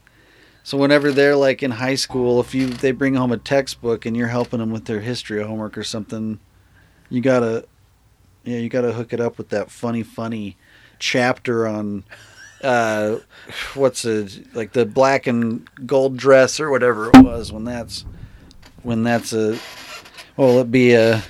so 0.64 0.76
whenever 0.76 1.12
they're 1.12 1.36
like 1.36 1.62
in 1.62 1.70
high 1.72 1.94
school, 1.94 2.40
if 2.40 2.54
you 2.54 2.66
they 2.68 2.90
bring 2.92 3.14
home 3.14 3.32
a 3.32 3.36
textbook 3.38 4.04
and 4.06 4.16
you're 4.16 4.28
helping 4.28 4.58
them 4.60 4.70
with 4.70 4.86
their 4.86 5.00
history 5.00 5.42
homework 5.42 5.78
or 5.78 5.84
something, 5.84 6.38
you 7.08 7.20
gotta, 7.20 7.64
yeah, 8.44 8.58
you 8.58 8.68
gotta 8.68 8.92
hook 8.92 9.12
it 9.12 9.20
up 9.20 9.38
with 9.38 9.50
that 9.50 9.70
funny, 9.70 10.02
funny 10.02 10.56
chapter 10.98 11.66
on. 11.66 12.04
Uh, 12.62 13.18
what's 13.74 14.04
it 14.04 14.54
like 14.54 14.72
the 14.72 14.84
black 14.84 15.26
and 15.26 15.68
gold 15.86 16.16
dress 16.16 16.58
or 16.58 16.70
whatever 16.70 17.08
it 17.08 17.16
was 17.18 17.52
when 17.52 17.62
that's 17.62 18.04
when 18.82 19.04
that's 19.04 19.32
a 19.32 19.56
well 20.36 20.58
it 20.58 20.68
be 20.68 20.92
a 20.92 21.22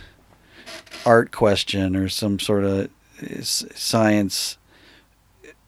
art 1.04 1.30
question 1.30 1.94
or 1.94 2.08
some 2.08 2.38
sort 2.38 2.64
of 2.64 2.88
science 3.42 4.56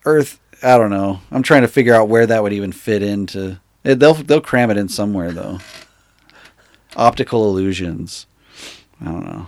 earth 0.06 0.40
i 0.62 0.78
don't 0.78 0.90
know. 0.90 1.20
I'm 1.30 1.42
trying 1.42 1.62
to 1.62 1.68
figure 1.68 1.94
out 1.94 2.08
where 2.08 2.26
that 2.26 2.42
would 2.42 2.54
even 2.54 2.72
fit 2.72 3.02
into 3.02 3.60
eh, 3.84 3.94
they'll 3.94 4.14
they'll 4.14 4.40
cram 4.40 4.70
it 4.70 4.78
in 4.78 4.88
somewhere 4.88 5.30
though. 5.30 5.58
Optical 6.96 7.44
illusions. 7.44 8.26
I 9.00 9.04
don't 9.04 9.26
know 9.26 9.46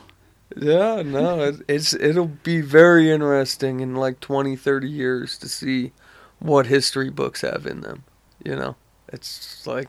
Yeah, 0.56 1.02
no, 1.02 1.40
it, 1.40 1.56
it's 1.68 1.94
it'll 1.94 2.26
be 2.42 2.60
very 2.60 3.10
interesting 3.10 3.80
in 3.80 3.94
like 3.94 4.20
20, 4.20 4.56
30 4.56 4.88
years 4.88 5.38
to 5.38 5.48
see 5.48 5.92
what 6.38 6.66
history 6.66 7.10
books 7.10 7.40
have 7.42 7.66
in 7.66 7.80
them. 7.82 8.04
You 8.44 8.56
know, 8.56 8.76
it's 9.08 9.66
like 9.66 9.88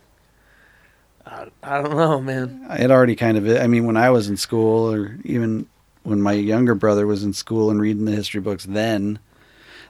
I, 1.26 1.48
I 1.64 1.81
don't 1.81 1.95
know, 1.98 2.22
man. 2.22 2.65
it 2.69 2.91
already 2.91 3.15
kind 3.15 3.38
of 3.38 3.48
i 3.57 3.65
mean 3.65 3.85
when 3.85 3.95
i 3.98 4.10
was 4.10 4.27
in 4.27 4.35
school 4.38 4.94
or 4.94 5.18
even 5.23 5.68
when 6.03 6.22
my 6.22 6.34
younger 6.34 6.76
brother 6.76 7.07
was 7.07 7.23
in 7.23 7.31
school 7.31 7.72
and 7.72 7.80
reading 7.80 8.03
the 8.06 8.11
history 8.11 8.41
books 8.41 8.65
then 8.65 9.18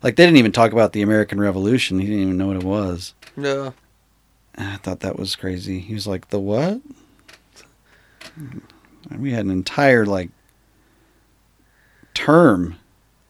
like 0.03 0.15
they 0.15 0.25
didn't 0.25 0.37
even 0.37 0.51
talk 0.51 0.71
about 0.71 0.93
the 0.93 1.01
american 1.01 1.39
revolution 1.41 1.97
he 1.97 2.05
didn't 2.05 2.21
even 2.21 2.37
know 2.37 2.47
what 2.47 2.55
it 2.57 2.63
was 2.63 3.15
Yeah, 3.35 3.71
I 4.55 4.77
thought 4.77 4.99
that 4.99 5.17
was 5.17 5.35
crazy. 5.35 5.79
He 5.79 5.95
was 5.95 6.05
like, 6.05 6.29
"The 6.29 6.39
what?" 6.39 6.81
And 8.37 9.19
we 9.19 9.31
had 9.31 9.45
an 9.45 9.51
entire 9.51 10.05
like 10.05 10.29
term. 12.13 12.77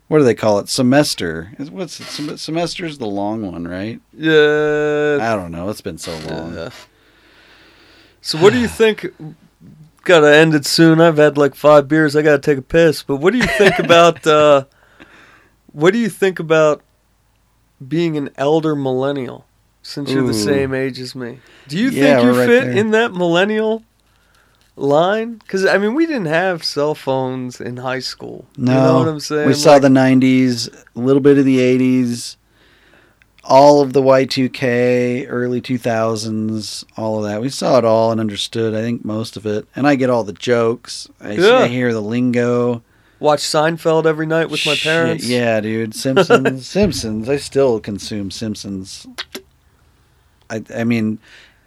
What 0.08 0.20
do 0.20 0.24
they 0.26 0.36
call 0.36 0.60
it? 0.60 0.70
Semester. 0.70 1.54
Is- 1.58 1.72
What's 1.72 2.00
it? 2.00 2.06
Sem- 2.06 2.38
semester's 2.38 2.98
the 3.00 3.08
long 3.08 3.42
one, 3.52 3.68
right? 3.68 4.00
yeah. 4.16 5.18
I 5.22 5.36
don't 5.36 5.52
know. 5.52 5.70
It's 5.70 5.82
been 5.82 5.98
so 5.98 6.16
long. 6.30 6.54
yeah. 6.56 6.70
So 8.22 8.38
what 8.38 8.54
do 8.54 8.60
you 8.60 8.68
think? 8.68 9.08
Gotta 10.04 10.36
end 10.36 10.54
it 10.54 10.66
soon. 10.66 11.00
I've 11.00 11.16
had 11.18 11.38
like 11.38 11.56
five 11.56 11.88
beers. 11.88 12.16
I 12.16 12.22
gotta 12.22 12.40
take 12.40 12.58
a 12.58 12.62
piss. 12.62 13.04
But 13.04 13.18
what 13.18 13.32
do 13.32 13.40
you 13.40 13.48
think 13.48 13.80
about? 13.80 14.26
uh 14.28 14.66
What 15.72 15.94
do 15.94 16.00
you 16.00 16.10
think 16.10 16.40
about 16.40 16.82
being 17.86 18.18
an 18.18 18.30
elder 18.36 18.76
millennial? 18.76 19.46
Since 19.82 20.12
you're 20.12 20.26
the 20.28 20.34
same 20.34 20.74
age 20.74 20.98
as 21.00 21.14
me, 21.16 21.40
do 21.68 21.78
you 21.78 21.90
Yeah, 21.90 22.18
think 22.20 22.24
you 22.24 22.40
right 22.40 22.48
fit 22.48 22.78
in 22.78 22.92
that 22.92 23.12
millennial 23.14 23.84
line? 24.76 25.36
Because 25.36 25.66
I 25.66 25.78
mean, 25.78 25.94
we 25.96 26.06
didn't 26.06 26.26
have 26.26 26.64
cell 26.64 26.96
phones 26.96 27.60
in 27.62 27.78
high 27.78 28.00
school. 28.00 28.46
No, 28.58 28.72
you 28.72 28.78
know 28.80 29.00
what 29.00 29.08
I'm 29.08 29.20
saying? 29.20 29.48
we 29.48 29.54
saw 29.54 29.74
Like, 29.74 29.84
the 29.84 29.88
'90s, 29.90 30.74
a 30.96 31.00
little 31.00 31.22
bit 31.22 31.38
of 31.38 31.46
the 31.46 31.60
'80s, 31.60 32.36
all 33.44 33.82
of 33.82 33.94
the 33.94 34.02
Y2K, 34.02 35.26
early 35.30 35.62
2000s, 35.62 36.86
all 36.98 37.18
of 37.24 37.30
that. 37.30 37.42
We 37.42 37.50
saw 37.50 37.78
it 37.78 37.86
all 37.86 38.12
and 38.12 38.20
understood. 38.22 38.74
I 38.74 38.82
think 38.82 39.04
most 39.06 39.36
of 39.38 39.46
it, 39.46 39.68
and 39.76 39.86
I 39.88 39.96
get 39.96 40.10
all 40.10 40.24
the 40.24 40.34
jokes. 40.34 41.10
I, 41.22 41.34
Yeah. 41.34 41.58
I 41.60 41.68
hear 41.68 41.92
the 41.94 42.02
lingo. 42.02 42.82
watch 43.20 43.42
Seinfeld 43.42 44.06
every 44.06 44.26
night 44.26 44.50
with 44.50 44.66
my 44.66 44.74
Shit, 44.76 44.84
parents. 44.92 45.26
Yeah, 45.28 45.60
dude. 45.62 45.94
Simpsons. 45.96 46.66
Simpsons. 46.78 47.30
I 47.30 47.38
still 47.38 47.80
consume 47.80 48.32
Simpsons. 48.32 49.06
I 50.50 50.62
I 50.76 50.84
mean, 50.84 51.20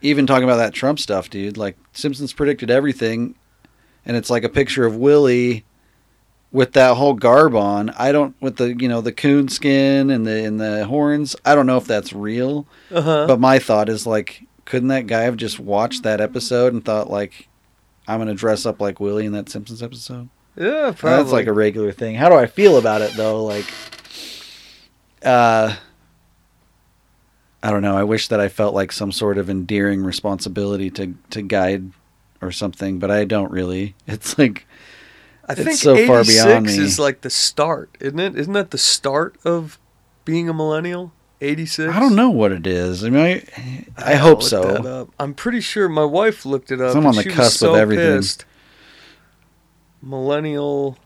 even 0.03 0.27
talking 0.27 0.45
about 0.45 0.57
that 0.57 0.75
Trump 0.75 0.99
stuff, 0.99 1.31
dude. 1.31 1.57
Like 1.57 1.77
Simpsons 1.93 2.33
predicted 2.33 2.71
everything, 2.71 3.35
and 4.05 4.17
it's 4.17 4.31
like 4.31 4.45
a 4.45 4.49
picture 4.49 4.87
of 4.87 4.97
Willie 4.97 5.65
with 6.53 6.73
that 6.75 6.97
whole 6.97 7.15
garb 7.15 7.55
on. 7.57 7.91
I 7.91 8.13
don't 8.13 8.35
with 8.41 8.57
the 8.57 8.75
you 8.79 8.89
know 8.89 9.01
the 9.01 9.13
coon 9.13 9.49
skin 9.49 10.11
and 10.11 10.27
the 10.27 10.45
and 10.45 10.61
the 10.61 10.85
horns. 10.87 11.35
I 11.45 11.55
don't 11.55 11.67
know 11.67 11.77
if 11.77 11.87
that's 11.87 12.13
real, 12.13 12.67
Uh 12.91 13.03
huh. 13.03 13.27
but 13.27 13.41
my 13.41 13.59
thought 13.59 13.89
is 13.89 14.07
like, 14.07 14.45
couldn't 14.65 14.89
that 14.89 15.07
guy 15.07 15.23
have 15.23 15.37
just 15.37 15.59
watched 15.59 16.03
that 16.05 16.21
episode 16.21 16.73
and 16.73 16.85
thought 16.85 17.11
like, 17.11 17.49
I'm 18.07 18.19
gonna 18.21 18.35
dress 18.35 18.65
up 18.67 18.81
like 18.81 19.01
Willie 19.01 19.27
in 19.27 19.33
that 19.33 19.49
Simpsons 19.49 19.83
episode? 19.83 20.29
Yeah, 20.57 20.93
probably. 20.97 21.23
That's 21.23 21.33
like 21.33 21.47
a 21.49 21.53
regular 21.53 21.93
thing. 21.93 22.15
How 22.15 22.29
do 22.31 22.35
I 22.37 22.47
feel 22.47 22.79
about 22.79 23.03
it 23.03 23.13
though? 23.15 23.45
Like, 23.45 23.67
uh, 25.23 25.75
I 27.67 27.71
don't 27.73 27.83
know. 27.83 27.97
I 27.97 28.05
wish 28.05 28.29
that 28.29 28.39
I 28.39 28.49
felt 28.49 28.75
like 28.75 28.93
some 28.93 29.11
sort 29.11 29.39
of 29.39 29.51
endearing 29.51 30.05
responsibility 30.05 30.89
to 30.93 31.15
to 31.31 31.43
guide 31.43 31.91
or 32.41 32.53
something, 32.53 33.01
but 33.01 33.11
I 33.11 33.25
don't 33.25 33.51
really. 33.51 33.97
It's 34.07 34.39
like 34.39 34.67
I 35.49 35.53
It's 35.55 35.63
think 35.63 35.77
so 35.79 35.97
far 36.07 36.21
86 36.21 36.45
beyond 36.45 36.67
me. 36.67 36.79
is 36.79 36.99
like 37.01 37.23
the 37.23 37.31
start, 37.31 37.97
isn't 37.99 38.21
it? 38.21 38.37
Isn't 38.39 38.53
that 38.53 38.71
the 38.71 38.79
start 38.79 39.37
of 39.45 39.81
being 40.25 40.49
a 40.49 40.55
millennial? 40.55 41.11
86? 41.41 41.93
I 41.93 41.99
don't 41.99 42.15
know 42.15 42.31
what 42.31 42.53
it 42.53 42.67
is. 42.69 43.03
I 43.05 43.11
mean, 43.11 43.43
I, 43.57 43.85
I 43.99 44.13
I'll 44.15 44.19
hope 44.29 44.43
so. 44.45 45.11
I'm 45.19 45.35
pretty 45.35 45.61
sure 45.61 45.89
my 45.89 46.05
wife 46.05 46.47
looked 46.47 46.71
it 46.71 46.81
up. 46.81 46.95
I'm 46.95 47.05
on 47.05 47.17
the 47.17 47.23
she 47.23 47.29
was 47.31 47.37
cusp 47.37 47.63
of 47.65 47.75
everything. 47.75 48.19
Pissed. 48.19 48.45
Millennial. 50.01 50.99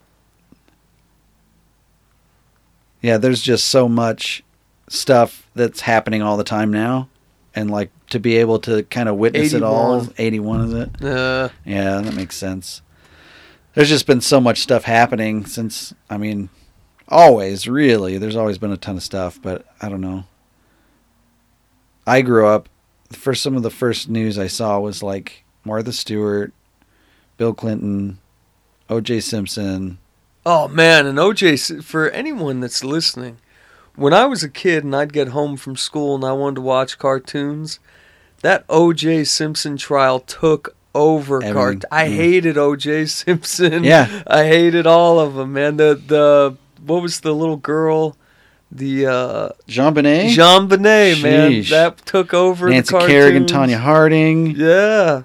Yeah, 3.01 3.17
there's 3.17 3.41
just 3.43 3.67
so 3.67 3.89
much 3.89 4.43
stuff 4.89 5.49
that's 5.61 5.81
happening 5.83 6.23
all 6.23 6.37
the 6.37 6.45
time 6.45 6.71
now, 6.73 7.09
and 7.55 7.71
like 7.71 7.91
to 8.09 8.19
be 8.19 8.37
able 8.39 8.59
to 8.61 8.83
kind 8.85 9.09
of 9.09 9.17
witness 9.17 9.53
it 9.53 9.63
all. 9.63 9.97
81. 10.01 10.15
81 10.19 10.61
is 10.61 10.73
it? 10.75 11.05
Uh, 11.05 11.49
Yeah, 11.65 12.01
that 12.01 12.15
makes 12.15 12.37
sense. 12.37 12.83
There's 13.75 13.89
just 13.89 14.07
been 14.07 14.21
so 14.21 14.41
much 14.41 14.59
stuff 14.61 14.85
happening 14.85 15.47
since, 15.47 15.95
I 16.09 16.17
mean, 16.17 16.49
always, 17.09 17.69
really. 17.69 18.19
There's 18.19 18.35
always 18.35 18.59
been 18.59 18.73
a 18.73 18.77
ton 18.77 18.97
of 18.97 19.03
stuff, 19.03 19.39
but 19.41 19.65
I 19.81 19.89
don't 19.89 20.01
know. 20.01 20.25
I 22.07 22.23
grew 22.23 22.47
up, 22.47 22.69
for 23.13 23.35
some 23.35 23.57
of 23.57 23.63
the 23.63 23.71
first 23.71 24.09
news 24.09 24.39
I 24.39 24.47
saw 24.49 24.81
was 24.81 25.03
like 25.03 25.45
Martha 25.65 25.93
Stewart, 25.93 26.53
Bill 27.37 27.55
Clinton, 27.55 28.19
O.J. 28.89 29.21
Simpson. 29.21 29.99
oh 30.45 30.67
man, 30.69 31.07
and 31.07 31.19
OJ, 31.19 31.83
for 31.85 32.11
anyone 32.11 32.61
that's 32.61 32.83
listening, 32.83 33.39
when 33.97 34.13
I 34.15 34.27
was 34.27 34.43
a 34.43 34.49
kid 34.49 34.85
and 34.85 34.95
I'd 34.95 35.13
get 35.13 35.29
home 35.29 35.57
from 35.57 35.77
school 35.77 36.15
and 36.15 36.25
I 36.25 36.33
wanted 36.33 36.57
to 36.57 36.61
watch 36.63 36.99
cartoons, 36.99 37.81
that 38.43 38.67
OJ 38.69 39.27
Simpson 39.27 39.77
trial 39.77 40.21
took 40.21 40.75
over 40.95 41.41
cart. 41.41 41.85
I 41.91 42.05
yeah. 42.05 42.17
hated 42.17 42.57
OJ 42.57 43.09
Simpson. 43.09 43.85
Yeah. 43.85 44.23
I 44.27 44.45
hated 44.45 44.87
all 44.87 45.21
of 45.21 45.35
them, 45.35 45.53
man. 45.53 45.77
The 45.77 45.95
the 45.95 46.57
what 46.85 47.03
was 47.03 47.21
the 47.21 47.35
little 47.35 47.57
girl? 47.57 48.17
The 48.73 49.07
uh 49.07 49.49
JonBenét, 49.67 50.31
Jean 50.31 50.69
Benet, 50.69 51.21
man. 51.23 51.63
That 51.71 51.99
took 52.07 52.33
over 52.33 52.69
Nancy 52.69 52.97
Kerrigan. 52.99 53.47
Tonya 53.47 53.79
Harding. 53.79 54.53
Yeah. 54.57 55.25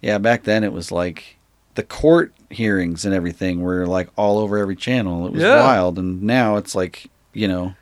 Yeah, 0.00 0.18
back 0.18 0.44
then 0.44 0.64
it 0.64 0.72
was 0.72 0.90
like 0.90 1.36
the 1.74 1.82
court 1.82 2.32
hearings 2.50 3.04
and 3.04 3.14
everything 3.14 3.60
were 3.60 3.86
like 3.86 4.08
all 4.16 4.38
over 4.38 4.56
every 4.56 4.76
channel. 4.76 5.26
It 5.26 5.32
was 5.34 5.42
Yeah. 5.42 5.60
wild, 5.62 5.98
and 5.98 6.22
now 6.22 6.56
it's 6.56 6.74
like 6.74 7.10
you 7.34 7.46
know 7.46 7.74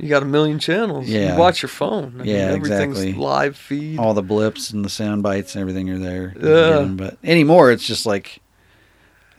You 0.00 0.08
got 0.08 0.22
a 0.22 0.26
million 0.26 0.58
channels. 0.58 1.06
Yeah. 1.08 1.34
You 1.34 1.38
watch 1.38 1.62
your 1.62 1.68
phone. 1.68 2.14
I 2.20 2.22
mean, 2.24 2.26
Yeah, 2.26 2.36
everything's 2.52 2.98
exactly. 2.98 3.12
live 3.12 3.56
feed. 3.56 3.98
all 3.98 4.14
the 4.14 4.22
blips 4.22 4.70
and 4.70 4.84
the 4.84 4.88
sound 4.88 5.22
bites 5.22 5.54
and 5.54 5.60
everything 5.60 5.90
are 5.90 5.98
there. 5.98 6.34
Yeah. 6.40 6.84
But 6.84 7.18
anymore, 7.22 7.70
it's 7.70 7.86
just 7.86 8.06
like 8.06 8.40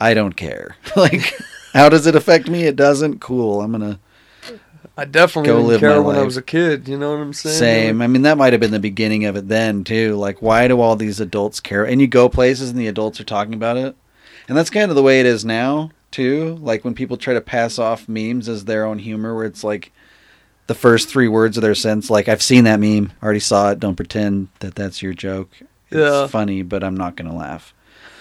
I 0.00 0.14
don't 0.14 0.34
care. 0.36 0.76
like, 0.96 1.32
how 1.72 1.88
does 1.88 2.06
it 2.06 2.14
affect 2.14 2.48
me? 2.48 2.64
It 2.64 2.76
doesn't. 2.76 3.20
Cool. 3.20 3.60
I'm 3.60 3.72
gonna 3.72 3.98
I 4.96 5.04
definitely 5.06 5.48
Go 5.48 5.68
didn't 5.70 5.80
care 5.80 6.02
when 6.02 6.16
I 6.16 6.22
was 6.22 6.36
a 6.36 6.42
kid. 6.42 6.86
You 6.86 6.98
know 6.98 7.12
what 7.12 7.20
I'm 7.20 7.32
saying? 7.32 7.58
same. 7.58 8.02
I 8.02 8.06
mean, 8.06 8.22
that 8.22 8.36
might 8.36 8.52
have 8.52 8.60
been 8.60 8.72
the 8.72 8.78
beginning 8.78 9.24
of 9.24 9.36
it 9.36 9.48
then 9.48 9.84
too. 9.84 10.16
Like, 10.16 10.42
why 10.42 10.68
do 10.68 10.80
all 10.80 10.96
these 10.96 11.18
adults 11.18 11.60
care? 11.60 11.84
And 11.84 12.00
you 12.00 12.06
go 12.06 12.28
places 12.28 12.70
and 12.70 12.78
the 12.78 12.88
adults 12.88 13.18
are 13.20 13.24
talking 13.24 13.54
about 13.54 13.76
it, 13.78 13.96
and 14.48 14.56
that's 14.56 14.70
kind 14.70 14.90
of 14.90 14.96
the 14.96 15.02
way 15.02 15.18
it 15.20 15.26
is 15.26 15.44
now 15.44 15.90
too. 16.10 16.56
Like 16.60 16.84
when 16.84 16.94
people 16.94 17.16
try 17.16 17.32
to 17.32 17.40
pass 17.40 17.78
off 17.78 18.08
memes 18.08 18.48
as 18.48 18.66
their 18.66 18.84
own 18.84 18.98
humor, 18.98 19.34
where 19.34 19.46
it's 19.46 19.64
like 19.64 19.92
the 20.66 20.74
first 20.74 21.08
three 21.08 21.28
words 21.28 21.56
of 21.56 21.62
their 21.62 21.74
sentence. 21.74 22.08
Like 22.10 22.28
I've 22.28 22.42
seen 22.42 22.64
that 22.64 22.80
meme, 22.80 23.12
already 23.22 23.40
saw 23.40 23.70
it. 23.70 23.80
Don't 23.80 23.96
pretend 23.96 24.48
that 24.60 24.74
that's 24.74 25.02
your 25.02 25.12
joke. 25.14 25.48
It's 25.90 25.98
Yeah. 26.00 26.26
funny, 26.26 26.62
but 26.62 26.82
I'm 26.84 26.96
not 26.96 27.16
gonna 27.16 27.34
laugh. 27.36 27.74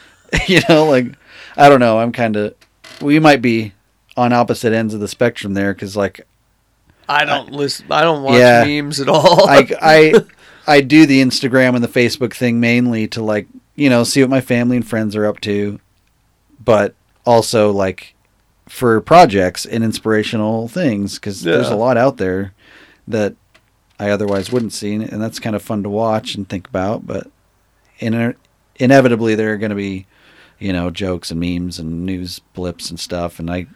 you 0.47 0.61
know, 0.69 0.85
like 0.85 1.07
I 1.57 1.69
don't 1.69 1.79
know. 1.79 1.99
I'm 1.99 2.11
kind 2.11 2.35
of. 2.35 2.55
We 3.01 3.19
might 3.19 3.41
be 3.41 3.73
on 4.17 4.33
opposite 4.33 4.73
ends 4.73 4.93
of 4.93 4.99
the 4.99 5.07
spectrum 5.07 5.53
there 5.53 5.73
because 5.73 5.95
like 5.95 6.21
I 7.07 7.25
don't 7.25 7.51
listen. 7.51 7.85
I 7.91 8.01
don't 8.01 8.23
watch 8.23 8.37
Yeah. 8.39 8.63
memes 8.63 8.99
at 8.99 9.09
all. 9.09 9.47
I, 9.49 9.67
I 9.81 10.13
I 10.67 10.81
do 10.81 11.05
the 11.05 11.21
Instagram 11.21 11.75
and 11.75 11.83
the 11.83 11.87
Facebook 11.87 12.33
thing 12.33 12.59
mainly 12.59 13.07
to 13.09 13.21
like 13.23 13.47
you 13.75 13.89
know 13.89 14.03
see 14.03 14.21
what 14.21 14.29
my 14.29 14.41
family 14.41 14.77
and 14.77 14.87
friends 14.87 15.15
are 15.15 15.25
up 15.25 15.39
to, 15.41 15.79
but 16.63 16.93
also 17.25 17.71
like 17.71 18.13
for 18.71 19.01
projects 19.01 19.65
and 19.65 19.83
inspirational 19.83 20.69
things 20.69 21.15
because 21.15 21.41
there's 21.41 21.67
a 21.67 21.75
lot 21.75 21.97
out 21.97 22.15
there 22.17 22.53
that 23.07 23.35
I 23.99 24.09
otherwise 24.09 24.51
wouldn't 24.51 24.73
see, 24.73 24.93
and 24.93 25.21
that's 25.21 25.39
kind 25.39 25.55
of 25.55 25.61
fun 25.61 25.83
to 25.83 25.89
watch 25.89 26.35
and 26.35 26.47
think 26.47 26.67
about. 26.69 27.05
But 27.05 27.27
in, 27.99 28.35
inevitably, 28.77 29.35
there 29.35 29.53
are 29.53 29.57
going 29.57 29.71
to 29.71 29.75
be 29.75 30.07
you 30.57 30.71
know 30.71 30.89
jokes 30.89 31.31
and 31.31 31.39
memes 31.39 31.79
and 31.79 32.05
news 32.05 32.39
blips 32.53 32.89
and 32.89 32.99
stuff, 32.99 33.39
and 33.39 33.51
I 33.51 33.67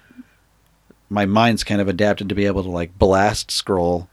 my 1.10 1.26
mind's 1.26 1.64
kind 1.64 1.82
of 1.82 1.88
adapted 1.88 2.30
to 2.30 2.36
be 2.36 2.46
able 2.46 2.64
to 2.64 2.72
like 2.72 2.98
blast 2.98 3.52
scroll 3.52 4.10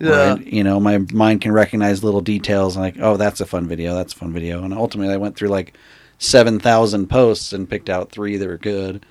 yeah. 0.00 0.32
Right? 0.32 0.46
You 0.46 0.64
know, 0.64 0.80
my 0.80 0.98
mind 1.12 1.42
can 1.42 1.52
recognize 1.52 2.02
little 2.02 2.22
details 2.22 2.74
and 2.74 2.82
like, 2.82 2.96
oh, 3.00 3.18
that's 3.18 3.42
a 3.42 3.46
fun 3.46 3.68
video. 3.68 3.94
That's 3.94 4.14
a 4.14 4.16
fun 4.16 4.32
video. 4.32 4.64
And 4.64 4.72
ultimately, 4.72 5.12
I 5.12 5.18
went 5.18 5.36
through 5.36 5.50
like 5.50 5.76
seven 6.18 6.58
thousand 6.58 7.08
posts 7.08 7.52
and 7.52 7.68
picked 7.68 7.90
out 7.90 8.10
three 8.10 8.38
that 8.38 8.48
were 8.48 8.56
good. 8.56 9.04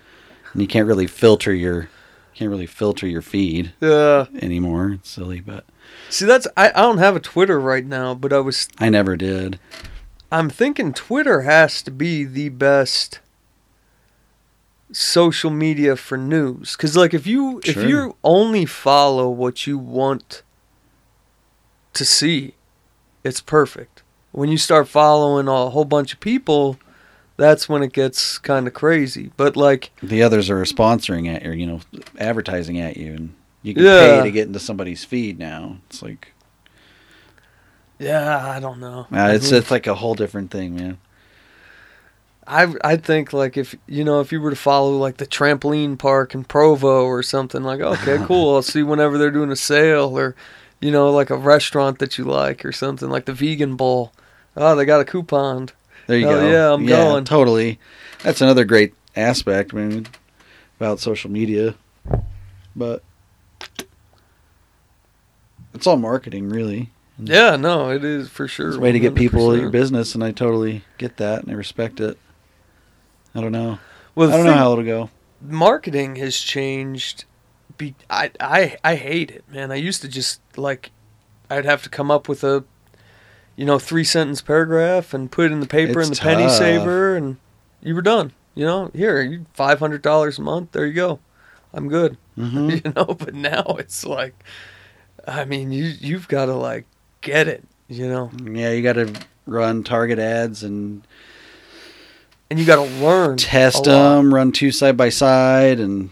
And 0.53 0.61
you 0.61 0.67
can't 0.67 0.87
really 0.87 1.07
filter 1.07 1.53
your 1.53 1.89
can't 2.35 2.49
really 2.51 2.65
filter 2.67 3.05
your 3.07 3.21
feed 3.21 3.73
Yeah. 3.81 4.27
anymore. 4.41 4.91
It's 4.93 5.09
silly, 5.09 5.41
but 5.41 5.65
See, 6.09 6.25
that's 6.25 6.47
I, 6.55 6.69
I 6.69 6.81
don't 6.83 6.99
have 6.99 7.15
a 7.15 7.19
Twitter 7.19 7.59
right 7.59 7.85
now, 7.85 8.13
but 8.15 8.31
I 8.31 8.39
was 8.39 8.67
I 8.79 8.89
never 8.89 9.15
did. 9.17 9.59
I'm 10.31 10.49
thinking 10.49 10.93
Twitter 10.93 11.41
has 11.41 11.81
to 11.81 11.91
be 11.91 12.23
the 12.23 12.49
best 12.49 13.19
social 14.91 15.51
media 15.51 15.95
for 15.95 16.17
news 16.17 16.75
cuz 16.75 16.97
like 16.97 17.13
if 17.13 17.27
you 17.27 17.59
if 17.63 17.77
you 17.77 18.15
only 18.23 18.65
follow 18.65 19.29
what 19.29 19.67
you 19.67 19.77
want 19.77 20.41
to 21.93 22.05
see, 22.05 22.53
it's 23.23 23.41
perfect. 23.41 24.01
When 24.31 24.49
you 24.49 24.57
start 24.57 24.87
following 24.87 25.47
a 25.47 25.69
whole 25.71 25.85
bunch 25.85 26.13
of 26.13 26.19
people, 26.19 26.77
that's 27.39 27.67
when 27.67 27.81
it 27.81 27.93
gets 27.93 28.37
kind 28.37 28.67
of 28.67 28.73
crazy. 28.73 29.31
But 29.37 29.55
like 29.57 29.91
The 30.03 30.21
others 30.21 30.49
are 30.49 30.61
sponsoring 30.65 31.33
at 31.33 31.43
you, 31.43 31.51
you 31.51 31.65
know, 31.65 31.79
advertising 32.19 32.79
at 32.79 32.97
you, 32.97 33.13
and 33.13 33.33
you 33.63 33.73
can 33.73 33.83
Yeah. 33.83 33.99
pay 33.99 34.21
to 34.23 34.31
get 34.31 34.47
into 34.47 34.59
somebody's 34.59 35.03
feed 35.05 35.39
now. 35.39 35.77
It's 35.87 36.03
like 36.03 36.33
yeah, 37.97 38.47
I 38.49 38.59
don't 38.59 38.79
know. 38.79 39.07
uh, 39.11 39.31
it's 39.33 39.51
it's 39.51 39.71
like 39.71 39.87
a 39.87 39.95
whole 39.95 40.15
different 40.15 40.51
thing, 40.51 40.75
man. 40.75 40.97
I 42.47 42.73
I 42.83 42.95
think 42.95 43.33
like 43.33 43.57
if 43.57 43.75
you 43.87 44.03
know 44.03 44.21
if 44.21 44.31
you 44.31 44.41
were 44.41 44.49
to 44.49 44.55
follow 44.55 44.97
like 44.97 45.17
the 45.17 45.27
trampoline 45.27 45.97
park 45.99 46.33
in 46.33 46.43
Provo 46.45 47.05
or 47.05 47.21
something 47.21 47.63
like 47.63 47.79
okay 47.79 48.17
cool 48.25 48.55
I'll 48.55 48.61
see 48.61 48.83
whenever 48.83 49.17
they're 49.17 49.29
doing 49.31 49.51
a 49.51 49.55
sale 49.55 50.17
or 50.17 50.35
you 50.79 50.91
know 50.91 51.11
like 51.11 51.29
a 51.29 51.35
restaurant 51.37 51.99
that 51.99 52.17
you 52.17 52.23
like 52.23 52.65
or 52.65 52.71
something 52.71 53.09
like 53.09 53.25
the 53.25 53.33
vegan 53.33 53.75
bowl 53.75 54.13
oh 54.57 54.75
they 54.75 54.85
got 54.85 55.01
a 55.01 55.05
coupon 55.05 55.69
There 56.09 56.17
you 56.17 56.25
Hell 56.27 56.39
go. 56.41 56.49
yeah, 56.49 56.73
I'm 56.73 56.85
going. 56.87 57.23
Totally. 57.23 57.77
That's 58.23 58.41
another 58.41 58.65
great 58.65 58.95
aspect, 59.15 59.75
I 59.75 59.77
mean, 59.77 60.07
about 60.79 60.99
social 60.99 61.29
media. 61.29 61.75
But 62.75 63.03
it's 65.75 65.85
all 65.85 65.97
marketing, 65.97 66.49
really. 66.49 66.89
yeah 67.21 67.55
no 67.57 67.91
it 67.91 68.03
is 68.03 68.27
for 68.27 68.47
sure 68.47 68.69
It's 68.69 68.77
a 68.77 68.79
way 68.79 68.91
to 68.91 68.99
get 68.99 69.13
people 69.13 69.51
at 69.53 69.59
your 69.61 69.69
business, 69.69 70.15
and 70.15 70.23
I 70.23 70.31
totally 70.31 70.83
get 70.97 71.17
that, 71.17 71.43
and 71.43 71.51
I 71.51 71.53
respect 71.53 71.99
it. 71.99 72.17
I 73.35 73.41
don't 73.41 73.51
know. 73.51 73.77
well 74.15 74.31
I 74.33 74.35
don't 74.37 74.45
know 74.47 74.53
how 74.53 74.71
it'll 74.71 74.83
go. 74.85 75.09
marketing 75.41 76.15
has 76.15 76.37
changed 76.39 77.25
be 77.77 77.93
I, 78.09 78.31
I 78.39 78.77
I 78.83 78.95
hate 78.95 79.29
it 79.29 79.43
man 79.51 79.71
I 79.71 79.75
used 79.75 80.01
to 80.01 80.07
just 80.07 80.41
like 80.57 80.89
I'd 81.51 81.65
have 81.65 81.83
to 81.83 81.89
come 81.89 82.09
up 82.09 82.27
with 82.27 82.43
a 82.43 82.63
you 83.59 83.65
know 83.65 83.77
three 83.77 84.05
sentence 84.05 84.41
paragraph 84.41 85.13
and 85.13 85.29
put 85.29 85.47
it 85.47 85.51
in 85.51 85.59
the 85.59 85.67
paper 85.67 85.99
and 85.99 86.15
the 86.15 86.15
penny 86.15 86.47
saver 86.47 87.17
and 87.17 87.35
you 87.81 87.93
were 87.93 88.01
done. 88.01 88.31
You 88.55 88.65
know 88.65 88.89
here 88.95 89.21
you 89.21 89.45
five 89.53 89.79
hundred 89.79 90.01
dollars 90.01 90.39
a 90.39 90.41
month 90.41 90.71
there 90.71 90.85
you 90.85 90.93
go. 90.93 91.19
I'm 91.73 91.89
good. 91.89 92.17
Hmm 92.35 92.69
you 92.85 92.93
know 92.95 93.05
but 93.05 93.33
now 93.33 93.63
it's 93.77 94.05
like 94.05 94.33
I 95.27 95.43
mean 95.43 95.73
you 95.73 95.83
you've 95.83 96.29
got 96.29 96.45
to 96.45 96.55
like 96.55 96.85
get 97.19 97.49
it 97.49 97.65
you 97.89 98.07
know? 98.07 98.31
Yeah, 98.45 98.71
you 98.71 98.81
got 98.81 98.93
to 98.93 99.13
run 99.45 99.83
target 99.83 100.19
ads 100.19 100.63
and 100.63 101.05
and 102.49 102.59
you 102.59 102.65
got 102.65 102.77
to 102.77 102.91
learn 103.03 103.35
test 103.35 103.77
lot. 103.77 103.85
them, 103.85 104.33
run 104.33 104.51
two 104.51 104.71
side 104.71 104.95
by 104.95 105.09
side, 105.09 105.79
and 105.79 106.11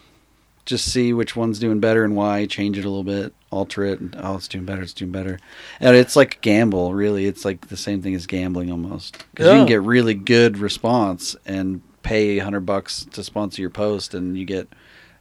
just 0.68 0.92
see 0.92 1.14
which 1.14 1.36
one's 1.36 1.60
doing 1.60 1.80
better 1.80 2.04
and 2.04 2.16
why. 2.16 2.46
Change 2.46 2.78
it 2.78 2.86
a 2.86 2.90
little 2.90 3.04
bit, 3.04 3.34
alter 3.50 3.86
it, 3.86 4.00
and 4.02 4.16
oh, 4.20 4.36
it's 4.36 4.50
doing 4.50 4.66
better. 4.66 4.82
It's 4.82 4.94
doing 4.94 5.12
better. 5.12 5.40
And 5.80 5.96
it's 5.96 6.16
like 6.16 6.36
a 6.36 6.40
gamble, 6.40 6.94
really. 6.94 7.26
It's 7.26 7.46
like 7.46 7.70
the 7.70 7.78
same 7.78 8.02
thing 8.02 8.14
as 8.14 8.28
gambling 8.28 8.70
almost, 8.70 9.18
because 9.32 9.48
you 9.48 9.60
can 9.60 9.66
get 9.66 9.82
really 9.82 10.14
good 10.14 10.58
response 10.58 11.36
and 11.46 11.82
pay 12.04 12.38
a 12.38 12.44
hundred 12.44 12.66
bucks 12.66 13.06
to 13.14 13.24
sponsor 13.24 13.62
your 13.62 13.72
post, 13.72 14.14
and 14.14 14.38
you 14.38 14.46
get 14.46 14.68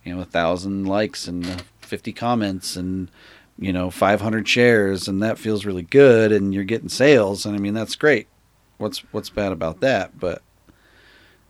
you 0.04 0.14
know 0.14 0.20
a 0.20 0.26
thousand 0.26 0.86
likes 0.86 1.28
and 1.28 1.46
uh, 1.46 1.58
fifty 1.78 2.12
comments 2.12 2.76
and 2.76 3.08
you 3.58 3.72
know 3.72 3.90
500 3.90 4.46
shares 4.46 5.08
and 5.08 5.22
that 5.22 5.38
feels 5.38 5.64
really 5.64 5.82
good 5.82 6.30
and 6.30 6.52
you're 6.52 6.62
getting 6.62 6.90
sales 6.90 7.46
and 7.46 7.56
i 7.56 7.58
mean 7.58 7.72
that's 7.72 7.96
great 7.96 8.28
what's 8.76 8.98
what's 9.12 9.30
bad 9.30 9.50
about 9.50 9.80
that 9.80 10.18
but 10.20 10.42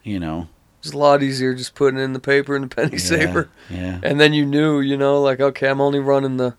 you 0.05 0.21
know 0.21 0.47
it's 0.87 0.95
a 0.95 0.99
lot 0.99 1.23
easier 1.23 1.55
just 1.55 1.75
putting 1.75 1.99
in 2.01 2.13
the 2.13 2.21
paper 2.21 2.55
and 2.57 2.65
the 2.65 2.75
penny 2.75 2.93
yeah, 2.93 2.99
saver 2.99 3.49
yeah 3.69 4.01
and 4.03 4.19
then 4.21 4.33
you 4.33 4.47
knew, 4.47 4.81
you 4.81 4.97
know, 4.97 5.21
like 5.21 5.41
okay, 5.41 5.69
I'm 5.69 5.81
only 5.81 5.99
running 5.99 6.37
the, 6.37 6.55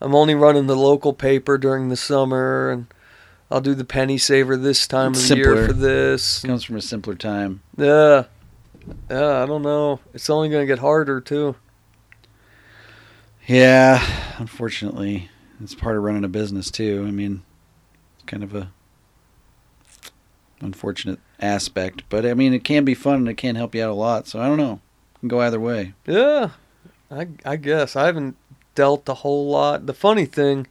I'm 0.00 0.14
only 0.14 0.34
running 0.34 0.66
the 0.66 0.76
local 0.76 1.12
paper 1.12 1.56
during 1.58 1.88
the 1.88 1.96
summer, 1.96 2.70
and 2.70 2.86
I'll 3.50 3.60
do 3.60 3.74
the 3.74 3.84
penny 3.84 4.18
saver 4.18 4.56
this 4.56 4.86
time 4.86 5.12
It's 5.12 5.22
of 5.24 5.28
the 5.30 5.36
year 5.36 5.66
for 5.66 5.72
this. 5.72 6.42
it 6.44 6.46
comes 6.48 6.64
from 6.64 6.76
a 6.76 6.80
simpler 6.82 7.14
time 7.14 7.62
Yeah, 7.76 8.24
yeah, 9.10 9.42
I 9.42 9.46
don't 9.46 9.62
know. 9.62 10.00
It's 10.12 10.28
only 10.30 10.48
gonna 10.48 10.66
get 10.66 10.78
harder 10.80 11.20
too. 11.20 11.56
yeah 13.46 14.04
unfortunately 14.38 15.28
it's 15.62 15.74
part 15.74 15.96
of 15.96 16.02
running 16.02 16.24
a 16.24 16.28
business 16.28 16.70
too 16.70 17.04
i 17.06 17.10
mean 17.10 17.42
it's 18.14 18.24
kind 18.24 18.42
of 18.44 18.54
a 18.54 18.70
unfortunate 20.60 21.18
aspect 21.42 22.02
but 22.08 22.24
i 22.24 22.32
mean 22.32 22.54
it 22.54 22.64
can 22.64 22.84
be 22.84 22.94
fun 22.94 23.16
and 23.16 23.28
it 23.28 23.36
can 23.36 23.56
help 23.56 23.74
you 23.74 23.82
out 23.82 23.90
a 23.90 23.94
lot 23.94 24.26
so 24.28 24.40
i 24.40 24.46
don't 24.46 24.56
know 24.56 24.80
it 25.14 25.18
can 25.20 25.28
go 25.28 25.40
either 25.40 25.60
way 25.60 25.92
Yeah, 26.06 26.50
I 27.10 27.28
I 27.44 27.56
guess 27.56 27.96
I 27.96 28.06
haven't 28.06 28.36
dealt 28.74 29.08
a 29.08 29.14
whole 29.14 29.50
lot. 29.50 29.84
The 29.86 29.92
funny 29.92 30.24
thing, 30.24 30.66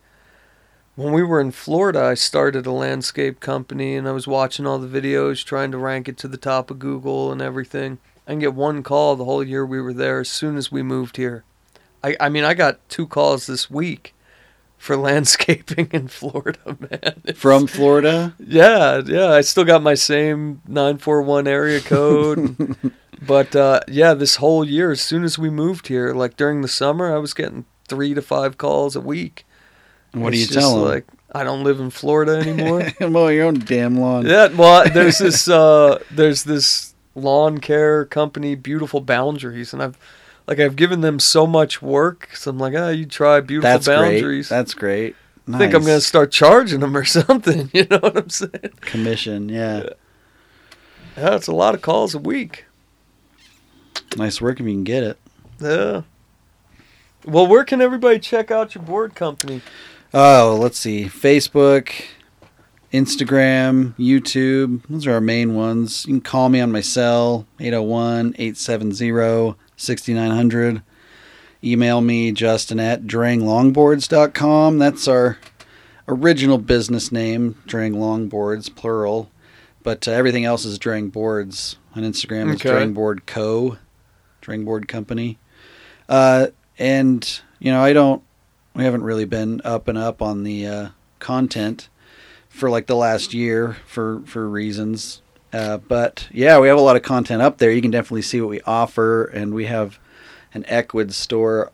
when 0.95 1.13
we 1.13 1.21
were 1.23 1.39
in 1.39 1.51
Florida, 1.51 2.01
I 2.01 2.15
started 2.15 2.65
a 2.65 2.71
landscape 2.71 3.39
company 3.39 3.95
and 3.95 4.07
I 4.07 4.11
was 4.11 4.27
watching 4.27 4.65
all 4.65 4.79
the 4.79 5.01
videos, 5.01 5.43
trying 5.45 5.71
to 5.71 5.77
rank 5.77 6.09
it 6.09 6.17
to 6.17 6.27
the 6.27 6.37
top 6.37 6.71
of 6.71 6.79
Google 6.79 7.31
and 7.31 7.41
everything. 7.41 7.99
I 8.27 8.35
get 8.35 8.53
one 8.55 8.81
call 8.81 9.15
the 9.15 9.25
whole 9.25 9.43
year 9.43 9.65
we 9.65 9.79
were 9.81 9.93
there. 9.93 10.21
As 10.21 10.29
soon 10.29 10.57
as 10.57 10.71
we 10.71 10.81
moved 10.81 11.17
here, 11.17 11.43
I 12.03 12.15
I 12.19 12.29
mean 12.29 12.43
I 12.43 12.53
got 12.55 12.79
two 12.89 13.05
calls 13.07 13.45
this 13.45 13.69
week 13.69 14.13
for 14.81 14.97
landscaping 14.97 15.87
in 15.91 16.07
Florida, 16.07 16.59
man. 16.65 17.21
It's- 17.23 17.37
from 17.37 17.67
florida 17.67 18.33
yeah, 18.39 19.01
yeah. 19.05 19.27
I 19.29 19.41
still 19.41 19.63
got 19.63 19.83
my 19.83 19.93
same 19.93 20.61
nine 20.67 20.97
four 20.97 21.21
one 21.21 21.47
area 21.47 21.79
code. 21.81 22.75
But 23.23 23.55
uh, 23.55 23.81
yeah, 23.87 24.15
this 24.15 24.37
whole 24.37 24.65
year, 24.65 24.89
as 24.91 24.99
soon 24.99 25.23
as 25.23 25.37
we 25.37 25.51
moved 25.51 25.89
here, 25.89 26.11
like 26.11 26.35
during 26.37 26.63
the 26.63 26.67
summer, 26.67 27.13
I 27.15 27.19
was 27.19 27.35
getting 27.35 27.65
three 27.87 28.15
to 28.15 28.21
five 28.23 28.57
calls 28.57 28.95
a 28.95 28.99
week. 28.99 29.45
what 30.13 30.33
do 30.33 30.39
you 30.39 30.47
tell 30.47 30.79
them 30.79 30.89
Like 30.89 31.05
I 31.31 31.43
don't 31.43 31.63
live 31.63 31.79
in 31.79 31.91
Florida 31.91 32.37
anymore. 32.41 32.81
mow 32.99 33.27
your 33.27 33.45
own 33.45 33.59
damn 33.59 33.95
lawn 33.99 34.25
yeah, 34.25 34.47
well, 34.47 34.89
there's 34.89 35.19
this 35.19 35.47
uh, 35.47 35.99
there's 36.09 36.45
this 36.45 36.95
lawn 37.13 37.59
care 37.59 38.05
company, 38.05 38.55
Beautiful 38.55 39.01
Boundaries, 39.01 39.71
and 39.71 39.83
I've 39.83 39.97
like 40.51 40.59
I've 40.59 40.75
given 40.75 40.99
them 40.99 41.17
so 41.19 41.47
much 41.47 41.81
work. 41.81 42.29
So 42.35 42.51
I'm 42.51 42.57
like, 42.57 42.73
ah, 42.75 42.89
you 42.89 43.05
try 43.05 43.39
Beautiful 43.39 43.69
that's 43.71 43.87
Boundaries. 43.87 44.49
great 44.49 44.57
that's 44.57 44.73
great 44.73 45.15
I 45.51 45.57
think 45.57 45.73
I'm 45.73 45.81
gonna 45.81 46.01
start 46.01 46.29
charging 46.31 46.81
them 46.81 46.95
or 46.95 47.05
something. 47.19 47.69
You 47.73 47.87
know 47.89 47.99
what 47.99 48.17
I'm 48.17 48.29
saying? 48.29 48.73
commission 48.81 49.47
yeah 49.49 49.83
Yeah, 51.15 51.35
it's 51.35 51.47
a 51.47 51.53
lot 51.53 51.73
of 51.73 51.81
calls 51.81 52.13
a 52.13 52.19
week. 52.19 52.65
nice 54.17 54.41
work 54.41 54.59
if 54.59 54.65
you 54.65 54.73
can 54.73 54.83
get 54.83 55.03
it 55.03 55.17
Yeah. 55.59 56.01
Well, 57.25 57.47
where 57.47 57.63
can 57.63 57.81
everybody 57.81 58.19
check 58.19 58.51
out 58.51 58.75
your 58.75 58.83
board 58.83 59.13
company? 59.15 59.61
Oh, 60.13 60.57
let's 60.59 60.79
see. 60.79 61.05
Facebook, 61.05 61.91
Instagram, 62.91 63.93
YouTube. 63.97 64.81
Those 64.89 65.05
are 65.07 65.13
our 65.13 65.21
main 65.21 65.53
ones. 65.55 66.05
You 66.05 66.15
can 66.15 66.21
call 66.21 66.49
me 66.49 66.59
on 66.59 66.71
my 66.71 66.81
cell, 66.81 67.45
801 67.59 68.33
870 68.39 69.55
6900. 69.81 70.81
email 71.63 72.01
me, 72.01 72.31
Justin 72.31 72.79
at 72.79 73.03
dranglongboards.com. 73.03 74.77
That's 74.79 75.07
our 75.07 75.37
original 76.07 76.57
business 76.57 77.11
name, 77.11 77.55
Drang 77.65 77.93
Longboards, 77.93 78.73
plural. 78.75 79.29
But 79.83 80.07
uh, 80.07 80.11
everything 80.11 80.45
else 80.45 80.65
is 80.65 80.77
Drang 80.77 81.09
Boards. 81.09 81.77
On 81.95 82.03
Instagram, 82.03 82.53
it's 82.53 82.61
Okay. 82.61 82.69
Drang 82.69 82.93
Board 82.93 83.25
Co., 83.25 83.77
Drang 84.41 84.63
Board 84.63 84.87
Company. 84.87 85.37
Uh, 86.07 86.47
and, 86.79 87.41
you 87.59 87.71
know, 87.71 87.83
I 87.83 87.93
don't, 87.93 88.23
we 88.73 88.83
haven't 88.83 89.03
really 89.03 89.25
been 89.25 89.61
up 89.65 89.87
and 89.87 89.97
up 89.97 90.21
on 90.21 90.43
the 90.43 90.65
uh, 90.67 90.89
content 91.19 91.89
for 92.49 92.69
like 92.69 92.87
the 92.87 92.95
last 92.95 93.33
year 93.33 93.77
for, 93.85 94.21
for 94.25 94.47
reasons. 94.47 95.20
Uh, 95.53 95.77
but 95.77 96.27
yeah, 96.31 96.59
we 96.59 96.67
have 96.67 96.77
a 96.77 96.81
lot 96.81 96.95
of 96.95 97.03
content 97.03 97.41
up 97.41 97.57
there. 97.57 97.71
You 97.71 97.81
can 97.81 97.91
definitely 97.91 98.21
see 98.21 98.39
what 98.39 98.49
we 98.49 98.61
offer, 98.61 99.25
and 99.25 99.53
we 99.53 99.65
have 99.65 99.99
an 100.53 100.63
Ecwid 100.63 101.11
store 101.11 101.71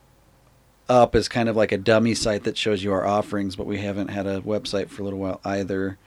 up 0.89 1.15
as 1.15 1.27
kind 1.27 1.49
of 1.49 1.55
like 1.55 1.71
a 1.71 1.77
dummy 1.77 2.13
site 2.13 2.43
that 2.43 2.57
shows 2.57 2.83
you 2.83 2.91
our 2.93 3.05
offerings, 3.05 3.55
but 3.55 3.67
we 3.67 3.79
haven't 3.79 4.07
had 4.07 4.25
a 4.25 4.41
website 4.41 4.89
for 4.89 5.01
a 5.01 5.05
little 5.05 5.19
while 5.19 5.41
either. 5.43 5.97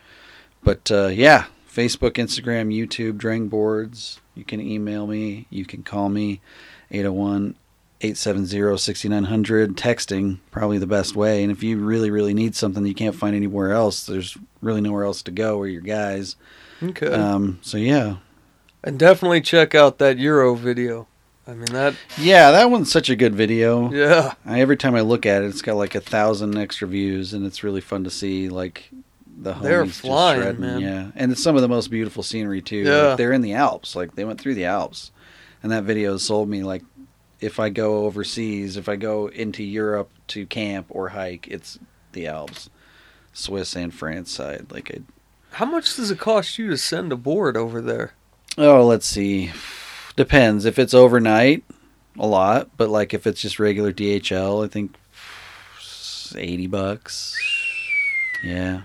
But 0.62 0.90
uh, 0.90 1.08
yeah, 1.08 1.46
Facebook, 1.70 2.12
Instagram, 2.12 2.74
YouTube, 2.74 3.18
Drang 3.18 3.48
Boards. 3.48 4.20
You 4.34 4.44
can 4.44 4.60
email 4.60 5.06
me. 5.06 5.46
You 5.50 5.64
can 5.64 5.82
call 5.82 6.08
me 6.08 6.40
801 6.90 7.54
870 8.00 8.78
6900. 8.78 9.76
Texting, 9.76 10.38
probably 10.50 10.78
the 10.78 10.86
best 10.86 11.14
way. 11.14 11.42
And 11.42 11.52
if 11.52 11.62
you 11.62 11.78
really, 11.78 12.10
really 12.10 12.34
need 12.34 12.54
something 12.54 12.86
you 12.86 12.94
can't 12.94 13.14
find 13.14 13.36
anywhere 13.36 13.72
else, 13.72 14.06
there's 14.06 14.36
really 14.60 14.80
nowhere 14.80 15.04
else 15.04 15.22
to 15.22 15.30
go. 15.30 15.58
We're 15.58 15.68
your 15.68 15.82
guys. 15.82 16.36
Okay. 16.82 17.12
Um, 17.12 17.58
so 17.62 17.76
yeah. 17.76 18.16
and 18.82 18.98
definitely 18.98 19.40
check 19.40 19.74
out 19.74 19.98
that 19.98 20.18
Euro 20.18 20.54
video. 20.54 21.06
I 21.46 21.54
mean 21.54 21.72
that. 21.72 21.94
Yeah, 22.18 22.52
that 22.52 22.70
one's 22.70 22.92
such 22.92 23.10
a 23.10 23.16
good 23.16 23.34
video. 23.34 23.90
Yeah. 23.92 24.34
I, 24.46 24.60
every 24.60 24.76
time 24.76 24.94
I 24.94 25.00
look 25.00 25.26
at 25.26 25.42
it, 25.42 25.46
it's 25.46 25.62
got 25.62 25.76
like 25.76 25.94
a 25.94 26.00
thousand 26.00 26.56
extra 26.56 26.86
views, 26.86 27.32
and 27.34 27.44
it's 27.44 27.64
really 27.64 27.80
fun 27.80 28.04
to 28.04 28.10
see 28.10 28.48
like 28.48 28.88
the 29.26 29.54
They're 29.54 29.86
flying, 29.86 30.42
shredding, 30.42 30.60
man. 30.60 30.80
Yeah, 30.80 31.10
and 31.16 31.32
it's 31.32 31.42
some 31.42 31.56
of 31.56 31.62
the 31.62 31.68
most 31.68 31.90
beautiful 31.90 32.22
scenery 32.22 32.62
too. 32.62 32.78
Yeah. 32.78 33.02
Like, 33.08 33.16
they're 33.18 33.32
in 33.32 33.40
the 33.40 33.54
Alps. 33.54 33.96
Like 33.96 34.14
they 34.14 34.24
went 34.24 34.40
through 34.40 34.54
the 34.54 34.66
Alps, 34.66 35.12
and 35.62 35.72
that 35.72 35.84
video 35.84 36.16
sold 36.18 36.48
me 36.48 36.62
like 36.62 36.84
if 37.40 37.58
I 37.58 37.70
go 37.70 38.04
overseas, 38.04 38.76
if 38.76 38.88
I 38.88 38.96
go 38.96 39.28
into 39.28 39.64
Europe 39.64 40.10
to 40.28 40.46
camp 40.46 40.86
or 40.90 41.08
hike, 41.10 41.48
it's 41.48 41.78
the 42.12 42.26
Alps, 42.26 42.70
Swiss 43.32 43.74
and 43.74 43.92
France 43.92 44.30
side. 44.30 44.66
Like 44.70 44.90
I, 44.94 45.00
How 45.52 45.66
much 45.66 45.96
does 45.96 46.10
it 46.10 46.18
cost 46.18 46.58
you 46.58 46.68
to 46.68 46.76
send 46.76 47.12
a 47.12 47.16
board 47.16 47.56
over 47.56 47.80
there? 47.80 48.12
oh, 48.58 48.84
let's 48.84 49.06
see, 49.06 49.52
depends 50.16 50.64
if 50.64 50.78
it's 50.78 50.92
overnight, 50.92 51.64
a 52.18 52.26
lot, 52.26 52.68
but 52.76 52.90
like 52.90 53.14
if 53.14 53.26
it's 53.26 53.40
just 53.40 53.58
regular 53.58 53.92
DHL, 53.92 54.64
I 54.64 54.68
think 54.68 54.96
eighty 56.36 56.66
bucks. 56.66 57.36
Yeah, 58.42 58.82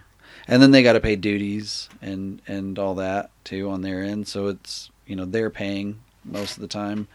and 0.47 0.61
then 0.61 0.71
they 0.71 0.83
got 0.83 0.93
to 0.93 0.99
pay 0.99 1.15
duties 1.15 1.89
and 2.01 2.41
and 2.47 2.77
all 2.79 2.95
that 2.95 3.31
too 3.43 3.69
on 3.69 3.81
their 3.81 4.03
end. 4.03 4.27
So 4.27 4.47
it's 4.47 4.89
you 5.05 5.15
know 5.15 5.25
they're 5.25 5.49
paying 5.49 5.99
most 6.23 6.55
of 6.55 6.61
the 6.61 6.67
time 6.67 7.07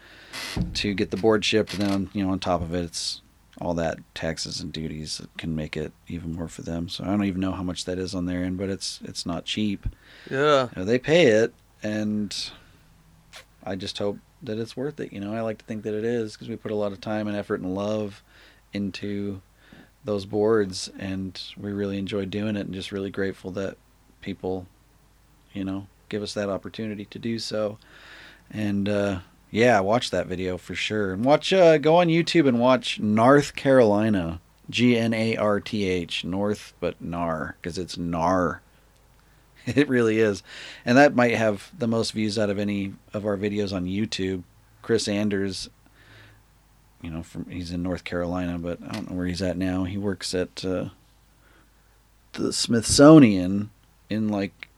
to 0.75 0.93
get 0.93 1.11
the 1.11 1.17
board 1.17 1.43
shipped, 1.43 1.73
and 1.73 1.81
then 1.81 2.09
you 2.13 2.23
know 2.23 2.31
on 2.31 2.39
top 2.39 2.61
of 2.61 2.73
it, 2.73 2.83
it's 2.83 3.21
all 3.61 3.75
that 3.75 3.99
taxes 4.15 4.59
and 4.59 4.73
duties 4.73 5.21
can 5.37 5.55
make 5.55 5.77
it 5.77 5.93
even 6.07 6.33
more 6.33 6.47
for 6.47 6.63
them. 6.63 6.89
So 6.89 7.03
I 7.03 7.07
don't 7.07 7.23
even 7.23 7.41
know 7.41 7.51
how 7.51 7.61
much 7.61 7.85
that 7.85 7.99
is 7.99 8.15
on 8.15 8.25
their 8.25 8.43
end, 8.43 8.57
but 8.57 8.69
it's 8.69 8.99
it's 9.03 9.25
not 9.25 9.45
cheap. 9.45 9.85
Yeah. 10.29 10.69
You 10.75 10.81
know, 10.81 10.85
they 10.85 10.97
pay 10.97 11.27
it, 11.27 11.53
and 11.83 12.35
I 13.63 13.75
just 13.75 13.99
hope 13.99 14.17
that 14.41 14.57
it's 14.57 14.75
worth 14.75 14.99
it. 14.99 15.13
You 15.13 15.19
know, 15.19 15.33
I 15.33 15.41
like 15.41 15.59
to 15.59 15.65
think 15.65 15.83
that 15.83 15.93
it 15.93 16.03
is 16.03 16.33
because 16.33 16.49
we 16.49 16.55
put 16.55 16.71
a 16.71 16.75
lot 16.75 16.91
of 16.91 16.99
time 16.99 17.27
and 17.27 17.37
effort 17.37 17.61
and 17.61 17.75
love 17.75 18.23
into 18.73 19.41
those 20.03 20.25
boards, 20.25 20.89
and 20.97 21.39
we 21.55 21.71
really 21.71 21.99
enjoy 21.99 22.25
doing 22.25 22.55
it, 22.55 22.65
and 22.65 22.73
just 22.73 22.91
really 22.91 23.11
grateful 23.11 23.51
that 23.51 23.77
people, 24.21 24.65
you 25.53 25.63
know, 25.63 25.85
give 26.09 26.23
us 26.23 26.33
that 26.33 26.49
opportunity 26.49 27.05
to 27.05 27.19
do 27.19 27.37
so. 27.37 27.77
And 28.49 28.89
uh, 28.89 29.19
yeah, 29.51 29.81
watch 29.81 30.11
that 30.11 30.27
video 30.27 30.57
for 30.57 30.73
sure, 30.73 31.11
and 31.13 31.25
watch 31.25 31.51
uh, 31.51 31.77
go 31.77 31.97
on 31.97 32.07
YouTube 32.07 32.47
and 32.47 32.59
watch 32.59 32.99
North 33.01 33.53
Carolina, 33.53 34.39
G 34.69 34.97
N 34.97 35.13
A 35.13 35.35
R 35.35 35.59
T 35.59 35.87
H, 35.87 36.23
North 36.23 36.73
but 36.79 36.99
Nar, 37.01 37.57
because 37.61 37.77
it's 37.77 37.97
Nar. 37.97 38.61
It 39.67 39.87
really 39.87 40.19
is. 40.19 40.41
And 40.85 40.97
that 40.97 41.13
might 41.13 41.35
have 41.35 41.71
the 41.77 41.87
most 41.87 42.13
views 42.13 42.39
out 42.39 42.49
of 42.49 42.57
any 42.57 42.93
of 43.13 43.27
our 43.27 43.37
videos 43.37 43.71
on 43.71 43.85
YouTube. 43.85 44.41
Chris 44.81 45.07
Anders, 45.07 45.69
you 46.99 47.11
know, 47.11 47.21
from 47.21 47.47
he's 47.47 47.69
in 47.69 47.83
North 47.83 48.03
Carolina, 48.03 48.57
but 48.57 48.79
I 48.81 48.93
don't 48.93 49.11
know 49.11 49.15
where 49.15 49.27
he's 49.27 49.41
at 49.41 49.57
now. 49.57 49.83
He 49.83 49.99
works 49.99 50.33
at 50.33 50.65
uh, 50.65 50.89
the 52.33 52.51
Smithsonian 52.51 53.69
in 54.09 54.29
like 54.29 54.69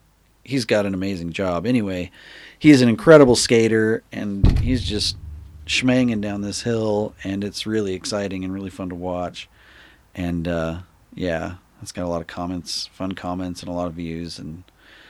he's 0.43 0.65
got 0.65 0.85
an 0.85 0.93
amazing 0.93 1.31
job. 1.31 1.65
Anyway, 1.65 2.11
he's 2.57 2.81
an 2.81 2.89
incredible 2.89 3.35
skater 3.35 4.03
and 4.11 4.59
he's 4.59 4.83
just 4.83 5.17
schmanging 5.65 6.21
down 6.21 6.41
this 6.41 6.61
hill 6.61 7.13
and 7.23 7.43
it's 7.43 7.65
really 7.65 7.93
exciting 7.93 8.43
and 8.43 8.53
really 8.53 8.69
fun 8.69 8.89
to 8.89 8.95
watch. 8.95 9.49
And 10.15 10.47
uh, 10.47 10.79
yeah, 11.13 11.55
it's 11.81 11.91
got 11.91 12.05
a 12.05 12.09
lot 12.09 12.21
of 12.21 12.27
comments, 12.27 12.87
fun 12.87 13.13
comments 13.13 13.61
and 13.61 13.69
a 13.69 13.73
lot 13.73 13.87
of 13.87 13.93
views 13.93 14.39
and 14.39 14.63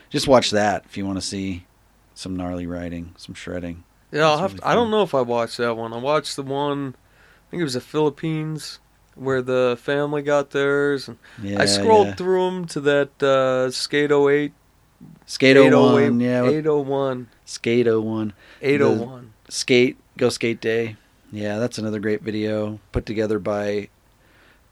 just 0.10 0.28
watch 0.28 0.52
that 0.52 0.86
if 0.86 0.98
you 0.98 1.06
want 1.06 1.18
to 1.18 1.26
see 1.26 1.66
some 2.14 2.36
gnarly 2.36 2.68
riding, 2.68 3.14
some 3.18 3.34
shredding. 3.34 3.84
Yeah, 4.12 4.30
I'll 4.30 4.38
have 4.38 4.56
to, 4.56 4.68
I 4.68 4.76
don't 4.76 4.92
know 4.92 5.02
if 5.02 5.16
I 5.16 5.22
watched 5.22 5.58
that 5.58 5.76
one. 5.76 5.92
I 5.92 5.98
watched 5.98 6.36
the 6.36 6.44
one, 6.44 6.96
I 7.48 7.50
think 7.50 7.62
it 7.62 7.64
was 7.64 7.74
the 7.74 7.82
Philippines, 7.82 8.80
where 9.16 9.42
the 9.42 9.78
family 9.82 10.22
got 10.22 10.52
theirs. 10.52 11.08
And 11.08 11.18
Yeah, 11.42 11.60
I 11.62 11.66
scrolled 11.66 12.08
yeah. 12.08 12.16
through 12.16 12.46
them 12.46 12.66
to 12.68 12.80
that 12.82 13.24
uh, 13.24 13.72
Skate 13.72 14.12
08, 14.12 14.54
Skate 15.26 15.56
01, 15.58 16.20
yeah, 16.20 16.44
801, 16.46 17.28
Skate 17.46 17.88
01. 17.88 18.34
801. 18.62 19.34
Skate, 19.50 19.98
Go 20.18 20.30
Skate 20.30 20.60
Day. 20.62 20.96
Yeah, 21.32 21.58
that's 21.60 21.78
another 21.78 22.00
great 22.00 22.22
video 22.22 22.80
put 22.92 23.06
together 23.06 23.40
by 23.40 23.90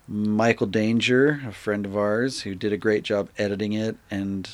Michael 0.08 0.68
Danger, 0.68 1.41
a 1.48 1.52
friend 1.52 1.86
of 1.86 1.95
ours, 1.98 2.41
who 2.41 2.53
did 2.53 2.74
a 2.74 2.78
great 2.78 3.03
job 3.03 3.30
editing 3.38 3.74
it, 3.74 3.95
and 4.12 4.49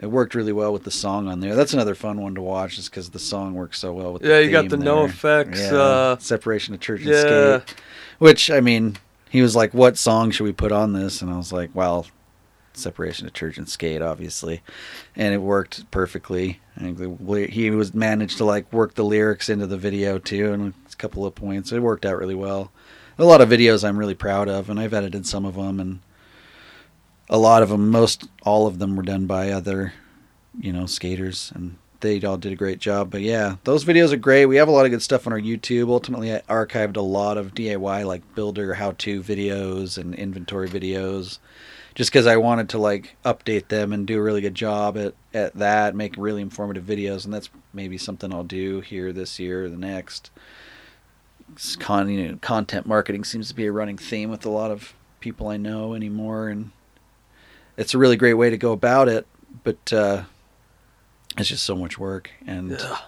it 0.00 0.06
worked 0.06 0.34
really 0.34 0.52
well 0.52 0.72
with 0.72 0.84
the 0.84 0.90
song 0.90 1.28
on 1.28 1.40
there. 1.40 1.54
That's 1.54 1.74
another 1.74 1.94
fun 1.94 2.20
one 2.20 2.34
to 2.36 2.42
watch, 2.42 2.76
just 2.76 2.90
because 2.90 3.10
the 3.10 3.18
song 3.18 3.54
works 3.54 3.78
so 3.78 3.92
well 3.92 4.14
with. 4.14 4.22
Yeah, 4.22 4.38
the 4.38 4.44
you 4.44 4.50
got 4.50 4.62
theme 4.62 4.70
the 4.70 4.76
no 4.78 5.04
effects. 5.04 5.60
Yeah, 5.60 5.74
Uh, 5.74 6.18
separation 6.18 6.74
of 6.74 6.80
church 6.80 7.00
and 7.02 7.10
yeah. 7.10 7.58
skate. 7.60 7.74
Which 8.18 8.50
I 8.50 8.60
mean, 8.60 8.96
he 9.30 9.42
was 9.42 9.54
like, 9.56 9.74
"What 9.74 9.96
song 9.98 10.30
should 10.30 10.44
we 10.44 10.52
put 10.52 10.72
on 10.72 10.92
this?" 10.92 11.20
And 11.22 11.30
I 11.30 11.36
was 11.36 11.52
like, 11.52 11.70
"Well, 11.74 12.06
separation 12.76 13.26
of 13.26 13.32
church 13.32 13.58
and 13.58 13.68
skate, 13.68 14.02
obviously," 14.02 14.62
and 15.16 15.34
it 15.34 15.38
worked 15.38 15.90
perfectly. 15.90 16.60
He 16.78 17.70
was 17.70 17.94
managed 17.94 18.38
to 18.38 18.44
like 18.44 18.72
work 18.72 18.94
the 18.94 19.04
lyrics 19.04 19.48
into 19.48 19.66
the 19.66 19.76
video 19.76 20.18
too, 20.18 20.52
and 20.52 20.74
a 20.90 20.96
couple 20.96 21.26
of 21.26 21.34
points. 21.34 21.72
It 21.72 21.80
worked 21.80 22.06
out 22.06 22.18
really 22.18 22.34
well. 22.34 22.72
A 23.18 23.24
lot 23.24 23.40
of 23.40 23.50
videos 23.50 23.86
I'm 23.86 23.98
really 23.98 24.14
proud 24.14 24.48
of, 24.48 24.70
and 24.70 24.80
I've 24.80 24.94
edited 24.94 25.26
some 25.26 25.44
of 25.44 25.54
them, 25.54 25.78
and 25.78 26.00
a 27.28 27.38
lot 27.38 27.62
of 27.62 27.68
them, 27.68 27.90
most 27.90 28.28
all 28.42 28.66
of 28.66 28.78
them, 28.78 28.96
were 28.96 29.02
done 29.02 29.26
by 29.26 29.50
other, 29.50 29.92
you 30.58 30.72
know, 30.72 30.86
skaters, 30.86 31.52
and 31.54 31.76
they 32.00 32.20
all 32.22 32.36
did 32.36 32.52
a 32.52 32.56
great 32.56 32.80
job. 32.80 33.10
But 33.10 33.20
yeah, 33.20 33.56
those 33.64 33.84
videos 33.84 34.12
are 34.12 34.16
great. 34.16 34.46
We 34.46 34.56
have 34.56 34.66
a 34.66 34.72
lot 34.72 34.86
of 34.86 34.90
good 34.90 35.02
stuff 35.02 35.26
on 35.26 35.32
our 35.32 35.40
YouTube. 35.40 35.88
Ultimately, 35.88 36.34
I 36.34 36.40
archived 36.48 36.96
a 36.96 37.02
lot 37.02 37.38
of 37.38 37.54
DIY 37.54 38.04
like 38.04 38.34
builder 38.34 38.74
how-to 38.74 39.22
videos 39.22 39.98
and 39.98 40.14
inventory 40.14 40.68
videos, 40.68 41.38
just 41.94 42.10
because 42.10 42.26
I 42.26 42.36
wanted 42.36 42.68
to 42.70 42.78
like 42.78 43.16
update 43.24 43.68
them 43.68 43.92
and 43.92 44.06
do 44.06 44.18
a 44.18 44.22
really 44.22 44.40
good 44.40 44.54
job 44.54 44.96
at 44.96 45.14
at 45.34 45.54
that, 45.54 45.94
make 45.94 46.14
really 46.16 46.42
informative 46.42 46.84
videos, 46.84 47.24
and 47.24 47.32
that's 47.32 47.50
maybe 47.72 47.98
something 47.98 48.32
I'll 48.32 48.44
do 48.44 48.80
here 48.80 49.12
this 49.12 49.38
year 49.38 49.64
or 49.64 49.68
the 49.68 49.76
next. 49.76 50.30
Con, 51.78 52.08
you 52.08 52.28
know, 52.28 52.38
content 52.40 52.86
marketing 52.86 53.24
seems 53.24 53.48
to 53.48 53.54
be 53.54 53.66
a 53.66 53.72
running 53.72 53.98
theme 53.98 54.30
with 54.30 54.46
a 54.46 54.50
lot 54.50 54.70
of 54.70 54.94
people 55.20 55.48
I 55.48 55.58
know 55.58 55.94
anymore, 55.94 56.48
and 56.48 56.70
it's 57.76 57.92
a 57.94 57.98
really 57.98 58.16
great 58.16 58.34
way 58.34 58.48
to 58.48 58.56
go 58.56 58.72
about 58.72 59.08
it. 59.08 59.26
But 59.64 59.92
uh, 59.92 60.24
it's 61.36 61.48
just 61.48 61.64
so 61.64 61.76
much 61.76 61.98
work, 61.98 62.30
and 62.46 62.70
Yeah. 62.70 62.98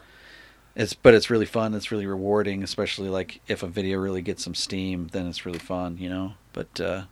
it's 0.77 0.93
but 0.93 1.15
it's 1.15 1.31
really 1.31 1.47
fun. 1.47 1.73
It's 1.73 1.90
really 1.90 2.06
rewarding, 2.06 2.62
especially 2.62 3.09
like 3.09 3.40
if 3.48 3.62
a 3.62 3.66
video 3.66 3.98
really 3.98 4.20
gets 4.23 4.44
some 4.44 4.55
steam, 4.55 5.09
then 5.12 5.27
it's 5.27 5.47
really 5.47 5.59
fun, 5.59 5.97
you 5.98 6.11
know. 6.11 6.35
But 6.52 6.78
uh, 6.81 7.02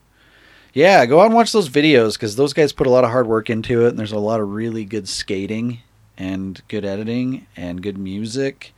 yeah, 0.73 1.05
go 1.05 1.21
out 1.21 1.27
and 1.27 1.35
watch 1.35 1.51
those 1.51 1.69
videos 1.69 2.13
because 2.13 2.35
those 2.35 2.53
guys 2.53 2.73
put 2.73 2.87
a 2.87 2.89
lot 2.89 3.03
of 3.03 3.11
hard 3.11 3.27
work 3.27 3.49
into 3.49 3.85
it, 3.85 3.89
and 3.89 3.99
there's 3.99 4.11
a 4.11 4.19
lot 4.19 4.39
of 4.39 4.49
really 4.53 4.85
good 4.85 5.07
skating 5.07 5.79
and 6.17 6.61
good 6.67 6.85
editing 6.85 7.47
and 7.55 7.81
good 7.81 7.97
music. 7.97 8.73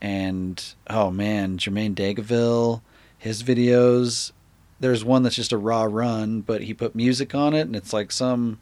And 0.00 0.62
oh 0.88 1.10
man, 1.10 1.58
Jermaine 1.58 1.94
Dagaville, 1.94 2.82
his 3.18 3.42
videos. 3.42 4.32
There's 4.78 5.04
one 5.04 5.22
that's 5.22 5.36
just 5.36 5.52
a 5.52 5.58
raw 5.58 5.82
run, 5.82 6.40
but 6.40 6.62
he 6.62 6.72
put 6.72 6.94
music 6.94 7.34
on 7.34 7.52
it, 7.54 7.62
and 7.62 7.76
it's 7.76 7.92
like 7.92 8.10
some. 8.12 8.60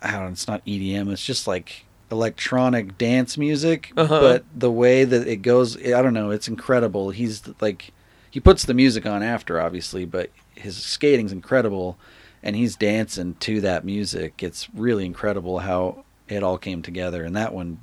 I 0.00 0.12
don't 0.12 0.22
know. 0.24 0.28
It's 0.30 0.48
not 0.48 0.64
EDM. 0.64 1.10
It's 1.12 1.24
just 1.24 1.46
like 1.46 1.84
electronic 2.10 2.96
dance 2.96 3.36
music, 3.36 3.92
Uh-huh. 3.96 4.20
but 4.20 4.44
the 4.56 4.70
way 4.70 5.04
that 5.04 5.26
it 5.28 5.42
goes, 5.42 5.76
I 5.76 6.00
don't 6.00 6.14
know, 6.14 6.30
it's 6.30 6.48
incredible. 6.48 7.10
He's 7.10 7.42
like, 7.60 7.90
he 8.30 8.40
puts 8.40 8.64
the 8.64 8.72
music 8.72 9.04
on 9.04 9.22
after, 9.22 9.60
obviously, 9.60 10.06
but 10.06 10.30
his 10.58 10.76
skating's 10.76 11.32
incredible, 11.32 11.98
and 12.42 12.54
he's 12.56 12.76
dancing 12.76 13.34
to 13.40 13.60
that 13.62 13.84
music. 13.84 14.42
It's 14.42 14.68
really 14.74 15.04
incredible 15.06 15.60
how 15.60 16.04
it 16.28 16.42
all 16.42 16.58
came 16.58 16.82
together, 16.82 17.24
and 17.24 17.34
that 17.36 17.52
one 17.54 17.80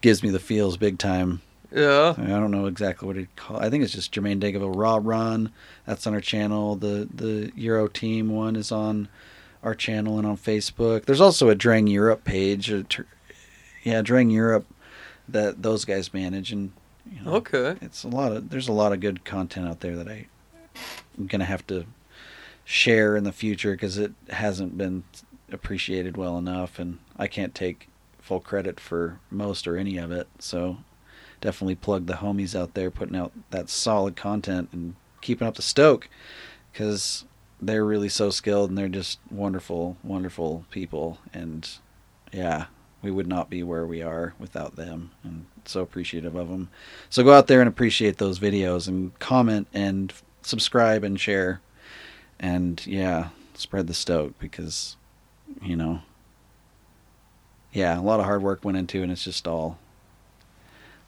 gives 0.00 0.22
me 0.22 0.30
the 0.30 0.38
feels 0.38 0.76
big 0.76 0.98
time. 0.98 1.40
Yeah. 1.70 2.14
I 2.16 2.26
don't 2.28 2.50
know 2.50 2.66
exactly 2.66 3.06
what 3.06 3.16
it 3.18 3.34
call. 3.36 3.58
I 3.58 3.68
think 3.68 3.84
it's 3.84 3.92
just 3.92 4.12
Jermaine 4.12 4.40
Dageville 4.40 4.74
Raw 4.74 4.98
Run. 5.02 5.52
That's 5.86 6.06
on 6.06 6.14
our 6.14 6.20
channel. 6.20 6.76
The 6.76 7.08
the 7.14 7.52
Euro 7.56 7.88
Team 7.88 8.30
one 8.30 8.56
is 8.56 8.72
on 8.72 9.08
our 9.62 9.74
channel 9.74 10.16
and 10.18 10.26
on 10.26 10.36
Facebook. 10.38 11.04
There's 11.04 11.20
also 11.20 11.50
a 11.50 11.54
Drang 11.54 11.86
Europe 11.86 12.24
page. 12.24 12.72
tr- 12.88 13.02
Yeah, 13.82 14.00
Drang 14.02 14.30
Europe 14.30 14.64
that 15.28 15.62
those 15.62 15.84
guys 15.84 16.14
manage, 16.14 16.52
and 16.52 16.72
you 17.10 17.20
know, 17.22 17.32
Okay. 17.34 17.76
it's 17.82 18.02
a 18.02 18.08
lot 18.08 18.32
of. 18.32 18.48
There's 18.48 18.68
a 18.68 18.72
lot 18.72 18.92
of 18.94 19.00
good 19.00 19.24
content 19.26 19.68
out 19.68 19.80
there 19.80 19.96
that 19.96 20.08
I 20.08 20.26
I'm 21.18 21.26
gonna 21.26 21.44
have 21.44 21.66
to 21.68 21.86
share 22.64 23.16
in 23.16 23.24
the 23.24 23.32
future 23.32 23.72
because 23.72 23.98
it 23.98 24.12
hasn't 24.30 24.78
been 24.78 25.04
appreciated 25.50 26.16
well 26.16 26.38
enough, 26.38 26.78
and 26.78 26.98
I 27.16 27.26
can't 27.26 27.54
take 27.54 27.88
full 28.20 28.40
credit 28.40 28.78
for 28.78 29.20
most 29.30 29.66
or 29.66 29.76
any 29.76 29.96
of 29.96 30.12
it. 30.12 30.28
So 30.38 30.78
definitely 31.40 31.76
plug 31.76 32.06
the 32.06 32.14
homies 32.14 32.58
out 32.58 32.74
there 32.74 32.90
putting 32.90 33.16
out 33.16 33.32
that 33.50 33.70
solid 33.70 34.16
content 34.16 34.68
and 34.72 34.96
keeping 35.20 35.46
up 35.46 35.54
the 35.54 35.62
stoke 35.62 36.08
because 36.72 37.24
they're 37.60 37.84
really 37.84 38.08
so 38.08 38.30
skilled 38.30 38.70
and 38.70 38.78
they're 38.78 38.88
just 38.88 39.18
wonderful, 39.30 39.96
wonderful 40.02 40.64
people. 40.70 41.18
And 41.32 41.68
yeah, 42.32 42.66
we 43.02 43.10
would 43.10 43.26
not 43.26 43.50
be 43.50 43.62
where 43.62 43.86
we 43.86 44.02
are 44.02 44.34
without 44.38 44.76
them 44.76 45.10
and 45.24 45.46
so 45.64 45.80
appreciative 45.80 46.34
of 46.34 46.48
them. 46.48 46.68
So 47.08 47.24
go 47.24 47.32
out 47.32 47.46
there 47.46 47.60
and 47.60 47.68
appreciate 47.68 48.18
those 48.18 48.38
videos 48.38 48.88
and 48.88 49.18
comment 49.18 49.68
and 49.72 50.12
subscribe 50.48 51.04
and 51.04 51.20
share. 51.20 51.60
And 52.40 52.84
yeah, 52.86 53.28
spread 53.54 53.86
the 53.86 53.94
stoke 53.94 54.38
because, 54.38 54.96
you 55.62 55.76
know, 55.76 56.00
yeah, 57.72 57.98
a 57.98 58.02
lot 58.02 58.20
of 58.20 58.26
hard 58.26 58.42
work 58.42 58.64
went 58.64 58.78
into 58.78 59.00
it 59.00 59.04
and 59.04 59.12
it's 59.12 59.24
just 59.24 59.46
all 59.46 59.78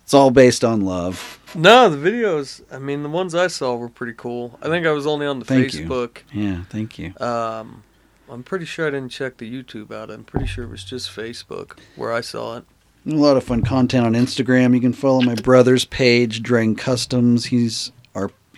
it's 0.03 0.15
all 0.15 0.33
based 0.33 0.65
on 0.65 0.81
love. 0.81 1.39
No, 1.55 1.89
the 1.89 1.97
videos. 1.97 2.63
I 2.73 2.81
mean, 2.81 3.05
the 3.05 3.09
ones 3.09 3.33
I 3.33 3.47
saw 3.47 3.77
were 3.77 3.89
pretty 3.89 4.15
cool. 4.17 4.59
I 4.61 4.67
think 4.67 4.85
I 4.85 4.91
was 4.91 5.07
only 5.07 5.25
on 5.25 5.39
the 5.39 5.45
Thank 5.45 5.73
you. 5.73 5.87
Facebook. 5.87 6.19
Yeah, 6.33 6.65
thank 6.69 6.99
you. 6.99 7.15
Um, 7.21 7.85
I'm 8.29 8.43
pretty 8.43 8.65
sure 8.65 8.89
I 8.89 8.91
didn't 8.91 9.11
check 9.11 9.37
the 9.37 9.49
YouTube 9.49 9.93
out. 9.93 10.11
I'm 10.11 10.25
pretty 10.25 10.47
sure 10.47 10.65
it 10.65 10.71
was 10.71 10.83
just 10.83 11.11
Facebook 11.11 11.79
where 11.95 12.13
I 12.13 12.23
saw 12.23 12.57
it. 12.57 12.65
A 13.07 13.11
lot 13.11 13.37
of 13.37 13.45
fun 13.45 13.63
content 13.63 14.05
on 14.05 14.15
Instagram. 14.15 14.75
You 14.75 14.81
can 14.81 14.93
follow 14.93 15.21
my 15.21 15.37
brother's 15.37 15.85
page, 15.85 16.43
Drang 16.43 16.75
Customs. 16.75 17.47
He's 17.47 17.93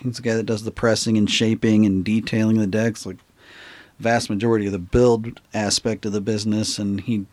he's 0.03 0.17
the 0.17 0.21
guy 0.21 0.35
that 0.35 0.45
does 0.45 0.63
the 0.63 0.71
pressing 0.71 1.17
and 1.17 1.29
shaping 1.29 1.85
and 1.85 2.03
detailing 2.03 2.57
the 2.57 2.67
decks, 2.67 3.05
like 3.05 3.17
vast 3.99 4.29
majority 4.29 4.65
of 4.65 4.71
the 4.71 4.79
build 4.79 5.39
aspect 5.53 6.05
of 6.05 6.11
the 6.11 6.21
business, 6.21 6.77
and 6.77 7.01
he 7.01 7.25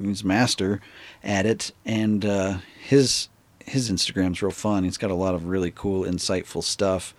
he's 0.00 0.22
master 0.22 0.80
at 1.24 1.46
it. 1.46 1.72
And 1.84 2.24
uh, 2.24 2.58
his 2.80 3.28
his 3.64 3.90
Instagram's 3.90 4.42
real 4.42 4.52
fun. 4.52 4.84
He's 4.84 4.98
got 4.98 5.10
a 5.10 5.14
lot 5.14 5.34
of 5.34 5.46
really 5.46 5.72
cool, 5.72 6.04
insightful 6.04 6.62
stuff. 6.62 7.14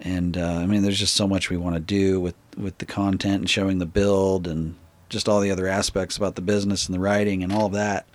And 0.00 0.36
uh, 0.36 0.56
I 0.56 0.66
mean, 0.66 0.82
there's 0.82 0.98
just 0.98 1.14
so 1.14 1.28
much 1.28 1.48
we 1.48 1.56
want 1.56 1.76
to 1.76 1.80
do 1.80 2.20
with 2.20 2.34
with 2.56 2.78
the 2.78 2.86
content 2.86 3.36
and 3.36 3.50
showing 3.50 3.78
the 3.78 3.86
build 3.86 4.46
and 4.46 4.76
just 5.08 5.28
all 5.28 5.40
the 5.40 5.50
other 5.50 5.68
aspects 5.68 6.16
about 6.16 6.34
the 6.34 6.42
business 6.42 6.86
and 6.86 6.94
the 6.94 7.00
writing 7.00 7.42
and 7.42 7.52
all 7.52 7.66
of 7.66 7.72
that. 7.72 8.06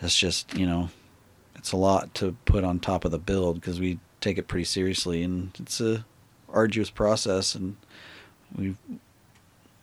It's 0.00 0.16
just 0.16 0.56
you 0.56 0.66
know, 0.66 0.90
it's 1.56 1.72
a 1.72 1.76
lot 1.76 2.14
to 2.14 2.36
put 2.44 2.62
on 2.62 2.78
top 2.78 3.04
of 3.04 3.10
the 3.10 3.18
build 3.18 3.56
because 3.60 3.80
we 3.80 3.98
take 4.20 4.38
it 4.38 4.48
pretty 4.48 4.64
seriously 4.64 5.22
and 5.22 5.50
it's 5.58 5.80
a 5.80 6.04
arduous 6.52 6.90
process 6.90 7.54
and 7.54 7.76
we 8.56 8.74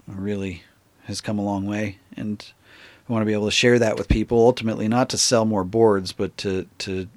really 0.07 0.63
has 1.05 1.21
come 1.21 1.37
a 1.39 1.43
long 1.43 1.65
way 1.65 1.97
and 2.15 2.51
we 3.07 3.13
want 3.13 3.21
to 3.21 3.25
be 3.27 3.33
able 3.33 3.45
to 3.45 3.51
share 3.51 3.79
that 3.79 3.97
with 3.97 4.07
people 4.07 4.39
ultimately 4.39 4.87
not 4.87 5.09
to 5.09 5.17
sell 5.17 5.45
more 5.45 5.63
boards 5.63 6.11
but 6.11 6.35
to 6.37 6.67
to 6.77 7.07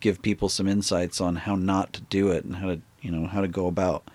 give 0.00 0.22
people 0.22 0.48
some 0.48 0.66
insights 0.66 1.20
on 1.20 1.36
how 1.36 1.54
not 1.54 1.92
to 1.92 2.00
do 2.02 2.30
it 2.30 2.44
and 2.44 2.56
how 2.56 2.68
to 2.68 2.80
you 3.02 3.10
know 3.10 3.26
how 3.26 3.40
to 3.40 3.48
go 3.48 3.66
about 3.66 4.08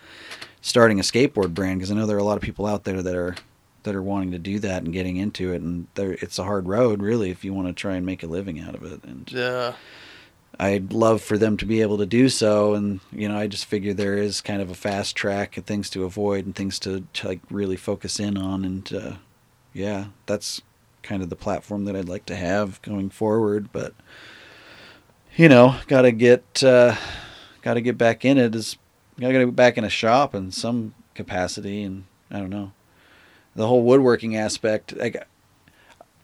starting 0.61 0.99
a 0.99 1.03
skateboard 1.03 1.53
brand 1.53 1.79
because 1.79 1.91
I 1.91 1.95
know 1.95 2.05
there 2.07 2.17
are 2.17 2.19
a 2.19 2.23
lot 2.23 2.37
of 2.37 2.43
people 2.43 2.65
out 2.65 2.83
there 2.85 3.01
that 3.01 3.15
are 3.15 3.35
that 3.83 3.93
are 3.93 4.01
wanting 4.01 4.31
to 4.31 4.39
do 4.39 4.57
that 4.59 4.83
and 4.83 4.91
getting 4.91 5.17
into 5.17 5.53
it 5.53 5.61
and 5.61 5.87
it's 5.95 6.39
a 6.39 6.43
hard 6.43 6.67
road 6.67 7.01
really 7.01 7.29
if 7.29 7.45
you 7.45 7.53
want 7.53 7.67
to 7.67 7.73
try 7.73 7.95
and 7.95 8.05
make 8.05 8.23
a 8.23 8.27
living 8.27 8.59
out 8.59 8.73
of 8.73 8.83
it 8.83 9.03
and 9.03 9.31
Yeah. 9.31 9.73
I'd 10.59 10.93
love 10.93 11.21
for 11.21 11.37
them 11.37 11.57
to 11.57 11.65
be 11.65 11.81
able 11.81 11.97
to 11.97 12.05
do 12.05 12.29
so, 12.29 12.73
and 12.73 12.99
you 13.11 13.27
know, 13.27 13.37
I 13.37 13.47
just 13.47 13.65
figure 13.65 13.93
there 13.93 14.17
is 14.17 14.41
kind 14.41 14.61
of 14.61 14.69
a 14.69 14.75
fast 14.75 15.15
track 15.15 15.57
and 15.57 15.65
things 15.65 15.89
to 15.91 16.03
avoid 16.03 16.45
and 16.45 16.55
things 16.55 16.79
to, 16.79 17.05
to 17.13 17.27
like 17.27 17.41
really 17.49 17.75
focus 17.75 18.19
in 18.19 18.37
on, 18.37 18.63
and 18.63 18.93
uh, 18.93 19.13
yeah, 19.73 20.05
that's 20.25 20.61
kind 21.03 21.21
of 21.21 21.29
the 21.29 21.35
platform 21.35 21.85
that 21.85 21.95
I'd 21.95 22.09
like 22.09 22.25
to 22.27 22.35
have 22.35 22.81
going 22.81 23.09
forward. 23.09 23.71
But 23.71 23.93
you 25.35 25.49
know, 25.49 25.77
got 25.87 26.03
to 26.03 26.11
get 26.11 26.63
uh, 26.63 26.95
got 27.61 27.75
to 27.75 27.81
get 27.81 27.97
back 27.97 28.23
in 28.23 28.37
it. 28.37 28.55
Is 28.55 28.77
got 29.19 29.27
to 29.27 29.45
get 29.45 29.55
back 29.55 29.77
in 29.77 29.83
a 29.83 29.89
shop 29.89 30.33
in 30.33 30.51
some 30.51 30.93
capacity, 31.13 31.83
and 31.83 32.05
I 32.31 32.39
don't 32.39 32.49
know 32.49 32.71
the 33.55 33.67
whole 33.67 33.83
woodworking 33.83 34.35
aspect. 34.35 34.95
Like 34.95 35.27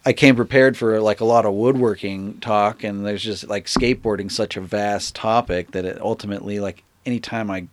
I 0.04 0.14
came 0.14 0.36
prepared 0.36 0.78
for 0.78 1.00
like 1.00 1.20
a 1.20 1.26
lot 1.26 1.46
of 1.46 1.54
woodworking 1.54 2.40
talk, 2.40 2.84
and 2.84 3.06
there's 3.06 3.24
just 3.24 3.48
like 3.48 3.66
skateboarding 3.66 4.32
such 4.32 4.58
a 4.58 4.62
vast 4.62 5.16
topic 5.16 5.72
that 5.72 5.86
it 5.86 6.02
ultimately 6.02 6.60
like 6.60 6.84
anytime 7.06 7.52
I 7.52 7.68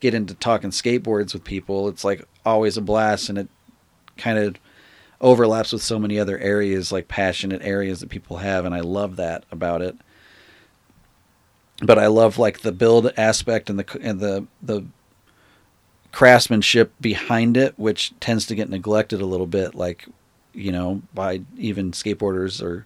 get 0.00 0.14
into 0.14 0.34
talking 0.34 0.70
skateboards 0.70 1.32
with 1.32 1.44
people, 1.44 1.88
it's 1.88 2.04
like 2.04 2.24
always 2.44 2.76
a 2.76 2.82
blast, 2.82 3.28
and 3.28 3.38
it 3.38 3.48
kind 4.16 4.38
of 4.38 4.56
overlaps 5.20 5.72
with 5.72 5.82
so 5.82 5.98
many 5.98 6.18
other 6.18 6.38
areas, 6.38 6.90
like 6.90 7.06
passionate 7.06 7.62
areas 7.62 8.00
that 8.00 8.08
people 8.08 8.38
have, 8.38 8.64
and 8.64 8.74
I 8.74 8.80
love 8.80 9.16
that 9.16 9.44
about 9.52 9.80
it. 9.80 9.96
But 11.80 11.98
I 11.98 12.08
love 12.08 12.38
like 12.38 12.60
the 12.60 12.72
build 12.72 13.12
aspect 13.16 13.70
and 13.70 13.78
the 13.78 13.98
and 14.00 14.18
the 14.18 14.46
the 14.60 14.84
craftsmanship 16.10 16.92
behind 17.00 17.56
it, 17.56 17.78
which 17.78 18.12
tends 18.18 18.46
to 18.46 18.56
get 18.56 18.68
neglected 18.68 19.20
a 19.20 19.26
little 19.26 19.46
bit, 19.46 19.76
like 19.76 20.06
you 20.58 20.72
know, 20.72 21.02
by 21.14 21.40
even 21.56 21.92
skateboarders 21.92 22.62
or 22.62 22.84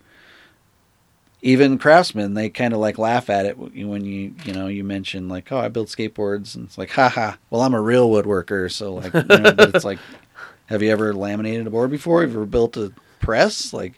even 1.40 1.78
craftsmen. 1.78 2.34
They 2.34 2.48
kind 2.48 2.72
of 2.72 2.80
like 2.80 2.98
laugh 2.98 3.30
at 3.30 3.46
it 3.46 3.58
when 3.58 4.04
you, 4.04 4.34
you 4.44 4.52
know, 4.52 4.68
you 4.68 4.84
mention 4.84 5.28
like, 5.28 5.50
oh, 5.50 5.58
I 5.58 5.68
build 5.68 5.88
skateboards, 5.88 6.54
and 6.54 6.66
it's 6.66 6.78
like, 6.78 6.90
haha. 6.90 7.34
Well, 7.50 7.62
I'm 7.62 7.74
a 7.74 7.80
real 7.80 8.08
woodworker, 8.08 8.70
so 8.70 8.94
like, 8.94 9.12
you 9.12 9.22
know, 9.22 9.54
it's 9.58 9.84
like, 9.84 9.98
have 10.66 10.82
you 10.82 10.90
ever 10.90 11.12
laminated 11.12 11.66
a 11.66 11.70
board 11.70 11.90
before? 11.90 12.20
Have 12.22 12.30
you 12.30 12.36
ever 12.36 12.46
built 12.46 12.76
a 12.76 12.92
press? 13.20 13.72
Like, 13.72 13.94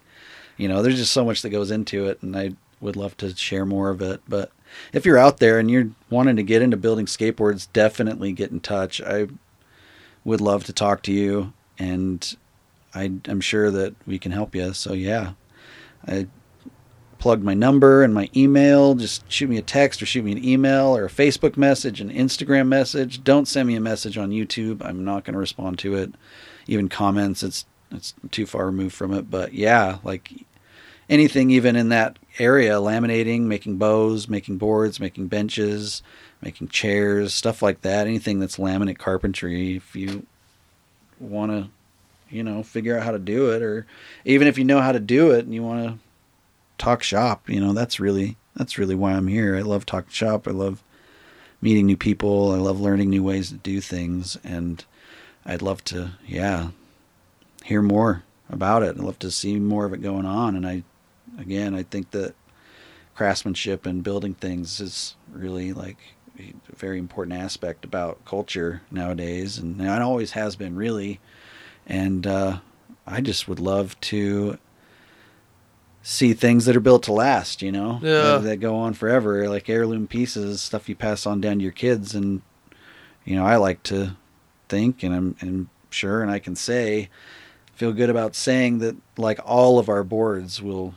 you 0.56 0.68
know, 0.68 0.82
there's 0.82 0.96
just 0.96 1.12
so 1.12 1.24
much 1.24 1.42
that 1.42 1.51
goes 1.51 1.70
into 1.70 2.06
it, 2.06 2.22
and 2.22 2.36
I 2.36 2.52
would 2.80 2.96
love 2.96 3.16
to 3.18 3.34
share 3.36 3.66
more 3.66 3.90
of 3.90 4.01
it. 4.01 4.22
But 4.28 4.52
if 4.92 5.05
you're 5.05 5.18
out 5.18 5.38
there 5.38 5.59
and 5.59 5.70
you're 5.70 5.90
wanting 6.10 6.36
to 6.36 6.42
get 6.42 6.62
into 6.62 6.76
building 6.76 7.06
skateboards, 7.06 7.68
definitely 7.72 8.32
get 8.32 8.51
in 8.51 8.60
touch. 8.60 9.01
I 9.02 9.28
would 10.24 10.40
love 10.40 10.64
to 10.64 10.72
talk 10.72 11.02
to 11.02 11.12
you, 11.12 11.52
and 11.78 12.36
I, 12.95 13.12
I'm 13.27 13.41
sure 13.41 13.71
that 13.71 13.95
we 14.07 14.19
can 14.19 14.33
help 14.33 14.55
you. 14.55 14.73
So 14.73 14.93
yeah, 14.93 15.33
I 16.07 16.29
plugged 17.19 17.43
my 17.43 17.55
number 17.55 18.03
and 18.03 18.12
my 18.12 18.29
email. 18.37 18.95
Just 18.95 19.31
shoot 19.31 19.49
me 19.49 19.57
a 19.57 19.62
text 19.62 20.03
or 20.03 20.07
shoot 20.07 20.25
me 20.25 20.33
an 20.33 20.45
email 20.45 20.97
or 20.97 21.07
a 21.07 21.11
Facebook 21.11 21.57
message, 21.57 22.01
an 22.01 22.11
Instagram 22.11 22.69
message. 22.69 23.25
Don't 23.25 23.49
send 23.49 23.66
me 23.66 23.77
a 23.77 23.81
message 23.81 24.19
on 24.19 24.31
YouTube. 24.31 24.85
I'm 24.85 25.05
not 25.05 25.25
going 25.25 25.33
to 25.33 25.41
respond 25.41 25.79
to 25.81 25.95
it. 25.95 26.12
Even 26.66 26.89
comments, 26.89 27.43
it's 27.43 27.65
it's 27.91 28.15
too 28.31 28.47
far 28.47 28.66
removed 28.66 28.95
from 28.95 29.15
it. 29.15 29.31
But 29.31 29.55
yeah, 29.55 29.99
like 30.05 30.33
anything, 31.09 31.51
even 31.51 31.77
in 31.77 31.89
that 31.91 32.19
area, 32.39 32.75
laminating, 32.75 33.43
making 33.43 33.79
bows, 33.79 34.29
making 34.29 34.59
boards, 34.59 35.01
making 35.01 35.29
benches, 35.29 36.03
making 36.43 36.69
chairs, 36.69 37.33
stuff 37.33 37.62
like 37.62 37.83
that. 37.83 38.07
Anything 38.07 38.39
that's 38.41 38.57
laminate 38.57 38.99
carpentry. 38.99 39.77
If 39.77 39.97
you 39.97 40.27
want 41.19 41.53
to 41.53 41.71
you 42.35 42.43
know 42.43 42.62
figure 42.62 42.98
out 42.98 43.05
how 43.05 43.12
to 43.12 43.19
do 43.19 43.51
it 43.51 43.62
or 43.62 43.86
even 44.24 44.47
if 44.48 44.59
you 44.59 44.65
know 44.65 44.81
how 44.81 44.93
to 44.93 45.01
do 45.01 45.31
it 45.31 45.44
and 45.44 45.55
you 45.55 45.62
want 45.62 45.86
to 45.86 45.98
talk 46.77 47.02
shop 47.02 47.48
you 47.48 47.61
know 47.61 47.73
that's 47.73 48.01
really 48.01 48.36
that's 48.55 48.78
really 48.78 48.94
why 48.94 49.12
i'm 49.12 49.27
here. 49.27 49.56
I 49.56 49.61
love 49.61 49.85
talking 49.85 50.11
shop. 50.11 50.47
I 50.47 50.52
love 50.52 50.82
meeting 51.61 51.86
new 51.86 51.97
people. 51.97 52.52
I 52.52 52.59
love 52.59 52.81
learning 52.81 53.11
new 53.11 53.23
ways 53.23 53.48
to 53.48 53.56
do 53.56 53.81
things. 53.81 54.39
And 54.44 54.85
i'd 55.47 55.62
love 55.62 55.85
to 55.85 56.12
yeah 56.27 56.69
hear 57.65 57.82
more 57.82 58.23
about 58.48 58.82
it. 58.82 58.97
I'd 58.97 59.05
love 59.05 59.19
to 59.20 59.31
see 59.31 59.59
more 59.59 59.85
of 59.85 59.93
it 59.93 60.02
going 60.02 60.27
on. 60.27 60.56
And 60.56 60.66
i 60.66 60.82
again 61.39 61.74
i 61.74 61.82
think 61.82 62.12
that 62.12 62.32
craftsmanship 63.16 63.86
and 63.86 64.05
building 64.05 64.35
things 64.35 64.81
is 64.81 65.16
really 65.32 65.73
like 65.73 65.97
a 66.39 66.52
very 66.77 66.98
important 66.98 67.36
aspect 67.36 67.85
about 67.85 68.24
culture 68.24 68.82
nowadays. 68.90 69.59
And 69.59 69.81
it 69.81 70.02
always 70.02 70.32
has 70.32 70.56
been 70.56 70.77
really 70.77 71.20
and 71.86 72.27
uh, 72.27 72.59
I 73.06 73.20
just 73.20 73.48
would 73.48 73.61
love 73.61 73.98
to 74.02 74.59
see 76.02 76.35
things 76.35 76.66
that 76.66 76.77
are 76.77 76.81
built 76.81 77.02
to 77.05 77.12
last, 77.12 77.62
you 77.62 77.73
know, 77.73 77.98
Yeah. 78.02 78.39
that, 78.39 78.43
that 78.43 78.56
go 78.59 78.77
on 78.77 78.93
forever, 78.94 79.48
like 79.48 79.69
heirloom 79.70 80.06
pieces, 80.06 80.61
stuff 80.61 80.89
you 80.89 80.94
pass 80.94 81.24
on 81.27 81.40
down 81.40 81.59
to 81.59 81.62
your 81.62 81.73
kids. 81.73 82.15
And, 82.15 82.43
you 83.24 83.36
know, 83.36 83.44
I 83.44 83.56
like 83.56 83.82
to 83.85 84.16
think, 84.69 85.02
and 85.02 85.15
I'm, 85.15 85.36
and 85.40 85.69
sure, 85.90 86.20
and 86.23 86.31
I 86.31 86.39
can 86.39 86.56
say, 86.56 87.09
feel 87.74 87.93
good 87.93 88.11
about 88.11 88.35
saying 88.35 88.78
that, 88.81 88.97
like, 89.16 89.40
all 89.44 89.78
of 89.78 89.89
our 89.89 90.05
boards 90.05 90.61
will 90.61 90.94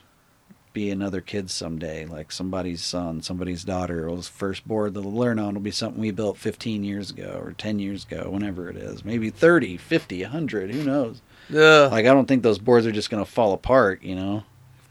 be 0.77 0.91
another 0.91 1.21
kid 1.21 1.49
someday, 1.49 2.05
like 2.05 2.31
somebody's 2.31 2.83
son, 2.83 3.23
somebody's 3.23 3.63
daughter. 3.63 4.05
Well, 4.05 4.17
his 4.17 4.27
first 4.27 4.67
board 4.67 4.93
they'll 4.93 5.11
learn 5.11 5.39
on 5.39 5.55
will 5.55 5.61
be 5.61 5.71
something 5.71 5.99
we 5.99 6.11
built 6.11 6.37
15 6.37 6.83
years 6.83 7.09
ago 7.09 7.41
or 7.43 7.53
10 7.53 7.79
years 7.79 8.05
ago, 8.05 8.29
whenever 8.29 8.69
it 8.69 8.77
is. 8.77 9.03
Maybe 9.03 9.31
30, 9.31 9.77
50, 9.77 10.21
100, 10.21 10.69
who 10.69 10.83
knows? 10.83 11.23
Yeah. 11.49 11.87
Like 11.87 12.05
I 12.05 12.13
don't 12.13 12.27
think 12.27 12.43
those 12.43 12.59
boards 12.59 12.85
are 12.85 12.91
just 12.91 13.09
going 13.09 13.25
to 13.25 13.29
fall 13.29 13.53
apart. 13.53 14.03
You 14.03 14.15
know, 14.17 14.43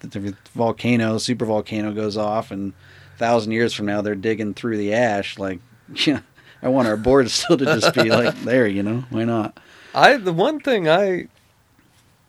if 0.02 0.10
the 0.10 0.34
volcano, 0.54 1.18
super 1.18 1.44
volcano 1.44 1.92
goes 1.92 2.16
off, 2.16 2.50
and 2.50 2.72
a 3.14 3.18
thousand 3.18 3.52
years 3.52 3.72
from 3.72 3.86
now 3.86 4.02
they're 4.02 4.16
digging 4.16 4.54
through 4.54 4.78
the 4.78 4.92
ash. 4.92 5.38
Like, 5.38 5.60
yeah, 6.04 6.22
I 6.62 6.68
want 6.68 6.88
our 6.88 6.96
boards 6.96 7.32
still 7.32 7.58
to 7.58 7.64
just 7.64 7.94
be 7.94 8.10
like 8.10 8.34
there. 8.42 8.66
You 8.66 8.82
know, 8.82 9.04
why 9.10 9.22
not? 9.22 9.56
I 9.94 10.16
the 10.16 10.32
one 10.32 10.58
thing 10.58 10.88
I 10.88 11.28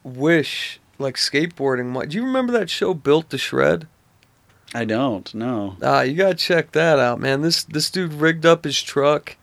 wish 0.04 0.80
like 1.00 1.16
skateboarding. 1.16 2.10
Do 2.10 2.18
you 2.18 2.24
remember 2.24 2.54
that 2.54 2.70
show 2.70 2.94
Built 2.94 3.30
to 3.32 3.38
Shred? 3.38 3.88
I 4.74 4.86
don't. 4.86 5.34
No. 5.34 5.78
Ah, 5.82 6.02
you 6.02 6.16
gotta 6.16 6.36
check 6.36 6.72
that 6.74 7.00
out, 7.00 7.20
man. 7.20 7.42
This 7.42 7.64
this 7.64 7.90
dude 7.90 8.14
rigged 8.14 8.46
up 8.46 8.64
his 8.66 8.82
truck, 8.82 9.38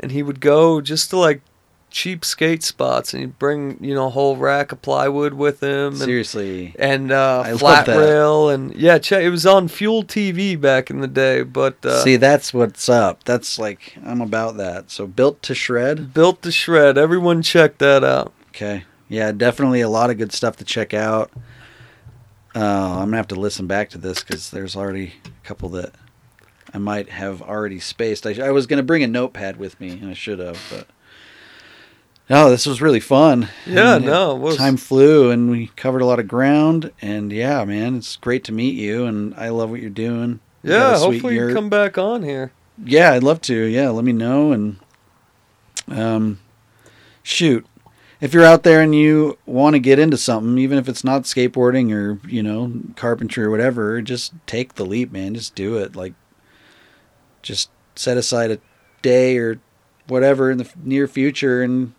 and 0.00 0.12
he 0.12 0.22
would 0.22 0.40
go 0.40 0.80
just 0.80 1.10
to 1.10 1.18
like 1.18 1.42
cheap 1.90 2.24
skate 2.24 2.62
spots, 2.62 3.12
and 3.12 3.20
he'd 3.20 3.38
bring 3.38 3.76
you 3.84 3.94
know 3.94 4.06
a 4.06 4.10
whole 4.10 4.36
rack 4.36 4.72
of 4.72 4.80
plywood 4.80 5.34
with 5.34 5.62
him, 5.62 5.88
and 5.88 5.98
Seriously. 5.98 6.74
and 6.78 7.12
uh, 7.12 7.44
flat 7.58 7.86
rail, 7.86 8.48
and 8.48 8.74
yeah, 8.74 8.96
check. 8.96 9.22
It 9.22 9.28
was 9.28 9.44
on 9.44 9.68
Fuel 9.68 10.02
TV 10.04 10.58
back 10.58 10.88
in 10.88 11.00
the 11.00 11.06
day, 11.06 11.42
but 11.42 11.84
uh, 11.84 12.02
See, 12.02 12.16
that's 12.16 12.54
what's 12.54 12.88
up. 12.88 13.24
That's 13.24 13.58
like 13.58 13.94
I'm 14.02 14.22
about 14.22 14.56
that. 14.56 14.90
So 14.90 15.06
built 15.06 15.42
to 15.42 15.54
shred. 15.54 16.14
Built 16.14 16.40
to 16.42 16.50
Shred. 16.50 16.96
Everyone 16.96 17.42
check 17.42 17.76
that 17.78 18.02
out. 18.02 18.32
Okay. 18.48 18.84
Yeah, 19.12 19.30
definitely 19.30 19.82
a 19.82 19.90
lot 19.90 20.08
of 20.08 20.16
good 20.16 20.32
stuff 20.32 20.56
to 20.56 20.64
check 20.64 20.94
out. 20.94 21.30
Uh, 22.56 22.94
I'm 22.94 23.08
gonna 23.08 23.18
have 23.18 23.28
to 23.28 23.34
listen 23.34 23.66
back 23.66 23.90
to 23.90 23.98
this 23.98 24.24
because 24.24 24.50
there's 24.50 24.74
already 24.74 25.12
a 25.26 25.46
couple 25.46 25.68
that 25.70 25.92
I 26.72 26.78
might 26.78 27.10
have 27.10 27.42
already 27.42 27.78
spaced. 27.78 28.26
I, 28.26 28.40
I 28.42 28.50
was 28.52 28.66
gonna 28.66 28.82
bring 28.82 29.02
a 29.02 29.06
notepad 29.06 29.58
with 29.58 29.78
me, 29.78 29.90
and 29.90 30.08
I 30.08 30.14
should 30.14 30.38
have, 30.38 30.58
but 30.70 30.86
no, 32.30 32.48
this 32.48 32.64
was 32.64 32.80
really 32.80 33.00
fun. 33.00 33.50
Yeah, 33.66 33.96
And 33.96 34.06
no, 34.06 34.34
was. 34.34 34.56
Time 34.56 34.78
flew, 34.78 35.30
and 35.30 35.50
we 35.50 35.66
covered 35.76 36.00
a 36.00 36.06
lot 36.06 36.18
of 36.18 36.26
ground. 36.26 36.90
And 37.02 37.30
yeah, 37.30 37.62
man, 37.66 37.96
it's 37.96 38.16
great 38.16 38.44
to 38.44 38.52
meet 38.52 38.76
you, 38.76 39.04
and 39.04 39.34
I 39.34 39.50
love 39.50 39.68
what 39.68 39.82
you're 39.82 39.90
doing. 39.90 40.40
Yeah, 40.62 40.96
sweet 40.96 41.12
hopefully 41.12 41.34
you 41.34 41.52
come 41.52 41.68
back 41.68 41.98
on 41.98 42.22
here. 42.22 42.52
Yeah, 42.82 43.12
I'd 43.12 43.22
love 43.22 43.42
to. 43.42 43.54
Yeah, 43.54 43.90
let 43.90 44.06
me 44.06 44.12
know 44.12 44.52
and 44.52 44.78
um 45.88 46.40
shoot. 47.22 47.66
If 48.22 48.32
you're 48.32 48.44
out 48.44 48.62
there 48.62 48.80
and 48.80 48.94
you 48.94 49.36
want 49.46 49.74
to 49.74 49.80
get 49.80 49.98
into 49.98 50.16
something, 50.16 50.56
even 50.56 50.78
if 50.78 50.88
it's 50.88 51.02
not 51.02 51.24
skateboarding 51.24 51.92
or, 51.92 52.20
you 52.28 52.40
know, 52.42 52.72
carpentry 52.94 53.42
or 53.44 53.50
whatever, 53.50 54.00
just 54.00 54.32
take 54.46 54.74
the 54.74 54.86
leap, 54.86 55.10
man. 55.10 55.34
Just 55.34 55.56
do 55.56 55.76
it. 55.76 55.96
Like 55.96 56.14
just 57.42 57.68
set 57.96 58.16
aside 58.16 58.52
a 58.52 58.58
day 59.02 59.36
or 59.38 59.58
whatever 60.06 60.52
in 60.52 60.58
the 60.58 60.70
near 60.84 61.08
future 61.08 61.62
and 61.62 61.94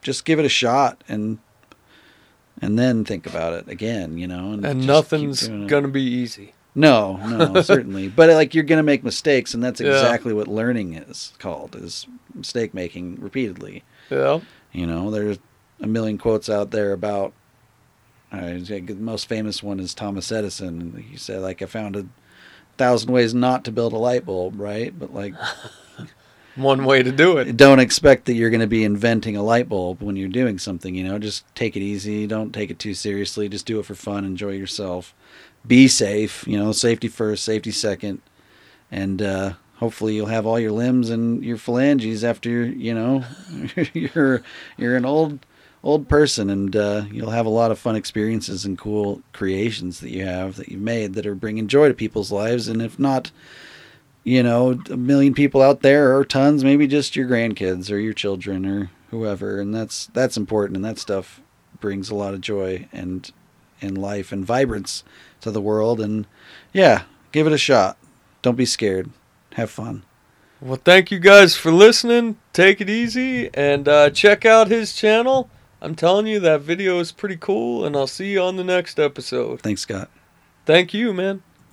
just 0.00 0.24
give 0.24 0.38
it 0.38 0.44
a 0.44 0.48
shot 0.48 1.02
and 1.08 1.38
and 2.62 2.78
then 2.78 3.04
think 3.04 3.26
about 3.26 3.52
it 3.52 3.68
again, 3.68 4.16
you 4.16 4.28
know, 4.28 4.52
and, 4.52 4.64
And 4.64 4.86
nothing's 4.86 5.48
gonna 5.48 5.88
be 5.88 6.02
easy. 6.02 6.54
No, 6.76 7.16
no, 7.16 7.60
certainly. 7.62 8.08
But 8.08 8.30
like 8.30 8.54
you're 8.54 8.62
gonna 8.62 8.84
make 8.84 9.02
mistakes, 9.02 9.54
and 9.54 9.62
that's 9.62 9.80
Yeah. 9.80 9.88
exactly 9.88 10.32
what 10.32 10.46
learning 10.46 10.94
is 10.94 11.32
called: 11.40 11.74
is 11.74 12.06
mistake 12.32 12.72
making 12.72 13.16
repeatedly. 13.20 13.82
Yeah. 14.08 14.38
You 14.72 14.86
know, 14.86 15.10
there's 15.10 15.38
a 15.84 15.88
million 15.88 16.18
quotes 16.18 16.48
out 16.48 16.70
there 16.70 16.92
about. 16.92 17.32
Uh, 18.32 18.58
the 18.58 18.96
most 18.98 19.28
famous 19.28 19.62
one 19.62 19.78
is 19.78 19.94
Thomas 19.94 20.32
Edison. 20.32 21.04
He 21.08 21.16
said, 21.16 21.40
like, 21.40 21.62
I 21.62 21.66
found 21.66 21.94
a 21.94 22.06
thousand 22.76 23.12
ways 23.12 23.32
not 23.32 23.64
to 23.64 23.70
build 23.70 23.92
a 23.92 23.96
light 23.96 24.26
bulb, 24.26 24.58
right? 24.58 24.96
But 24.98 25.14
like, 25.14 25.34
One 26.56 26.84
way 26.84 27.02
to 27.02 27.10
do 27.10 27.38
it. 27.38 27.56
don't 27.56 27.80
expect 27.80 28.26
that 28.26 28.34
you're 28.34 28.50
going 28.50 28.60
to 28.60 28.66
be 28.68 28.84
inventing 28.84 29.36
a 29.36 29.42
light 29.42 29.68
bulb 29.68 30.02
when 30.02 30.14
you're 30.14 30.28
doing 30.28 30.58
something. 30.58 30.94
You 30.94 31.04
know, 31.04 31.18
just 31.18 31.44
take 31.56 31.76
it 31.76 31.80
easy. 31.80 32.26
Don't 32.26 32.52
take 32.52 32.70
it 32.70 32.78
too 32.78 32.94
seriously. 32.94 33.48
Just 33.48 33.66
do 33.66 33.80
it 33.80 33.86
for 33.86 33.94
fun. 33.96 34.24
Enjoy 34.24 34.50
yourself. 34.50 35.14
Be 35.66 35.88
safe. 35.88 36.46
You 36.46 36.58
know, 36.58 36.70
safety 36.70 37.08
first, 37.08 37.44
safety 37.44 37.72
second, 37.72 38.20
and 38.90 39.20
uh, 39.20 39.52
hopefully 39.76 40.14
you'll 40.14 40.26
have 40.26 40.46
all 40.46 40.60
your 40.60 40.72
limbs 40.72 41.10
and 41.10 41.44
your 41.44 41.56
phalanges 41.56 42.22
after 42.22 42.48
you 42.48 42.64
you 42.64 42.94
know 42.94 43.24
you're 43.92 44.42
you're 44.76 44.96
an 44.96 45.04
old 45.04 45.44
old 45.84 46.08
person, 46.08 46.50
and 46.50 46.74
uh, 46.74 47.04
you'll 47.12 47.30
have 47.30 47.46
a 47.46 47.50
lot 47.50 47.70
of 47.70 47.78
fun 47.78 47.94
experiences 47.94 48.64
and 48.64 48.76
cool 48.76 49.22
creations 49.32 50.00
that 50.00 50.10
you 50.10 50.24
have 50.24 50.56
that 50.56 50.68
you've 50.68 50.80
made 50.80 51.14
that 51.14 51.26
are 51.26 51.36
bringing 51.36 51.68
joy 51.68 51.86
to 51.86 51.94
people's 51.94 52.32
lives. 52.32 52.66
And 52.66 52.82
if 52.82 52.98
not 52.98 53.30
you 54.24 54.42
know, 54.42 54.80
a 54.90 54.96
million 54.96 55.34
people 55.34 55.60
out 55.60 55.82
there 55.82 56.16
or 56.16 56.24
tons, 56.24 56.64
maybe 56.64 56.86
just 56.86 57.14
your 57.14 57.28
grandkids 57.28 57.90
or 57.90 57.98
your 57.98 58.14
children 58.14 58.64
or 58.66 58.90
whoever. 59.10 59.60
And 59.60 59.74
that's 59.74 60.06
that's 60.06 60.36
important 60.36 60.76
and 60.76 60.84
that 60.84 60.98
stuff 60.98 61.40
brings 61.78 62.10
a 62.10 62.14
lot 62.14 62.34
of 62.34 62.40
joy 62.40 62.88
and 62.90 63.30
in 63.80 63.94
life 63.94 64.32
and 64.32 64.44
vibrance 64.44 65.04
to 65.42 65.50
the 65.50 65.60
world 65.60 66.00
and 66.00 66.26
yeah, 66.72 67.02
give 67.32 67.46
it 67.46 67.52
a 67.52 67.58
shot. 67.58 67.98
Don't 68.40 68.56
be 68.56 68.64
scared. 68.64 69.10
Have 69.52 69.70
fun. 69.70 70.02
Well, 70.60 70.80
thank 70.82 71.10
you 71.10 71.18
guys 71.18 71.54
for 71.54 71.70
listening. 71.70 72.38
Take 72.54 72.80
it 72.80 72.88
easy 72.88 73.50
and 73.52 73.86
uh, 73.86 74.08
check 74.10 74.46
out 74.46 74.68
his 74.68 74.94
channel. 74.94 75.50
I'm 75.84 75.94
telling 75.94 76.26
you, 76.26 76.40
that 76.40 76.62
video 76.62 76.98
is 76.98 77.12
pretty 77.12 77.36
cool, 77.36 77.84
and 77.84 77.94
I'll 77.94 78.06
see 78.06 78.32
you 78.32 78.40
on 78.40 78.56
the 78.56 78.64
next 78.64 78.98
episode. 78.98 79.60
Thanks, 79.60 79.82
Scott. 79.82 80.08
Thank 80.64 80.94
you, 80.94 81.12
man. 81.12 81.42